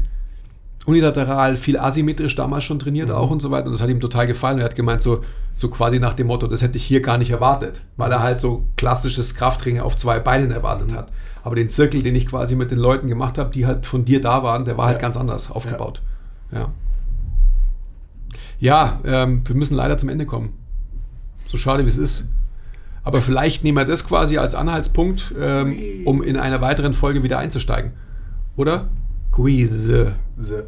unilateral, 0.86 1.56
viel 1.56 1.78
asymmetrisch 1.78 2.34
damals 2.34 2.64
schon 2.64 2.78
trainiert 2.78 3.10
auch 3.10 3.30
und 3.30 3.40
so 3.40 3.50
weiter 3.50 3.66
und 3.66 3.72
das 3.72 3.82
hat 3.82 3.88
ihm 3.88 4.00
total 4.00 4.26
gefallen. 4.26 4.58
Er 4.58 4.66
hat 4.66 4.76
gemeint, 4.76 5.00
so, 5.02 5.22
so 5.54 5.68
quasi 5.68 5.98
nach 5.98 6.14
dem 6.14 6.26
Motto, 6.26 6.46
das 6.46 6.62
hätte 6.62 6.76
ich 6.76 6.84
hier 6.84 7.00
gar 7.00 7.16
nicht 7.18 7.30
erwartet, 7.30 7.82
weil 7.96 8.12
er 8.12 8.22
halt 8.22 8.40
so 8.40 8.64
klassisches 8.76 9.34
Krafttraining 9.34 9.80
auf 9.80 9.96
zwei 9.96 10.20
Beinen 10.20 10.50
erwartet 10.50 10.92
hat. 10.94 11.10
Aber 11.42 11.56
den 11.56 11.68
Zirkel, 11.68 12.02
den 12.02 12.14
ich 12.14 12.26
quasi 12.26 12.54
mit 12.56 12.70
den 12.70 12.78
Leuten 12.78 13.08
gemacht 13.08 13.38
habe, 13.38 13.50
die 13.50 13.66
halt 13.66 13.86
von 13.86 14.04
dir 14.04 14.20
da 14.20 14.42
waren, 14.42 14.64
der 14.64 14.76
war 14.76 14.86
halt 14.86 14.96
Ja. 14.96 15.02
ganz 15.02 15.16
anders 15.16 15.50
aufgebaut. 15.50 16.02
Ja, 16.52 16.70
ja 18.58 19.00
ähm, 19.04 19.42
wir 19.46 19.54
müssen 19.54 19.74
leider 19.74 19.98
zum 19.98 20.08
Ende 20.08 20.26
kommen. 20.26 20.54
So 21.46 21.56
schade 21.56 21.84
wie 21.84 21.88
es 21.90 21.98
ist. 21.98 22.24
Aber 23.04 23.20
vielleicht 23.20 23.64
nehmen 23.64 23.76
wir 23.76 23.84
das 23.84 24.06
quasi 24.06 24.38
als 24.38 24.54
Anhaltspunkt, 24.54 25.34
ähm, 25.38 25.78
um 26.06 26.22
in 26.22 26.38
einer 26.38 26.62
weiteren 26.62 26.94
Folge 26.94 27.22
wieder 27.22 27.38
einzusteigen. 27.38 27.92
Oder? 28.56 28.88
So. 30.38 30.62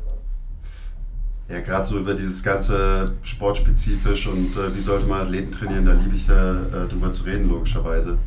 Ja, 1.48 1.60
gerade 1.60 1.86
so 1.86 2.00
über 2.00 2.14
dieses 2.14 2.42
ganze 2.42 3.12
sportspezifisch 3.22 4.26
und 4.26 4.56
äh, 4.56 4.74
wie 4.74 4.80
sollte 4.80 5.06
man 5.06 5.20
Athleten 5.20 5.52
trainieren, 5.52 5.86
da 5.86 5.92
liebe 5.92 6.16
ich 6.16 6.26
ja 6.26 6.54
äh, 6.54 6.88
drüber 6.88 7.12
zu 7.12 7.22
reden, 7.22 7.48
logischerweise. 7.48 8.18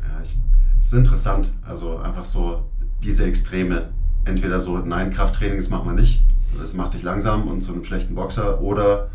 Ja, 0.00 0.22
ich, 0.24 0.34
es 0.80 0.86
ist 0.86 0.94
interessant, 0.94 1.50
also 1.62 1.98
einfach 1.98 2.24
so 2.24 2.62
diese 3.02 3.24
Extreme. 3.24 3.90
Entweder 4.24 4.60
so, 4.60 4.78
nein, 4.78 5.10
Krafttraining, 5.10 5.58
das 5.58 5.68
macht 5.68 5.84
man 5.84 5.96
nicht, 5.96 6.22
das 6.58 6.72
macht 6.72 6.94
dich 6.94 7.02
langsam 7.02 7.48
und 7.48 7.60
zu 7.60 7.74
einem 7.74 7.84
schlechten 7.84 8.14
Boxer, 8.14 8.62
oder 8.62 9.10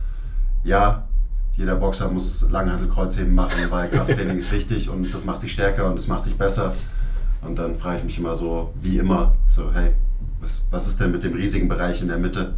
ja, 0.64 1.08
jeder 1.54 1.76
Boxer 1.76 2.08
muss 2.10 2.48
Langhantelkreuzheben 2.52 3.34
machen, 3.34 3.72
weil 3.72 3.90
Krafttraining 3.90 4.38
ist 4.38 4.52
wichtig 4.52 4.92
und 4.92 5.12
das 5.12 5.26
macht 5.26 5.42
dich 5.42 5.54
stärker 5.54 5.90
und 5.90 5.96
das 5.96 6.08
macht 6.08 6.28
dich 6.28 6.38
besser. 6.38 6.76
Und 7.46 7.58
dann 7.58 7.78
frage 7.78 8.00
ich 8.00 8.04
mich 8.04 8.18
immer 8.18 8.36
so, 8.36 8.74
wie 8.82 8.98
immer, 8.98 9.36
so, 9.48 9.74
hey, 9.74 9.92
was, 10.40 10.64
was 10.70 10.88
ist 10.88 11.00
denn 11.00 11.12
mit 11.12 11.24
dem 11.24 11.34
riesigen 11.34 11.68
Bereich 11.68 12.02
in 12.02 12.08
der 12.08 12.18
Mitte, 12.18 12.54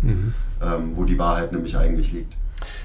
ähm, 0.61 0.91
wo 0.95 1.03
die 1.03 1.17
Wahrheit 1.17 1.51
nämlich 1.51 1.77
eigentlich 1.77 2.11
liegt? 2.11 2.33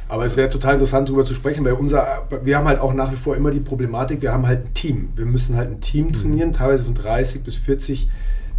Aber 0.09 0.27
es 0.27 0.37
wäre 0.37 0.49
total 0.49 0.75
interessant, 0.75 1.09
darüber 1.09 1.25
zu 1.25 1.35
sprechen, 1.35 1.65
weil 1.65 1.73
unser, 1.73 2.29
wir 2.45 2.59
haben 2.59 2.67
halt 2.67 2.79
auch 2.79 2.93
nach 2.93 3.11
wie 3.11 3.17
vor 3.17 3.37
immer 3.37 3.51
die 3.51 3.61
Problematik, 3.61 4.21
wir 4.21 4.33
haben 4.33 4.47
halt 4.47 4.67
ein 4.67 4.75
Team. 4.75 5.09
Wir 5.15 5.25
müssen 5.25 5.57
halt 5.57 5.71
ein 5.71 5.81
Team 5.81 6.13
trainieren, 6.13 6.53
teilweise 6.53 6.85
von 6.85 6.95
30 6.95 7.43
bis 7.43 7.57
40 7.57 8.11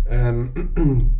ähm, 0.09 0.49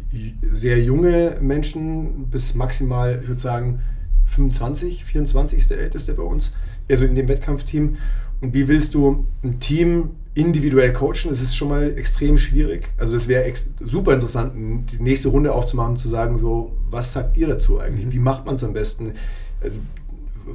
sehr 0.53 0.81
junge 0.81 1.37
Menschen 1.41 2.25
bis 2.29 2.55
maximal, 2.55 3.19
ich 3.21 3.27
würde 3.27 3.41
sagen, 3.41 3.79
25, 4.25 5.05
24 5.05 5.59
ist 5.59 5.69
der 5.69 5.79
älteste 5.79 6.13
bei 6.13 6.23
uns, 6.23 6.51
also 6.89 7.05
in 7.05 7.15
dem 7.15 7.27
Wettkampfteam. 7.27 7.97
Und 8.41 8.53
wie 8.53 8.67
willst 8.67 8.93
du 8.95 9.25
ein 9.43 9.59
Team 9.59 10.11
individuell 10.35 10.93
coachen? 10.93 11.29
Das 11.29 11.41
ist 11.41 11.55
schon 11.55 11.69
mal 11.69 11.97
extrem 11.97 12.37
schwierig. 12.37 12.89
Also 12.97 13.15
es 13.15 13.27
wäre 13.27 13.51
super 13.79 14.13
interessant, 14.13 14.53
die 14.91 15.01
nächste 15.01 15.29
Runde 15.29 15.53
aufzumachen 15.53 15.91
und 15.91 15.97
zu 15.97 16.07
sagen, 16.07 16.37
so, 16.37 16.71
was 16.89 17.13
sagt 17.13 17.37
ihr 17.37 17.47
dazu 17.47 17.79
eigentlich? 17.79 18.11
Wie 18.11 18.19
macht 18.19 18.45
man 18.45 18.55
es 18.55 18.63
am 18.63 18.73
besten? 18.73 19.13
Also, 19.61 19.79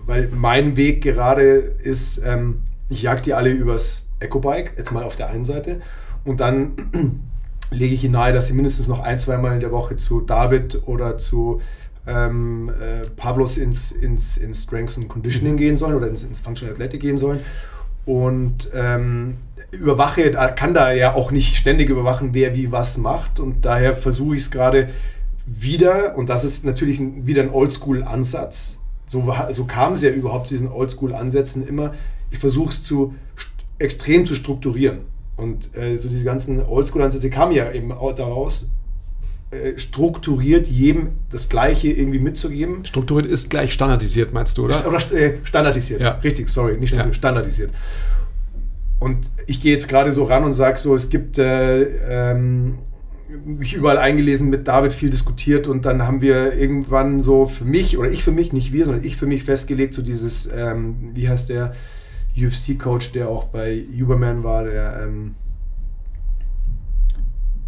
weil 0.07 0.29
mein 0.35 0.77
Weg 0.77 1.03
gerade 1.03 1.43
ist, 1.43 2.21
ähm, 2.25 2.59
ich 2.89 3.03
jag 3.03 3.23
die 3.23 3.35
alle 3.35 3.51
übers 3.51 4.05
Ecobike, 4.21 4.73
jetzt 4.77 4.93
mal 4.93 5.05
auf 5.05 5.17
der 5.17 5.31
einen 5.31 5.45
Seite, 5.45 5.81
und 6.25 6.41
dann 6.41 6.73
lege 7.71 7.95
ich 7.95 8.03
ihnen 8.05 8.15
nahe, 8.15 8.33
dass 8.33 8.49
sie 8.49 8.55
mindestens 8.55 8.89
noch 8.89 9.01
ein, 9.01 9.19
zweimal 9.19 9.55
in 9.55 9.61
der 9.61 9.71
Woche 9.73 9.97
zu 9.97 10.21
David 10.21 10.83
oder 10.87 11.19
zu 11.19 11.61
ähm, 12.07 12.71
äh, 12.71 13.07
Pavlos 13.17 13.59
ins, 13.59 13.93
ins, 13.93 14.37
ins 14.39 14.63
Strengths 14.63 14.97
and 14.97 15.09
Conditioning 15.09 15.55
Mhm. 15.55 15.59
gehen 15.59 15.77
sollen 15.77 15.95
oder 15.95 16.09
ins, 16.09 16.25
ins 16.25 16.41
Functional 16.41 16.73
Athletic 16.73 17.01
gehen 17.01 17.19
sollen. 17.19 17.41
Und 18.09 18.71
ähm, 18.73 19.37
überwache, 19.71 20.31
kann 20.57 20.73
da 20.73 20.93
ja 20.93 21.15
auch 21.15 21.31
nicht 21.31 21.57
ständig 21.57 21.91
überwachen, 21.91 22.31
wer 22.33 22.57
wie 22.57 22.73
was 22.73 22.97
macht. 22.97 23.39
Und 23.39 23.67
daher 23.67 23.95
versuche 23.95 24.35
ich 24.35 24.45
es 24.45 24.51
gerade 24.51 24.89
wieder, 25.45 26.17
und 26.17 26.31
das 26.31 26.43
ist 26.43 26.65
natürlich 26.65 27.03
wieder 27.03 27.43
ein 27.43 27.51
Oldschool-Ansatz. 27.51 28.79
So, 29.07 29.31
so 29.51 29.67
kam 29.67 29.93
es 29.93 30.01
ja 30.01 30.09
überhaupt 30.09 30.47
zu 30.47 30.55
diesen 30.55 30.73
Oldschool-Ansätzen 30.73 31.69
immer. 31.69 31.93
Ich 32.31 32.39
versuche 32.39 32.71
es 32.71 32.83
zu 32.83 33.15
extrem 33.79 34.25
zu 34.25 34.35
strukturieren. 34.35 35.01
Und 35.37 35.77
äh, 35.77 35.99
so 35.99 36.09
diese 36.09 36.25
ganzen 36.25 36.65
Oldschool-Ansätze 36.65 37.29
kamen 37.29 37.53
ja 37.53 37.71
eben 37.73 37.93
auch 37.93 38.15
daraus, 38.15 38.71
strukturiert 39.77 40.67
jedem 40.67 41.11
das 41.31 41.49
Gleiche 41.49 41.89
irgendwie 41.89 42.19
mitzugeben. 42.19 42.85
Strukturiert 42.85 43.31
ist 43.31 43.49
gleich 43.51 43.73
standardisiert, 43.73 44.33
meinst 44.33 44.59
du, 44.59 44.67
oder? 44.67 44.87
Oder 44.87 44.99
äh, 45.13 45.39
standardisiert. 45.45 46.01
Ja. 46.01 46.13
Richtig, 46.23 46.49
sorry, 46.49 46.77
nicht 46.77 46.95
Ja. 46.95 47.13
standardisiert. 47.13 47.71
Und 49.01 49.31
ich 49.47 49.61
gehe 49.61 49.73
jetzt 49.73 49.89
gerade 49.89 50.13
so 50.13 50.25
ran 50.25 50.45
und 50.45 50.53
sage 50.53 50.79
so, 50.79 50.95
es 50.95 51.09
gibt 51.09 51.39
äh, 51.39 51.83
ähm, 52.31 52.79
mich 53.45 53.75
überall 53.75 53.99
eingelesen, 53.99 54.51
mit 54.51 54.67
David 54.67 54.93
viel 54.93 55.11
diskutiert 55.11 55.67
und 55.67 55.85
dann 55.85 56.07
haben 56.07 56.21
wir 56.21 56.55
irgendwann 56.55 57.21
so 57.21 57.47
für 57.47 57.65
mich, 57.65 57.97
oder 57.99 58.11
ich 58.11 58.25
für 58.25 58.33
mich, 58.33 58.53
nicht 58.53 58.73
wir, 58.73 58.87
sondern 58.87 59.05
ich 59.05 59.17
für 59.17 59.27
mich 59.27 59.45
festgelegt, 59.45 59.95
so 59.95 60.03
dieses, 60.03 60.49
ähm, 60.53 61.11
wie 61.15 61.29
heißt 61.29 61.49
der 61.49 61.75
UFC-Coach, 62.37 63.13
der 63.13 63.29
auch 63.29 63.45
bei 63.45 63.85
Uberman 64.01 64.43
war, 64.45 64.65
der 64.65 65.01
ähm, 65.05 65.35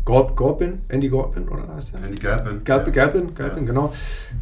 Gorb, 0.04 0.34
Gorbin, 0.36 0.80
Andy 0.88 1.08
Gorbin, 1.08 1.48
oder 1.48 1.68
heißt 1.74 1.92
der? 1.94 2.02
Andy 2.02 2.16
Galpin. 2.16 2.64
Galpin, 2.64 2.92
Galpin, 2.92 3.34
Galpin, 3.34 3.66
genau. 3.66 3.92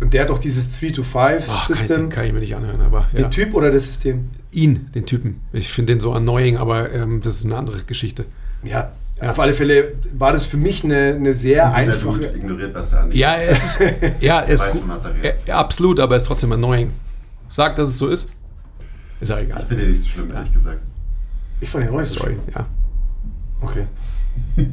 Und 0.01 0.15
der 0.15 0.23
hat 0.23 0.31
auch 0.31 0.39
dieses 0.39 0.69
3-to-5 0.81 1.05
Ach, 1.15 1.15
kann, 1.15 1.41
ich, 1.75 1.79
System. 1.79 1.97
den 1.97 2.09
kann 2.11 2.25
ich 2.27 2.33
mir 2.33 2.39
nicht 2.41 2.55
anhören, 2.57 2.81
aber 2.81 3.09
ja. 3.13 3.19
Der 3.19 3.31
Typ 3.31 3.55
oder 3.55 3.71
das 3.71 3.87
System? 3.87 4.31
ihn, 4.51 4.89
den 4.95 5.05
Typen. 5.05 5.41
Ich 5.53 5.71
finde 5.71 5.93
den 5.93 6.01
so 6.01 6.13
annoying, 6.13 6.57
aber 6.57 6.91
ähm, 6.93 7.21
das 7.21 7.37
ist 7.37 7.45
eine 7.45 7.57
andere 7.57 7.83
Geschichte. 7.85 8.25
Ja, 8.63 8.93
auf 9.21 9.39
alle 9.41 9.53
Fälle 9.53 9.95
war 10.17 10.33
das 10.33 10.45
für 10.47 10.57
mich 10.57 10.85
eine, 10.85 11.15
eine 11.17 11.35
sehr 11.35 11.73
einfache. 11.75 12.19
gut 12.19 12.35
ignoriert, 12.37 12.73
was 12.75 12.95
Andi 12.95 13.19
Ja, 13.19 13.35
es 13.37 13.79
ist, 13.81 13.93
ja, 14.21 14.43
es 14.43 14.65
ist 14.65 14.71
gut. 14.73 14.83
redet. 15.25 15.49
Äh, 15.49 15.51
absolut, 15.53 16.01
aber 16.01 16.17
es 16.17 16.23
ist 16.23 16.29
trotzdem 16.29 16.53
annoying. 16.53 16.93
Sag, 17.49 17.77
dass 17.77 17.89
es 17.91 17.99
so 17.99 18.09
ist. 18.09 18.31
Ist 19.21 19.29
ja 19.31 19.39
Ich 19.39 19.45
egal. 19.49 19.65
finde 19.67 19.85
ihn 19.85 19.91
nicht 19.91 20.03
so 20.03 20.09
schlimm, 20.09 20.31
ehrlich 20.33 20.53
gesagt. 20.53 20.79
Ich 21.61 21.69
fand 21.69 21.85
den 21.85 21.93
auch 21.95 21.99
nicht 22.01 22.13
so 22.13 22.21
schlimm. 22.21 22.39
ja. 22.55 22.67
Okay. 23.61 23.87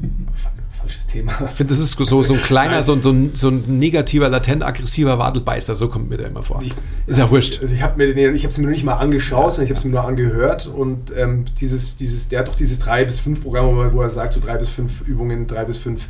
Falsches 0.85 1.07
Thema. 1.07 1.31
Ich 1.49 1.55
finde, 1.57 1.73
das 1.73 1.79
ist 1.79 1.97
so, 1.97 2.21
so 2.23 2.33
ein 2.33 2.41
kleiner, 2.41 2.83
so, 2.83 2.93
ein- 2.93 3.01
so, 3.01 3.09
ein, 3.11 3.31
so 3.33 3.47
ein 3.49 3.79
negativer, 3.79 4.29
latent 4.29 4.63
aggressiver 4.63 5.17
Wadelbeißer. 5.17 5.73
So 5.73 5.87
kommt 5.89 6.09
mir 6.09 6.17
der 6.17 6.27
immer 6.27 6.43
vor. 6.43 6.61
Ich- 6.61 6.73
ist 7.07 7.17
ja 7.17 7.29
wurscht. 7.29 7.59
Also 7.61 7.73
ich 7.73 7.81
habe 7.81 7.97
mir 7.97 8.13
den, 8.13 8.35
ich 8.35 8.43
habe 8.43 8.49
es 8.51 8.57
mir 8.57 8.65
noch 8.65 8.71
nicht 8.71 8.83
mal 8.83 8.93
angeschaut, 8.95 9.53
sondern 9.55 9.65
ich 9.65 9.69
habe 9.71 9.79
es 9.79 9.85
mir 9.85 9.91
nur 9.91 10.05
angehört 10.05 10.67
und 10.67 11.11
ähm, 11.17 11.45
dieses, 11.59 11.97
dieses, 11.97 12.27
der 12.29 12.39
hat 12.39 12.47
doch 12.47 12.55
dieses 12.55 12.77
drei 12.79 13.03
bis 13.05 13.19
fünf 13.19 13.41
Programm, 13.41 13.75
wo 13.75 13.81
er- 13.81 13.93
wo 13.93 14.01
er 14.01 14.09
sagt, 14.09 14.33
so 14.33 14.39
drei 14.39 14.57
bis 14.57 14.69
fünf 14.69 15.01
Übungen, 15.01 15.47
drei 15.47 15.65
bis 15.65 15.77
fünf 15.77 16.07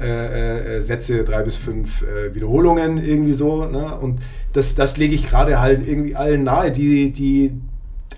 äh, 0.00 0.76
äh, 0.76 0.80
Sätze, 0.80 1.22
drei 1.24 1.42
bis 1.42 1.56
fünf 1.56 2.02
äh, 2.02 2.34
Wiederholungen 2.34 2.98
irgendwie 2.98 3.34
so. 3.34 3.66
Ne? 3.66 3.94
Und 3.96 4.20
das, 4.52 4.74
das 4.74 4.96
lege 4.96 5.14
ich 5.14 5.28
gerade 5.28 5.60
halt 5.60 5.86
irgendwie 5.86 6.16
allen 6.16 6.44
nahe, 6.44 6.70
die, 6.72 7.12
die 7.12 7.52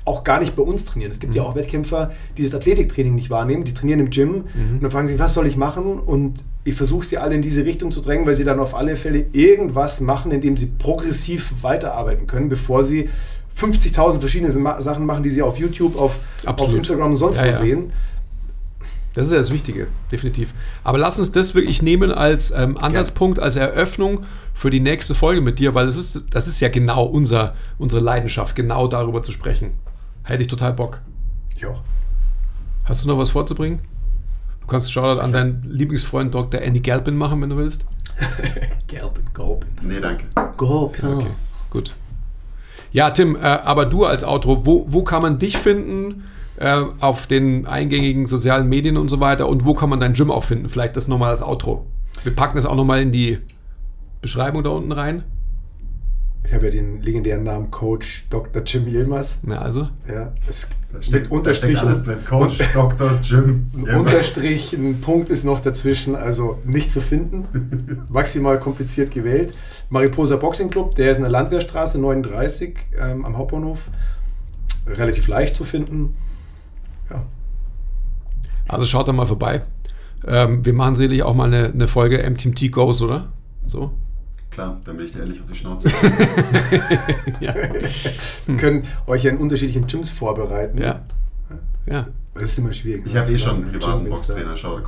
auch 0.05 0.23
gar 0.23 0.41
nicht 0.41 0.55
bei 0.55 0.63
uns 0.63 0.85
trainieren. 0.85 1.11
Es 1.11 1.19
gibt 1.19 1.35
ja 1.35 1.43
auch 1.43 1.55
Wettkämpfer, 1.55 2.13
die 2.37 2.43
das 2.43 2.55
Athletiktraining 2.55 3.15
nicht 3.15 3.31
wahrnehmen, 3.31 3.65
die 3.65 3.73
trainieren 3.73 4.01
im 4.01 4.11
Gym 4.11 4.45
und 4.55 4.83
dann 4.83 4.91
fragen 4.91 5.09
sie, 5.09 5.19
was 5.19 5.33
soll 5.33 5.47
ich 5.47 5.57
machen? 5.57 5.99
Und 5.99 6.45
ich 6.65 6.75
versuche 6.75 7.07
sie 7.07 7.19
alle 7.19 7.35
in 7.35 7.43
diese 7.43 7.65
Richtung 7.65 7.91
zu 7.91 8.01
drängen, 8.01 8.27
weil 8.27 8.35
sie 8.35 8.45
dann 8.45 8.61
auf 8.61 8.75
alle 8.75 8.97
Fälle 8.97 9.27
irgendwas 9.33 10.01
machen, 10.01 10.31
indem 10.31 10.57
sie 10.57 10.67
progressiv 10.67 11.55
weiterarbeiten 11.63 12.27
können, 12.27 12.49
bevor 12.49 12.85
sie 12.85 13.09
50.000 13.59 14.21
verschiedene 14.21 14.51
Sachen 14.83 15.07
machen, 15.07 15.23
die 15.23 15.31
sie 15.31 15.43
auf 15.43 15.59
YouTube, 15.59 15.97
auf, 15.97 16.19
auf. 16.45 16.73
Instagram 16.73 17.13
und 17.13 17.17
sonst 17.17 17.39
Ja, 17.39 17.45
wo 17.45 17.49
ja. 17.49 17.55
sehen. 17.55 17.93
Das 19.15 19.27
ist 19.27 19.33
ja 19.33 19.39
das 19.39 19.53
Wichtige, 19.53 19.87
definitiv. 20.11 20.55
Aber 20.83 20.99
lass 20.99 21.21
uns 21.21 21.31
das 21.31 21.55
wirklich 21.55 21.83
nehmen 21.83 22.11
als 22.11 22.51
ähm, 22.51 22.77
Ansatzpunkt, 22.77 23.39
als 23.39 23.55
Eröffnung 23.55 24.25
für 24.53 24.71
die 24.71 24.81
nächste 24.81 25.15
Folge 25.15 25.41
mit 25.41 25.61
dir, 25.61 25.75
weil 25.75 25.87
das 25.87 25.97
ist, 25.97 26.27
das 26.31 26.49
ist 26.49 26.59
ja 26.59 26.69
genau 26.69 27.05
unser, 27.05 27.55
unsere 27.79 28.03
Leidenschaft, 28.03 28.57
genau 28.57 28.89
darüber 28.89 29.23
zu 29.23 29.31
sprechen. 29.31 29.71
Hätte 30.25 30.43
ich 30.43 30.49
total 30.49 30.73
Bock. 30.73 31.01
Ja. 31.59 31.75
Hast 32.85 33.05
du 33.05 33.09
noch 33.09 33.19
was 33.19 33.31
vorzubringen? 33.31 33.81
Du 34.61 34.67
kannst 34.67 34.91
Shoutout 34.91 35.21
an 35.21 35.33
deinen 35.33 35.63
Lieblingsfreund 35.63 36.35
Dr. 36.35 36.61
Andy 36.63 36.81
Galpin 36.81 37.17
machen, 37.17 37.41
wenn 37.43 37.51
du 37.51 37.57
willst. 37.57 37.85
Gelben, 38.87 39.25
Gopen. 39.35 39.69
Nee, 39.83 40.01
danke. 40.01 40.25
Gopen. 40.57 41.15
Okay, 41.15 41.31
gut. 41.69 41.95
Ja, 42.91 43.11
Tim, 43.11 43.37
äh, 43.37 43.41
aber 43.41 43.87
du 43.87 44.07
als 44.07 44.25
Outro, 44.25 44.65
wo, 44.65 44.87
wo 44.89 45.03
kann 45.03 45.21
man 45.21 45.39
dich 45.39 45.59
finden 45.59 46.25
äh, 46.57 46.83
auf 47.01 47.27
den 47.27 47.67
eingängigen 47.67 48.27
sozialen 48.27 48.69
Medien 48.69 48.97
und 48.97 49.09
so 49.09 49.21
weiter 49.21 49.49
und 49.49 49.67
wo 49.67 49.75
kann 49.75 49.91
man 49.91 50.01
dein 50.01 50.15
Gym 50.15 50.31
auch 50.31 50.45
finden? 50.45 50.69
Vielleicht 50.69 50.97
das 50.97 51.09
nochmal 51.09 51.31
als 51.31 51.43
Outro. 51.43 51.87
Wir 52.23 52.35
packen 52.35 52.57
das 52.57 52.65
auch 52.65 52.77
nochmal 52.77 53.03
in 53.03 53.13
die 53.13 53.41
Beschreibung 54.23 54.63
da 54.65 54.71
unten 54.71 54.93
rein. 54.93 55.25
Ich 56.47 56.53
habe 56.53 56.67
ja 56.67 56.71
den 56.71 57.01
legendären 57.03 57.43
Namen 57.43 57.71
Coach 57.71 58.27
Dr. 58.31 58.63
Jim 58.65 58.87
Yilmaz. 58.87 59.41
Na 59.43 59.61
also, 59.61 59.89
Ja, 60.09 60.33
es 60.49 60.67
steckt 61.01 61.31
Unterstrichen. 61.31 61.87
alles 61.89 62.05
drin. 62.05 62.19
Coach, 62.29 62.59
Dr. 62.75 63.19
Jim. 63.23 63.67
Ein 63.75 63.97
Unterstrich, 63.97 64.73
ein 64.75 65.01
Punkt 65.01 65.31
ist 65.31 65.45
noch 65.45 65.61
dazwischen, 65.61 66.15
also 66.15 66.59
nicht 66.65 66.93
zu 66.93 67.01
finden. 67.01 68.05
Maximal 68.13 68.61
kompliziert 68.61 69.11
gewählt. 69.11 69.55
Mariposa 69.91 70.37
Boxing 70.37 70.71
Club, 70.71 70.95
der 70.95 71.11
ist 71.11 71.17
in 71.17 71.23
der 71.25 71.33
Landwehrstraße 71.33 71.99
39 71.99 72.77
ähm, 72.99 73.25
am 73.25 73.37
Hauptbahnhof. 73.39 73.89
Relativ 74.87 75.29
leicht 75.29 75.57
zu 75.57 75.65
finden. 75.65 76.15
Ja, 77.11 77.25
also 78.69 78.87
schaut 78.87 79.09
da 79.09 79.13
mal 79.13 79.27
vorbei. 79.27 79.63
Ähm, 80.27 80.65
wir 80.65 80.73
machen 80.73 80.97
sicherlich 80.97 81.23
auch 81.23 81.35
mal 81.35 81.53
eine, 81.53 81.73
eine 81.73 81.89
Folge 81.89 82.19
MTMT 82.29 82.73
Goes, 82.73 83.03
oder? 83.03 83.33
So? 83.67 83.93
Klar, 84.55 84.81
dann 84.85 84.97
will 84.99 85.05
ich 85.07 85.13
dir 85.13 85.19
ehrlich 85.21 85.41
auf 85.41 85.47
die 85.51 85.57
Schnauze. 85.59 85.89
Ja. 87.41 87.55
wir 88.47 88.57
können 88.57 88.85
euch 89.07 89.25
ja 89.25 89.31
in 89.33 89.39
unterschiedlichen 89.39 89.87
Gyms 89.87 90.11
vorbereiten. 90.11 90.81
ja. 90.81 91.03
Ja. 91.87 92.07
Das 92.33 92.45
ist 92.53 92.59
immer 92.59 92.73
schwierig. 92.73 93.03
Ich 93.07 93.15
habe 93.15 93.31
eh 93.31 93.39
schon 93.39 93.57
einen 93.63 93.73
privaten. 93.73 94.09
Boxtrainer, 94.09 94.57
schau, 94.57 94.79
du. 94.79 94.85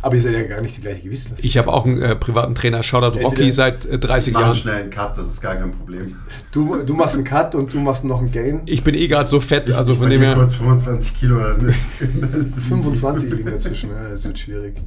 Aber 0.00 0.14
ihr 0.14 0.22
seid 0.22 0.32
ja 0.34 0.42
gar 0.44 0.60
nicht 0.60 0.76
die 0.76 0.80
gleiche 0.80 1.02
Gewissensklasse. 1.02 1.44
Ich 1.46 1.58
habe 1.58 1.72
auch 1.72 1.84
einen 1.84 2.00
äh, 2.00 2.14
privaten 2.16 2.54
Trainer, 2.54 2.82
Shoutout 2.82 3.18
Rocky, 3.18 3.50
seit 3.52 3.84
äh, 3.84 3.98
30 3.98 4.32
Mach 4.32 4.40
Jahren. 4.40 4.56
schnell 4.56 4.74
einen 4.82 4.90
Cut, 4.90 5.18
das 5.18 5.26
ist 5.28 5.40
gar 5.40 5.56
kein 5.56 5.72
Problem. 5.72 6.14
Du, 6.52 6.82
du 6.84 6.94
machst 6.94 7.16
einen 7.16 7.24
Cut 7.24 7.54
und 7.54 7.72
du 7.74 7.80
machst 7.80 8.04
noch 8.04 8.20
einen 8.20 8.30
Gain. 8.30 8.62
Ich 8.66 8.82
bin 8.84 8.94
eh 8.94 9.08
gerade 9.08 9.28
so 9.28 9.40
fett, 9.40 9.68
Ich, 9.68 9.74
also 9.76 9.92
ich 9.92 9.98
von 9.98 10.08
dem 10.08 10.22
her. 10.22 10.34
kurz 10.34 10.54
25 10.54 11.18
Kilo, 11.18 11.38
dann 11.40 11.68
ist, 11.68 11.78
dann 12.00 12.40
ist 12.40 12.56
das 12.56 12.64
25 12.64 13.30
liegen 13.30 13.50
dazwischen, 13.50 13.90
ja, 13.90 14.08
das 14.10 14.24
wird 14.24 14.38
schwierig. 14.38 14.80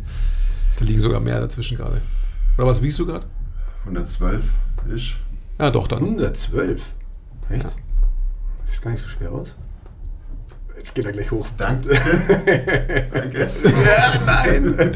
Da 0.82 0.88
liegen 0.88 1.00
sogar 1.00 1.20
mehr 1.20 1.40
dazwischen 1.40 1.78
gerade. 1.78 2.02
Oder 2.58 2.66
was 2.66 2.82
wiegst 2.82 2.98
du 2.98 3.06
gerade? 3.06 3.28
112 3.86 4.44
ist. 4.92 5.14
Ja, 5.60 5.70
doch, 5.70 5.88
dann. 5.88 6.02
112. 6.02 6.92
Echt? 7.50 7.64
Ja. 7.64 7.70
Sieht 8.66 8.82
gar 8.82 8.90
nicht 8.90 9.04
so 9.04 9.08
schwer 9.08 9.32
aus. 9.32 9.56
Jetzt 10.76 10.96
geht 10.96 11.06
er 11.06 11.12
gleich 11.12 11.30
hoch. 11.30 11.46
Danke. 11.60 11.90
Danke. 13.14 13.48
Ja, 13.86 14.22
nein. 14.26 14.96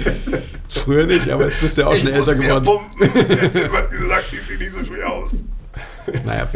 Früher 0.69 1.05
nicht, 1.05 1.29
aber 1.29 1.45
jetzt 1.45 1.61
bist 1.61 1.77
du 1.77 1.81
ja 1.81 1.87
auch 1.87 1.95
schon 1.95 2.07
älter 2.07 2.33
geworden. 2.33 2.65
pumpen. 2.65 3.29
Jetzt 3.29 3.55
hat 3.71 3.91
gesagt, 3.91 4.25
ich 4.33 4.41
sehe 4.41 4.57
nicht 4.57 4.71
so 4.71 4.83
schwer 4.83 5.07
aus. 5.07 5.45
Naja, 6.25 6.47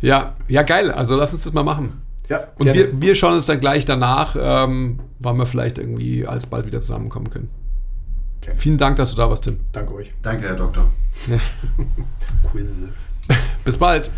ja, 0.00 0.36
ja, 0.48 0.62
geil. 0.62 0.90
Also 0.90 1.16
lass 1.16 1.32
uns 1.32 1.44
das 1.44 1.52
mal 1.52 1.64
machen. 1.64 2.00
Ja, 2.30 2.48
Und 2.56 2.64
gerne. 2.64 2.78
wir, 2.78 3.00
wir 3.02 3.14
schauen 3.14 3.34
uns 3.34 3.44
dann 3.44 3.60
gleich 3.60 3.84
danach, 3.84 4.36
ähm, 4.40 5.00
wann 5.18 5.36
wir 5.36 5.44
vielleicht 5.44 5.76
irgendwie 5.76 6.26
alsbald 6.26 6.64
wieder 6.64 6.80
zusammenkommen 6.80 7.28
können. 7.28 7.50
Gerne. 8.42 8.58
Vielen 8.58 8.76
Dank, 8.76 8.96
dass 8.96 9.10
du 9.12 9.16
da 9.16 9.30
warst, 9.30 9.44
Tim. 9.44 9.60
Danke 9.72 9.94
euch. 9.94 10.12
Danke, 10.22 10.48
Herr 10.48 10.56
Doktor. 10.56 10.92
Quiz. 12.50 12.68
Bis 13.64 13.76
bald. 13.76 14.10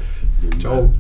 Ciao. 0.59 0.90